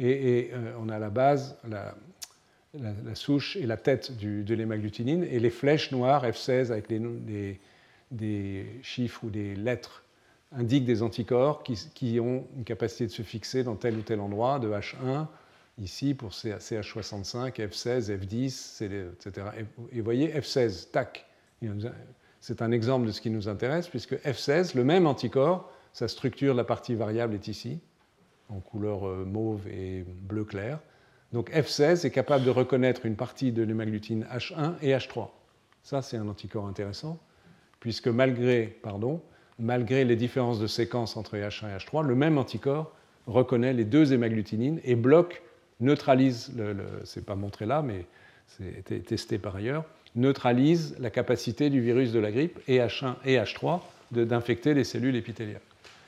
et, 0.00 0.50
euh, 0.52 0.72
on 0.80 0.88
a 0.88 0.98
la 0.98 1.10
base, 1.10 1.56
la, 1.68 1.94
souche 3.14 3.56
et 3.56 3.66
la 3.66 3.76
tête 3.76 4.16
de 4.16 4.54
l'hémagglutinine, 4.54 5.24
et 5.24 5.40
les 5.40 5.50
flèches 5.50 5.90
noires 5.90 6.24
F16 6.24 6.70
avec 6.70 6.86
des, 8.10 8.66
chiffres 8.82 9.24
ou 9.24 9.30
des 9.30 9.56
lettres 9.56 10.04
indiquent 10.52 10.84
des 10.84 11.02
anticorps 11.02 11.62
qui, 11.62 12.20
ont 12.20 12.46
une 12.56 12.64
capacité 12.64 13.06
de 13.06 13.12
se 13.12 13.22
fixer 13.22 13.62
dans 13.62 13.76
tel 13.76 13.96
ou 13.96 14.02
tel 14.02 14.20
endroit, 14.20 14.58
de 14.58 14.68
H1, 14.68 15.26
ici 15.78 16.14
pour 16.14 16.30
CH65, 16.30 17.54
F16, 17.54 18.18
F10, 18.18 18.84
etc. 18.84 19.46
Et 19.58 19.64
vous 19.98 20.04
voyez, 20.04 20.28
F16, 20.38 20.90
tac. 20.90 21.26
C'est 22.40 22.62
un 22.62 22.72
exemple 22.72 23.06
de 23.06 23.12
ce 23.12 23.20
qui 23.20 23.30
nous 23.30 23.48
intéresse, 23.48 23.88
puisque 23.88 24.14
F16, 24.14 24.76
le 24.76 24.84
même 24.84 25.06
anticorps, 25.06 25.70
sa 25.92 26.08
structure, 26.08 26.54
la 26.54 26.64
partie 26.64 26.94
variable 26.94 27.34
est 27.34 27.48
ici 27.48 27.80
en 28.50 28.60
couleur 28.60 29.06
euh, 29.06 29.24
mauve 29.24 29.68
et 29.68 30.04
bleu 30.04 30.44
clair. 30.44 30.80
Donc 31.32 31.50
F16 31.52 32.04
est 32.04 32.10
capable 32.10 32.44
de 32.44 32.50
reconnaître 32.50 33.06
une 33.06 33.16
partie 33.16 33.52
de 33.52 33.62
l'hémaglutine 33.62 34.26
H1 34.32 34.74
et 34.82 34.90
H3. 34.90 35.28
Ça, 35.82 36.02
c'est 36.02 36.16
un 36.16 36.28
anticorps 36.28 36.66
intéressant, 36.66 37.18
puisque 37.78 38.08
malgré, 38.08 38.66
pardon, 38.82 39.22
malgré 39.60 40.04
les 40.04 40.16
différences 40.16 40.58
de 40.58 40.66
séquence 40.66 41.16
entre 41.16 41.36
H1 41.36 41.74
et 41.74 41.78
H3, 41.78 42.06
le 42.06 42.14
même 42.14 42.38
anticorps 42.38 42.92
reconnaît 43.26 43.72
les 43.72 43.84
deux 43.84 44.12
hémagglutinines 44.12 44.80
et 44.84 44.96
bloque, 44.96 45.42
neutralise, 45.80 46.52
le, 46.56 46.76
c'est 47.04 47.24
pas 47.24 47.36
montré 47.36 47.66
là, 47.66 47.82
mais 47.82 48.06
c'est 48.48 49.04
testé 49.04 49.38
par 49.38 49.56
ailleurs, 49.56 49.84
neutralise 50.16 50.96
la 50.98 51.10
capacité 51.10 51.70
du 51.70 51.80
virus 51.80 52.12
de 52.12 52.18
la 52.18 52.32
grippe 52.32 52.58
et 52.66 52.78
H1 52.78 53.14
et 53.24 53.36
H3 53.36 53.80
d'infecter 54.10 54.74
les 54.74 54.84
cellules 54.84 55.14
épithéliales. 55.14 55.60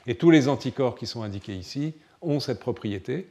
Et 0.07 0.15
tous 0.15 0.29
les 0.29 0.49
anticorps 0.49 0.95
qui 0.95 1.07
sont 1.07 1.23
indiqués 1.23 1.55
ici 1.55 1.93
ont 2.21 2.41
cette 2.41 2.59
propriété. 2.59 3.27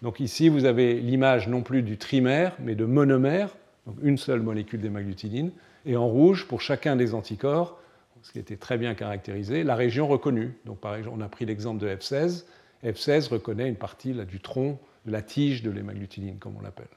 Donc 0.00 0.20
ici, 0.20 0.48
vous 0.48 0.64
avez 0.64 0.94
l'image 0.94 1.48
non 1.48 1.62
plus 1.62 1.82
du 1.82 1.98
trimère, 1.98 2.56
mais 2.58 2.74
de 2.74 2.86
monomère, 2.86 3.50
donc 3.86 3.96
une 4.02 4.16
seule 4.16 4.40
molécule 4.40 4.80
d'hémagglutinine, 4.80 5.50
et 5.84 5.96
en 5.96 6.06
rouge, 6.08 6.46
pour 6.46 6.62
chacun 6.62 6.96
des 6.96 7.14
anticorps, 7.14 7.78
ce 8.26 8.32
qui 8.32 8.40
était 8.40 8.56
très 8.56 8.76
bien 8.76 8.94
caractérisé, 8.94 9.62
la 9.62 9.76
région 9.76 10.08
reconnue. 10.08 10.52
Donc 10.64 10.78
on 10.84 11.20
a 11.20 11.28
pris 11.28 11.46
l'exemple 11.46 11.80
de 11.80 11.88
F16. 11.88 12.44
F16 12.84 13.28
reconnaît 13.28 13.68
une 13.68 13.76
partie 13.76 14.12
là, 14.12 14.24
du 14.24 14.40
tronc, 14.40 14.80
de 15.04 15.12
la 15.12 15.22
tige 15.22 15.62
de 15.62 15.70
l'hémagglutinine, 15.70 16.38
comme 16.38 16.56
on 16.58 16.60
l'appelle. 16.60 16.88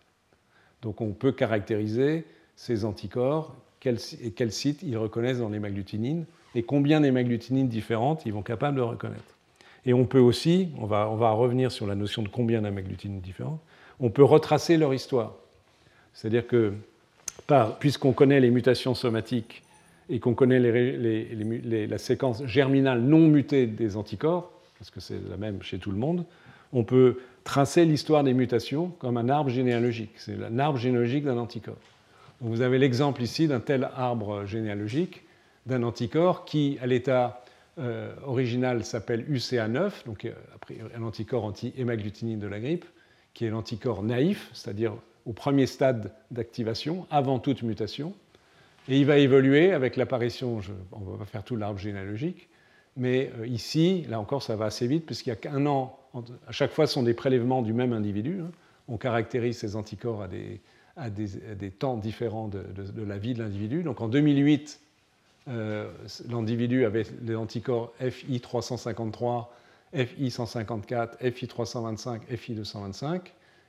Donc 0.81 1.01
on 1.01 1.11
peut 1.11 1.31
caractériser 1.31 2.25
ces 2.55 2.83
anticorps, 2.83 3.55
et 3.85 4.31
quels 4.31 4.51
sites 4.51 4.81
ils 4.81 4.97
reconnaissent 4.97 5.37
dans 5.37 5.49
l'hémagglutinine, 5.49 6.25
et 6.55 6.63
combien 6.63 6.99
d'hémagglutinines 6.99 7.67
différentes 7.67 8.25
ils 8.25 8.33
vont 8.33 8.41
capables 8.41 8.77
de 8.77 8.81
reconnaître. 8.81 9.37
Et 9.85 9.93
on 9.93 10.05
peut 10.05 10.19
aussi, 10.19 10.69
on 10.79 10.87
va, 10.87 11.09
on 11.11 11.15
va 11.15 11.29
revenir 11.29 11.71
sur 11.71 11.85
la 11.85 11.93
notion 11.93 12.23
de 12.23 12.27
combien 12.27 12.63
d'amaglutines 12.63 13.21
différentes, 13.21 13.61
on 13.99 14.09
peut 14.09 14.23
retracer 14.23 14.77
leur 14.77 14.95
histoire. 14.95 15.35
C'est-à-dire 16.13 16.47
que, 16.47 16.73
puisqu'on 17.79 18.13
connaît 18.13 18.39
les 18.39 18.49
mutations 18.49 18.95
somatiques 18.95 19.61
et 20.09 20.19
qu'on 20.19 20.33
connaît 20.33 20.59
la 20.59 21.97
séquence 21.97 22.43
germinale 22.45 23.01
non 23.01 23.27
mutée 23.27 23.67
des 23.67 23.95
anticorps, 23.95 24.51
parce 24.77 24.89
que 24.89 24.99
c'est 24.99 25.19
la 25.29 25.37
même 25.37 25.61
chez 25.61 25.77
tout 25.77 25.91
le 25.91 25.97
monde, 25.97 26.25
on 26.73 26.83
peut 26.83 27.17
tracer 27.43 27.85
l'histoire 27.85 28.23
des 28.23 28.33
mutations 28.33 28.89
comme 28.99 29.17
un 29.17 29.29
arbre 29.29 29.49
généalogique. 29.49 30.11
C'est 30.17 30.37
un 30.43 30.59
arbre 30.59 30.77
généalogique 30.77 31.25
d'un 31.25 31.37
anticorps. 31.37 31.77
vous 32.41 32.61
avez 32.61 32.77
l'exemple 32.77 33.21
ici 33.21 33.47
d'un 33.47 33.59
tel 33.59 33.89
arbre 33.95 34.45
généalogique 34.45 35.23
d'un 35.65 35.83
anticorps 35.83 36.45
qui, 36.45 36.77
à 36.81 36.87
l'état 36.87 37.43
euh, 37.77 38.13
original 38.25 38.83
s'appelle 38.83 39.25
UCA9, 39.29 40.05
donc 40.05 40.25
euh, 40.25 40.33
un 40.95 41.03
anticorps 41.03 41.45
anti-hémagglutinine 41.45 42.39
de 42.39 42.47
la 42.47 42.59
grippe, 42.59 42.85
qui 43.33 43.45
est 43.45 43.49
l'anticorps 43.49 44.03
naïf, 44.03 44.49
c'est-à-dire 44.53 44.93
au 45.25 45.33
premier 45.33 45.65
stade 45.65 46.11
d'activation, 46.31 47.05
avant 47.11 47.39
toute 47.39 47.61
mutation. 47.61 48.13
Et 48.89 48.99
il 48.99 49.05
va 49.05 49.17
évoluer 49.17 49.71
avec 49.71 49.95
l'apparition, 49.95 50.59
on 50.91 50.99
ne 50.99 51.11
va 51.11 51.17
pas 51.19 51.25
faire 51.25 51.43
tout 51.43 51.55
l'arbre 51.55 51.79
généalogique, 51.79 52.49
mais 52.97 53.31
euh, 53.39 53.47
ici, 53.47 54.03
là 54.09 54.19
encore, 54.19 54.41
ça 54.41 54.55
va 54.55 54.65
assez 54.65 54.87
vite, 54.87 55.05
puisqu'il 55.05 55.29
y 55.29 55.31
a 55.31 55.35
qu'un 55.35 55.65
an, 55.67 55.97
à 56.47 56.51
chaque 56.51 56.71
fois, 56.71 56.87
ce 56.87 56.95
sont 56.95 57.03
des 57.03 57.13
prélèvements 57.13 57.61
du 57.61 57.71
même 57.71 57.93
individu. 57.93 58.41
Hein. 58.41 58.51
On 58.87 58.97
caractérise 58.97 59.59
ces 59.59 59.75
anticorps 59.75 60.23
à 60.23 60.27
des, 60.27 60.59
à 60.97 61.09
des, 61.11 61.69
temps 61.69 61.97
différents 61.97 62.47
de, 62.47 62.63
de 62.75 63.03
la 63.03 63.19
vie 63.19 63.35
de 63.35 63.43
l'individu. 63.43 63.83
Donc 63.83 64.01
en 64.01 64.07
2008, 64.07 64.81
euh, 65.49 65.91
l'individu 66.27 66.85
avait 66.85 67.05
les 67.21 67.35
anticorps 67.35 67.93
FI353, 68.01 69.45
FI154, 69.95 71.19
FI325, 71.21 72.21
FI225. 72.31 73.21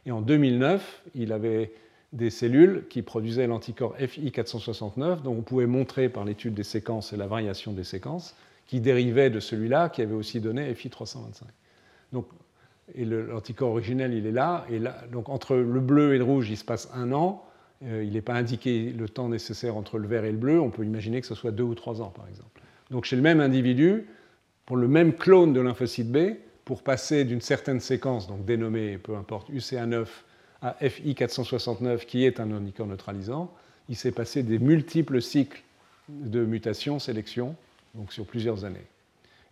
Et 0.06 0.12
en 0.12 0.22
2009, 0.22 1.02
il 1.14 1.32
avait 1.32 1.72
des 2.12 2.30
cellules 2.30 2.86
qui 2.88 3.02
produisaient 3.02 3.46
l'anticorps 3.46 3.96
FI469, 3.98 5.22
dont 5.22 5.32
on 5.32 5.42
pouvait 5.42 5.66
montrer 5.66 6.08
par 6.08 6.24
l'étude 6.24 6.54
des 6.54 6.64
séquences 6.64 7.12
et 7.12 7.16
la 7.16 7.26
variation 7.26 7.72
des 7.72 7.84
séquences, 7.84 8.34
qui 8.66 8.80
dérivait 8.80 9.30
de 9.30 9.40
celui-là, 9.40 9.88
qui 9.88 10.02
avait 10.02 10.14
aussi 10.14 10.40
donné 10.40 10.72
FI325. 10.72 11.42
Donc, 12.12 12.26
et 12.94 13.04
l'anticorps 13.04 13.70
originel, 13.70 14.14
il 14.14 14.26
est 14.26 14.32
là, 14.32 14.64
et 14.68 14.80
là, 14.80 14.96
donc 15.12 15.28
entre 15.28 15.54
le 15.54 15.80
bleu 15.80 16.14
et 16.14 16.18
le 16.18 16.24
rouge, 16.24 16.50
il 16.50 16.56
se 16.56 16.64
passe 16.64 16.90
un 16.92 17.12
an, 17.12 17.44
euh, 17.84 18.04
il 18.04 18.12
n'est 18.12 18.20
pas 18.20 18.34
indiqué 18.34 18.92
le 18.92 19.08
temps 19.08 19.28
nécessaire 19.28 19.76
entre 19.76 19.98
le 19.98 20.06
vert 20.06 20.24
et 20.24 20.32
le 20.32 20.36
bleu. 20.36 20.60
On 20.60 20.70
peut 20.70 20.84
imaginer 20.84 21.20
que 21.20 21.26
ce 21.26 21.34
soit 21.34 21.52
deux 21.52 21.62
ou 21.62 21.74
trois 21.74 22.02
ans, 22.02 22.10
par 22.10 22.28
exemple. 22.28 22.60
Donc 22.90 23.04
chez 23.04 23.16
le 23.16 23.22
même 23.22 23.40
individu, 23.40 24.06
pour 24.66 24.76
le 24.76 24.88
même 24.88 25.14
clone 25.14 25.52
de 25.52 25.60
lymphocyte 25.60 26.10
B, 26.10 26.34
pour 26.64 26.82
passer 26.82 27.24
d'une 27.24 27.40
certaine 27.40 27.80
séquence, 27.80 28.28
donc 28.28 28.44
dénommée, 28.44 28.98
peu 28.98 29.16
importe, 29.16 29.50
UCA9 29.50 30.06
à 30.62 30.76
FI469, 30.82 32.06
qui 32.06 32.24
est 32.24 32.40
un 32.40 32.52
anticorps 32.52 32.86
neutralisant, 32.86 33.52
il 33.88 33.96
s'est 33.96 34.12
passé 34.12 34.42
des 34.42 34.58
multiples 34.58 35.20
cycles 35.20 35.62
de 36.08 36.44
mutation, 36.44 36.98
sélection, 36.98 37.56
donc 37.94 38.12
sur 38.12 38.26
plusieurs 38.26 38.64
années. 38.64 38.86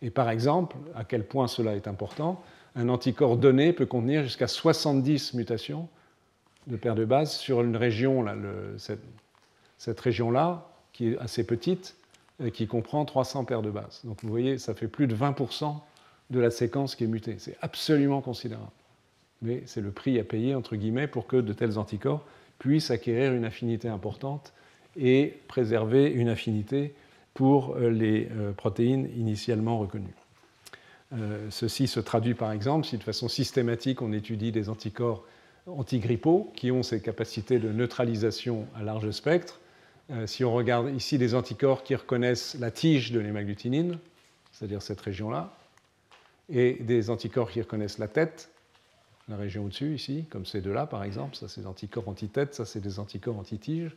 Et 0.02 0.10
par 0.10 0.30
exemple, 0.30 0.76
à 0.94 1.04
quel 1.04 1.24
point 1.24 1.48
cela 1.48 1.74
est 1.74 1.88
important, 1.88 2.42
un 2.76 2.88
anticorps 2.88 3.36
donné 3.36 3.72
peut 3.72 3.86
contenir 3.86 4.22
jusqu'à 4.22 4.46
70 4.46 5.34
mutations 5.34 5.88
de 6.66 6.76
paires 6.76 6.94
de 6.94 7.04
bases 7.04 7.32
sur 7.32 7.62
une 7.62 7.76
région, 7.76 8.24
cette, 9.78 10.00
région-là, 10.00 10.68
qui 10.92 11.08
est 11.08 11.18
assez 11.18 11.44
petite, 11.44 11.96
et 12.44 12.52
qui 12.52 12.68
comprend 12.68 13.04
300 13.04 13.44
paires 13.44 13.62
de 13.62 13.70
bases. 13.70 14.02
Donc 14.04 14.22
vous 14.22 14.28
voyez, 14.28 14.58
ça 14.58 14.74
fait 14.74 14.86
plus 14.86 15.08
de 15.08 15.16
20% 15.16 15.74
de 16.30 16.38
la 16.38 16.50
séquence 16.50 16.94
qui 16.94 17.04
est 17.04 17.08
mutée. 17.08 17.36
C'est 17.38 17.56
absolument 17.62 18.20
considérable. 18.20 18.70
Mais 19.42 19.62
c'est 19.66 19.80
le 19.80 19.90
prix 19.90 20.18
à 20.18 20.24
payer, 20.24 20.54
entre 20.54 20.76
guillemets, 20.76 21.06
pour 21.06 21.26
que 21.26 21.36
de 21.36 21.52
tels 21.52 21.78
anticorps 21.78 22.24
puissent 22.58 22.90
acquérir 22.90 23.32
une 23.32 23.44
affinité 23.44 23.88
importante 23.88 24.52
et 24.96 25.38
préserver 25.46 26.10
une 26.10 26.28
affinité 26.28 26.94
pour 27.34 27.76
euh, 27.76 27.90
les 27.90 28.28
euh, 28.32 28.52
protéines 28.52 29.08
initialement 29.16 29.78
reconnues. 29.78 30.14
Euh, 31.12 31.46
ceci 31.50 31.86
se 31.86 32.00
traduit 32.00 32.34
par 32.34 32.52
exemple 32.52 32.86
si 32.86 32.98
de 32.98 33.02
façon 33.02 33.28
systématique 33.28 34.02
on 34.02 34.12
étudie 34.12 34.52
des 34.52 34.68
anticorps 34.68 35.24
antigrippaux 35.66 36.52
qui 36.54 36.70
ont 36.70 36.82
ces 36.82 37.00
capacités 37.00 37.58
de 37.58 37.70
neutralisation 37.70 38.66
à 38.74 38.82
large 38.82 39.10
spectre. 39.10 39.60
si 40.26 40.44
on 40.44 40.52
regarde 40.52 40.90
ici 40.94 41.18
des 41.18 41.34
anticorps 41.34 41.82
qui 41.82 41.94
reconnaissent 41.94 42.56
la 42.58 42.70
tige 42.70 43.12
de 43.12 43.20
l'hémagglutinine, 43.20 43.98
c'est-à-dire 44.50 44.80
cette 44.80 45.00
région-là, 45.00 45.54
et 46.48 46.74
des 46.80 47.10
anticorps 47.10 47.50
qui 47.50 47.60
reconnaissent 47.60 47.98
la 47.98 48.08
tête, 48.08 48.50
la 49.28 49.36
région 49.36 49.64
au-dessus 49.64 49.94
ici, 49.94 50.24
comme 50.30 50.46
ces 50.46 50.60
deux-là 50.60 50.86
par 50.86 51.04
exemple, 51.04 51.36
ça 51.36 51.48
c'est 51.48 51.62
des 51.62 51.66
anticorps 51.66 52.08
anti-tête, 52.08 52.54
ça 52.54 52.64
c'est 52.64 52.80
des 52.80 52.98
anticorps 52.98 53.38
anti-tige, 53.38 53.92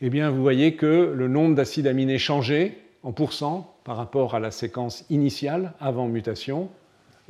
eh 0.00 0.10
bien 0.10 0.30
vous 0.30 0.42
voyez 0.42 0.76
que 0.76 1.12
le 1.14 1.28
nombre 1.28 1.54
d'acides 1.54 1.86
aminés 1.86 2.18
changé 2.18 2.78
en 3.02 3.12
pourcent 3.12 3.74
par 3.84 3.96
rapport 3.96 4.34
à 4.34 4.40
la 4.40 4.50
séquence 4.50 5.04
initiale 5.10 5.72
avant 5.80 6.08
mutation 6.08 6.70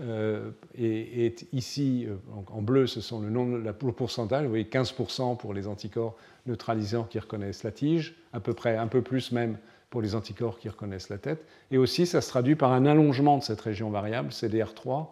euh, 0.00 0.50
est, 0.78 1.46
ici 1.52 2.06
euh, 2.08 2.16
en 2.52 2.62
bleu, 2.62 2.86
ce 2.86 3.00
sont 3.00 3.20
le, 3.20 3.28
nombre, 3.28 3.58
le 3.58 3.92
pourcentage, 3.92 4.44
vous 4.44 4.50
voyez 4.50 4.64
15% 4.64 5.36
pour 5.36 5.52
les 5.52 5.66
anticorps 5.66 6.16
neutralisants 6.46 7.04
qui 7.04 7.18
reconnaissent 7.18 7.64
la 7.64 7.70
tige, 7.70 8.14
à 8.32 8.40
peu 8.40 8.54
près 8.54 8.76
un 8.76 8.86
peu 8.86 9.02
plus 9.02 9.30
même 9.30 9.58
pour 9.90 10.00
les 10.00 10.14
anticorps 10.14 10.58
qui 10.58 10.68
reconnaissent 10.68 11.10
la 11.10 11.18
tête. 11.18 11.44
Et 11.70 11.76
aussi, 11.76 12.06
ça 12.06 12.20
se 12.20 12.28
traduit 12.28 12.54
par 12.54 12.72
un 12.72 12.86
allongement 12.86 13.36
de 13.38 13.42
cette 13.42 13.60
région 13.60 13.90
variable, 13.90 14.30
CDR3, 14.30 15.08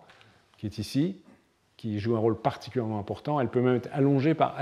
qui 0.57 0.67
est 0.67 0.79
ici, 0.79 1.17
qui 1.79 1.99
joue 2.01 2.17
un 2.17 2.19
rôle 2.19 2.37
particulièrement 2.37 2.99
important. 2.99 3.41
Elle 3.41 3.49
peut 3.49 3.63
même 3.63 3.77
être 3.77 3.89
allongée 3.93 4.35
par 4.35 4.61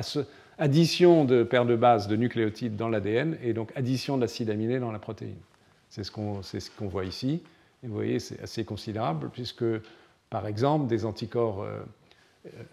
addition 0.58 1.24
de 1.24 1.42
paires 1.42 1.66
de 1.66 1.74
bases 1.74 2.06
de 2.06 2.14
nucléotides 2.14 2.76
dans 2.76 2.88
l'ADN 2.88 3.36
et 3.42 3.52
donc 3.54 3.72
addition 3.74 4.18
d'acides 4.18 4.50
aminés 4.50 4.78
dans 4.78 4.92
la 4.92 5.00
protéine. 5.00 5.40
C'est 5.88 6.04
ce 6.04 6.10
qu'on 6.12 6.88
voit 6.88 7.04
ici. 7.04 7.42
Et 7.82 7.88
vous 7.88 7.94
voyez, 7.94 8.20
c'est 8.20 8.40
assez 8.40 8.64
considérable 8.64 9.30
puisque, 9.32 9.64
par 10.30 10.46
exemple, 10.46 10.86
des 10.86 11.06
anticorps 11.06 11.62
euh, 11.62 11.80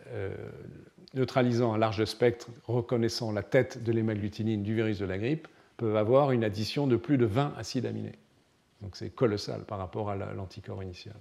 euh, 0.10 0.36
neutralisant 1.14 1.74
un 1.74 1.78
large 1.78 2.04
spectre 2.06 2.48
reconnaissant 2.68 3.32
la 3.32 3.44
tête 3.44 3.84
de 3.84 3.92
l'hémagglutinine 3.92 4.62
du 4.62 4.76
virus 4.76 5.00
de 5.00 5.06
la 5.06 5.18
grippe 5.18 5.48
peuvent 5.78 5.96
avoir 5.96 6.32
une 6.32 6.44
addition 6.44 6.86
de 6.86 6.98
plus 6.98 7.18
de 7.18 7.26
20 7.26 7.54
acides 7.58 7.86
aminés. 7.86 8.18
Donc 8.82 8.98
c'est 8.98 9.10
colossal 9.10 9.62
par 9.62 9.78
rapport 9.78 10.10
à 10.10 10.16
l'anticorps 10.16 10.84
initial. 10.84 11.16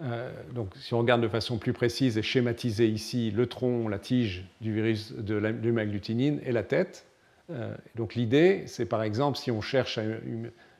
Euh, 0.00 0.32
donc, 0.54 0.74
si 0.76 0.94
on 0.94 0.98
regarde 0.98 1.20
de 1.20 1.28
façon 1.28 1.58
plus 1.58 1.72
précise 1.72 2.18
et 2.18 2.22
schématisée 2.22 2.88
ici 2.88 3.30
le 3.30 3.46
tronc, 3.46 3.88
la 3.88 3.98
tige 3.98 4.44
du 4.60 4.72
virus 4.72 5.12
de 5.12 5.36
l'hémagglutinine 5.36 6.40
et 6.44 6.52
la 6.52 6.62
tête. 6.62 7.06
Euh, 7.50 7.74
donc, 7.94 8.14
l'idée, 8.14 8.64
c'est 8.66 8.86
par 8.86 9.02
exemple, 9.02 9.38
si 9.38 9.50
on 9.50 9.60
cherche 9.60 9.98
à 9.98 10.02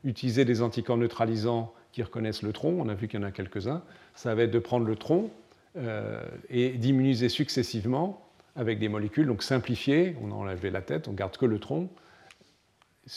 utiliser 0.04 0.44
des 0.44 0.62
anticorps 0.62 0.96
neutralisants 0.96 1.72
qui 1.92 2.02
reconnaissent 2.02 2.42
le 2.42 2.52
tronc, 2.52 2.76
on 2.78 2.88
a 2.88 2.94
vu 2.94 3.06
qu'il 3.06 3.20
y 3.20 3.22
en 3.22 3.26
a 3.26 3.30
quelques-uns, 3.30 3.82
ça 4.14 4.34
va 4.34 4.44
être 4.44 4.50
de 4.50 4.58
prendre 4.58 4.86
le 4.86 4.96
tronc 4.96 5.30
euh, 5.76 6.22
et 6.48 6.70
d'immuniser 6.70 7.28
successivement 7.28 8.20
avec 8.56 8.78
des 8.78 8.88
molécules, 8.88 9.26
donc 9.26 9.42
simplifiées, 9.42 10.16
on 10.22 10.30
a 10.30 10.34
enlevé 10.34 10.70
la 10.70 10.82
tête, 10.82 11.08
on 11.08 11.12
garde 11.12 11.36
que 11.36 11.46
le 11.46 11.58
tronc, 11.58 11.88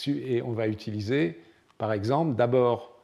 et 0.06 0.42
on 0.42 0.52
va 0.52 0.66
utiliser, 0.66 1.38
par 1.78 1.92
exemple, 1.92 2.34
d'abord, 2.34 2.98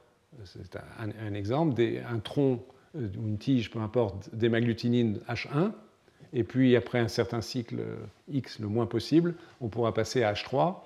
c'est 0.45 0.79
un, 0.99 1.35
exemple, 1.35 1.81
un 2.09 2.19
tronc 2.19 2.61
ou 2.95 3.29
une 3.29 3.39
tige, 3.39 3.71
peu 3.71 3.79
importe, 3.79 4.35
d'hémagglutinine 4.35 5.21
H1, 5.29 5.73
et 6.33 6.45
puis 6.45 6.77
après 6.77 6.99
un 6.99 7.09
certain 7.09 7.41
cycle 7.41 7.77
euh, 7.79 7.97
X 8.31 8.59
le 8.59 8.69
moins 8.69 8.87
possible, 8.87 9.35
on 9.61 9.69
pourra 9.69 9.93
passer 9.93 10.23
à 10.23 10.33
H3 10.33 10.77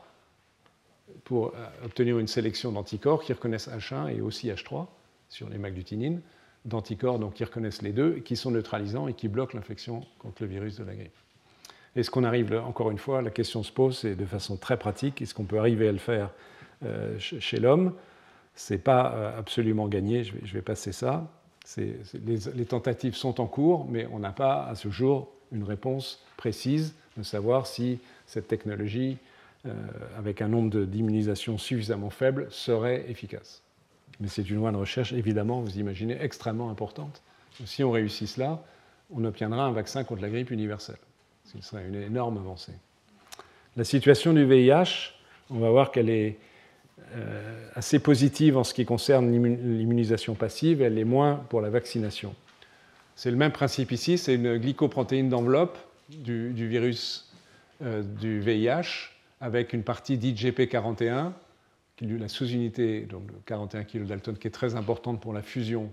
pour 1.24 1.48
euh, 1.54 1.66
obtenir 1.84 2.18
une 2.18 2.26
sélection 2.26 2.72
d'anticorps 2.72 3.22
qui 3.22 3.32
reconnaissent 3.32 3.68
H1 3.68 4.16
et 4.16 4.20
aussi 4.20 4.48
H3 4.48 4.86
sur 5.28 5.48
l'hémagglutinine, 5.48 6.20
d'anticorps 6.64 7.18
donc, 7.18 7.34
qui 7.34 7.44
reconnaissent 7.44 7.82
les 7.82 7.92
deux, 7.92 8.16
qui 8.16 8.36
sont 8.36 8.50
neutralisants 8.50 9.06
et 9.06 9.14
qui 9.14 9.28
bloquent 9.28 9.56
l'infection 9.56 10.04
contre 10.18 10.42
le 10.42 10.48
virus 10.48 10.76
de 10.76 10.84
la 10.84 10.94
grippe. 10.94 11.16
Est-ce 11.94 12.10
qu'on 12.10 12.24
arrive, 12.24 12.52
encore 12.52 12.90
une 12.90 12.98
fois, 12.98 13.22
la 13.22 13.30
question 13.30 13.62
se 13.62 13.72
pose, 13.72 13.98
c'est 13.98 14.16
de 14.16 14.26
façon 14.26 14.56
très 14.56 14.76
pratique, 14.76 15.22
est-ce 15.22 15.32
qu'on 15.32 15.44
peut 15.44 15.58
arriver 15.58 15.88
à 15.88 15.92
le 15.92 15.98
faire 15.98 16.30
chez 17.18 17.58
l'homme? 17.58 17.94
Ce 18.54 18.74
n'est 18.74 18.78
pas 18.78 19.34
absolument 19.38 19.88
gagné, 19.88 20.22
je 20.22 20.52
vais 20.52 20.60
passer 20.60 20.92
ça 20.92 21.26
les, 21.76 22.64
tentatives 22.64 23.14
sont 23.14 23.40
en 23.40 23.46
cours, 23.46 23.86
mais 23.88 24.06
on 24.12 24.18
n'a 24.18 24.32
pas 24.32 24.66
à 24.66 24.74
ce 24.74 24.88
jour 24.88 25.28
une 25.52 25.64
réponse 25.64 26.22
précise 26.36 26.94
de 27.16 27.22
savoir 27.22 27.66
si 27.66 27.98
cette 28.26 28.48
technologie, 28.48 29.18
euh, 29.66 29.72
avec 30.18 30.42
un 30.42 30.48
nombre 30.48 30.84
d'immunisations 30.84 31.58
suffisamment 31.58 32.10
faible, 32.10 32.46
serait 32.50 33.04
efficace. 33.08 33.62
Mais 34.20 34.28
c'est 34.28 34.48
une 34.48 34.58
voie 34.58 34.72
de 34.72 34.76
recherche, 34.76 35.12
évidemment, 35.12 35.60
vous 35.60 35.78
imaginez, 35.78 36.16
extrêmement 36.20 36.70
importante. 36.70 37.22
Si 37.64 37.82
on 37.82 37.90
réussit 37.90 38.28
cela, 38.28 38.62
on 39.10 39.24
obtiendra 39.24 39.64
un 39.64 39.72
vaccin 39.72 40.04
contre 40.04 40.22
la 40.22 40.30
grippe 40.30 40.50
universelle, 40.50 40.98
ce 41.44 41.56
qui 41.56 41.62
serait 41.62 41.86
une 41.86 41.94
énorme 41.94 42.38
avancée. 42.38 42.74
La 43.76 43.84
situation 43.84 44.32
du 44.32 44.44
VIH, 44.44 45.12
on 45.50 45.58
va 45.58 45.70
voir 45.70 45.90
qu'elle 45.90 46.10
est 46.10 46.38
assez 47.74 47.98
positive 47.98 48.56
en 48.56 48.64
ce 48.64 48.72
qui 48.74 48.84
concerne 48.84 49.30
l'immunisation 49.30 50.34
passive, 50.34 50.80
elle 50.82 50.98
est 50.98 51.04
moins 51.04 51.36
pour 51.50 51.60
la 51.60 51.70
vaccination. 51.70 52.34
C'est 53.16 53.30
le 53.30 53.36
même 53.36 53.52
principe 53.52 53.92
ici, 53.92 54.18
c'est 54.18 54.34
une 54.34 54.58
glycoprotéine 54.58 55.30
d'enveloppe 55.30 55.78
du, 56.10 56.68
virus 56.68 57.32
euh, 57.82 58.02
du 58.02 58.40
VIH 58.40 59.10
avec 59.40 59.72
une 59.72 59.82
partie 59.82 60.18
d'IgP41, 60.18 61.32
la 62.02 62.28
sous-unité, 62.28 63.00
donc 63.02 63.22
41 63.46 63.84
kDalton, 63.84 64.34
qui 64.34 64.48
est 64.48 64.50
très 64.50 64.76
importante 64.76 65.20
pour 65.20 65.32
la 65.32 65.40
fusion 65.40 65.90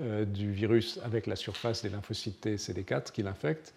euh, 0.00 0.26
du 0.26 0.52
virus 0.52 1.00
avec 1.04 1.26
la 1.26 1.36
surface 1.36 1.82
des 1.82 1.88
lymphocytes 1.88 2.40
T 2.42 2.56
CD4 2.56 3.12
qui 3.12 3.22
l'infecte, 3.22 3.72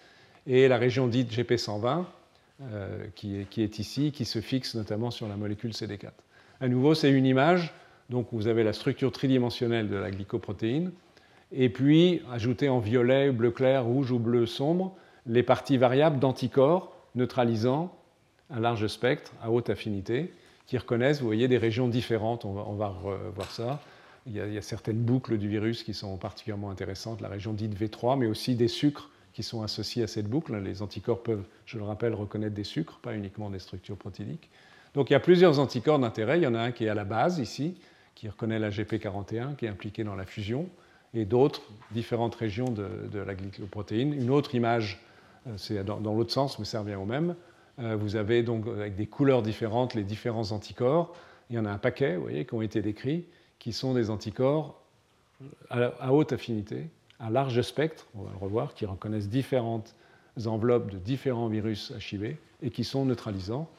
et 0.46 0.68
la 0.68 0.78
région 0.78 1.08
dite 1.08 1.32
GP120, 1.32 2.06
qui, 3.16 3.40
est, 3.40 3.50
qui 3.50 3.64
est 3.64 3.80
ici, 3.80 4.12
qui 4.12 4.24
se 4.24 4.40
fixe 4.40 4.76
notamment 4.76 5.10
sur 5.10 5.28
la 5.28 5.36
molécule 5.36 5.72
CD4. 5.72 6.12
À 6.62 6.68
nouveau, 6.68 6.94
c'est 6.94 7.10
une 7.10 7.26
image. 7.26 7.74
Donc 8.12 8.28
vous 8.32 8.48
avez 8.48 8.64
la 8.64 8.72
structure 8.72 9.12
tridimensionnelle 9.12 9.90
de 9.90 9.96
la 9.96 10.12
glycoprotéine. 10.12 10.92
Et 11.52 11.70
puis, 11.70 12.22
ajouter 12.32 12.70
en 12.70 12.80
violet, 12.80 13.32
bleu 13.32 13.50
clair, 13.50 13.84
rouge 13.84 14.12
ou 14.12 14.20
bleu 14.20 14.46
sombre, 14.46 14.96
les 15.26 15.42
parties 15.44 15.78
variables 15.78 16.20
d'anticorps 16.20 16.96
neutralisant 17.16 17.94
un 18.52 18.60
large 18.60 18.88
spectre 18.88 19.34
à 19.42 19.50
haute 19.50 19.70
affinité 19.70 20.34
qui 20.68 20.78
reconnaissent, 20.78 21.20
vous 21.20 21.26
voyez, 21.26 21.48
des 21.48 21.58
régions 21.58 21.88
différentes. 21.88 22.46
On 22.46 22.54
va, 22.54 22.96
voir 23.34 23.52
ça. 23.52 23.82
Il 24.28 24.34
y, 24.34 24.40
a, 24.40 24.46
il 24.46 24.54
y, 24.54 24.58
a, 24.58 24.62
certaines 24.62 25.02
boucles 25.02 25.40
du 25.40 25.50
virus 25.50 25.84
qui 25.84 25.96
sont 25.96 26.16
particulièrement 26.18 26.70
intéressantes, 26.70 27.22
la 27.22 27.28
région 27.28 27.54
dite 27.54 27.76
V3, 27.76 28.20
mais 28.20 28.28
aussi 28.28 28.56
des 28.56 28.68
sucres 28.68 29.10
qui 29.34 29.42
sont 29.42 29.64
associés 29.64 30.04
à 30.04 30.08
cette 30.08 30.28
boucle. 30.28 30.56
Les 30.58 30.84
anticorps 30.84 31.24
peuvent, 31.24 31.46
je 31.66 31.78
le 31.80 31.84
rappelle, 31.86 32.14
reconnaître 32.14 32.54
des 32.54 32.64
sucres, 32.64 33.00
pas 33.00 33.16
uniquement 33.16 33.50
des 33.50 33.60
structures 33.60 33.98
protéiques. 33.98 34.50
Donc 34.94 35.10
il 35.10 35.14
y 35.14 35.16
a 35.16 35.20
plusieurs 35.20 35.60
anticorps 35.60 36.00
d'intérêt. 36.00 36.38
Il 36.40 36.44
y 36.44 36.48
en 36.48 36.56
a 36.56 36.60
un 36.60 36.72
qui 36.72 36.86
est 36.86 36.90
à 36.90 36.94
la 36.96 37.06
base 37.06 37.40
ici, 37.40 37.76
qui 38.16 38.28
reconnaît 38.28 38.60
la 38.60 38.70
GP41, 38.70 39.56
qui 39.56 39.66
est 39.66 39.70
impliqué 39.70 40.04
dans 40.04 40.16
la 40.16 40.26
fusion, 40.26 40.70
et 41.14 41.26
d'autres, 41.26 41.62
différentes 41.92 42.36
régions 42.36 42.70
de, 42.70 43.20
la 43.20 43.36
glycoprotéine. 43.36 44.14
Une 44.14 44.30
autre 44.30 44.56
image, 44.56 45.02
euh, 45.48 45.52
c'est 45.58 45.84
dans, 45.84 46.00
l'autre 46.00 46.32
sens, 46.32 46.60
mais 46.60 46.66
ça 46.66 46.82
revient 46.82 46.96
au 46.96 47.06
même. 47.06 47.36
Euh, 47.80 47.96
vous 47.96 48.16
avez 48.16 48.44
donc 48.44 48.68
avec 48.68 48.96
des 48.96 49.08
couleurs 49.08 49.42
différentes 49.42 49.94
les 49.94 50.04
différents 50.04 50.52
anticorps. 50.52 51.14
Il 51.50 51.56
y 51.56 51.60
en 51.60 51.66
a 51.66 51.72
un 51.72 51.78
paquet, 51.78 52.16
vous 52.16 52.24
voyez, 52.24 52.46
qui 52.46 52.54
ont 52.54 52.62
été 52.62 52.82
décrits, 52.82 53.26
qui 53.60 53.74
sont 53.74 53.94
des 53.94 54.10
anticorps 54.10 54.82
à, 55.70 56.14
haute 56.14 56.34
affinité, 56.34 56.88
à 57.20 57.30
large 57.30 57.62
spectre, 57.62 58.08
on 58.16 58.24
va 58.24 58.32
le 58.32 58.38
revoir, 58.38 58.74
qui 58.74 58.86
reconnaissent 58.86 59.30
différentes 59.30 59.96
enveloppes 60.46 60.92
de 60.92 60.98
différents 60.98 61.48
virus 61.48 61.94
HIV 62.00 62.36
et 62.62 62.70
qui 62.70 62.84
sont 62.84 63.06
neutralisants. 63.06 63.70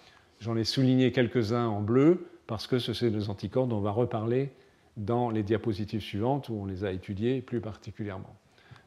J'en 0.43 0.57
ai 0.57 0.65
souligné 0.65 1.13
quelques-uns 1.13 1.69
en 1.69 1.81
bleu 1.81 2.27
parce 2.49 2.67
que 2.67 2.81
ce 2.81 2.93
sont 2.93 3.09
des 3.09 3.31
anticorps 3.31 3.69
dont 3.69 3.77
on 3.77 3.81
va 3.81 3.93
reparler 3.93 4.51
dans 4.97 5.31
les 5.31 5.45
diapositives 5.45 6.01
suivantes 6.01 6.49
où 6.49 6.55
on 6.55 6.65
les 6.67 6.83
a 6.83 6.91
étudiés 6.91 7.41
plus 7.41 7.61
particulièrement. 7.61 8.35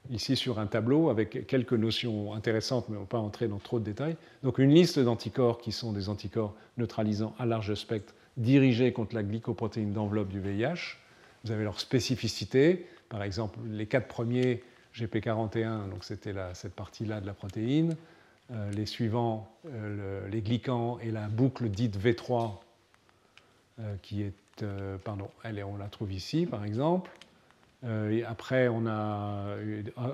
Ici 0.10 0.36
sur 0.36 0.60
un 0.60 0.68
tableau 0.68 1.10
avec 1.10 1.48
quelques 1.48 1.72
notions 1.72 2.34
intéressantes, 2.34 2.90
mais 2.90 2.98
on 2.98 3.00
ne 3.00 3.06
va 3.06 3.10
pas 3.10 3.20
entrer 3.20 3.48
dans 3.48 3.60
trop 3.60 3.80
de 3.80 3.86
détails. 3.86 4.18
Donc 4.44 4.60
une 4.60 4.72
liste 4.72 5.00
d'anticorps 5.00 5.60
qui 5.60 5.72
sont 5.72 5.94
des 5.94 6.10
anticorps 6.10 6.54
neutralisants 6.78 7.34
à 7.40 7.46
large 7.46 7.74
spectre 7.76 8.14
dirigés 8.36 8.92
contre 8.92 9.16
la 9.16 9.24
glycoprotéine 9.24 9.94
d'enveloppe 9.94 10.28
du 10.28 10.42
VIH. 10.42 10.98
Vous 11.46 11.52
avez 11.54 11.64
leur 11.64 11.80
spécificité, 11.80 12.86
par 13.08 13.24
exemple 13.24 13.60
les 13.70 13.86
quatre 13.86 14.10
premiers 14.10 14.62
GP41, 14.94 15.90
donc 15.90 16.04
c'était 16.04 16.34
cette 16.54 16.74
partie-là 16.74 17.22
de 17.22 17.26
la 17.26 17.34
protéine. 17.34 17.96
Euh, 18.52 18.72
les 18.72 18.86
suivants, 18.86 19.52
euh, 19.66 20.28
les 20.30 20.42
glycans 20.42 21.00
et 21.00 21.10
la 21.10 21.28
boucle 21.28 21.68
dite 21.68 21.98
V3, 21.98 22.52
euh, 23.80 23.96
qui 24.04 24.22
est, 24.22 24.34
pardon, 25.04 25.30
elle 25.44 25.64
on 25.64 25.78
la 25.78 25.88
trouve 25.88 26.14
ici 26.14 26.46
par 26.46 26.64
exemple. 26.64 27.12
Après, 28.28 28.68
on 28.68 28.88
a 28.88 29.58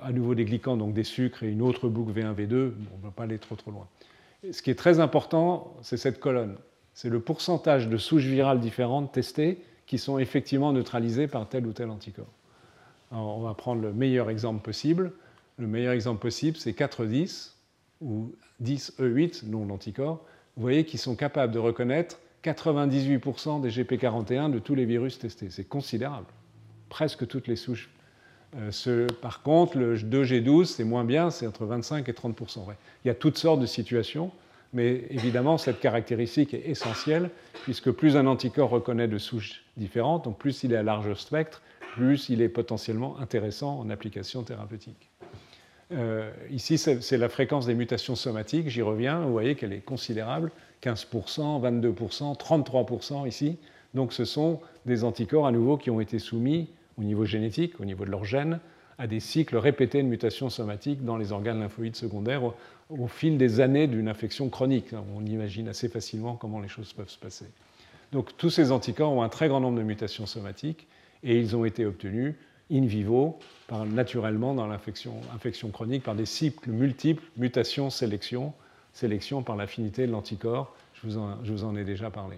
à 0.02 0.12
nouveau 0.12 0.36
des 0.36 0.44
glycans, 0.44 0.76
donc 0.76 0.94
des 0.94 1.06
sucres, 1.06 1.44
et 1.44 1.48
une 1.48 1.62
autre 1.62 1.88
boucle 1.88 2.12
V1, 2.12 2.36
V2. 2.36 2.74
on 2.94 2.98
ne 2.98 3.04
va 3.04 3.12
pas 3.16 3.24
aller 3.24 3.38
trop 3.38 3.56
trop 3.56 3.72
loin. 3.72 3.88
ce 4.52 4.62
qui 4.62 4.72
est 4.72 4.76
très 4.76 5.00
important, 5.00 5.74
c'est 5.82 5.96
cette 5.96 6.20
colonne. 6.20 6.58
C'est 6.96 7.08
le 7.08 7.22
pourcentage 7.22 7.88
de 7.88 7.96
souches 7.96 8.26
virales 8.26 8.60
différentes 8.60 9.14
testées 9.14 9.62
qui 9.86 10.00
sont 10.00 10.20
effectivement 10.20 10.74
neutralisées 10.74 11.28
par 11.28 11.48
tel 11.48 11.66
ou 11.66 11.72
tel 11.72 11.90
anticorps. 11.92 12.34
on 13.12 13.40
va 13.40 13.54
prendre 13.54 13.82
le 13.82 13.94
meilleur 13.94 14.30
exemple 14.30 14.62
possible. 14.62 15.14
Le 15.58 15.68
meilleur 15.68 15.94
exemple 15.94 16.20
possible, 16.20 16.58
c'est 16.58 16.78
4-10 16.78 17.52
ou 18.02 18.34
10E8, 18.64 19.48
non 19.48 19.66
l'anticorps. 19.66 20.24
Vous 20.56 20.62
voyez 20.62 20.86
qu'ils 20.86 21.00
sont 21.00 21.16
capables 21.16 21.54
de 21.54 21.60
reconnaître 21.60 22.20
98% 22.44 23.62
des 23.62 23.70
GP41 23.70 24.52
de 24.52 24.60
tous 24.60 24.76
les 24.76 24.86
virus 24.86 25.20
testés. 25.20 25.50
C'est 25.50 25.64
considérable 25.64 26.28
presque 26.90 27.26
toutes 27.28 27.48
les 27.48 27.56
souches. 27.56 27.90
Euh, 28.58 29.08
par 29.22 29.44
contre, 29.44 29.78
le 29.78 29.96
2G12, 29.96 30.66
c'est 30.66 30.84
moins 30.84 31.06
bien, 31.06 31.30
c'est 31.30 31.48
entre 31.48 31.66
25 31.66 32.10
et 32.10 32.14
30 32.14 32.38
Il 33.04 33.08
y 33.08 33.12
a 33.12 33.16
toutes 33.16 33.38
sortes 33.38 33.62
de 33.62 33.66
situations, 33.66 34.32
mais 34.74 35.06
évidemment, 35.10 35.58
cette 35.58 35.80
caractéristique 35.80 36.54
est 36.54 36.68
essentielle, 36.68 37.30
puisque 37.64 37.92
plus 37.92 38.18
un 38.18 38.28
anticorps 38.28 38.70
reconnaît 38.70 39.08
de 39.08 39.18
souches 39.18 39.64
différentes, 39.78 40.26
donc 40.26 40.38
plus 40.38 40.64
il 40.64 40.74
est 40.74 40.78
à 40.78 40.84
large 40.84 41.14
spectre, 41.14 41.62
plus 41.94 42.30
il 42.30 42.42
est 42.42 42.50
potentiellement 42.50 43.18
intéressant 43.20 43.80
en 43.80 43.90
application 43.90 44.44
thérapeutique. 44.44 45.11
Euh, 45.94 46.32
ici, 46.50 46.78
c'est 46.78 47.18
la 47.18 47.30
fréquence 47.30 47.66
des 47.66 47.74
mutations 47.74 48.16
somatiques, 48.16 48.70
j'y 48.70 48.82
reviens, 48.82 49.22
vous 49.22 49.32
voyez 49.32 49.56
qu'elle 49.56 49.74
est 49.74 49.84
considérable, 49.84 50.52
15%, 50.84 51.62
22%, 51.62 52.38
33% 52.38 53.28
ici. 53.28 53.58
Donc 53.94 54.14
ce 54.14 54.24
sont 54.24 54.62
des 54.86 55.04
anticorps 55.04 55.48
à 55.48 55.52
nouveau 55.52 55.78
qui 55.78 55.90
ont 55.90 56.00
été 56.00 56.18
soumis 56.18 56.70
au 56.98 57.04
niveau 57.04 57.26
génétique, 57.26 57.80
au 57.80 57.86
niveau 57.86 58.06
de 58.06 58.12
leur 58.12 58.24
gène, 58.24 58.60
à 58.98 59.08
des 59.08 59.20
cycles 59.20 59.58
répétés 59.58 60.02
de 60.02 60.08
mutations 60.08 60.50
somatiques 60.50 61.04
dans 61.04 61.18
les 61.18 61.32
organes 61.32 61.60
lymphoïdes 61.60 61.96
secondaires 61.96 62.44
au, 62.90 63.08
fil 63.08 63.38
des 63.38 63.60
années 63.60 63.88
d'une 63.88 64.08
infection 64.08 64.50
chronique. 64.50 64.94
On 65.16 65.26
imagine 65.26 65.68
assez 65.68 65.90
facilement 65.90 66.36
comment 66.36 66.60
les 66.60 66.68
choses 66.68 66.94
peuvent 66.94 67.10
se 67.10 67.18
passer. 67.18 67.46
Donc 68.12 68.38
tous 68.38 68.50
ces 68.50 68.72
anticorps 68.72 69.12
ont 69.12 69.24
un 69.24 69.30
très 69.30 69.48
grand 69.48 69.60
nombre 69.60 69.78
de 69.78 69.84
mutations 69.84 70.26
somatiques 70.26 70.88
et 71.24 71.38
ils 71.38 71.56
ont 71.56 71.66
été 71.66 71.86
obtenus 71.86 72.36
in 72.72 72.86
vivo, 72.86 73.38
naturellement 73.88 74.54
dans 74.54 74.68
l'infection 74.68 75.14
infection 75.36 75.70
chronique, 75.70 76.04
par 76.04 76.16
des 76.16 76.26
cycles 76.26 76.70
multiples, 76.70 77.24
mutations, 77.38 77.90
sélection, 77.90 78.54
sélection 78.94 79.44
par 79.44 79.56
l'affinité 79.56 80.08
de 80.08 80.12
l'anticorps. 80.12 80.76
Je, 80.94 81.08
vous 81.08 81.64
en 81.64 81.76
ai 81.76 81.84
déjà 81.84 82.10
parlé. 82.10 82.38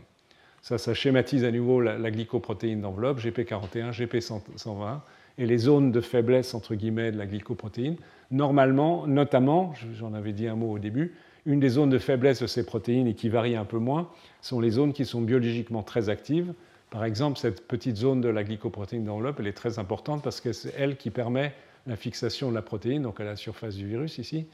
Ça, 0.61 0.77
ça 0.77 0.93
schématise 0.93 1.43
à 1.43 1.51
nouveau 1.51 1.81
la, 1.81 2.11
glycoprotéine 2.11 2.81
d'enveloppe, 2.81 3.19
GP41, 3.19 3.91
GP120, 3.91 4.99
et 5.37 5.45
les 5.45 5.57
zones 5.57 5.91
de 5.91 5.99
faiblesse, 5.99 6.53
entre 6.53 6.75
guillemets, 6.75 7.11
de 7.11 7.17
la 7.17 7.25
glycoprotéine. 7.25 7.97
Normalement, 8.31 9.05
notamment, 9.05 9.73
j'en 9.95 10.13
avais 10.13 10.31
dit 10.31 10.47
un 10.47 10.55
mot 10.55 10.71
au 10.71 10.79
début, 10.79 11.13
une 11.45 11.59
des 11.59 11.69
zones 11.69 11.89
de 11.89 11.97
faiblesse 11.97 12.41
de 12.41 12.47
ces 12.47 12.65
protéines 12.65 13.07
et 13.07 13.15
qui 13.15 13.27
varie 13.27 13.55
un 13.55 13.65
peu 13.65 13.77
moins 13.77 14.09
sont 14.41 14.61
les 14.61 14.69
zones 14.69 14.93
qui 14.93 15.05
sont 15.05 15.21
biologiquement 15.21 15.83
très 15.83 16.07
actives. 16.07 16.53
Par 16.93 17.05
exemple, 17.05 17.39
cette 17.39 17.67
petite 17.67 17.97
zone 17.97 18.21
de 18.21 18.29
la 18.29 18.43
glycoprotéine 18.43 19.03
d'enveloppe, 19.03 19.39
elle 19.39 19.47
est 19.47 19.53
très 19.53 19.79
importante 19.79 20.21
parce 20.21 20.39
que 20.39 20.53
c'est 20.53 20.75
elle 20.77 20.95
qui 20.95 21.09
permet 21.09 21.51
la 21.87 21.95
fixation 21.95 22.51
de 22.51 22.53
la 22.53 22.61
protéine, 22.61 23.01
donc 23.01 23.19
à 23.19 23.23
la 23.23 23.35
surface 23.35 23.73
du 23.73 23.87
virus 23.87 24.19
ici, 24.19 24.45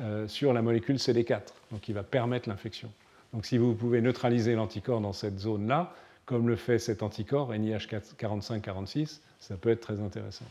euh, 0.00 0.26
sur 0.26 0.52
la 0.52 0.60
molécule 0.60 0.96
CD4, 0.96 1.42
donc 1.70 1.82
qui 1.82 1.92
va 1.92 2.02
permettre 2.02 2.48
l'infection. 2.48 2.90
Donc 3.32 3.46
si 3.46 3.58
vous 3.58 3.74
pouvez 3.74 4.00
neutraliser 4.00 4.56
l'anticorps 4.56 5.00
dans 5.00 5.12
cette 5.12 5.38
zone-là, 5.38 5.94
comme 6.26 6.48
le 6.48 6.56
fait 6.56 6.80
cet 6.80 7.04
anticorps, 7.04 7.52
NIH4546, 7.52 9.20
ça 9.38 9.56
peut 9.56 9.70
être 9.70 9.80
très 9.80 10.00
intéressant. 10.00 10.46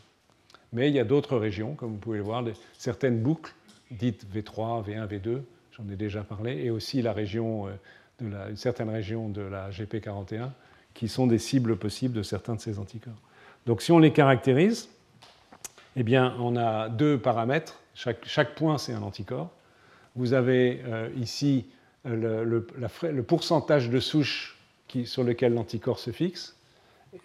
Mais 0.71 0.87
il 0.87 0.95
y 0.95 0.99
a 0.99 1.03
d'autres 1.03 1.35
régions, 1.35 1.75
comme 1.75 1.91
vous 1.91 1.97
pouvez 1.97 2.19
le 2.19 2.23
voir, 2.23 2.45
certaines 2.77 3.21
boucles 3.21 3.53
dites 3.91 4.25
V3, 4.33 4.87
V1, 4.87 5.09
V2, 5.09 5.41
j'en 5.73 5.89
ai 5.91 5.97
déjà 5.97 6.23
parlé, 6.23 6.63
et 6.63 6.69
aussi 6.69 7.01
la 7.01 7.11
région 7.11 7.67
euh, 7.67 7.71
de 8.21 8.27
une 8.49 8.55
certaine 8.55 8.89
région 8.89 9.27
de 9.27 9.41
la 9.41 9.71
GP41, 9.71 10.51
qui 10.93 11.07
sont 11.07 11.27
des 11.27 11.39
cibles 11.39 11.75
possibles 11.75 12.13
de 12.13 12.23
certains 12.23 12.55
de 12.55 12.61
ces 12.61 12.79
anticorps. 12.79 13.13
Donc 13.65 13.81
si 13.81 13.91
on 13.91 13.99
les 13.99 14.11
caractérise, 14.11 14.89
eh 15.95 16.03
bien, 16.03 16.35
on 16.39 16.55
a 16.55 16.89
deux 16.89 17.17
paramètres. 17.17 17.79
Chaque, 17.93 18.55
point, 18.55 18.77
c'est 18.77 18.93
un 18.93 19.03
anticorps. 19.03 19.51
Vous 20.15 20.33
avez 20.33 20.81
euh, 20.85 21.09
ici 21.17 21.67
le, 22.05 22.59
pourcentage 23.21 23.89
de 23.89 23.99
souches 23.99 24.57
sur 25.05 25.23
lequel 25.23 25.53
l'anticorps 25.53 25.99
se 25.99 26.11
fixe 26.11 26.55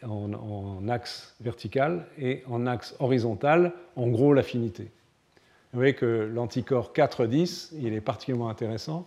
en, 0.02 0.88
axe 0.88 1.34
vertical 1.40 2.06
et 2.18 2.42
en 2.46 2.66
axe 2.66 2.94
horizontal, 2.98 3.72
en 3.96 4.08
gros 4.08 4.32
l'affinité. 4.32 4.90
Vous 5.72 5.80
voyez 5.80 5.94
que 5.94 6.30
l'anticorps 6.34 6.92
4-10, 6.94 7.70
il 7.80 7.92
est 7.92 8.00
particulièrement 8.00 8.48
intéressant 8.48 9.06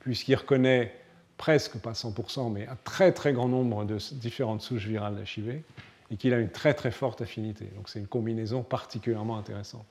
puisqu'il 0.00 0.34
reconnaît 0.34 0.94
presque, 1.36 1.78
pas 1.78 1.92
100%, 1.92 2.52
mais 2.52 2.66
un 2.66 2.76
très 2.84 3.12
très 3.12 3.32
grand 3.32 3.48
nombre 3.48 3.84
de 3.84 3.98
différentes 4.14 4.62
souches 4.62 4.86
virales 4.86 5.16
d'HIV 5.16 5.62
et 6.10 6.16
qu'il 6.16 6.34
a 6.34 6.38
une 6.38 6.50
très 6.50 6.74
très 6.74 6.90
forte 6.90 7.22
affinité. 7.22 7.66
Donc 7.76 7.88
c'est 7.88 7.98
une 7.98 8.06
combinaison 8.06 8.62
particulièrement 8.62 9.38
intéressante. 9.38 9.86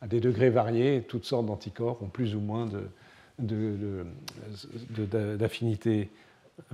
À 0.00 0.06
des 0.06 0.20
degrés 0.20 0.50
variés, 0.50 1.04
toutes 1.08 1.24
sortes 1.24 1.46
d'anticorps 1.46 2.02
ont 2.02 2.08
plus 2.08 2.34
ou 2.34 2.40
moins 2.40 2.68
de, 3.38 4.04
d'affinité 5.36 6.10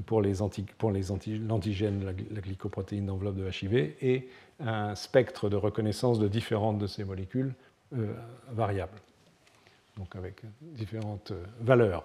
pour 0.07 0.21
les, 0.23 0.35
pour 0.79 0.91
les 0.91 1.03
l'antigène, 1.47 2.05
la, 2.05 2.41
glycoprotéine 2.41 3.07
d'enveloppe 3.07 3.37
de 3.37 3.49
HIV, 3.49 3.95
et 4.03 4.29
un 4.61 4.95
spectre 4.95 5.49
de 5.49 5.57
reconnaissance 5.57 6.19
de 6.19 6.27
différentes 6.27 6.79
de 6.79 6.87
ces 6.87 7.05
molécules 7.05 7.55
euh, 7.95 8.12
variables, 8.51 8.99
donc 9.97 10.16
avec 10.16 10.43
différentes 10.62 11.31
euh, 11.31 11.45
valeurs. 11.61 12.05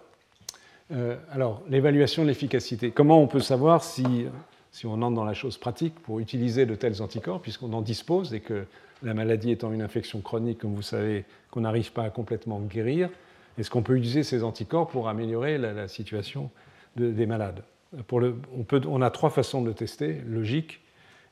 Euh, 0.93 1.17
alors, 1.31 1.61
l'évaluation 1.69 2.23
de 2.23 2.27
l'efficacité. 2.27 2.91
Comment 2.91 3.21
on 3.21 3.27
peut 3.27 3.39
savoir 3.39 3.83
si, 3.83 4.27
si 4.71 4.85
on 4.85 5.01
entre 5.01 5.15
dans 5.15 5.25
la 5.25 5.33
chose 5.33 5.57
pratique 5.57 5.95
pour 5.99 6.19
utiliser 6.19 6.65
de 6.65 6.75
tels 6.75 7.01
anticorps, 7.01 7.41
puisqu'on 7.41 7.73
en 7.73 7.81
dispose 7.81 8.33
et 8.33 8.39
que 8.39 8.65
la 9.01 9.13
maladie 9.13 9.51
étant 9.51 9.71
une 9.73 9.81
infection 9.81 10.21
chronique, 10.21 10.59
comme 10.59 10.75
vous 10.75 10.81
savez, 10.81 11.25
qu'on 11.51 11.61
n'arrive 11.61 11.91
pas 11.91 12.03
à 12.03 12.09
complètement 12.09 12.59
guérir, 12.59 13.09
est-ce 13.57 13.69
qu'on 13.69 13.83
peut 13.83 13.95
utiliser 13.95 14.23
ces 14.23 14.43
anticorps 14.43 14.87
pour 14.87 15.09
améliorer 15.09 15.57
la, 15.57 15.87
situation 15.87 16.49
des 16.95 17.25
malades? 17.25 17.63
On, 18.11 19.01
a 19.01 19.09
trois 19.11 19.29
façons 19.29 19.61
de 19.61 19.71
tester, 19.71 20.21
logique 20.25 20.81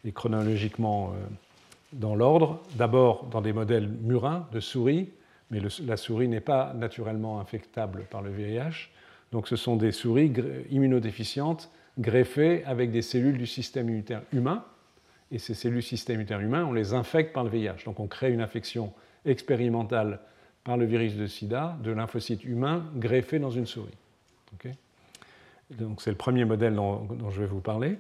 et 0.06 0.12
chronologiquement 0.12 1.14
euh, 1.14 1.28
dans 1.94 2.16
l'ordre. 2.16 2.60
D'abord 2.76 3.26
dans 3.26 3.42
des 3.42 3.54
modèles 3.54 3.88
murins 3.88 4.48
de 4.52 4.60
souris, 4.60 5.10
mais 5.50 5.60
la 5.86 5.98
souris 5.98 6.28
n'est 6.28 6.40
pas 6.40 6.74
naturellement 6.74 7.40
infectable 7.40 8.06
par 8.10 8.22
le 8.22 8.32
VIH. 8.32 8.90
Donc 9.32 9.48
ce 9.48 9.56
sont 9.56 9.76
des 9.76 9.92
souris 9.92 10.34
immunodéficientes 10.70 11.72
greffées 12.00 12.64
avec 12.66 12.92
des 12.92 13.02
cellules 13.02 13.38
du 13.38 13.48
système 13.48 13.88
immunitaire 13.88 14.24
humain. 14.34 14.66
Et 15.32 15.40
ces 15.40 15.54
cellules 15.54 15.80
du 15.80 15.86
système 15.86 16.16
immunitaire 16.16 16.42
humain, 16.42 16.66
on 16.66 16.74
les 16.74 16.94
infecte 16.94 17.34
par 17.34 17.44
le 17.44 17.50
VIH. 17.50 17.86
Donc 17.86 18.00
on 18.00 18.08
crée 18.08 18.32
une 18.32 18.42
infection 18.42 18.94
expérimentale 19.26 20.20
par 20.64 20.78
le 20.78 20.86
virus 20.86 21.16
de 21.16 21.28
sida 21.28 21.78
de 21.84 21.92
lymphocytes 21.92 22.44
humains 22.44 22.86
greffés 22.96 23.40
dans 23.40 23.52
une 23.52 23.66
souris. 23.66 23.98
Donc 25.72 26.02
c'est 26.02 26.12
le 26.12 26.18
premier 26.18 26.46
modèle 26.46 26.76
dont, 26.76 27.08
je 27.30 27.42
vais 27.42 27.48
vous 27.48 27.62
parler. 27.62 27.98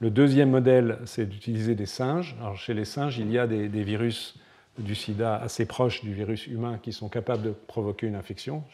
Le 0.00 0.10
deuxième 0.10 0.50
modèle, 0.50 0.98
c'est 1.04 1.26
d'utiliser 1.26 1.74
des 1.74 1.86
singes. 1.86 2.36
Alors 2.40 2.56
chez 2.56 2.74
les 2.74 2.84
singes, 2.84 3.18
il 3.18 3.30
y 3.30 3.38
a 3.38 3.46
des, 3.46 3.68
virus 3.68 4.34
du 4.78 4.94
sida 4.94 5.36
assez 5.36 5.64
proches 5.64 6.02
du 6.02 6.12
virus 6.12 6.46
humain 6.48 6.78
qui 6.82 6.92
sont 6.92 7.08
capables 7.08 7.42
de 7.42 7.50
provoquer 7.50 8.08
une 8.08 8.16
infection. 8.16 8.64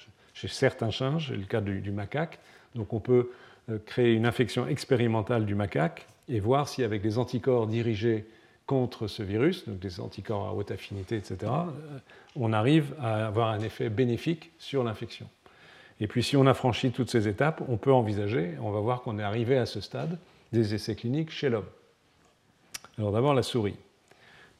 Chez 0.40 0.46
certains 0.46 0.92
singes, 0.92 1.28
c'est 1.30 1.36
le 1.36 1.46
cas 1.46 1.60
du, 1.60 1.80
du, 1.80 1.90
macaque. 1.90 2.38
Donc 2.76 2.92
on 2.92 3.00
peut 3.00 3.32
euh, 3.70 3.78
créer 3.84 4.12
une 4.12 4.24
infection 4.24 4.68
expérimentale 4.68 5.44
du 5.46 5.56
macaque 5.56 6.06
et 6.28 6.38
voir 6.38 6.68
si 6.68 6.84
avec 6.84 7.02
des 7.02 7.18
anticorps 7.18 7.66
dirigés 7.66 8.24
contre 8.64 9.08
ce 9.08 9.24
virus, 9.24 9.66
donc 9.66 9.80
des 9.80 9.98
anticorps 9.98 10.46
à 10.46 10.54
haute 10.54 10.70
affinité, 10.70 11.16
etc., 11.16 11.38
euh, 11.42 11.98
on 12.36 12.52
arrive 12.52 12.94
à 13.00 13.26
avoir 13.26 13.48
un 13.48 13.58
effet 13.58 13.88
bénéfique 13.88 14.52
sur 14.58 14.84
l'infection. 14.84 15.28
Et 15.98 16.06
puis 16.06 16.22
si 16.22 16.36
on 16.36 16.46
a 16.46 16.54
franchi 16.54 16.92
toutes 16.92 17.10
ces 17.10 17.26
étapes, 17.26 17.64
on 17.66 17.76
peut 17.76 17.92
envisager, 17.92 18.52
on 18.60 18.70
va 18.70 18.78
voir 18.78 19.02
qu'on 19.02 19.18
est 19.18 19.24
arrivé 19.24 19.58
à 19.58 19.66
ce 19.66 19.80
stade 19.80 20.20
des 20.52 20.72
essais 20.72 20.94
cliniques 20.94 21.32
chez 21.32 21.48
l'homme. 21.48 21.66
Alors 22.96 23.10
d'abord 23.10 23.34
la 23.34 23.42
souris. 23.42 23.74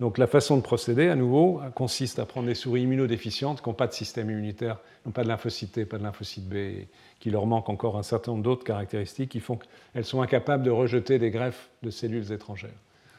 Donc 0.00 0.16
la 0.16 0.28
façon 0.28 0.56
de 0.56 0.62
procéder, 0.62 1.08
à 1.08 1.16
nouveau, 1.16 1.60
consiste 1.74 2.20
à 2.20 2.26
prendre 2.26 2.46
des 2.46 2.54
souris 2.54 2.82
immunodéficientes 2.82 3.60
qui 3.60 3.68
n'ont 3.68 3.74
pas 3.74 3.88
de 3.88 3.92
système 3.92 4.30
immunitaire, 4.30 4.78
n'ont 5.04 5.10
pas 5.10 5.24
de 5.24 5.28
lymphocyte 5.28 5.72
T, 5.72 5.84
pas 5.86 5.98
de 5.98 6.04
lymphocyte 6.04 6.48
B, 6.48 6.86
qui 7.18 7.30
leur 7.30 7.46
manquent 7.46 7.68
encore 7.68 7.98
un 7.98 8.04
certain 8.04 8.30
nombre 8.32 8.44
d'autres 8.44 8.64
caractéristiques 8.64 9.30
qui 9.30 9.40
font 9.40 9.58
qu'elles 9.58 10.04
sont 10.04 10.22
incapables 10.22 10.62
de 10.62 10.70
rejeter 10.70 11.18
des 11.18 11.30
greffes 11.30 11.68
de 11.82 11.90
cellules 11.90 12.30
étrangères. 12.30 12.70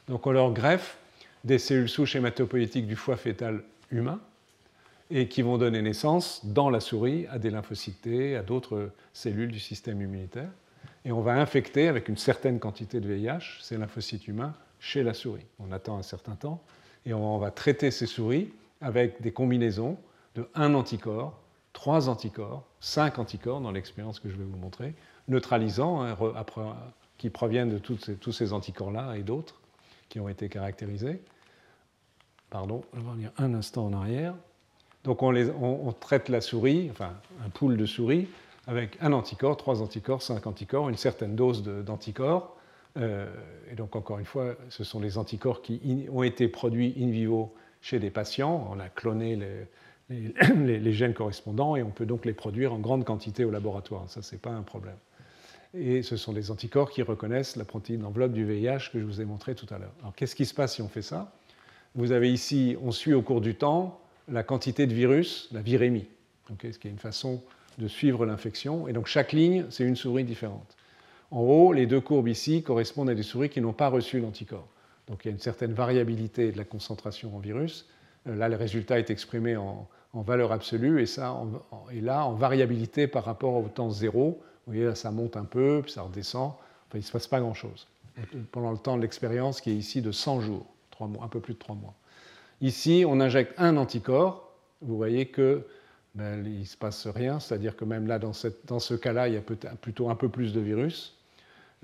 Donc 0.07 0.26
on 0.26 0.31
leur 0.31 0.53
greffe 0.53 0.97
des 1.43 1.60
cellules 1.60 1.89
souches 1.89 2.15
hématopoïétiques 2.15 2.88
du 2.88 2.95
foie 2.95 3.18
fœtal 3.18 3.61
humain 3.91 4.19
et 5.11 5.27
qui 5.27 5.41
vont 5.41 5.57
donner 5.57 5.81
naissance 5.81 6.41
dans 6.45 6.69
la 6.69 6.80
souris 6.80 7.26
à 7.30 7.39
des 7.39 7.49
lymphocytes 7.49 8.01
T, 8.03 8.38
à 8.38 8.41
d'autres 8.41 8.91
cellules 9.11 9.51
du 9.51 9.60
système 9.60 10.01
immunitaire. 10.01 10.49
Et 11.03 11.11
on 11.11 11.22
va 11.22 11.34
infecter 11.34 11.89
avec 11.89 12.07
une 12.07 12.18
certaine 12.18 12.60
quantité 12.60 13.01
de 13.01 13.11
VIH 13.11 13.60
ces 13.61 13.77
lymphocytes 13.77 14.27
humains 14.27 14.53
chez 14.80 15.03
la 15.03 15.14
souris. 15.14 15.45
On 15.60 15.72
attend 15.72 15.97
un 15.97 16.03
certain 16.03 16.35
temps 16.35 16.64
Et 17.06 17.14
on 17.14 17.38
va 17.38 17.51
traiter 17.51 17.91
ces 17.91 18.06
souris 18.06 18.53
avec 18.81 19.22
des 19.22 19.31
combinaisons 19.31 19.97
de 20.35 20.47
1 20.56 20.73
anticorps, 20.73 21.38
3 21.73 22.10
anticorps, 22.10 22.64
5 22.80 23.19
anticorps 23.19 23.61
dans 23.61 23.72
l'expérience 23.72 24.19
que 24.19 24.30
je 24.30 24.35
vais 24.35 24.43
vous 24.43 24.57
montrer, 24.57 24.93
neutralisants, 25.27 26.01
hein, 26.03 26.15
qui 27.18 27.30
proviennent 27.30 27.69
de 27.69 27.77
tous 27.77 28.31
ces 28.31 28.53
anticorps-là 28.53 29.15
et 29.18 29.23
d'autres 29.23 29.60
qui 30.07 30.19
ont 30.19 30.30
été 30.30 30.49
caractérisés. 30.49 31.22
Pardon, 32.49 32.81
je 32.93 32.99
vais 32.99 33.07
revenir 33.07 33.31
un 33.38 33.53
instant 33.53 33.85
en 33.85 33.93
arrière. 33.93 34.34
Donc 35.03 35.22
on, 35.22 35.93
traite 35.93 36.30
la 36.30 36.41
souris, 36.41 36.89
enfin 36.91 37.14
un 37.45 37.49
pool 37.49 37.77
de 37.77 37.85
souris, 37.85 38.27
avec 38.68 38.97
un 39.01 39.14
anticorps, 39.14 39.56
trois 39.56 39.81
anticorps, 39.81 40.22
cinq 40.22 40.45
anticorps, 40.45 40.89
une 40.89 40.97
certaine 40.97 41.35
dose 41.35 41.64
d'anticorps. 41.64 42.57
Euh, 42.97 43.27
et 43.71 43.75
donc 43.75 43.95
encore 43.95 44.19
une 44.19 44.25
fois, 44.25 44.55
ce 44.69 44.83
sont 44.83 44.99
les 44.99 45.17
anticorps 45.17 45.61
qui 45.61 46.07
ont 46.11 46.23
été 46.23 46.47
produits 46.47 46.95
in 46.99 47.09
vivo 47.09 47.53
chez 47.81 47.99
des 47.99 48.09
patients. 48.09 48.67
On 48.71 48.79
a 48.79 48.89
cloné 48.89 49.37
les, 50.09 50.93
gènes 50.93 51.13
correspondants 51.13 51.75
et 51.75 51.83
on 51.83 51.91
peut 51.91 52.05
donc 52.05 52.25
les 52.25 52.33
produire 52.33 52.73
en 52.73 52.79
grande 52.79 53.05
quantité 53.05 53.45
au 53.45 53.51
laboratoire. 53.51 54.09
Ça, 54.09 54.21
ce 54.21 54.33
n'est 54.33 54.39
pas 54.39 54.51
un 54.51 54.63
problème. 54.63 54.97
Et 55.75 56.01
ce 56.01 56.17
sont 56.17 56.33
des 56.33 56.49
anticorps 56.49 56.89
qui 56.89 57.03
reconnaissent 57.03 57.55
la 57.55 57.65
protéine 57.65 58.01
d'enveloppe 58.01 58.33
du 58.33 58.43
VIH 58.43 58.89
que 58.91 58.99
je 58.99 59.05
vous 59.05 59.21
ai 59.21 59.25
montré 59.25 59.53
tout 59.53 59.67
à 59.69 59.77
l'heure. 59.77 59.93
Alors 60.01 60.15
qu'est-ce 60.15 60.35
qui 60.35 60.45
se 60.45 60.53
passe 60.55 60.75
si 60.75 60.81
on 60.81 60.89
fait 60.89 61.03
ça? 61.03 61.31
Vous 61.93 62.11
avez 62.11 62.31
ici, 62.31 62.75
on 62.81 62.91
suit 62.91 63.13
au 63.13 63.21
cours 63.21 63.41
du 63.41 63.55
temps 63.55 64.01
la 64.27 64.43
quantité 64.43 64.87
de 64.87 64.93
virus, 64.93 65.47
la 65.51 65.61
virémie, 65.61 66.07
ce 66.49 66.77
qui 66.77 66.87
est 66.87 66.91
une 66.91 66.97
façon 66.99 67.43
de 67.77 67.87
suivre 67.87 68.25
l'infection. 68.25 68.87
Et 68.87 68.93
donc 68.93 69.07
chaque 69.07 69.31
ligne, 69.31 69.65
c'est 69.69 69.83
une 69.83 69.95
souris 69.95 70.23
différente. 70.23 70.75
En 71.31 71.41
haut, 71.41 71.73
les 71.73 71.85
deux 71.85 72.01
courbes 72.01 72.27
ici 72.27 72.64
correspondent 72.64 73.10
à 73.10 73.15
des 73.15 73.23
souris 73.23 73.49
qui 73.49 73.61
n'ont 73.61 73.73
pas 73.73 73.89
reçu 73.89 74.19
l'anticorps. 74.19 74.68
Donc 75.07 75.26
il 75.26 75.27
y 75.27 75.31
a 75.31 75.34
une 75.34 75.39
certaine 75.39 75.73
variabilité 75.73 76.51
de 76.51 76.57
la 76.57 76.64
concentration 76.64 77.35
en 77.35 77.39
virus. 77.39 77.88
Euh, 78.27 78.35
là, 78.35 78.49
le 78.49 78.56
résultat 78.56 78.99
est 78.99 79.10
exprimé 79.10 79.56
en, 79.57 79.88
valeur 80.14 80.51
absolue 80.51 81.01
et, 81.01 81.06
ça, 81.06 81.38
là, 82.01 82.26
en 82.26 82.34
variabilité 82.34 83.07
par 83.07 83.26
rapport 83.26 83.53
au 83.53 83.68
temps 83.68 83.91
zéro. 83.91 84.41
Vous 84.65 84.73
voyez, 84.73 84.85
là, 84.85 84.95
ça 84.95 85.11
monte 85.11 85.38
un 85.38 85.45
peu, 85.45 85.81
puis 85.84 85.91
ça 85.91 86.01
redescend. 86.01 86.53
Enfin, 86.88 86.95
il 86.95 86.99
ne 86.99 87.03
se 87.03 87.11
passe 87.11 87.27
pas 87.27 87.39
grand-chose. 87.39 87.88
Pendant 88.51 88.72
le 88.72 88.77
temps 88.77 88.97
de 88.97 89.01
l'expérience, 89.03 89.61
qui 89.61 89.69
est 89.69 89.76
ici 89.76 90.01
de 90.01 90.11
100 90.11 90.41
jours, 90.41 90.65
mois, 90.99 91.23
un 91.23 91.27
peu 91.27 91.39
plus 91.39 91.53
de 91.53 91.60
3 91.60 91.76
mois. 91.76 91.93
Ici, 92.60 93.06
on 93.07 93.19
injecte 93.19 93.53
un 93.57 93.77
anticorps. 93.77 94.51
Vous 94.81 94.97
voyez 94.97 95.27
que 95.27 95.65
ben, 96.15 96.43
il 96.45 96.61
ne 96.61 96.65
se 96.65 96.76
passe 96.76 97.07
rien, 97.07 97.39
c'est-à-dire 97.39 97.76
que 97.76 97.85
même 97.85 98.07
là, 98.07 98.19
dans 98.19 98.34
ce 98.34 98.93
cas-là, 98.95 99.27
il 99.27 99.35
y 99.35 99.38
a 99.38 99.41
plutôt 99.41 100.10
un 100.10 100.15
peu 100.15 100.27
plus 100.27 100.53
de 100.53 100.60
virus. 100.60 101.18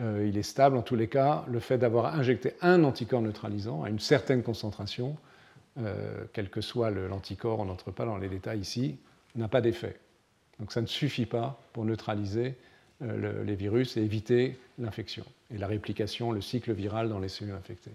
Euh, 0.02 0.28
il 0.28 0.38
est 0.38 0.44
stable 0.44 0.78
en 0.78 0.82
tous 0.82 0.96
les 0.96 1.08
cas. 1.08 1.46
Le 1.48 1.60
fait 1.60 1.78
d'avoir 1.78 2.16
injecté 2.16 2.54
un 2.62 2.84
anticorps 2.84 3.22
neutralisant 3.22 3.84
à 3.84 3.90
une 3.90 4.00
certaine 4.00 4.44
concentration, 4.44 5.16
euh, 5.80 6.26
quel 6.34 6.50
que 6.50 6.62
soit 6.62 6.90
l'anticorps, 6.90 7.60
on 7.60 7.66
n'entre 7.66 7.92
pas 7.92 8.06
dans 8.06 8.18
les 8.18 8.28
détails 8.28 8.60
ici, 8.60 8.98
n'a 9.36 9.48
pas 9.48 9.62
d'effet. 9.62 9.98
Donc 10.60 10.72
ça 10.72 10.82
ne 10.82 10.88
suffit 10.88 11.26
pas 11.26 11.60
pour 11.74 11.86
neutraliser 11.86 12.56
euh, 13.02 13.44
les 13.44 13.56
virus 13.56 13.98
et 13.98 14.02
éviter 14.02 14.58
l'infection 14.80 15.26
et 15.54 15.58
la 15.58 15.68
réplication, 15.68 16.32
le 16.32 16.42
cycle 16.42 16.74
viral 16.74 17.10
dans 17.10 17.20
les 17.20 17.30
cellules 17.30 17.56
infectées. 17.56 17.92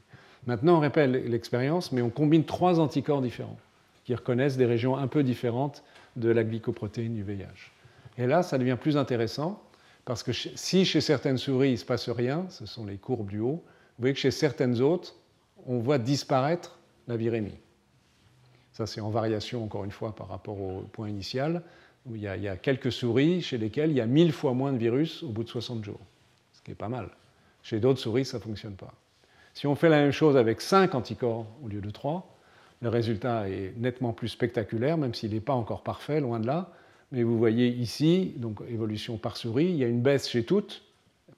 Maintenant, 0.46 0.76
on 0.76 0.80
répète 0.80 1.10
l'expérience, 1.10 1.92
mais 1.92 2.00
on 2.00 2.10
combine 2.10 2.44
trois 2.44 2.80
anticorps 2.80 3.20
différents 3.20 3.58
qui 4.04 4.14
reconnaissent 4.14 4.56
des 4.56 4.66
régions 4.66 4.96
un 4.96 5.06
peu 5.06 5.22
différentes 5.22 5.82
de 6.16 6.30
la 6.30 6.44
glycoprotéine 6.44 7.14
du 7.14 7.22
VIH. 7.22 7.70
Et 8.16 8.26
là, 8.26 8.42
ça 8.42 8.56
devient 8.56 8.76
plus 8.80 8.96
intéressant 8.96 9.62
parce 10.10 10.24
que 10.24 10.32
si 10.32 10.84
chez 10.84 11.00
certaines 11.00 11.38
souris, 11.38 11.68
il 11.68 11.72
ne 11.74 11.76
se 11.76 11.84
passe 11.84 12.08
rien, 12.08 12.44
ce 12.48 12.66
sont 12.66 12.84
les 12.84 12.96
courbes 12.96 13.30
du 13.30 13.38
haut, 13.38 13.62
vous 13.62 14.00
voyez 14.00 14.12
que 14.12 14.18
chez 14.18 14.32
certaines 14.32 14.80
autres, 14.80 15.14
on 15.66 15.78
voit 15.78 15.98
disparaître 15.98 16.80
la 17.06 17.16
virémie. 17.16 17.60
Ça, 18.72 18.88
c'est 18.88 19.00
en 19.00 19.10
variation, 19.10 19.62
encore 19.62 19.84
une 19.84 19.92
fois, 19.92 20.12
par 20.16 20.26
rapport 20.26 20.60
au 20.60 20.80
point 20.80 21.08
initial, 21.08 21.62
où 22.06 22.16
il 22.16 22.22
y, 22.22 22.26
a, 22.26 22.56
quelques 22.56 22.90
souris 22.90 23.40
chez 23.40 23.56
lesquelles 23.56 23.90
il 23.90 23.98
y 23.98 24.00
a 24.00 24.06
mille 24.06 24.32
fois 24.32 24.52
moins 24.52 24.72
de 24.72 24.78
virus 24.78 25.22
au 25.22 25.28
bout 25.28 25.44
de 25.44 25.48
60 25.48 25.84
jours, 25.84 26.00
ce 26.54 26.60
qui 26.62 26.72
est 26.72 26.74
pas 26.74 26.88
mal. 26.88 27.08
Chez 27.62 27.78
d'autres 27.78 28.00
souris, 28.00 28.24
ça 28.24 28.38
ne 28.38 28.42
fonctionne 28.42 28.74
pas. 28.74 28.92
Si 29.54 29.68
on 29.68 29.76
fait 29.76 29.88
la 29.88 29.98
même 29.98 30.10
chose 30.10 30.36
avec 30.36 30.60
5 30.60 30.92
anticorps 30.96 31.46
au 31.62 31.68
lieu 31.68 31.80
de 31.80 31.90
3, 31.90 32.36
le 32.82 32.88
résultat 32.88 33.48
est 33.48 33.74
nettement 33.76 34.12
plus 34.12 34.26
spectaculaire, 34.26 34.98
même 34.98 35.14
s'il 35.14 35.34
n'est 35.34 35.38
pas 35.38 35.54
encore 35.54 35.84
parfait, 35.84 36.18
loin 36.18 36.40
de 36.40 36.48
là. 36.48 36.72
Mais 37.12 37.22
vous 37.22 37.36
voyez 37.38 37.68
ici, 37.68 38.34
donc 38.36 38.60
évolution 38.68 39.16
par 39.16 39.36
souris, 39.36 39.66
il 39.66 39.76
y 39.76 39.84
a 39.84 39.88
une 39.88 40.00
baisse 40.00 40.28
chez 40.28 40.44
toutes, 40.44 40.82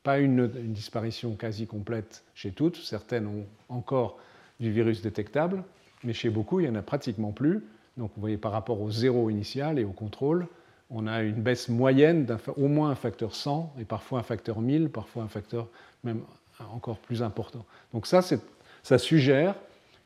pas 0.03 0.19
une, 0.19 0.49
disparition 0.49 1.35
quasi 1.35 1.67
complète 1.67 2.25
chez 2.35 2.51
toutes. 2.51 2.77
Certaines 2.77 3.27
ont 3.27 3.47
encore 3.69 4.19
du 4.61 4.71
virus 4.71 5.01
détectable, 5.01 5.63
mais 6.05 6.13
chez 6.13 6.29
beaucoup, 6.29 6.61
il 6.61 6.65
n'y 6.65 6.77
en 6.77 6.79
a 6.79 6.83
pratiquement 6.83 7.33
plus. 7.33 7.65
Donc 7.97 8.11
vous 8.15 8.21
voyez 8.21 8.37
par 8.37 8.53
rapport 8.53 8.81
au 8.81 8.91
zéro 8.91 9.31
initial 9.31 9.79
et 9.79 9.85
au 9.85 9.93
contrôle, 9.93 10.47
on 10.91 11.07
a 11.07 11.23
une 11.23 11.41
baisse 11.41 11.69
moyenne 11.69 12.27
d'au 12.27 12.69
moins 12.69 12.91
un 12.91 12.95
facteur 12.95 13.35
100 13.35 13.75
et 13.81 13.85
parfois 13.85 14.19
un 14.19 14.23
facteur 14.23 14.61
1000, 14.61 14.91
parfois 14.91 15.23
un 15.23 15.29
facteur 15.29 15.69
même 16.05 16.23
encore 16.75 16.99
plus 16.99 17.23
important. 17.23 17.65
Donc 17.95 18.07
ça, 18.07 18.21
ça 18.83 18.99
suggère 18.99 19.55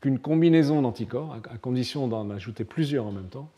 qu'une 0.01 0.18
combinaison 0.18 0.82
d'anticorps, 0.82 1.36
à 1.51 1.59
condition 1.59 2.06
d'en 2.06 2.30
ajouter 2.30 2.64
plusieurs 2.64 3.06
en 3.06 3.12
même 3.12 3.28
temps, 3.28 3.51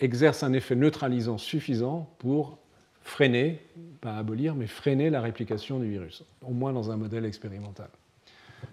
exerce 0.00 0.42
un 0.42 0.52
effet 0.52 0.74
neutralisant 0.74 1.38
suffisant 1.38 2.08
pour 2.18 2.58
freiner, 3.02 3.60
pas 4.00 4.16
abolir, 4.16 4.54
mais 4.54 4.66
freiner 4.66 5.10
la 5.10 5.20
réplication 5.20 5.78
du 5.78 5.90
virus, 5.90 6.24
au 6.42 6.52
moins 6.52 6.72
dans 6.72 6.90
un 6.90 6.96
modèle 6.96 7.24
expérimental. 7.24 7.88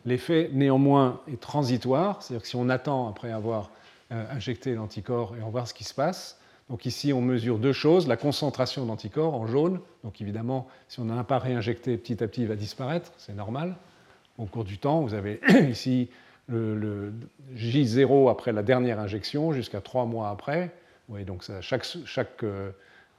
L'effet, 0.06 0.50
néanmoins, 0.54 1.22
est 1.32 1.40
transitoire, 1.40 2.22
c'est-à-dire 2.24 2.44
que 2.44 2.48
si 2.48 2.56
on 2.56 2.70
attend 2.70 3.10
après 3.10 3.32
avoir 3.32 3.72
euh, 4.12 4.24
injecté 4.32 4.74
l'anticorps 4.74 5.36
et 5.38 5.44
on 5.44 5.50
voit 5.50 5.66
ce 5.66 5.74
qui 5.74 5.84
se 5.84 5.94
passe, 5.94 6.40
donc 6.70 6.86
ici 6.86 7.12
on 7.12 7.22
mesure 7.22 7.60
deux 7.60 7.74
choses, 7.74 8.08
la 8.08 8.16
concentration 8.16 8.86
d'anticorps 8.86 9.34
en 9.34 9.46
jaune, 9.46 9.82
donc 10.06 10.22
évidemment 10.22 10.68
si 10.88 11.02
on 11.02 11.06
n'a 11.06 11.24
pas 11.26 11.38
réinjecté 11.38 11.98
petit 11.98 12.24
à 12.24 12.28
petit 12.28 12.44
il 12.44 12.48
va 12.48 12.56
disparaître, 12.56 13.12
c'est 13.18 13.36
normal. 13.36 13.76
Au 14.38 14.46
cours 14.46 14.64
du 14.64 14.78
temps, 14.78 15.02
vous 15.02 15.14
avez 15.14 15.42
ici 15.70 16.10
le, 16.48 17.14
J0 17.56 18.32
après 18.32 18.54
la 18.54 18.64
dernière 18.64 19.00
injection 19.00 19.52
jusqu'à 19.52 19.82
trois 19.82 20.06
mois 20.06 20.30
après. 20.30 20.72
Donc 21.26 21.44
euh, 21.50 21.62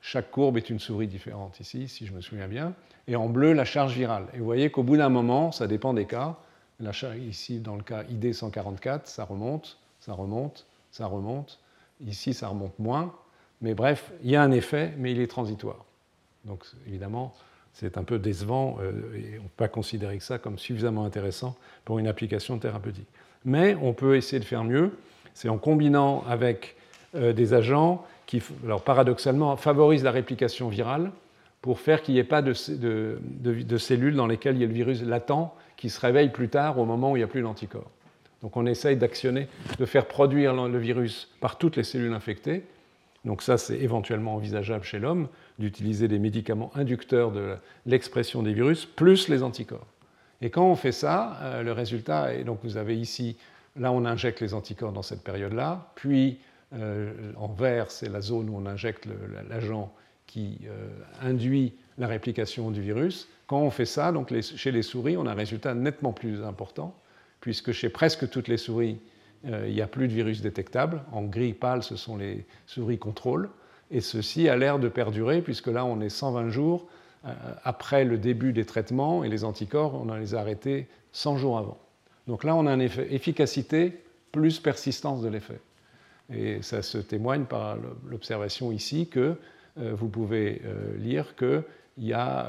chaque, 0.01 0.31
courbe 0.31 0.57
est 0.57 0.71
une 0.71 0.79
souris 0.79 1.07
différente 1.07 1.61
ici, 1.61 1.89
si 1.89 2.07
je 2.07 2.13
me 2.13 2.21
souviens 2.21 2.49
bien. 2.49 2.75
Et 3.07 3.17
en 3.17 3.29
bleu, 3.29 3.53
la 3.53 3.65
charge 3.65 3.95
virale. 3.95 4.27
Et 4.35 4.39
vous 4.39 4.45
voyez 4.45 4.71
qu'au 4.71 4.83
bout 4.83 4.97
d'un 4.97 5.09
moment, 5.09 5.53
ça 5.53 5.67
dépend 5.67 5.95
des 5.95 6.07
cas. 6.07 6.37
Ici, 7.21 7.61
dans 7.61 7.77
le 7.77 7.83
cas 7.83 8.03
ID 8.05 8.33
144, 8.33 9.07
ça 9.07 9.25
remonte, 9.25 9.79
ça 10.01 10.15
remonte, 10.15 10.67
ça 10.91 11.07
remonte. 11.07 11.61
Ici, 12.05 12.35
ça 12.35 12.49
remonte 12.49 12.77
moins. 12.79 13.15
Mais 13.61 13.75
bref, 13.75 14.11
il 14.25 14.31
y 14.31 14.37
a 14.37 14.43
un 14.43 14.51
effet, 14.51 14.93
mais 14.99 15.13
il 15.13 15.21
est 15.21 15.29
transitoire. 15.29 15.85
Donc 16.45 16.65
évidemment, 16.89 17.33
c'est 17.73 17.97
un 17.97 18.05
peu 18.05 18.19
décevant 18.19 18.79
euh, 18.81 18.93
et 19.15 19.39
on 19.39 19.45
ne 19.45 19.49
peut 19.49 19.57
pas 19.57 19.69
considérer 19.69 20.19
que 20.19 20.25
ça 20.25 20.39
comme 20.39 20.59
suffisamment 20.59 21.05
intéressant 21.05 21.57
pour 21.85 21.99
une 21.99 22.09
application 22.09 22.59
thérapeutique. 22.59 23.09
Mais 23.45 23.77
on 23.77 23.93
peut 23.93 24.17
essayer 24.17 24.41
de 24.41 24.45
faire 24.45 24.65
mieux, 24.65 24.97
c'est 25.35 25.49
en 25.49 25.59
combinant 25.59 26.25
avec 26.29 26.77
des 27.15 27.55
agents 27.55 28.05
qui, 28.27 28.43
alors 28.65 28.83
paradoxalement, 28.83 29.57
favorisent 29.57 30.05
la 30.05 30.11
réplication 30.11 30.69
virale 30.69 31.11
pour 31.61 31.81
faire 31.81 32.03
qu'il 32.03 32.15
n'y 32.15 32.21
ait 32.21 32.25
pas 32.25 32.43
de, 32.43 32.55
de, 33.19 33.79
cellules 33.79 34.17
dans 34.17 34.27
lesquelles 34.27 34.57
il 34.57 34.63
y 34.63 34.65
a 34.65 34.67
le 34.67 34.73
virus 34.73 35.03
latent 35.03 35.53
qui 35.77 35.91
se 35.91 36.01
réveille 36.01 36.31
plus 36.31 36.49
tard 36.49 36.79
au 36.79 36.85
moment 36.85 37.13
où 37.13 37.17
il 37.17 37.21
n'y 37.21 37.25
a 37.25 37.29
plus 37.29 37.43
l'anticorps. 37.43 37.91
Donc 38.43 38.57
on 38.57 38.67
essaye 38.67 38.97
d'actionner, 38.97 39.47
de 39.79 39.85
faire 39.85 40.07
produire 40.07 40.55
le 40.55 40.79
virus 40.79 41.29
par 41.41 41.59
toutes 41.59 41.77
les 41.77 41.85
cellules 41.85 42.15
infectées 42.15 42.65
donc 43.25 43.43
ça, 43.43 43.57
c'est 43.57 43.79
éventuellement 43.79 44.35
envisageable 44.35 44.85
chez 44.85 44.99
l'homme 44.99 45.29
d'utiliser 45.59 46.09
des 46.09 46.19
médicaments 46.19 46.73
inducteurs 46.75 47.31
de 47.31 47.57
l'expression 47.87 48.43
des 48.43 48.53
virus 48.53 48.85
plus 48.85 49.29
les 49.29 49.43
anticorps. 49.43 49.87
Et 50.41 50.51
quand 50.51 50.67
on 50.67 50.75
fait 50.75 50.93
ça, 50.93 51.39
euh, 51.43 51.63
le 51.63 51.73
résultat 51.73 52.35
est 52.35 52.43
donc 52.43 52.59
vous 52.65 52.77
avez 52.77 52.99
ici, 52.99 53.37
là 53.77 53.93
on 53.93 54.05
injecte 54.05 54.41
les 54.41 54.55
anticorps 54.55 54.93
dans 54.93 55.03
cette 55.03 55.23
période-là, 55.23 55.93
puis 55.95 56.31
euh, 56.31 56.35
en 56.75 57.49
vert 57.49 57.91
c'est 57.91 58.09
la 58.09 58.21
zone 58.21 58.49
où 58.49 58.57
on 58.57 58.67
injecte 58.67 59.07
l'agent 59.51 59.93
qui 60.33 60.61
euh, 60.67 60.89
induit 61.21 61.75
la 61.99 62.07
réplication 62.07 62.71
du 62.71 62.81
virus. 62.81 63.29
Quand 63.47 63.61
on 63.61 63.71
fait 63.71 63.85
ça, 63.85 64.13
donc 64.13 64.33
chez 64.41 64.73
les 64.73 64.81
souris, 64.81 65.19
on 65.19 65.27
a 65.27 65.33
un 65.33 65.35
résultat 65.35 65.75
nettement 65.75 66.15
plus 66.15 66.43
important, 66.43 66.97
puisque 67.41 67.73
chez 67.73 67.91
presque 67.91 68.31
toutes 68.31 68.49
les 68.49 68.57
souris, 68.57 68.99
euh, 69.47 69.67
il 69.69 69.75
n'y 69.75 69.83
a 69.83 69.87
plus 69.87 70.09
de 70.09 70.15
virus 70.15 70.41
détectable. 70.41 71.03
En 71.13 71.23
gris 71.23 71.53
pâle, 71.53 71.83
ce 71.83 71.97
sont 71.97 72.17
les 72.17 72.47
souris 72.67 72.99
contrôle. 72.99 73.51
Et 73.91 74.01
ceci 74.01 74.49
a 74.49 74.57
l'air 74.57 74.79
de 74.79 74.89
perdurer, 74.89 75.43
puisque 75.43 75.67
là, 75.67 75.85
on 75.85 76.01
est 76.01 76.09
120 76.09 76.49
jours 76.49 76.89
euh, 77.27 77.35
après 77.63 78.07
le 78.07 78.17
début 78.17 78.55
des 78.55 78.65
traitements, 78.65 79.25
et 79.25 79.29
les 79.29 79.45
anticorps, 79.45 80.01
on 80.03 80.09
a 80.09 80.19
les 80.19 80.35
arrêtés 80.35 80.89
100 81.13 81.37
jours 81.37 81.59
avant. 81.59 81.79
Donc 82.27 82.43
là, 82.43 82.57
on 82.57 82.67
a 82.67 82.73
une 82.73 82.81
efficacité 82.81 84.01
plus 84.31 84.61
persistance 84.61 85.21
de 85.21 85.29
l'effet. 85.29 85.61
Et 86.33 86.63
ça 86.63 86.83
se 86.83 86.99
témoigne 86.99 87.45
par 87.45 87.77
l'observation 88.09 88.73
ici 88.73 89.09
que 89.09 89.37
euh, 89.79 89.95
vous 89.95 90.09
pouvez 90.09 90.63
lire 90.99 91.35
que 91.37 91.63
il 91.99 92.07
y 92.07 92.15
a 92.15 92.49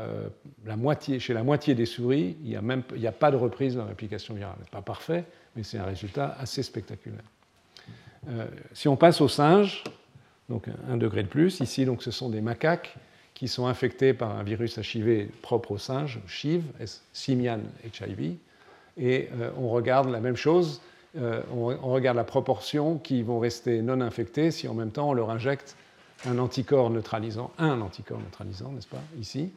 la 0.66 0.78
moitié, 0.78 1.20
chez 1.20 1.34
la 1.34 1.44
moitié 1.44 1.76
des 1.76 1.86
souris, 1.86 2.38
il 2.46 2.50
n'y 2.50 2.56
a, 2.56 3.10
a 3.10 3.12
pas 3.12 3.30
de 3.30 3.36
reprise 3.36 3.74
de 3.74 3.80
la 3.80 3.86
réplication 3.88 4.34
virale. 4.36 4.56
Pas 4.72 4.82
parfait, 4.82 5.26
mais 5.54 5.64
c'est 5.64 5.78
un 5.78 5.84
résultat 5.84 6.38
assez 6.40 6.64
spectaculaire. 6.64 7.26
si 8.72 8.88
on 8.88 8.96
passe 8.96 9.20
aux 9.20 9.28
singes, 9.28 9.84
donc 10.48 10.68
un 10.90 10.96
degré 10.96 11.24
de 11.24 11.28
plus, 11.28 11.60
ici 11.60 11.84
donc, 11.84 12.04
ce 12.04 12.10
sont 12.10 12.30
des 12.30 12.40
macaques 12.40 12.96
qui 13.34 13.50
sont 13.50 13.68
infectés 13.68 14.14
par 14.14 14.32
un 14.32 14.44
virus 14.44 14.78
HIV 14.78 15.28
propre 15.42 15.72
aux 15.72 15.78
singes, 15.78 16.22
HIV, 16.42 16.64
Simian 17.12 17.60
HIV, 17.84 18.38
et 18.98 19.28
on 19.58 19.68
regarde 19.68 20.10
la 20.10 20.22
même 20.22 20.38
chose 20.38 20.80
euh, 21.16 21.42
on, 21.56 21.92
regarde 21.92 22.18
la 22.18 22.24
proportion 22.24 22.98
qui 22.98 23.22
vont 23.22 23.40
rester 23.40 23.82
non 23.82 24.02
infectés 24.02 24.50
si 24.50 24.68
en 24.68 24.74
même 24.74 24.92
temps 24.92 25.10
on 25.10 25.14
leur 25.14 25.30
injecte 25.30 25.76
un 26.26 26.40
anticorps 26.40 26.90
neutralisant, 26.90 27.52
un 27.60 27.82
anticorps 27.82 28.20
neutralisant, 28.20 28.72
n'est-ce 28.72 28.88
pas, 28.88 29.02
ici. 29.20 29.52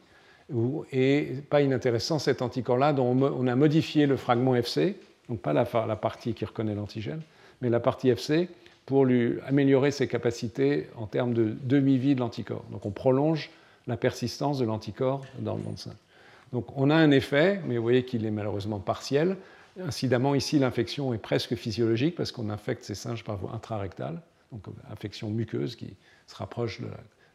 Et 0.91 1.35
pas 1.49 1.61
inintéressant, 1.61 2.19
cet 2.19 2.41
anticorps-là, 2.41 2.93
dont 2.93 3.17
on 3.21 3.47
a 3.47 3.55
modifié 3.55 4.05
le 4.05 4.17
fragment 4.17 4.55
FC, 4.55 4.97
donc 5.29 5.39
pas 5.39 5.53
la, 5.53 5.65
partie 5.95 6.33
qui 6.33 6.45
reconnaît 6.45 6.75
l'antigène, 6.75 7.21
mais 7.61 7.69
la 7.69 7.79
partie 7.79 8.09
FC 8.09 8.49
pour 8.85 9.05
lui 9.05 9.37
améliorer 9.45 9.91
ses 9.91 10.07
capacités 10.07 10.87
en 10.95 11.07
termes 11.07 11.33
de 11.33 11.55
demi-vie 11.63 12.15
de 12.15 12.21
l'anticorps. 12.21 12.63
Donc 12.71 12.85
on 12.85 12.91
prolonge 12.91 13.49
la 13.87 13.97
persistance 13.97 14.59
de 14.59 14.65
l'anticorps 14.65 15.25
dans 15.39 15.55
le 15.55 15.63
monde 15.63 15.77
sain. 15.77 15.95
Donc 16.53 16.65
on 16.77 16.89
a 16.89 16.95
un 16.95 17.11
effet, 17.11 17.59
mais 17.65 17.77
vous 17.77 17.83
voyez 17.83 18.05
qu'il 18.05 18.25
est 18.25 18.31
malheureusement 18.31 18.79
partiel, 18.79 19.35
Incidemment, 19.79 20.33
ici, 20.33 20.57
l'infection 20.57 21.13
est 21.13 21.19
presque 21.19 21.55
physiologique 21.55 22.15
parce 22.15 22.31
qu'on 22.31 22.49
infecte 22.49 22.83
ces 22.83 22.95
singes 22.95 23.23
par 23.23 23.37
voie 23.37 23.51
intrarectale, 23.53 24.21
donc 24.51 24.63
infection 24.91 25.29
muqueuse 25.29 25.75
qui 25.75 25.95
se 26.25 26.35
rapproche 26.35 26.81
de 26.81 26.87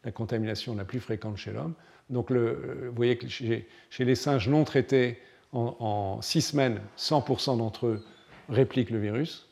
la, 0.05 0.11
contamination 0.11 0.75
la 0.75 0.85
plus 0.85 0.99
fréquente 0.99 1.37
chez 1.37 1.53
l'homme. 1.53 1.75
Donc, 2.11 2.31
le, 2.31 2.89
vous 2.89 2.97
voyez 2.97 3.17
que 3.17 3.29
chez, 3.29 3.67
les 4.01 4.15
singes 4.15 4.49
non 4.49 4.65
traités, 4.65 5.19
en, 5.53 6.21
six 6.23 6.41
semaines, 6.41 6.81
100% 6.99 7.59
d'entre 7.59 7.87
eux 7.87 8.05
répliquent 8.49 8.91
le 8.91 8.99
virus. 8.99 9.49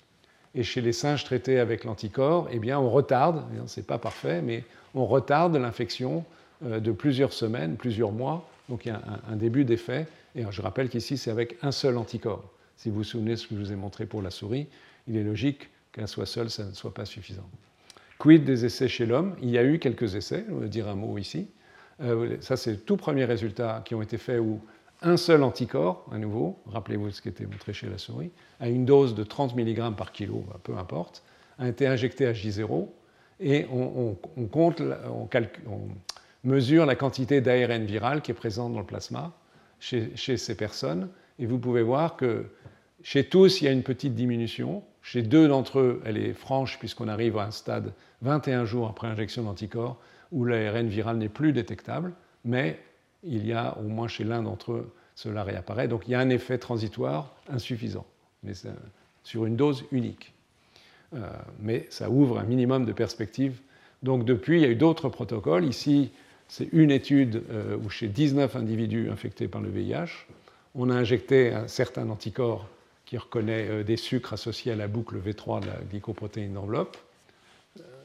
Et 0.55 0.65
chez 0.65 0.81
les 0.81 0.93
singes 0.93 1.23
traités 1.25 1.61
avec 1.61 1.85
l'anticorps, 1.85 2.49
eh 2.51 2.59
bien, 2.59 2.81
on 2.81 2.91
retarde, 2.91 3.45
ce 3.67 3.79
n'est 3.79 3.87
pas 3.87 3.99
parfait, 3.99 4.43
mais 4.43 4.65
on 4.95 5.07
retarde 5.07 5.55
l'infection 5.57 6.25
euh, 6.65 6.81
de 6.81 6.91
plusieurs 6.91 7.33
semaines, 7.33 7.77
plusieurs 7.77 8.11
mois. 8.11 8.49
Donc 8.69 8.87
il 8.87 8.89
y 8.89 8.93
a 8.93 9.01
un 9.31 9.37
début 9.37 9.65
d'effet. 9.65 10.09
Et 10.35 10.45
je 10.51 10.63
rappelle 10.63 10.89
qu'ici, 10.89 11.17
c'est 11.17 11.31
avec 11.31 11.57
un 11.63 11.71
seul 11.71 11.97
anticorps. 11.97 12.45
Si 12.81 12.89
vous 12.89 12.97
vous 12.97 13.05
souvenez 13.05 13.33
de 13.33 13.37
ce 13.37 13.47
que 13.47 13.55
je 13.57 13.61
vous 13.61 13.73
ai 13.73 13.77
montré 13.77 14.07
pour 14.07 14.23
la 14.23 14.31
souris, 14.31 14.67
il 15.07 15.15
est 15.19 15.23
logique 15.23 15.69
qu'un 15.93 16.07
soit 16.07 16.25
seul, 16.25 16.49
ça 16.49 16.65
ne 16.65 16.73
soit 16.73 16.95
pas 16.95 17.05
suffisant. 17.05 17.47
Quid 18.17 18.43
des 18.45 18.65
essais 18.65 18.89
chez 18.89 19.05
l'homme? 19.05 19.37
Il 19.43 19.51
y 19.51 19.59
a 19.59 19.65
eu 19.65 19.79
quelques 19.79 20.15
essais, 20.15 20.47
je 20.49 20.55
vais 20.55 20.71
dire 20.71 20.89
un 20.89 20.95
mot 20.95 21.19
ici. 21.19 21.49
Euh, 22.01 22.39
ça, 22.41 22.57
c'est 22.57 22.71
le 22.71 22.79
tout 22.79 22.97
premier 22.97 23.27
résultat 23.27 23.83
qui 23.85 23.95
ont 23.95 24.01
été 24.01 24.17
faits 24.17 24.41
où 24.41 24.63
un 25.03 25.19
seul 25.19 25.43
anticorps, 25.43 26.07
à 26.11 26.17
nouveau, 26.17 26.59
rappelez-vous 26.69 27.11
ce 27.11 27.21
qui 27.21 27.29
était 27.29 27.45
montré 27.45 27.75
chez 27.75 27.87
la 27.91 27.99
souris, 27.99 28.31
à 28.61 28.71
une 28.71 28.87
dose 28.87 29.15
de 29.15 29.25
30 29.25 29.55
mg 29.55 29.95
par 29.95 30.11
kilo, 30.11 30.43
bah, 30.49 30.59
peu 30.63 30.75
importe, 30.79 31.23
a 31.59 31.69
été 31.69 31.87
injecté 31.87 32.27
à 32.27 32.33
J0 32.33 32.89
et 33.41 33.67
on, 33.71 34.17
on, 34.39 34.49
mesure 36.45 36.87
la 36.87 36.97
quantité 36.97 37.43
d'ARN 37.43 37.85
viral 37.85 38.23
qui 38.23 38.31
est 38.31 38.35
présente 38.35 38.73
dans 38.73 38.81
le 38.81 38.87
plasma 38.87 39.35
chez, 39.81 40.17
ces 40.17 40.57
personnes. 40.57 41.11
Et 41.41 41.47
vous 41.47 41.59
pouvez 41.59 41.83
voir 41.83 42.17
que 42.17 42.45
chez 43.03 43.25
tous, 43.25 43.61
il 43.61 43.65
y 43.65 43.69
a 43.69 43.73
une 43.73 43.83
petite 43.83 44.15
diminution. 44.15 44.85
Chez 45.03 45.23
deux 45.23 45.49
d'entre 45.49 45.81
eux, 45.81 46.03
elle 46.05 46.19
est 46.19 46.35
franche 46.35 46.79
puisqu'on 46.79 47.09
arrive 47.09 47.39
à 47.39 47.47
un 47.47 47.51
stade 47.51 47.95
21 48.21 48.67
jours 48.67 48.89
après 48.89 49.09
injection 49.09 49.43
d'anticorps 49.43 49.99
où 50.31 50.45
l'ARN 50.45 50.87
viral 50.87 51.17
n'est 51.17 51.31
plus 51.31 51.53
détectable, 51.53 52.13
mais 52.45 52.79
il 53.25 53.47
y 53.47 53.53
a 53.53 53.77
au 53.79 53.83
moins 53.83 54.07
chez 54.07 54.23
l'un 54.23 54.43
d'entre 54.43 54.73
eux, 54.73 54.93
cela 55.15 55.43
réapparaît. 55.43 55.89
Donc 55.89 56.07
il 56.07 56.13
y 56.13 56.15
a 56.15 56.21
un 56.21 56.29
effet 56.29 56.59
transitoire 56.59 57.35
insuffisant, 57.49 58.07
mais 58.43 58.53
sur 59.25 59.47
une 59.47 59.57
dose 59.57 59.85
unique. 59.91 60.35
Euh, 61.15 61.29
mais 61.59 61.87
ça 61.91 62.11
ouvre 62.11 62.39
un 62.39 62.45
minimum 62.45 62.85
de 62.85 62.93
perspectives. 62.93 63.61
Donc 64.03 64.25
depuis, 64.25 64.59
il 64.59 64.63
y 64.63 64.67
a 64.67 64.71
eu 64.71 64.77
d'autres 64.77 65.09
protocoles. 65.09 65.65
Ici, 65.65 66.13
c'est 66.47 66.69
une 66.73 66.91
étude 66.91 67.43
euh, 67.51 67.77
où 67.77 67.91
chez 67.91 68.07
19 68.07 68.55
individus 68.57 69.11
infectés 69.11 69.49
par 69.49 69.61
le 69.61 69.71
VIH, 69.71 70.27
on 70.75 70.91
a 70.91 70.95
injecté 70.95 71.53
un 71.53 71.69
certain 71.69 72.09
anticorps 72.11 72.69
qui 73.05 73.19
reconnaît 73.19 73.69
euh, 73.69 73.83
des 73.83 73.97
sucres 73.97 74.33
associés 74.33 74.73
à 74.73 74.77
la 74.77 74.89
boucle 74.89 75.17
V3 75.19 75.61
de 75.61 75.67
la 75.67 75.77
glycoprotéine 75.91 76.55
d'enveloppe. 76.55 76.97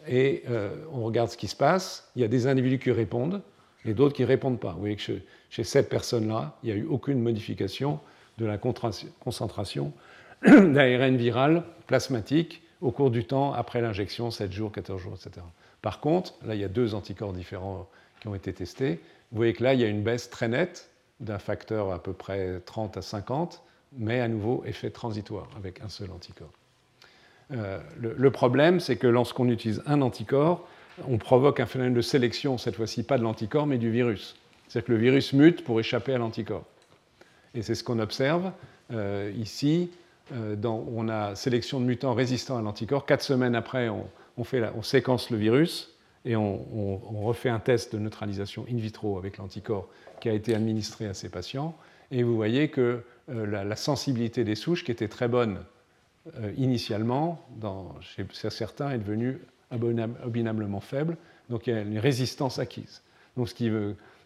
Et 0.07 0.43
euh, 0.49 0.75
on 0.91 1.03
regarde 1.03 1.29
ce 1.29 1.37
qui 1.37 1.47
se 1.47 1.55
passe. 1.55 2.09
Il 2.15 2.21
y 2.21 2.25
a 2.25 2.27
des 2.27 2.47
individus 2.47 2.79
qui 2.79 2.91
répondent 2.91 3.41
et 3.85 3.93
d'autres 3.93 4.15
qui 4.15 4.23
ne 4.23 4.27
répondent 4.27 4.59
pas. 4.59 4.71
Vous 4.71 4.79
voyez 4.79 4.95
que 4.95 5.19
chez, 5.49 5.63
cette 5.63 5.89
personne-là, 5.89 6.57
il 6.63 6.67
n'y 6.67 6.71
a 6.73 6.75
eu 6.75 6.85
aucune 6.85 7.21
modification 7.21 7.99
de 8.37 8.45
la 8.45 8.57
concentration 8.57 9.93
d'ARN 10.45 11.15
viral 11.17 11.63
plasmatique 11.87 12.61
au 12.81 12.91
cours 12.91 13.11
du 13.11 13.25
temps 13.25 13.53
après 13.53 13.81
l'injection, 13.81 14.31
7 14.31 14.51
jours, 14.51 14.71
14 14.71 15.01
jours, 15.01 15.13
etc. 15.13 15.45
Par 15.81 15.99
contre, 15.99 16.33
là, 16.45 16.55
il 16.55 16.61
y 16.61 16.63
a 16.63 16.67
deux 16.67 16.93
anticorps 16.93 17.33
différents 17.33 17.87
qui 18.19 18.27
ont 18.27 18.35
été 18.35 18.51
testés. 18.53 18.99
Vous 19.31 19.37
voyez 19.37 19.53
que 19.53 19.63
là, 19.63 19.73
il 19.73 19.81
y 19.81 19.83
a 19.83 19.87
une 19.87 20.03
baisse 20.03 20.29
très 20.29 20.47
nette 20.47 20.89
d'un 21.19 21.39
facteur 21.39 21.91
à 21.91 22.01
peu 22.01 22.13
près 22.13 22.61
30 22.65 22.97
à 22.97 23.01
50 23.01 23.63
mais 23.97 24.19
à 24.19 24.27
nouveau 24.27 24.63
effet 24.65 24.89
transitoire 24.89 25.47
avec 25.57 25.81
un 25.81 25.89
seul 25.89 26.11
anticorps. 26.11 26.51
Euh, 27.51 27.79
le, 27.99 28.31
problème, 28.31 28.79
c'est 28.79 28.97
que 28.97 29.07
lorsqu'on 29.07 29.49
utilise 29.49 29.83
un 29.85 30.01
anticorps, 30.01 30.67
on 31.07 31.17
provoque 31.17 31.59
un 31.59 31.65
phénomène 31.65 31.93
de 31.93 32.01
sélection, 32.01 32.57
cette 32.57 32.75
fois-ci 32.75 33.03
pas 33.03 33.17
de 33.17 33.23
l'anticorps, 33.23 33.67
mais 33.67 33.77
du 33.77 33.91
virus. 33.91 34.35
C'est-à-dire 34.67 34.87
que 34.87 34.91
le 34.93 34.97
virus 34.97 35.33
mute 35.33 35.63
pour 35.63 35.79
échapper 35.79 36.13
à 36.13 36.17
l'anticorps. 36.17 36.65
Et 37.53 37.61
c'est 37.61 37.75
ce 37.75 37.83
qu'on 37.83 37.99
observe 37.99 38.51
euh, 38.91 39.31
ici. 39.37 39.91
Euh, 40.33 40.55
on 40.65 41.07
a 41.07 41.35
sélection 41.35 41.79
de 41.79 41.85
mutants 41.85 42.13
résistants 42.13 42.57
à 42.57 42.61
l'anticorps. 42.61 43.05
Quatre 43.05 43.21
semaines 43.21 43.55
après, 43.55 43.89
on, 43.89 44.07
séquence 44.81 45.29
le 45.29 45.37
virus 45.37 45.95
et 46.25 46.35
on, 46.35 46.97
refait 47.23 47.49
un 47.49 47.59
test 47.59 47.93
de 47.93 47.99
neutralisation 47.99 48.65
in 48.69 48.77
vitro 48.77 49.17
avec 49.17 49.37
l'anticorps 49.37 49.87
qui 50.19 50.29
a 50.29 50.33
été 50.33 50.55
administré 50.55 51.07
à 51.07 51.13
ces 51.13 51.29
patients. 51.29 51.75
Et 52.11 52.23
vous 52.23 52.35
voyez 52.35 52.69
que 52.69 53.03
euh, 53.29 53.45
la, 53.45 53.75
sensibilité 53.75 54.43
des 54.43 54.55
souches, 54.55 54.83
qui 54.83 54.91
était 54.91 55.07
très 55.07 55.27
bonne 55.27 55.59
euh, 56.39 56.51
initialement, 56.57 57.41
chez, 58.01 58.25
certains, 58.49 58.91
est 58.91 58.99
devenue 58.99 59.41
abominablement 59.71 60.79
faible. 60.79 61.17
Donc 61.49 61.67
il 61.67 61.73
y 61.73 61.77
a 61.77 61.81
une 61.81 61.99
résistance 61.99 62.59
acquise. 62.59 63.01
Donc 63.35 63.49
ce 63.49 63.55
qui 63.55 63.71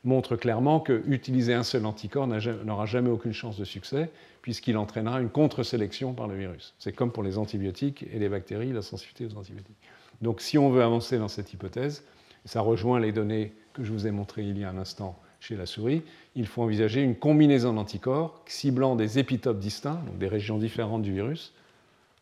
montre 0.03 0.35
clairement 0.35 0.79
qu'utiliser 0.79 1.53
un 1.53 1.63
seul 1.63 1.85
anticorps 1.85 2.27
n'aura 2.27 2.85
jamais 2.85 3.09
aucune 3.09 3.33
chance 3.33 3.57
de 3.57 3.65
succès, 3.65 4.09
puisqu'il 4.41 4.77
entraînera 4.77 5.21
une 5.21 5.29
contre-sélection 5.29 6.13
par 6.13 6.27
le 6.27 6.37
virus. 6.37 6.73
C'est 6.79 6.93
comme 6.93 7.11
pour 7.11 7.23
les 7.23 7.37
antibiotiques 7.37 8.05
et 8.13 8.19
les 8.19 8.29
bactéries, 8.29 8.71
la 8.71 8.81
sensibilité 8.81 9.25
aux 9.25 9.37
antibiotiques. 9.37 9.77
Donc 10.21 10.41
si 10.41 10.57
on 10.57 10.69
veut 10.69 10.83
avancer 10.83 11.17
dans 11.17 11.27
cette 11.27 11.53
hypothèse, 11.53 12.03
ça 12.45 12.61
rejoint 12.61 12.99
les 12.99 13.11
données 13.11 13.53
que 13.73 13.83
je 13.83 13.91
vous 13.91 14.07
ai 14.07 14.11
montrées 14.11 14.43
il 14.43 14.57
y 14.57 14.63
a 14.63 14.69
un 14.69 14.77
instant 14.77 15.19
chez 15.39 15.55
la 15.55 15.65
souris, 15.65 16.03
il 16.35 16.47
faut 16.47 16.61
envisager 16.61 17.01
une 17.01 17.15
combinaison 17.15 17.73
d'anticorps 17.73 18.43
ciblant 18.45 18.95
des 18.95 19.19
épitopes 19.19 19.59
distincts, 19.59 20.01
donc 20.05 20.17
des 20.17 20.27
régions 20.27 20.57
différentes 20.57 21.01
du 21.01 21.13
virus, 21.13 21.53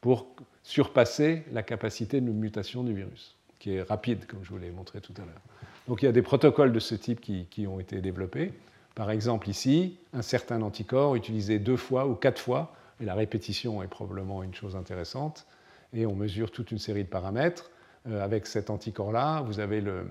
pour 0.02 0.28
surpasser 0.64 1.44
la 1.52 1.64
capacité 1.64 2.22
de 2.22 2.32
mutation 2.32 2.84
du 2.84 2.94
virus, 2.94 3.36
qui 3.60 3.76
est 3.76 3.82
rapide, 3.82 4.26
comme 4.28 4.44
je 4.44 4.50
vous 4.50 4.58
l'ai 4.58 4.72
montré 4.72 5.02
tout 5.02 5.14
à 5.18 5.22
l'heure. 5.22 5.42
Donc 5.88 6.02
il 6.02 6.06
y 6.06 6.10
a 6.10 6.12
des 6.12 6.22
protocoles 6.22 6.74
de 6.74 6.80
ce 6.80 6.96
type 6.96 7.22
qui, 7.22 7.68
ont 7.68 7.80
été 7.80 8.02
développés. 8.02 8.54
Par 8.94 9.10
exemple, 9.10 9.50
ici, 9.50 9.98
un 10.14 10.22
certain 10.22 10.62
anticorps 10.62 11.16
utilisé 11.16 11.60
deux 11.60 11.78
fois 11.78 12.08
ou 12.08 12.16
quatre 12.16 12.40
fois, 12.40 12.74
et 13.00 13.06
la 13.06 13.16
répétition 13.16 13.82
est 13.84 13.88
probablement 13.88 14.44
une 14.44 14.54
chose 14.54 14.76
intéressante, 14.76 15.46
et 15.94 16.06
on 16.06 16.16
mesure 16.16 16.52
toute 16.52 16.72
une 16.72 16.80
série 16.80 17.04
de 17.04 17.10
paramètres. 17.10 17.72
Euh, 18.08 18.24
avec 18.24 18.46
cet 18.48 18.70
anticorps-là, 18.70 19.42
vous 19.42 19.60
avez 19.60 19.82
le, 19.82 20.08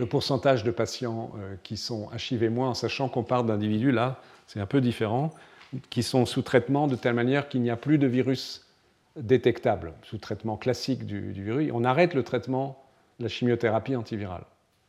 le 0.00 0.06
pourcentage 0.06 0.64
de 0.64 0.70
patients 0.70 1.30
euh, 1.36 1.56
qui 1.62 1.76
sont 1.76 2.08
HIV-, 2.16 2.58
en 2.58 2.74
sachant 2.74 3.10
qu'on 3.10 3.22
parle 3.22 3.44
d'individus, 3.46 3.92
là, 3.92 4.18
c'est 4.46 4.58
un 4.58 4.66
peu 4.66 4.80
différent, 4.80 5.30
qui 5.90 6.02
sont 6.02 6.24
sous 6.24 6.40
traitement 6.40 6.86
de 6.86 6.96
telle 6.96 7.12
manière 7.12 7.50
qu'il 7.50 7.60
n'y 7.60 7.70
a 7.70 7.76
plus 7.76 7.98
de 7.98 8.06
virus 8.06 8.66
détectable, 9.16 9.92
sous 10.02 10.16
traitement 10.16 10.56
classique 10.56 11.04
du, 11.04 11.30
virus. 11.32 11.70
On 11.74 11.84
arrête 11.84 12.14
le 12.14 12.22
traitement, 12.22 12.82
la 13.18 13.28
chimiothérapie 13.28 13.94
antivirale. 13.94 14.44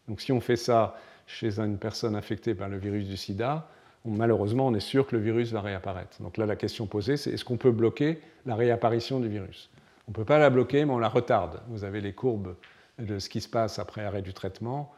Donc 0.07 0.21
si 0.21 0.31
on 0.31 0.39
fait 0.39 0.55
ça 0.55 0.95
chez 1.27 1.59
une 1.59 1.77
personne 1.77 2.15
infectée 2.15 2.55
par 2.55 2.69
le 2.69 2.77
virus 2.77 3.05
du 3.07 3.17
sida, 3.17 3.67
malheureusement, 4.05 4.67
on 4.67 4.73
est 4.73 4.79
sûr 4.79 5.05
que 5.05 5.17
le 5.17 5.21
virus 5.21 5.51
va 5.51 5.59
réapparaître. 5.59 6.21
Donc 6.21 6.37
là, 6.37 6.45
la 6.45 6.55
question 6.55 6.87
posée, 6.87 7.17
c'est 7.17 7.31
est-ce 7.31 7.43
qu'on 7.43 7.57
peut 7.57 7.71
bloquer 7.71 8.21
la 8.45 8.55
réapparition 8.55 9.19
du 9.19 9.27
virus? 9.27 9.69
On 10.07 10.11
ne 10.11 10.15
peut 10.15 10.25
pas 10.25 10.39
la 10.39 10.49
bloquer, 10.49 10.85
mais 10.85 10.93
on 10.93 10.99
la 10.99 11.09
retarde. 11.09 11.59
Vous 11.67 11.83
avez 11.83 11.99
les 11.99 12.13
courbes 12.13 12.55
de 12.97 13.19
ce 13.19 13.27
qui 13.27 13.41
se 13.41 13.49
passe 13.49 13.77
après 13.77 14.05
arrêt 14.05 14.21
du 14.21 14.33
traitement 14.33 14.93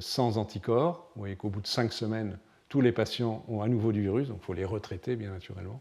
sans 0.00 0.38
anticorps. 0.38 1.10
Vous 1.14 1.20
voyez 1.20 1.36
qu'au 1.36 1.48
bout 1.48 1.60
de 1.60 1.66
cinq 1.66 1.92
semaines, 1.92 2.38
tous 2.68 2.80
les 2.80 2.92
patients 2.92 3.44
ont 3.48 3.60
à 3.62 3.68
nouveau 3.68 3.92
du 3.92 4.02
virus, 4.02 4.28
donc 4.28 4.38
il 4.42 4.44
faut 4.44 4.54
les 4.54 4.64
retraiter 4.64 5.16
bien 5.16 5.30
naturellement. 5.30 5.80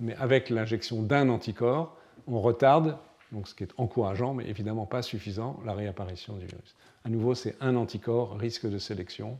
Mais 0.00 0.14
avec 0.16 0.50
l'injection 0.50 1.02
d'un 1.02 1.28
anticorps, 1.28 1.96
on 2.26 2.40
retarde, 2.40 2.98
donc 3.32 3.48
ce 3.48 3.54
qui 3.54 3.64
est 3.64 3.72
encourageant, 3.76 4.34
mais 4.34 4.48
évidemment 4.48 4.86
pas 4.86 5.02
suffisant, 5.02 5.60
la 5.64 5.72
réapparition 5.72 6.34
du 6.34 6.46
virus. 6.46 6.74
À 7.04 7.08
nouveau, 7.08 7.34
c'est 7.34 7.56
un 7.60 7.76
anticorps, 7.76 8.36
risque 8.38 8.68
de 8.68 8.78
sélection. 8.78 9.38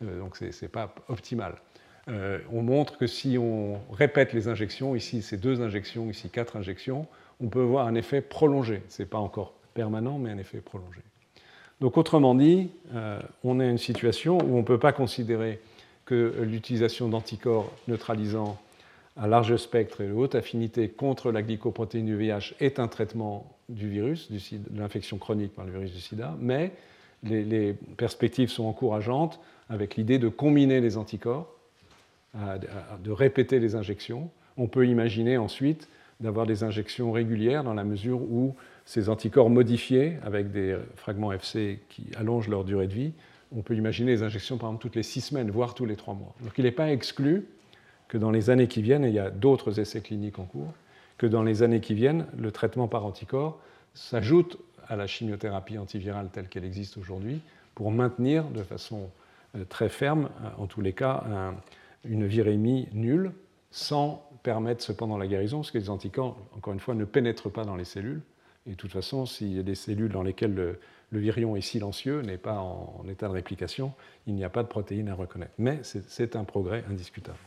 donc 0.00 0.36
ce 0.36 0.44
n'est 0.44 0.68
pas 0.68 0.94
optimal. 1.08 1.56
on 2.08 2.62
montre 2.62 2.98
que 2.98 3.06
si 3.06 3.38
on 3.38 3.80
répète 3.92 4.32
les 4.32 4.48
injections, 4.48 4.96
ici 4.96 5.22
c'est 5.22 5.36
deux 5.36 5.60
injections, 5.60 6.08
ici 6.10 6.30
quatre 6.30 6.56
injections, 6.56 7.06
on 7.40 7.48
peut 7.48 7.62
voir 7.62 7.86
un 7.86 7.94
effet 7.94 8.20
prolongé. 8.20 8.82
Ce 8.88 9.02
n'est 9.02 9.08
pas 9.08 9.18
encore 9.18 9.54
permanent, 9.74 10.18
mais 10.18 10.30
un 10.30 10.38
effet 10.38 10.60
prolongé. 10.60 11.00
Donc 11.82 11.96
autrement 11.96 12.36
dit, 12.36 12.70
on 13.42 13.58
est 13.58 13.68
une 13.68 13.76
situation 13.76 14.38
où 14.38 14.54
on 14.54 14.58
ne 14.58 14.64
peut 14.64 14.78
pas 14.78 14.92
considérer 14.92 15.58
que 16.04 16.32
l'utilisation 16.42 17.08
d'anticorps 17.08 17.72
neutralisants 17.88 18.56
à 19.16 19.26
large 19.26 19.56
spectre 19.56 20.00
et 20.00 20.06
de 20.06 20.12
haute 20.12 20.36
affinité 20.36 20.88
contre 20.88 21.32
la 21.32 21.42
glycoprotéine 21.42 22.06
du 22.06 22.16
VIH 22.16 22.54
est 22.60 22.78
un 22.78 22.86
traitement 22.86 23.52
du 23.68 23.88
virus, 23.88 24.30
de 24.30 24.78
l'infection 24.78 25.18
chronique 25.18 25.56
par 25.56 25.64
le 25.64 25.72
virus 25.72 25.92
du 25.92 26.00
sida, 26.00 26.36
mais 26.40 26.70
les, 27.24 27.72
perspectives 27.96 28.48
sont 28.48 28.66
encourageantes 28.66 29.40
avec 29.68 29.96
l'idée 29.96 30.20
de 30.20 30.28
combiner 30.28 30.80
les 30.80 30.96
anticorps, 30.96 31.52
de 32.36 33.10
répéter 33.10 33.58
les 33.58 33.74
injections. 33.74 34.30
On 34.56 34.68
peut 34.68 34.86
imaginer 34.86 35.36
ensuite 35.36 35.88
d'avoir 36.20 36.46
des 36.46 36.62
injections 36.62 37.10
régulières 37.10 37.64
dans 37.64 37.74
la 37.74 37.82
mesure 37.82 38.22
où 38.22 38.54
ces 38.84 39.08
anticorps 39.08 39.50
modifiés 39.50 40.18
avec 40.24 40.50
des 40.50 40.76
fragments 40.96 41.32
FC 41.32 41.80
qui 41.88 42.06
allongent 42.16 42.48
leur 42.48 42.64
durée 42.64 42.86
de 42.86 42.94
vie, 42.94 43.12
on 43.54 43.62
peut 43.62 43.74
imaginer 43.74 44.12
les 44.12 44.22
injections 44.22 44.56
par 44.56 44.70
exemple 44.70 44.82
toutes 44.82 44.96
les 44.96 45.02
six 45.02 45.20
semaines, 45.20 45.50
voire 45.50 45.74
tous 45.74 45.86
les 45.86 45.96
trois 45.96 46.14
mois. 46.14 46.34
Donc 46.42 46.52
il 46.58 46.64
n'est 46.64 46.72
pas 46.72 46.90
exclu 46.90 47.46
que 48.08 48.18
dans 48.18 48.30
les 48.30 48.50
années 48.50 48.68
qui 48.68 48.82
viennent, 48.82 49.04
et 49.04 49.08
il 49.08 49.14
y 49.14 49.18
a 49.18 49.30
d'autres 49.30 49.80
essais 49.80 50.00
cliniques 50.00 50.38
en 50.38 50.44
cours, 50.44 50.72
que 51.18 51.26
dans 51.26 51.42
les 51.42 51.62
années 51.62 51.80
qui 51.80 51.94
viennent, 51.94 52.26
le 52.36 52.50
traitement 52.50 52.88
par 52.88 53.06
anticorps 53.06 53.58
s'ajoute 53.94 54.58
à 54.88 54.96
la 54.96 55.06
chimiothérapie 55.06 55.78
antivirale 55.78 56.28
telle 56.32 56.48
qu'elle 56.48 56.64
existe 56.64 56.96
aujourd'hui 56.96 57.40
pour 57.74 57.90
maintenir 57.90 58.44
de 58.44 58.62
façon 58.62 59.10
euh, 59.56 59.64
très 59.64 59.88
ferme, 59.88 60.28
euh, 60.42 60.62
en 60.62 60.66
tous 60.66 60.80
les 60.80 60.92
cas, 60.92 61.24
une 62.04 62.26
virémie 62.26 62.88
nulle, 62.92 63.32
sans 63.70 64.28
permettre 64.42 64.82
cependant 64.82 65.16
la 65.16 65.26
guérison, 65.26 65.58
parce 65.58 65.70
que 65.70 65.78
les 65.78 65.88
anticorps, 65.88 66.36
encore 66.56 66.72
une 66.72 66.80
fois, 66.80 66.94
ne 66.94 67.04
pénètrent 67.04 67.50
pas 67.50 67.64
dans 67.64 67.76
les 67.76 67.84
cellules. 67.84 68.20
Et 68.66 68.70
de 68.70 68.76
toute 68.76 68.92
façon, 68.92 69.26
s'il 69.26 69.56
y 69.56 69.58
a 69.58 69.62
des 69.62 69.74
cellules 69.74 70.12
dans 70.12 70.22
lesquelles 70.22 70.54
le, 70.54 70.78
virion 71.12 71.56
est 71.56 71.62
silencieux, 71.62 72.22
n'est 72.22 72.38
pas 72.38 72.58
en, 72.58 73.04
état 73.10 73.28
de 73.28 73.32
réplication, 73.32 73.92
il 74.26 74.34
n'y 74.34 74.44
a 74.44 74.48
pas 74.48 74.62
de 74.62 74.68
protéines 74.68 75.08
à 75.08 75.14
reconnaître. 75.14 75.52
Mais 75.58 75.80
c'est 75.82 76.36
un 76.36 76.44
progrès 76.44 76.84
indiscutable. 76.88 77.38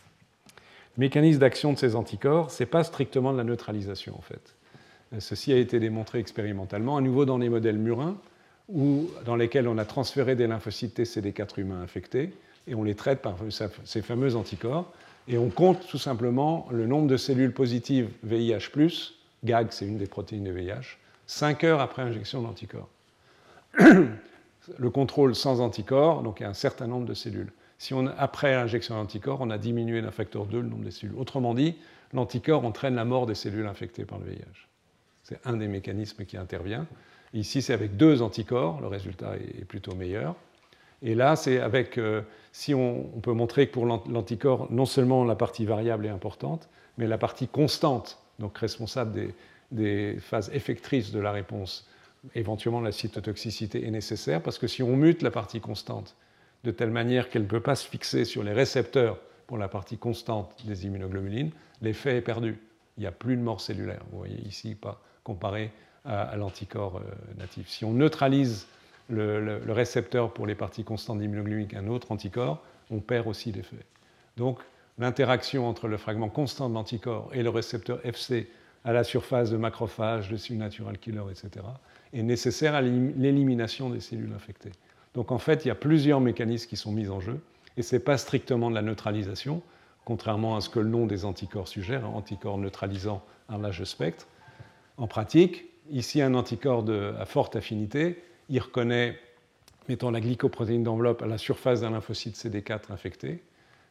Le 0.97 1.01
mécanisme 1.01 1.39
d'action 1.39 1.73
de 1.73 1.77
ces 1.77 1.95
anticorps, 1.95 2.51
ce 2.51 2.63
n'est 2.63 2.69
pas 2.69 2.83
strictement 2.83 3.33
de 3.33 3.37
la 3.37 3.43
neutralisation 3.43 4.15
en 4.17 4.21
fait. 4.21 4.55
Ceci 5.19 5.53
a 5.53 5.57
été 5.57 5.79
démontré 5.79 6.19
expérimentalement, 6.19 6.97
à 6.97 7.01
nouveau 7.01 7.25
dans 7.25 7.37
les 7.37 7.49
modèles 7.49 7.77
murins, 7.77 8.17
où, 8.69 9.09
dans 9.25 9.35
lesquels 9.35 9.67
on 9.67 9.77
a 9.77 9.85
transféré 9.85 10.35
des 10.35 10.47
lymphocytes 10.47 10.99
TCD4 10.99 11.59
humains 11.59 11.81
infectés, 11.81 12.33
et 12.67 12.75
on 12.75 12.83
les 12.83 12.95
traite 12.95 13.21
par 13.21 13.37
ces 13.83 14.01
fameux 14.01 14.35
anticorps, 14.35 14.91
et 15.27 15.37
on 15.37 15.49
compte 15.49 15.87
tout 15.87 15.97
simplement 15.97 16.67
le 16.71 16.87
nombre 16.87 17.07
de 17.07 17.17
cellules 17.17 17.53
positives 17.53 18.09
VIH, 18.23 18.71
GAG, 19.43 19.67
c'est 19.71 19.85
une 19.85 19.97
des 19.97 20.07
protéines 20.07 20.43
de 20.43 20.51
VIH, 20.51 20.97
5 21.27 21.63
heures 21.63 21.81
après 21.81 22.01
injection 22.01 22.41
d'anticorps. 22.41 22.89
le 24.77 24.89
contrôle 24.89 25.35
sans 25.35 25.61
anticorps, 25.61 26.23
donc 26.23 26.39
il 26.39 26.43
y 26.43 26.45
a 26.45 26.49
un 26.49 26.53
certain 26.53 26.87
nombre 26.87 27.05
de 27.05 27.13
cellules. 27.13 27.51
Si 27.77 27.93
on, 27.93 28.07
après 28.17 28.53
l'injection 28.53 28.95
d'anticorps, 28.95 29.41
on 29.41 29.49
a 29.49 29.57
diminué 29.57 30.01
d'un 30.01 30.11
facteur 30.11 30.45
2 30.45 30.61
le 30.61 30.67
nombre 30.67 30.83
des 30.83 30.91
cellules. 30.91 31.15
Autrement 31.17 31.53
dit, 31.53 31.75
l'anticorps 32.13 32.65
entraîne 32.65 32.95
la 32.95 33.05
mort 33.05 33.25
des 33.25 33.35
cellules 33.35 33.67
infectées 33.67 34.05
par 34.05 34.19
le 34.19 34.25
VIH. 34.25 34.67
C'est 35.23 35.39
un 35.45 35.57
des 35.57 35.67
mécanismes 35.67 36.25
qui 36.25 36.37
intervient. 36.37 36.87
Ici, 37.33 37.61
c'est 37.61 37.73
avec 37.73 37.97
deux 37.97 38.21
anticorps, 38.21 38.79
le 38.79 38.87
résultat 38.87 39.35
est 39.35 39.65
plutôt 39.65 39.93
meilleur. 39.95 40.35
Et 41.01 41.15
là, 41.15 41.35
c'est 41.35 41.59
avec, 41.59 41.97
euh, 41.97 42.21
si 42.51 42.73
on, 42.73 43.03
peut 43.21 43.33
montrer 43.33 43.67
que 43.67 43.73
pour 43.73 43.85
l'anticorps, 43.85 44.67
non 44.71 44.85
seulement 44.85 45.25
la 45.25 45.35
partie 45.35 45.65
variable 45.65 46.05
est 46.05 46.09
importante, 46.09 46.69
mais 46.97 47.07
la 47.07 47.17
partie 47.17 47.47
constante, 47.47 48.19
donc 48.39 48.57
responsable 48.57 49.11
des, 49.11 49.35
des 49.71 50.17
phases 50.19 50.49
effectrices 50.53 51.11
de 51.11 51.19
la 51.19 51.31
réponse, 51.31 51.87
éventuellement 52.33 52.81
la 52.81 52.91
cytotoxicité 52.91 53.85
est 53.85 53.91
nécessaire, 53.91 54.41
parce 54.41 54.57
que 54.57 54.67
si 54.67 54.83
on 54.83 54.95
mute 54.95 55.21
la 55.21 55.31
partie 55.31 55.59
constante 55.59 56.15
de 56.63 56.71
telle 56.71 56.91
manière 56.91 57.29
qu'elle 57.29 57.43
ne 57.43 57.47
peut 57.47 57.61
pas 57.61 57.75
se 57.75 57.87
fixer 57.87 58.25
sur 58.25 58.43
les 58.43 58.53
récepteurs 58.53 59.19
pour 59.47 59.57
la 59.57 59.67
partie 59.67 59.97
constante 59.97 60.55
des 60.65 60.85
immunoglobulines, 60.85 61.51
l'effet 61.81 62.17
est 62.17 62.21
perdu. 62.21 62.57
Il 62.97 63.01
n'y 63.01 63.07
a 63.07 63.11
plus 63.11 63.35
de 63.35 63.41
mort 63.41 63.61
cellulaire. 63.61 64.01
Vous 64.11 64.17
voyez 64.17 64.41
ici, 64.47 64.73
pas 64.73 65.01
comparé 65.23 65.71
à, 66.05 66.35
l'anticorps 66.37 66.97
euh, 66.97 67.37
natif. 67.37 67.67
Si 67.67 67.85
on 67.85 67.93
neutralise 67.93 68.67
le, 69.09 69.61
récepteur 69.67 70.33
pour 70.33 70.47
les 70.47 70.55
parties 70.55 70.83
constantes 70.83 71.19
d'immunoglobulines 71.19 71.75
un 71.75 71.87
autre 71.87 72.11
anticorps, 72.11 72.63
on 72.89 72.99
perd 72.99 73.27
aussi 73.27 73.51
l'effet. 73.51 73.85
Donc, 74.37 74.59
l'interaction 74.97 75.67
entre 75.67 75.87
le 75.87 75.97
fragment 75.97 76.29
constant 76.29 76.69
de 76.69 76.73
l'anticorps 76.73 77.29
et 77.33 77.43
le 77.43 77.49
récepteur 77.49 77.99
FC 78.05 78.49
à 78.85 78.93
la 78.93 79.03
surface 79.03 79.49
de 79.49 79.57
macrophages, 79.57 80.29
de 80.29 80.37
cellules 80.37 80.59
natural 80.59 80.97
killer, 80.99 81.23
etc., 81.31 81.65
est 82.13 82.23
nécessaire 82.23 82.75
à 82.75 82.81
l'élimination 82.81 83.89
des 83.89 83.99
cellules 83.99 84.31
infectées. 84.33 84.71
Donc 85.15 85.31
en 85.31 85.39
fait, 85.39 85.65
il 85.65 85.69
y 85.69 85.71
a 85.71 85.75
plusieurs 85.75 86.21
mécanismes 86.21 86.69
qui 86.69 86.77
sont 86.77 86.91
mis 86.91 87.09
en 87.09 87.19
jeu, 87.19 87.41
et 87.77 87.81
ce 87.81 87.95
n'est 87.95 87.99
pas 88.01 88.17
strictement 88.17 88.69
de 88.69 88.75
la 88.75 88.83
neutralisation, 88.83 89.61
contrairement 90.05 90.55
à 90.55 90.61
ce 90.61 90.69
que 90.69 90.79
le 90.79 90.87
nom 90.87 91.07
des 91.07 91.25
anticorps 91.25 91.67
suggère, 91.67 92.07
anticorps 92.07 92.59
neutralisant 92.59 93.23
un 93.49 93.57
large 93.57 93.83
spectre. 93.83 94.27
En 94.97 95.07
pratique, 95.07 95.65
ici 95.89 96.21
un 96.21 96.35
anticorps 96.35 96.85
à 97.19 97.25
forte 97.25 97.55
affinité, 97.55 98.23
il 98.49 98.59
reconnaît, 98.59 99.17
mettons 99.89 100.11
la 100.11 100.21
glycoprotéine 100.21 100.83
d'enveloppe 100.83 101.23
à 101.23 101.25
la 101.25 101.39
surface 101.39 101.81
d'un 101.81 101.89
lymphocyte 101.89 102.35
CD4 102.35 102.91
infecté. 102.91 103.43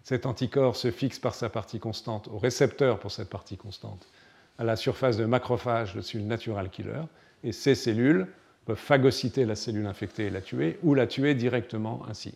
Cet 0.05 0.25
anticorps 0.25 0.77
se 0.77 0.91
fixe 0.91 1.19
par 1.19 1.35
sa 1.35 1.49
partie 1.49 1.81
constante 1.81 2.29
au 2.29 2.39
récepteur 2.39 3.01
pour 3.01 3.11
cette 3.11 3.29
partie 3.29 3.57
constante, 3.57 4.07
à 4.59 4.65
la 4.65 4.77
surface 4.77 5.17
de 5.17 5.25
macrophages 5.25 5.95
de 5.95 6.01
cellules 6.01 6.27
natural 6.27 6.71
killer, 6.71 7.03
et 7.43 7.53
ces 7.53 7.75
cellules 7.75 8.27
peuvent 8.65 8.79
phagocyter 8.79 9.45
la 9.45 9.57
cellule 9.57 9.87
infectée 9.87 10.27
et 10.27 10.31
la 10.31 10.41
tuer, 10.41 10.79
ou 10.83 10.95
la 10.95 11.07
tuer 11.07 11.35
directement 11.35 12.03
ainsi, 12.09 12.35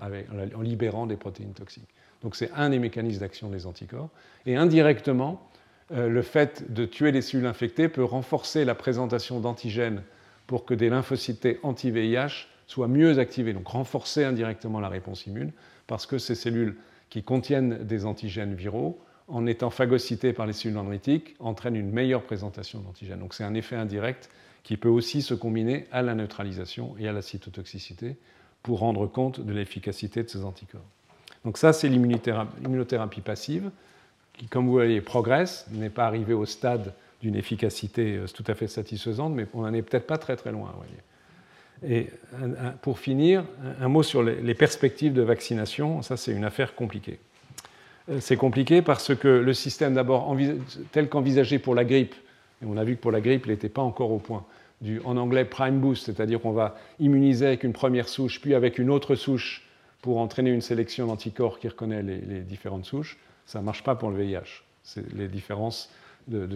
en 0.00 0.62
libérant 0.62 1.06
des 1.06 1.16
protéines 1.16 1.52
toxiques. 1.52 1.88
Donc 2.22 2.36
c'est 2.36 2.50
un 2.52 2.70
des 2.70 2.78
mécanismes 2.78 3.20
d'action 3.20 3.48
des 3.48 3.66
anticorps. 3.66 4.08
Et 4.46 4.56
indirectement, 4.56 5.48
euh, 5.92 6.08
le 6.08 6.22
fait 6.22 6.72
de 6.72 6.84
tuer 6.84 7.12
les 7.12 7.22
cellules 7.22 7.46
infectées 7.46 7.88
peut 7.88 8.04
renforcer 8.04 8.64
la 8.64 8.74
présentation 8.74 9.40
d'antigènes 9.40 10.02
pour 10.46 10.64
que 10.64 10.74
des 10.74 10.88
lymphocytes 10.88 11.58
anti-VIH 11.62 12.46
soient 12.66 12.88
mieux 12.88 13.18
activés, 13.18 13.52
donc 13.52 13.68
renforcer 13.68 14.24
indirectement 14.24 14.80
la 14.80 14.88
réponse 14.88 15.26
immune, 15.26 15.52
parce 15.86 16.06
que 16.06 16.18
ces 16.18 16.34
cellules 16.34 16.76
qui 17.10 17.22
contiennent 17.22 17.84
des 17.84 18.06
antigènes 18.06 18.54
viraux, 18.54 18.98
en 19.28 19.46
étant 19.46 19.70
phagocytées 19.70 20.32
par 20.32 20.46
les 20.46 20.52
cellules 20.52 20.74
dendritiques, 20.74 21.34
entraînent 21.38 21.76
une 21.76 21.90
meilleure 21.90 22.22
présentation 22.22 22.80
d'antigènes. 22.80 23.20
Donc 23.20 23.34
c'est 23.34 23.44
un 23.44 23.54
effet 23.54 23.76
indirect 23.76 24.30
qui 24.62 24.76
peut 24.76 24.88
aussi 24.88 25.22
se 25.22 25.34
combiner 25.34 25.86
à 25.92 26.02
la 26.02 26.14
neutralisation 26.14 26.94
et 26.98 27.08
à 27.08 27.12
la 27.12 27.22
cytotoxicité 27.22 28.16
pour 28.62 28.78
rendre 28.80 29.06
compte 29.06 29.40
de 29.40 29.52
l'efficacité 29.52 30.22
de 30.22 30.28
ces 30.28 30.44
anticorps. 30.44 30.80
Donc 31.44 31.58
ça, 31.58 31.72
c'est 31.72 31.88
l'immunothérapie 31.88 33.20
passive, 33.20 33.70
qui, 34.34 34.46
comme 34.46 34.66
vous 34.66 34.72
voyez, 34.72 35.00
progresse, 35.00 35.66
n'est 35.72 35.90
pas 35.90 36.06
arrivée 36.06 36.34
au 36.34 36.46
stade 36.46 36.94
d'une 37.20 37.34
efficacité 37.34 38.16
euh, 38.16 38.26
tout 38.26 38.44
à 38.46 38.54
fait 38.54 38.68
satisfaisante, 38.68 39.32
mais 39.34 39.46
on 39.54 39.62
n'en 39.62 39.72
est 39.72 39.82
peut-être 39.82 40.06
pas 40.06 40.18
très 40.18 40.36
très 40.36 40.52
loin. 40.52 40.72
Et 41.84 42.10
pour 42.80 43.00
finir, 43.00 43.44
un 43.80 43.88
mot 43.88 44.04
sur 44.04 44.22
les 44.22 44.54
perspectives 44.54 45.12
de 45.12 45.22
vaccination. 45.22 46.00
Ça, 46.02 46.16
c'est 46.16 46.32
une 46.32 46.44
affaire 46.44 46.76
compliquée. 46.76 47.18
Euh, 48.08 48.18
c'est 48.20 48.36
compliqué 48.36 48.82
parce 48.82 49.14
que 49.14 49.28
le 49.28 49.54
système, 49.54 49.94
d'abord, 49.94 50.36
tel 50.92 51.08
qu'envisagé 51.08 51.58
pour 51.58 51.74
la 51.74 51.84
grippe, 51.84 52.14
et 52.62 52.66
on 52.66 52.76
a 52.76 52.84
vu 52.84 52.96
que 52.96 53.00
pour 53.00 53.12
la 53.12 53.20
grippe, 53.20 53.46
il 53.46 53.50
n'était 53.52 53.68
pas 53.68 53.82
encore 53.82 54.10
au 54.12 54.18
point. 54.18 54.44
Du, 54.80 55.00
en 55.04 55.16
anglais, 55.16 55.44
prime 55.44 55.80
boost, 55.80 56.06
c'est-à-dire 56.06 56.40
qu'on 56.40 56.52
va 56.52 56.76
immuniser 56.98 57.46
avec 57.46 57.64
une 57.64 57.72
première 57.72 58.08
souche, 58.08 58.40
puis 58.40 58.54
avec 58.54 58.78
une 58.78 58.90
autre 58.90 59.14
souche 59.14 59.62
pour 60.00 60.18
entraîner 60.18 60.50
une 60.50 60.60
sélection 60.60 61.06
d'anticorps 61.06 61.60
qui 61.60 61.68
reconnaît 61.68 62.02
les, 62.02 62.40
différentes 62.40 62.84
souches. 62.84 63.18
Ça 63.46 63.60
ne 63.60 63.64
marche 63.64 63.84
pas 63.84 63.94
pour 63.94 64.10
le 64.10 64.22
VIH. 64.22 64.64
Les 65.14 65.28
différences 65.28 65.90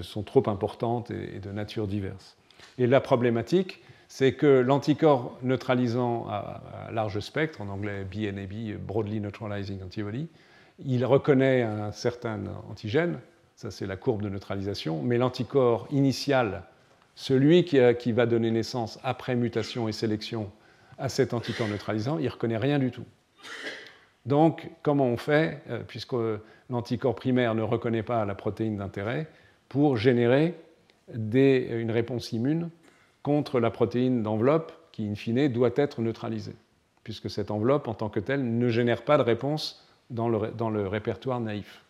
sont 0.02 0.24
trop 0.24 0.42
importantes 0.48 1.12
et, 1.12 1.38
de 1.38 1.50
nature 1.52 1.86
diverse. 1.86 2.36
Et 2.78 2.88
la 2.88 3.00
problématique, 3.00 3.80
c'est 4.08 4.32
que 4.32 4.60
l'anticorps 4.60 5.38
neutralisant 5.42 6.26
à, 6.28 6.90
large 6.92 7.20
spectre, 7.20 7.60
en 7.60 7.68
anglais 7.68 8.04
BNAB, 8.04 8.78
Broadly 8.78 9.20
Neutralizing 9.20 9.82
Antibody, 9.82 10.26
il 10.84 11.04
reconnaît 11.04 11.62
un 11.62 11.92
certain 11.92 12.40
antigène, 12.70 13.18
ça 13.54 13.70
c'est 13.70 13.86
la 13.86 13.96
courbe 13.96 14.22
de 14.22 14.28
neutralisation, 14.28 15.02
mais 15.02 15.18
l'anticorps 15.18 15.86
initial, 15.90 16.64
celui 17.14 17.64
qui, 17.64 18.12
va 18.12 18.26
donner 18.26 18.50
naissance 18.50 18.98
après 19.02 19.34
mutation 19.34 19.88
et 19.88 19.92
sélection 19.92 20.50
à 20.98 21.08
cet 21.08 21.34
anticorps 21.34 21.68
neutralisant, 21.68 22.18
il 22.18 22.24
ne 22.24 22.30
reconnaît 22.30 22.58
rien 22.58 22.78
du 22.78 22.90
tout. 22.90 23.04
Donc, 24.26 24.68
comment 24.82 25.06
on 25.06 25.16
fait, 25.16 25.62
euh, 25.70 25.82
puisque 25.86 26.16
l'anticorps 26.68 27.14
primaire 27.14 27.54
ne 27.54 27.62
reconnaît 27.62 28.02
pas 28.02 28.24
la 28.24 28.34
protéine 28.34 28.76
d'intérêt, 28.76 29.28
pour 29.68 29.96
générer 29.96 30.54
une 31.14 31.90
réponse 31.90 32.32
immune 32.32 32.70
contre 33.22 33.60
la 33.60 33.70
protéine 33.70 34.22
d'enveloppe 34.22 34.72
qui, 34.92 35.08
in 35.08 35.14
fine, 35.14 35.48
doit 35.48 35.70
être 35.76 36.00
neutralisée 36.00 36.56
puisque 37.06 37.30
cette 37.30 37.52
enveloppe 37.52 37.86
en 37.86 37.94
tant 37.94 38.08
que 38.08 38.18
telle 38.18 38.58
ne 38.58 38.68
génère 38.68 39.02
pas 39.02 39.16
de 39.16 39.22
réponse 39.22 39.85
dans 40.10 40.28
le, 40.28 40.88
répertoire 40.88 41.40
naïf. 41.40 41.82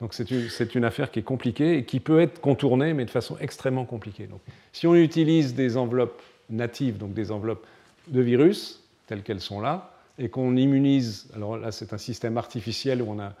Donc 0.00 0.14
c'est 0.14 0.30
une, 0.30 0.48
une, 0.74 0.84
affaire 0.84 1.10
qui 1.10 1.18
est 1.18 1.24
compliquée 1.24 1.76
et 1.76 1.84
qui 1.84 2.00
peut 2.00 2.20
être 2.20 2.40
contournée, 2.40 2.94
mais 2.94 3.04
de 3.04 3.10
façon 3.10 3.36
extrêmement 3.40 3.84
compliquée. 3.84 4.26
Donc, 4.26 4.40
si 4.72 4.86
on 4.86 4.94
utilise 4.94 5.54
des 5.54 5.76
enveloppes 5.76 6.22
natives, 6.48 6.96
donc 6.96 7.12
des 7.12 7.30
enveloppes 7.30 7.66
de 8.08 8.20
virus, 8.20 8.82
telles 9.06 9.22
qu'elles 9.22 9.40
sont 9.40 9.60
là, 9.60 9.92
et 10.18 10.28
qu'on 10.28 10.56
immunise, 10.56 11.28
alors 11.34 11.56
là 11.56 11.72
c'est 11.72 11.92
un 11.92 11.98
système 11.98 12.36
artificiel 12.38 13.02
où 13.02 13.10
on 13.10 13.18
a 13.18 13.34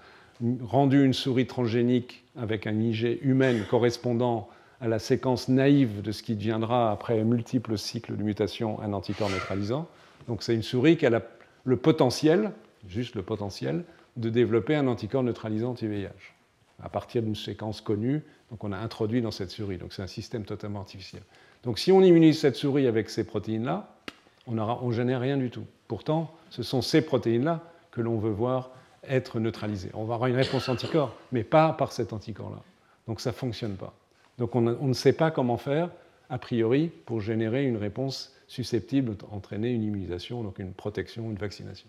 rendu 0.62 1.04
une 1.04 1.12
souris 1.12 1.46
transgénique 1.46 2.24
avec 2.36 2.66
un 2.66 2.78
IG 2.80 3.18
humaine 3.22 3.64
correspondant 3.68 4.48
à 4.80 4.88
la 4.88 4.98
séquence 4.98 5.48
naïve 5.48 6.00
de 6.00 6.12
ce 6.12 6.22
qui 6.22 6.34
deviendra 6.34 6.90
après 6.90 7.22
multiples 7.22 7.76
cycles 7.76 8.16
de 8.16 8.22
mutation 8.22 8.80
un 8.80 8.94
anticorps 8.94 9.28
neutralisant. 9.28 9.86
Donc 10.26 10.42
c'est 10.42 10.54
une 10.54 10.62
souris 10.62 10.96
qui 10.96 11.04
a 11.06 11.22
le 11.64 11.76
potentiel, 11.76 12.52
juste 12.88 13.14
le 13.14 13.22
potentiel, 13.22 13.84
de 14.16 14.30
développer 14.30 14.74
un 14.74 14.86
anticorps 14.86 15.22
neutralisant 15.22 15.70
anti-VIH 15.70 16.34
à 16.82 16.88
partir 16.88 17.22
d'une 17.22 17.36
séquence 17.36 17.80
connue, 17.80 18.22
donc 18.50 18.64
on 18.64 18.72
a 18.72 18.78
introduit 18.78 19.22
dans 19.22 19.30
cette 19.30 19.50
souris. 19.50 19.78
Donc 19.78 19.92
c'est 19.92 20.02
un 20.02 20.06
système 20.06 20.44
totalement 20.44 20.80
artificiel. 20.80 21.22
Donc 21.62 21.78
si 21.78 21.92
on 21.92 22.02
immunise 22.02 22.38
cette 22.38 22.56
souris 22.56 22.86
avec 22.86 23.10
ces 23.10 23.24
protéines-là, 23.24 23.94
on 24.46 24.54
ne 24.54 24.92
génère 24.92 25.20
rien 25.20 25.36
du 25.36 25.50
tout. 25.50 25.64
Pourtant, 25.88 26.34
ce 26.48 26.62
sont 26.62 26.82
ces 26.82 27.02
protéines-là 27.02 27.62
que 27.90 28.00
l'on 28.00 28.18
veut 28.18 28.30
voir 28.30 28.70
être 29.08 29.38
neutralisées. 29.40 29.90
On 29.94 30.04
va 30.04 30.14
avoir 30.14 30.28
une 30.28 30.36
réponse 30.36 30.68
anticorps, 30.68 31.14
mais 31.32 31.44
pas 31.44 31.72
par 31.72 31.92
cet 31.92 32.12
anticorps-là. 32.12 32.62
Donc 33.06 33.20
ça 33.20 33.30
ne 33.30 33.34
fonctionne 33.34 33.76
pas. 33.76 33.94
Donc 34.38 34.56
on, 34.56 34.66
on, 34.66 34.86
ne 34.86 34.92
sait 34.94 35.12
pas 35.12 35.30
comment 35.30 35.58
faire, 35.58 35.90
a 36.30 36.38
priori, 36.38 36.90
pour 37.06 37.20
générer 37.20 37.64
une 37.66 37.76
réponse 37.76 38.34
susceptible 38.48 39.16
d'entraîner 39.16 39.70
une 39.70 39.82
immunisation, 39.82 40.42
donc 40.42 40.58
une 40.58 40.72
protection, 40.72 41.30
une 41.30 41.36
vaccination. 41.36 41.88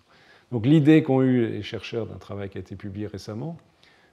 Donc 0.51 0.65
l'idée 0.65 1.03
qu'ont 1.03 1.21
eu 1.21 1.47
les 1.47 1.63
chercheurs 1.63 2.07
d'un 2.07 2.17
travail 2.17 2.49
qui 2.49 2.57
a 2.57 2.61
été 2.61 2.75
publié 2.75 3.07
récemment, 3.07 3.57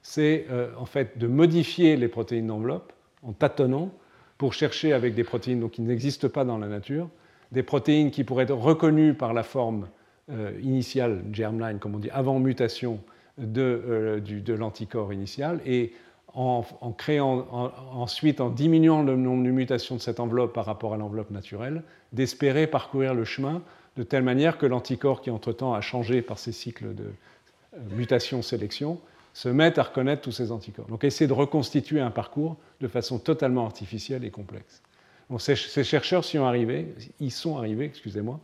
c'est 0.02 0.46
euh, 0.50 0.70
en 0.76 0.86
fait 0.86 1.18
de 1.18 1.26
modifier 1.26 1.96
les 1.96 2.08
protéines 2.08 2.46
d'enveloppe 2.46 2.92
en 3.22 3.32
tâtonnant 3.32 3.90
pour 4.38 4.54
chercher 4.54 4.92
avec 4.92 5.14
des 5.14 5.24
protéines 5.24 5.68
qui 5.68 5.82
n'existent 5.82 6.28
pas 6.28 6.44
dans 6.44 6.58
la 6.58 6.68
nature, 6.68 7.08
des 7.50 7.64
protéines 7.64 8.10
qui 8.10 8.22
pourraient 8.22 8.44
être 8.44 8.52
reconnues 8.52 9.14
par 9.14 9.34
la 9.34 9.42
forme 9.42 9.88
euh, 10.30 10.52
initiale, 10.62 11.24
germline, 11.32 11.78
comme 11.78 11.96
on 11.96 11.98
dit, 11.98 12.10
avant 12.10 12.38
mutation 12.38 13.00
de, 13.38 13.62
euh, 13.62 14.20
de 14.20 14.54
l'anticorps 14.54 15.12
initial, 15.12 15.60
et 15.66 15.92
en, 16.34 16.62
créant 16.96 17.72
ensuite, 17.92 18.40
en 18.40 18.50
diminuant 18.50 19.02
le 19.02 19.16
nombre 19.16 19.42
de 19.44 19.50
mutations 19.50 19.96
de 19.96 20.00
cette 20.00 20.20
enveloppe 20.20 20.52
par 20.52 20.66
rapport 20.66 20.94
à 20.94 20.96
l'enveloppe 20.96 21.30
naturelle, 21.30 21.82
d'espérer 22.12 22.66
parcourir 22.66 23.14
le 23.14 23.24
chemin 23.24 23.62
de 23.98 24.04
telle 24.04 24.22
manière 24.22 24.58
que 24.58 24.64
l'anticorps 24.64 25.20
qui 25.20 25.30
entre-temps 25.30 25.74
a 25.74 25.80
changé 25.80 26.22
par 26.22 26.38
ces 26.38 26.52
cycles 26.52 26.94
de 26.94 27.10
mutation-sélection 27.96 29.00
se 29.34 29.48
mettent 29.48 29.78
à 29.78 29.82
reconnaître 29.82 30.22
tous 30.22 30.30
ces 30.30 30.52
anticorps. 30.52 30.86
Donc 30.86 31.02
essayer 31.02 31.26
de 31.26 31.32
reconstituer 31.32 32.00
un 32.00 32.12
parcours 32.12 32.56
de 32.80 32.86
façon 32.86 33.18
totalement 33.18 33.66
artificielle 33.66 34.24
et 34.24 34.30
complexe. 34.30 34.82
ces, 35.38 35.56
chercheurs 35.84 36.24
y 36.24 36.36
sont 36.36 36.44
arrivés, 36.44 36.94
ils 37.18 37.32
sont 37.32 37.58
arrivés, 37.58 37.86
excusez-moi, 37.86 38.38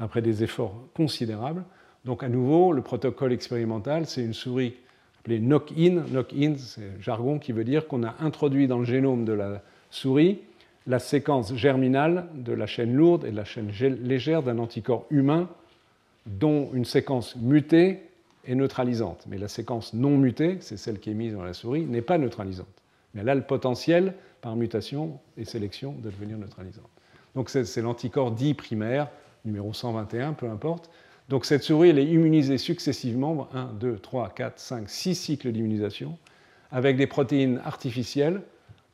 après 0.00 0.22
des 0.22 0.42
efforts 0.42 0.74
considérables. 0.92 1.64
Donc 2.04 2.24
à 2.24 2.28
nouveau, 2.28 2.72
le 2.72 2.82
protocole 2.82 3.32
expérimental, 3.32 4.06
c'est 4.06 4.22
une 4.22 4.34
souris 4.34 4.74
appelée 5.20 5.38
knock-in. 5.38 6.02
Knock-in, 6.10 6.56
c'est 6.58 7.00
jargon 7.00 7.38
qui 7.38 7.52
veut 7.52 7.64
dire 7.64 7.86
qu'on 7.86 8.02
a 8.02 8.16
introduit 8.18 8.66
dans 8.66 8.80
le 8.80 8.84
génome 8.84 9.24
de 9.24 9.32
la 9.32 9.62
souris 9.90 10.40
la 10.86 10.98
séquence 10.98 11.54
germinale 11.54 12.28
de 12.34 12.52
la 12.52 12.66
chaîne 12.66 12.94
lourde 12.94 13.24
et 13.24 13.30
de 13.30 13.36
la 13.36 13.44
chaîne 13.44 13.70
légère 14.02 14.42
d'un 14.42 14.58
anticorps 14.58 15.06
humain 15.10 15.48
dont 16.26 16.70
une 16.72 16.84
séquence 16.84 17.36
mutée 17.36 18.02
est 18.46 18.54
neutralisante. 18.54 19.24
Mais 19.28 19.38
la 19.38 19.48
séquence 19.48 19.94
non 19.94 20.16
mutée, 20.16 20.58
c'est 20.60 20.76
celle 20.76 20.98
qui 20.98 21.10
est 21.10 21.14
mise 21.14 21.34
dans 21.34 21.44
la 21.44 21.54
souris, 21.54 21.82
n'est 21.82 22.02
pas 22.02 22.18
neutralisante. 22.18 22.66
Mais 23.14 23.22
elle 23.22 23.28
a 23.28 23.34
le 23.34 23.42
potentiel, 23.42 24.14
par 24.40 24.56
mutation 24.56 25.18
et 25.36 25.44
sélection, 25.44 25.92
de 25.92 26.10
devenir 26.10 26.38
neutralisante. 26.38 26.88
Donc 27.34 27.50
c'est 27.50 27.80
l'anticorps 27.82 28.30
dit 28.30 28.54
primaire, 28.54 29.08
numéro 29.44 29.72
121, 29.72 30.34
peu 30.34 30.48
importe. 30.48 30.90
Donc 31.28 31.44
cette 31.44 31.62
souris, 31.62 31.90
elle 31.90 31.98
est 31.98 32.06
immunisée 32.06 32.58
successivement, 32.58 33.48
1, 33.52 33.72
2, 33.80 33.98
3, 33.98 34.30
4, 34.30 34.58
5, 34.58 34.88
6 34.88 35.14
cycles 35.14 35.52
d'immunisation, 35.52 36.16
avec 36.70 36.96
des 36.96 37.06
protéines 37.06 37.60
artificielles. 37.64 38.42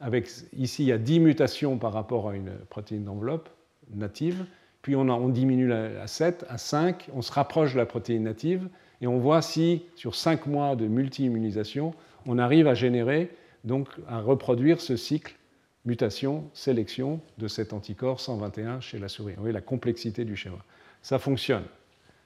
Avec, 0.02 0.28
ici, 0.56 0.82
il 0.82 0.88
y 0.88 0.92
a 0.92 0.98
10 0.98 1.20
mutations 1.20 1.78
par 1.78 1.92
rapport 1.92 2.28
à 2.28 2.34
une 2.34 2.50
protéine 2.68 3.04
d'enveloppe 3.04 3.48
native. 3.94 4.44
Puis 4.82 4.96
on, 4.96 5.28
diminue 5.28 5.72
à 5.72 6.08
7, 6.08 6.44
à 6.48 6.58
5, 6.58 7.08
on 7.14 7.22
se 7.22 7.30
rapproche 7.30 7.74
de 7.74 7.78
la 7.78 7.86
protéine 7.86 8.24
native, 8.24 8.68
et 9.00 9.06
on 9.06 9.18
voit 9.18 9.42
si, 9.42 9.84
sur 9.94 10.16
cinq 10.16 10.46
mois 10.46 10.74
de 10.74 10.88
multi-immunisation, 10.88 11.94
on 12.26 12.36
arrive 12.36 12.66
à 12.66 12.74
générer, 12.74 13.30
donc 13.62 13.88
à 14.08 14.20
reproduire 14.20 14.80
ce 14.80 14.96
cycle 14.96 15.36
mutation, 15.84 16.50
sélection 16.52 17.20
de 17.38 17.46
cet 17.46 17.72
anticorps 17.72 18.18
121 18.18 18.80
chez 18.80 18.98
la 18.98 19.08
souris. 19.08 19.34
Vous 19.34 19.42
voyez 19.42 19.54
la 19.54 19.60
complexité 19.60 20.24
du 20.24 20.34
schéma. 20.34 20.58
Ça 21.00 21.20
fonctionne. 21.20 21.64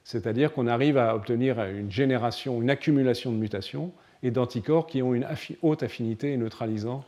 C'est-à-dire 0.03 0.51
qu'on 0.51 0.65
arrive 0.65 0.97
à 0.97 1.15
obtenir 1.15 1.63
une 1.63 1.91
génération, 1.91 2.59
une 2.59 2.71
accumulation 2.71 3.31
de 3.31 3.37
mutations 3.37 3.91
et 4.23 4.31
d'anticorps 4.31 4.87
qui 4.87 5.03
ont 5.03 5.13
une 5.13 5.27
haute 5.61 5.83
affinité 5.83 6.33
et 6.33 6.37
neutralisant 6.37 7.03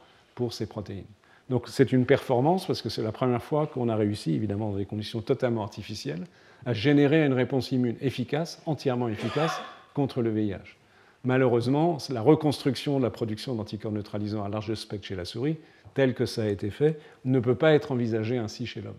ces 0.48 0.66
protéines. 0.66 1.06
Donc 1.50 1.68
c'est 1.68 1.92
une 1.92 2.06
performance 2.06 2.68
parce 2.68 2.82
que 2.82 2.90
c'est 2.90 3.02
la 3.02 3.12
première 3.12 3.44
fois 3.44 3.68
qu'on 3.68 3.90
a 3.90 3.96
réussi, 3.96 4.34
évidemment 4.34 4.72
dans 4.72 4.78
des 4.78 4.86
conditions 4.86 5.22
totalement 5.22 5.64
artificielles, 5.64 6.24
à 6.66 6.74
générer 6.74 7.26
une 7.26 7.34
réponse 7.34 7.72
immune 7.72 7.96
efficace, 8.02 8.62
entièrement 8.66 9.10
efficace, 9.10 9.60
contre 9.94 10.22
le 10.22 10.30
VIH. 10.30 10.78
Malheureusement, 11.24 11.98
la 12.10 12.22
reconstruction 12.22 13.00
de 13.00 13.04
la 13.04 13.10
production 13.10 13.56
d'anticorps 13.56 13.92
neutralisants 13.92 14.44
à 14.44 14.50
large 14.50 14.74
spectre 14.76 15.08
chez 15.08 15.16
la 15.16 15.26
souris, 15.26 15.58
tel 15.94 16.14
que 16.14 16.26
ça 16.26 16.44
a 16.44 16.48
été 16.48 16.70
fait, 16.70 17.00
ne 17.26 17.40
peut 17.40 17.56
pas 17.56 17.74
être 17.74 17.92
envisagé 17.92 18.38
ainsi 18.38 18.66
chez 18.66 18.82
l'homme. 18.82 18.98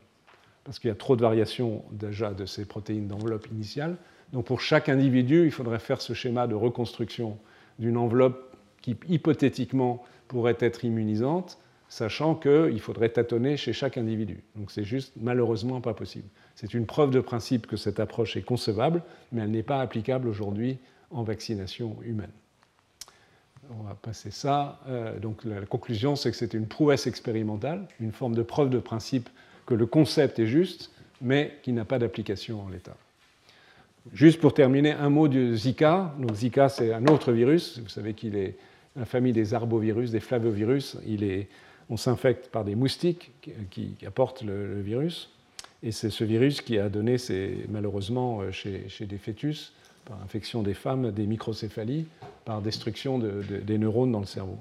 Parce 0.65 0.79
qu'il 0.79 0.89
y 0.89 0.93
a 0.93 0.97
trop 0.97 1.17
de 1.17 1.23
variations 1.23 1.83
déjà 1.93 2.33
de 2.33 2.45
ces 2.45 2.67
protéines 2.67 3.09
d'enveloppe 3.09 3.47
initiale. 3.51 3.97
Donc 4.33 4.47
pour 4.47 4.61
chaque 4.61 4.89
individu, 4.89 5.47
il 5.47 5.51
faudrait 5.51 5.79
faire 5.79 6.03
ce 6.03 6.13
schéma 6.13 6.47
de 6.47 6.55
reconstruction 6.55 7.39
d'une 7.79 7.97
enveloppe 7.97 8.50
qui 8.83 8.97
hypothétiquement 9.09 10.03
pourrait 10.29 10.57
être 10.61 10.85
immunisante, 10.85 11.59
sachant 11.89 12.35
qu'il 12.35 12.81
faudrait 12.81 13.09
tâtonner 13.09 13.57
chez 13.57 13.73
chaque 13.73 13.99
individu. 13.99 14.43
Donc 14.55 14.71
c'est 14.71 14.85
juste 14.85 15.13
malheureusement 15.21 15.81
pas 15.81 15.93
possible. 15.93 16.29
C'est 16.55 16.73
une 16.73 16.87
preuve 16.87 17.11
de 17.11 17.21
principe 17.21 17.67
que 17.67 17.77
cette 17.77 17.99
approche 17.99 18.37
est 18.37 18.43
concevable, 18.43 19.03
mais 19.33 19.43
elle 19.43 19.51
n'est 19.51 19.65
pas 19.65 19.81
applicable 19.81 20.29
aujourd'hui 20.29 20.79
en 21.11 21.25
vaccination 21.25 21.97
humaine. 22.05 22.31
On 23.79 23.83
va 23.83 23.95
passer 23.95 24.31
ça. 24.31 24.81
Euh, 24.89 25.19
donc 25.19 25.45
la 25.45 25.67
conclusion, 25.67 26.17
c'est 26.17 26.31
que 26.31 26.37
c'est 26.37 26.55
une 26.55 26.67
prouesse 26.67 27.07
expérimentale, 27.07 27.87
une 28.01 28.13
forme 28.13 28.35
de 28.35 28.43
preuve 28.43 28.71
de 28.71 28.79
principe 28.79 29.29
que 29.67 29.75
le 29.75 29.87
concept 29.87 30.39
est 30.39 30.47
juste, 30.47 30.91
mais 31.21 31.59
qui 31.63 31.73
n'a 31.73 31.85
pas 31.85 31.99
d'application 31.99 32.63
en 32.63 32.69
l'état. 32.69 32.97
Juste 34.13 34.41
pour 34.41 34.55
terminer, 34.55 34.93
un 34.93 35.11
mot 35.11 35.29
du 35.29 35.57
Zika. 35.57 36.15
Donc 36.19 36.35
Zika, 36.35 36.69
c'est 36.69 36.93
un 36.93 37.07
autre 37.07 37.33
virus. 37.33 37.79
Vous 37.79 37.89
savez 37.89 38.15
qu'il 38.15 38.37
est 38.37 38.57
la 39.01 39.07
famille 39.07 39.33
des 39.33 39.55
arbovirus, 39.55 40.11
des 40.11 40.21
flavovirus. 40.21 40.99
On 41.89 41.97
s'infecte 41.97 42.49
par 42.51 42.65
des 42.65 42.75
moustiques 42.75 43.33
qui, 43.71 43.97
apportent 44.07 44.43
le 44.43 44.81
virus. 44.83 45.31
Et 45.83 45.91
c'est 45.91 46.11
ce 46.11 46.23
virus 46.23 46.61
qui 46.61 46.79
a 46.79 46.91
donné, 46.91 47.17
malheureusement, 47.71 48.43
euh, 48.43 48.53
chez, 48.53 49.07
des 49.07 49.17
fœtus, 49.17 49.73
par 50.05 50.23
infection 50.23 50.63
des 50.63 50.75
femmes, 50.75 51.11
des 51.13 51.27
microcéphalies, 51.27 52.05
par 52.45 52.61
destruction 52.61 53.19
des 53.19 53.79
neurones 53.79 54.13
dans 54.13 54.21
le 54.21 54.27
cerveau. 54.27 54.59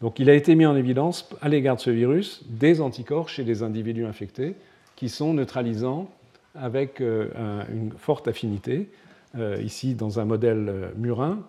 Donc 0.00 0.18
il 0.18 0.28
a 0.28 0.34
été 0.34 0.56
mis 0.56 0.66
en 0.66 0.74
évidence, 0.74 1.30
à 1.40 1.48
l'égard 1.48 1.76
de 1.76 1.80
ce 1.80 1.90
virus, 1.90 2.42
des 2.48 2.80
anticorps 2.80 3.28
chez 3.28 3.44
des 3.44 3.62
individus 3.62 4.04
infectés 4.04 4.56
qui 4.96 5.08
sont 5.08 5.32
neutralisants 5.32 6.10
avec 6.56 7.00
euh, 7.00 7.62
une 7.72 7.92
forte 7.92 8.26
affinité. 8.26 8.88
Euh, 9.36 9.62
ici, 9.62 9.94
dans 9.94 10.18
un 10.18 10.24
modèle 10.24 10.90
murin, 10.96 11.46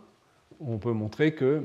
on 0.59 0.77
peut 0.77 0.91
montrer 0.91 1.33
que, 1.33 1.63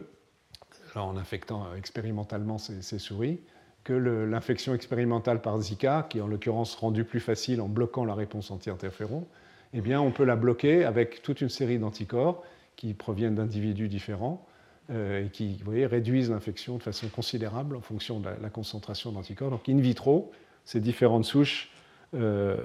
en 1.01 1.17
infectant 1.17 1.75
expérimentalement 1.75 2.59
ces 2.59 2.99
souris, 2.99 3.41
que 3.85 3.93
l'infection 3.93 4.75
expérimentale 4.75 5.41
par 5.41 5.61
Zika, 5.61 6.07
qui 6.09 6.19
est 6.19 6.21
en 6.21 6.29
l'occurrence 6.29 6.75
rendue 6.75 7.05
plus 7.05 7.21
facile 7.21 7.61
en 7.61 7.69
bloquant 7.69 8.05
la 8.05 8.15
réponse 8.15 8.51
anti-interféron, 8.51 9.27
eh 9.75 9.81
bien, 9.81 10.01
on 10.01 10.11
peut 10.11 10.25
la 10.25 10.37
bloquer 10.37 10.85
avec 10.85 11.23
toute 11.23 11.41
une 11.41 11.49
série 11.49 11.79
d'anticorps 11.79 12.43
qui 12.77 12.95
proviennent 12.95 13.35
d'individus 13.35 13.89
différents 13.89 14.47
euh, 14.91 15.25
et 15.25 15.31
qui 15.31 15.59
réduisent 15.67 16.31
l'infection 16.31 16.77
de 16.77 16.83
façon 16.83 17.09
considérable 17.09 17.77
en 17.77 17.81
fonction 17.81 18.21
de 18.21 18.29
la, 18.41 18.51
concentration 18.51 19.13
d'anticorps. 19.13 19.51
Donc, 19.51 19.69
in 19.69 19.79
vitro, 19.79 20.31
ces 20.65 20.81
différentes 20.81 21.25
souches, 21.25 21.71
euh, 22.15 22.57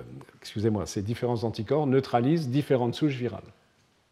excusez-moi, 0.41 0.85
ces 0.85 1.01
différents 1.01 1.43
anticorps 1.43 1.87
neutralisent 1.87 2.49
différentes 2.49 2.95
souches 2.95 3.15
virales. 3.15 3.41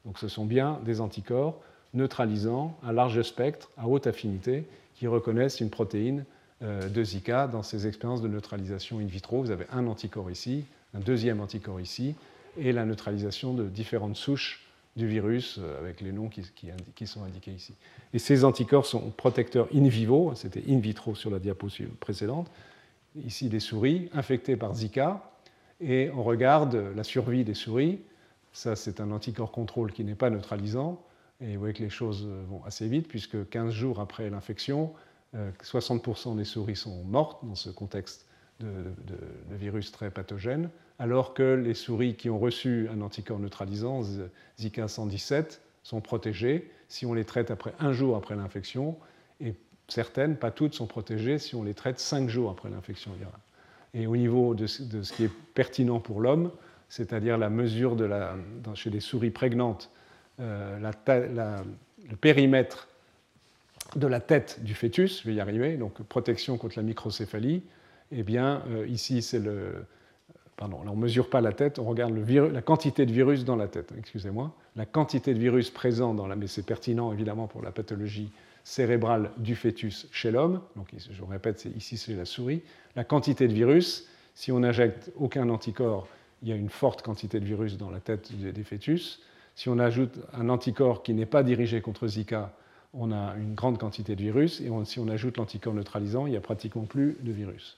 Donc, 0.05 0.17
ce 0.17 0.27
sont 0.27 0.45
bien 0.45 0.79
des 0.85 1.01
anticorps 1.01 1.59
neutralisants 1.95 2.77
à 2.85 2.91
large 2.91 3.21
spectre, 3.21 3.71
à 3.77 3.87
haute 3.87 4.07
affinité, 4.07 4.65
qui 4.95 5.07
reconnaissent 5.07 5.59
une 5.59 5.69
protéine 5.69 6.25
euh, 6.61 6.87
de 6.87 7.03
Zika 7.03 7.47
dans 7.47 7.63
ces 7.63 7.87
expériences 7.87 8.21
de 8.21 8.27
neutralisation 8.27 8.99
in 8.99 9.05
vitro. 9.05 9.41
Vous 9.41 9.51
avez 9.51 9.65
un 9.73 9.87
anticorps 9.87 10.31
ici, 10.31 10.63
un 10.93 10.99
deuxième 10.99 11.41
anticorps 11.41 11.81
ici, 11.81 12.15
et 12.57 12.71
la 12.71 12.85
neutralisation 12.85 13.53
de 13.53 13.65
différentes 13.65 14.15
souches 14.15 14.65
du 14.95 15.07
virus 15.07 15.59
euh, 15.59 15.79
avec 15.79 15.99
les 15.99 16.11
noms 16.11 16.29
qui, 16.29 17.07
sont 17.07 17.23
indiqués 17.23 17.51
ici. 17.51 17.73
Et 18.13 18.19
ces 18.19 18.45
anticorps 18.45 18.85
sont 18.85 19.11
protecteurs 19.11 19.67
in 19.73 19.87
vivo, 19.87 20.33
c'était 20.35 20.63
in 20.69 20.79
vitro 20.79 21.15
sur 21.15 21.29
la 21.29 21.39
diapositive 21.39 21.89
précédente, 21.99 22.49
ici 23.25 23.49
des 23.49 23.59
souris 23.59 24.09
infectées 24.13 24.55
par 24.55 24.73
Zika, 24.73 25.31
et 25.81 26.09
on 26.15 26.23
regarde 26.23 26.75
la 26.95 27.03
survie 27.03 27.43
des 27.43 27.53
souris. 27.53 27.99
Ça, 28.53 28.77
c'est 28.77 29.01
un 29.01 29.11
anticorps 29.11 29.51
contrôle 29.51 29.91
qui 29.91 30.05
n'est 30.05 30.15
pas 30.15 30.29
neutralisant, 30.29 31.01
et 31.41 31.53
vous 31.53 31.59
voyez 31.59 31.73
que 31.73 31.83
les 31.83 31.89
choses 31.89 32.27
vont 32.49 32.63
assez 32.63 32.87
vite, 32.87 33.07
puisque 33.07 33.49
15 33.49 33.73
jours 33.73 33.99
après 33.99 34.29
l'infection, 34.29 34.93
60% 35.35 36.31
euh, 36.31 36.35
des 36.35 36.45
souris 36.45 36.75
sont 36.75 37.03
mortes 37.03 37.45
dans 37.45 37.55
ce 37.55 37.69
contexte 37.69 38.25
de, 38.59 38.93
virus 39.51 39.91
très 39.91 40.09
pathogène, 40.09 40.69
alors 40.97 41.33
que 41.33 41.43
les 41.55 41.73
souris 41.73 42.15
qui 42.15 42.29
ont 42.29 42.39
reçu 42.39 42.87
un 42.89 43.01
anticorps 43.01 43.39
neutralisant, 43.39 44.01
Zika 44.57 44.87
117, 44.87 45.61
sont 45.83 46.01
protégées 46.01 46.71
si 46.87 47.05
on 47.05 47.13
les 47.13 47.25
traite 47.25 47.51
après 47.51 47.73
un 47.79 47.91
jour 47.91 48.15
après 48.15 48.35
l'infection, 48.35 48.97
et 49.41 49.55
certaines, 49.87 50.37
pas 50.37 50.51
toutes, 50.51 50.73
sont 50.73 50.87
protégées 50.87 51.37
si 51.37 51.55
on 51.55 51.63
les 51.63 51.73
traite 51.73 51.99
cinq 51.99 52.29
jours 52.29 52.49
après 52.49 52.69
l'infection 52.69 53.11
virale. 53.13 53.33
Et 53.93 54.07
au 54.07 54.15
niveau 54.15 54.55
de, 54.55 54.67
ce 54.67 55.13
qui 55.13 55.25
est 55.25 55.31
pertinent 55.53 55.99
pour 55.99 56.21
l'homme, 56.21 56.51
c'est-à-dire 56.89 57.37
la 57.37 57.49
mesure 57.49 57.97
chez 58.75 58.89
les 58.89 58.99
souris 58.99 59.31
prégnantes, 59.31 59.89
euh, 60.39 60.91
le 62.09 62.15
périmètre 62.15 62.87
de 63.95 64.07
la 64.07 64.19
tête 64.19 64.63
du 64.63 64.73
fœtus, 64.73 65.21
je 65.21 65.27
vais 65.27 65.35
y 65.35 65.39
arriver, 65.39 65.77
donc 65.77 66.01
protection 66.03 66.57
contre 66.57 66.77
la 66.77 66.83
microcéphalie, 66.83 67.63
eh 68.11 68.23
bien, 68.23 68.63
euh, 68.69 68.87
ici, 68.87 69.21
c'est 69.21 69.39
le. 69.39 69.85
Pardon, 70.57 70.79
on 70.85 70.95
ne 70.95 71.01
mesure 71.01 71.29
pas 71.29 71.41
la 71.41 71.51
tête, 71.51 71.79
on 71.79 71.83
regarde 71.83 72.15
la 72.15 72.61
quantité 72.61 73.05
de 73.05 73.11
virus 73.11 73.43
dans 73.43 73.57
la 73.57 73.67
tête, 73.67 73.91
excusez-moi. 73.97 74.53
La 74.77 74.85
quantité 74.85 75.33
de 75.33 75.39
virus 75.39 75.69
présent 75.69 76.13
dans 76.13 76.27
la. 76.27 76.35
Mais 76.35 76.47
c'est 76.47 76.65
pertinent, 76.65 77.11
évidemment, 77.11 77.47
pour 77.47 77.61
la 77.61 77.71
pathologie 77.71 78.31
cérébrale 78.63 79.31
du 79.37 79.55
fœtus 79.55 80.07
chez 80.11 80.31
l'homme. 80.31 80.61
Donc, 80.77 80.87
je 80.97 81.21
vous 81.21 81.27
répète, 81.27 81.67
ici, 81.75 81.97
c'est 81.97 82.13
la 82.13 82.25
souris. 82.25 82.61
La 82.95 83.03
quantité 83.03 83.47
de 83.47 83.53
virus, 83.53 84.07
si 84.33 84.51
on 84.51 84.59
n'injecte 84.61 85.11
aucun 85.17 85.49
anticorps, 85.49 86.07
il 86.41 86.49
y 86.49 86.51
a 86.53 86.55
une 86.55 86.69
forte 86.69 87.01
quantité 87.01 87.39
de 87.39 87.45
virus 87.45 87.77
dans 87.77 87.89
la 87.89 87.99
tête 87.99 88.31
des 88.33 88.63
fœtus. 88.63 89.21
Si 89.55 89.69
on 89.69 89.79
ajoute 89.79 90.19
un 90.33 90.49
anticorps 90.49 91.01
qui 91.01 91.13
n'est 91.13 91.25
pas 91.25 91.43
dirigé 91.43 91.81
contre 91.81 92.07
Zika, 92.07 92.53
on 92.93 93.11
a 93.11 93.35
une 93.35 93.55
grande 93.55 93.77
quantité 93.77 94.15
de 94.15 94.21
virus, 94.21 94.61
et 94.61 94.69
si 94.85 94.99
on 94.99 95.07
ajoute 95.07 95.37
l'anticorps 95.37 95.73
neutralisant, 95.73 96.27
il 96.27 96.31
n'y 96.31 96.37
a 96.37 96.41
pratiquement 96.41 96.83
plus 96.83 97.17
de 97.21 97.31
virus. 97.31 97.77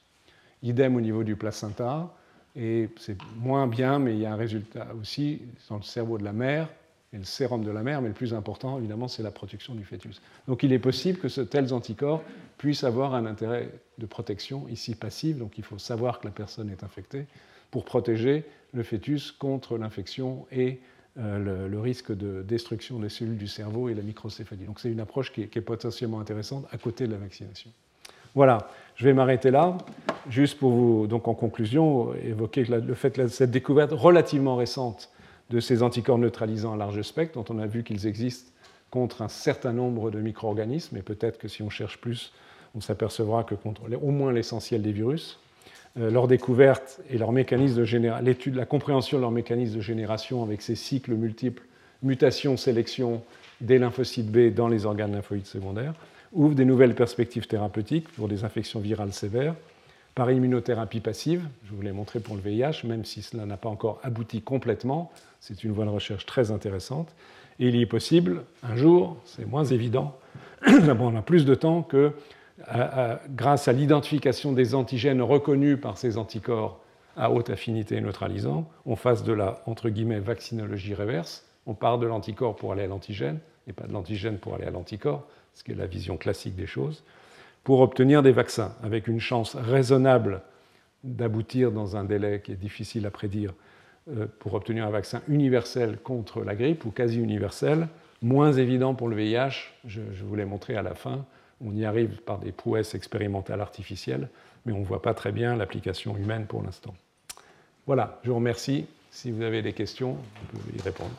Idem 0.64 0.96
au 0.96 1.02
niveau 1.02 1.24
du 1.24 1.36
placenta, 1.36 2.14
et 2.56 2.90
c'est 2.98 3.18
moins 3.38 3.68
bien, 3.68 4.00
mais 4.00 4.14
il 4.14 4.20
y 4.20 4.26
a 4.26 4.34
un 4.34 4.36
résultat 4.36 4.88
aussi 5.00 5.42
dans 5.70 5.78
le 5.78 5.84
cerveau 5.84 6.18
de 6.18 6.24
la 6.24 6.34
mère 6.34 6.68
et 7.14 7.18
le 7.18 7.24
sérum 7.24 7.64
de 7.64 7.72
la 7.72 7.84
mère, 7.84 8.02
mais 8.02 8.10
le 8.10 8.14
plus 8.14 8.34
important, 8.34 8.78
évidemment, 8.80 9.08
c'est 9.08 9.24
la 9.24 9.32
protection 9.32 9.76
du 9.76 9.86
fœtus. 9.86 10.22
Donc 10.48 10.64
il 10.64 10.74
est 10.74 10.80
possible 10.80 11.20
que 11.20 11.30
ce, 11.30 11.42
tels 11.42 11.74
anticorps 11.74 12.24
puissent 12.58 12.84
avoir 12.84 13.14
un 13.14 13.26
intérêt 13.26 13.70
de 13.98 14.06
protection, 14.06 14.68
ici 14.68 14.96
passif, 14.96 15.38
donc 15.38 15.58
il 15.58 15.64
faut 15.64 15.78
savoir 15.78 16.20
que 16.20 16.26
la 16.26 16.32
personne 16.32 16.70
est 16.70 16.84
infectée, 16.84 17.28
pour 17.72 17.86
protéger 17.86 18.46
le 18.74 18.84
fœtus 18.84 19.32
contre 19.32 19.78
l'infection 19.78 20.46
et 20.52 20.80
euh, 21.20 21.68
le, 21.68 21.80
risque 21.80 22.16
de 22.16 22.44
destruction 22.44 23.00
des 23.00 23.10
cellules 23.10 23.38
du 23.38 23.48
cerveau 23.48 23.90
et 23.90 23.96
la 23.96 24.04
microcéphalie. 24.04 24.66
Donc 24.66 24.80
c'est 24.80 24.92
une 24.92 25.00
approche 25.00 25.32
qui 25.32 25.42
est, 25.42 25.62
potentiellement 25.62 26.20
intéressante 26.20 26.66
à 26.72 26.78
côté 26.78 27.08
de 27.08 27.12
la 27.12 27.18
vaccination. 27.18 27.72
Voilà, 28.36 28.70
je 28.96 29.06
vais 29.06 29.14
m'arrêter 29.14 29.50
là, 29.50 29.78
juste 30.30 30.60
pour 30.60 30.72
vous, 30.72 31.08
donc 31.08 31.28
en 31.28 31.34
conclusion, 31.34 32.14
évoquer 32.14 32.66
le 32.66 32.94
fait 32.94 33.12
que 33.12 33.28
cette 33.28 33.50
découverte 33.50 33.94
relativement 33.94 34.56
récente 34.56 35.10
de 35.50 35.60
ces 35.60 35.82
anticorps 35.82 36.20
neutralisants 36.20 36.74
à 36.74 36.78
large 36.78 37.02
spectre, 37.02 37.34
dont 37.34 37.46
on 37.52 37.58
a 37.58 37.66
vu 37.66 37.84
qu'ils 37.84 38.06
existent 38.06 38.52
contre 38.92 39.22
un 39.22 39.28
certain 39.28 39.74
nombre 39.74 40.12
de 40.12 40.20
micro-organismes, 40.20 40.98
et 40.98 41.02
peut-être 41.02 41.40
que 41.40 41.48
si 41.48 41.64
on 41.64 41.70
cherche 41.70 42.00
plus, 42.00 42.32
on 42.76 42.82
s'apercevra 42.82 43.44
que 43.44 43.56
contre 43.56 43.82
au 44.02 44.12
moins 44.12 44.32
l'essentiel 44.32 44.82
des 44.82 44.92
virus, 44.92 45.40
leur 45.98 46.28
découverte 46.28 47.02
et 47.10 47.18
leur 47.18 47.32
mécanisme 47.32 47.84
de 47.84 48.24
l'étude, 48.24 48.56
la 48.56 48.66
compréhension 48.66 49.18
de 49.18 49.22
leur 49.22 49.32
mécanisme 49.32 49.78
de 49.78 49.82
génération 49.82 50.44
avec 50.44 50.62
ces 50.62 50.76
cycles 50.76 51.14
multiples, 51.14 51.64
mutation, 52.04 52.58
sélection 52.58 53.22
des 53.62 53.80
lymphocytes 53.80 54.32
B 54.32 54.54
dans 54.54 54.68
les 54.68 54.86
organes 54.86 55.14
lymphoïdes 55.14 55.48
secondaires, 55.48 55.94
ouvre 56.34 56.56
des 56.56 56.66
nouvelles 56.66 56.96
perspectives 56.96 57.48
thérapeutiques 57.48 58.10
pour 58.10 58.28
des 58.28 58.44
infections 58.44 58.80
virales 58.80 59.14
sévères 59.14 59.56
par 60.14 60.32
immunothérapie 60.32 61.00
passive. 61.00 61.44
Je 61.66 61.74
vous 61.74 61.82
l'ai 61.82 61.92
montré 61.92 62.20
pour 62.20 62.36
le 62.36 62.42
VIH, 62.42 62.86
même 62.86 63.06
si 63.06 63.22
cela 63.22 63.46
n'a 63.46 63.58
pas 63.58 63.70
encore 63.70 64.00
abouti 64.04 64.42
complètement. 64.42 65.12
C'est 65.40 65.64
une 65.64 65.72
voie 65.72 65.86
de 65.86 65.92
recherche 65.92 66.26
très 66.26 66.50
intéressante. 66.52 67.10
Et 67.60 67.68
il 67.68 67.76
y 67.76 67.82
est 67.82 67.88
possible, 67.88 68.44
un 68.64 68.76
jour, 68.76 69.18
c'est 69.26 69.48
moins 69.48 69.66
évident, 69.66 70.16
on 70.68 71.16
a 71.16 71.22
plus 71.22 71.46
de 71.46 71.56
temps 71.56 71.82
que 71.82 72.14
grâce 73.30 73.68
à 73.68 73.74
l'identification 73.74 74.52
des 74.52 74.76
antigènes 74.76 75.22
reconnus 75.22 75.80
par 75.80 75.98
ces 75.98 76.18
anticorps 76.18 76.80
à 77.16 77.32
haute 77.32 77.50
affinité 77.50 78.00
neutralisant, 78.00 78.70
on 78.86 78.96
fasse 78.96 79.24
de 79.24 79.34
la 79.34 79.62
entre 79.66 79.90
guillemets 79.90 80.20
vaccinologie 80.20 80.94
réverse. 80.94 81.46
On 81.66 81.74
part 81.74 81.98
de 81.98 82.08
l'anticorps 82.08 82.56
pour 82.56 82.72
aller 82.72 82.84
à 82.84 82.88
l'antigène 82.88 83.40
et 83.68 83.74
pas 83.74 83.88
de 83.88 83.94
l'antigène 83.94 84.38
pour 84.38 84.56
aller 84.56 84.66
à 84.66 84.72
l'anticorps, 84.72 85.28
ce 85.54 85.64
qui 85.64 85.72
est 85.72 85.76
la 85.76 85.88
vision 85.88 86.18
classique 86.18 86.56
des 86.56 86.68
choses, 86.68 87.04
pour 87.64 87.82
obtenir 87.82 88.24
des 88.24 88.32
vaccins 88.32 88.74
avec 88.84 89.08
une 89.08 89.20
chance 89.20 89.56
raisonnable 89.56 90.42
d'aboutir 91.04 91.72
dans 91.72 91.96
un 91.98 92.06
délai 92.06 92.42
qui 92.42 92.52
est 92.52 92.56
difficile 92.56 93.06
à 93.06 93.12
prédire 93.12 93.54
euh, 94.10 94.28
pour 94.40 94.54
obtenir 94.54 94.86
un 94.86 94.90
vaccin 94.90 95.22
universel 95.28 95.98
contre 95.98 96.44
la 96.44 96.56
grippe 96.56 96.86
ou 96.86 96.92
quasi 96.92 97.20
universel, 97.20 97.88
moins 98.22 98.54
évident 98.54 98.96
pour 98.96 99.10
le 99.10 99.16
VIH, 99.16 99.74
je, 99.86 100.02
je 100.14 100.24
vous 100.24 100.36
l'ai 100.36 100.46
montré 100.46 100.76
à 100.76 100.82
la 100.82 100.96
fin, 100.96 101.26
on 101.66 101.76
y 101.76 101.86
arrive 101.86 102.22
par 102.22 102.38
des 102.40 102.52
prouesses 102.52 102.94
expérimentales 102.96 103.62
artificielles, 103.62 104.30
mais 104.66 104.74
on 104.74 104.80
ne 104.80 104.86
voit 104.86 105.02
pas 105.02 105.14
très 105.14 105.32
bien 105.32 105.56
l'application 105.56 106.18
humaine 106.18 106.46
pour 106.46 106.62
l'instant. 106.64 106.94
Voilà, 107.86 108.20
je 108.24 108.30
vous 108.30 108.36
remercie. 108.36 108.86
Si 109.12 109.32
vous 109.32 109.42
avez 109.42 109.62
des 109.62 109.72
questions, 109.74 110.14
vous 110.14 110.60
pouvez 110.60 110.78
y 110.78 110.82
répondre. 110.82 111.14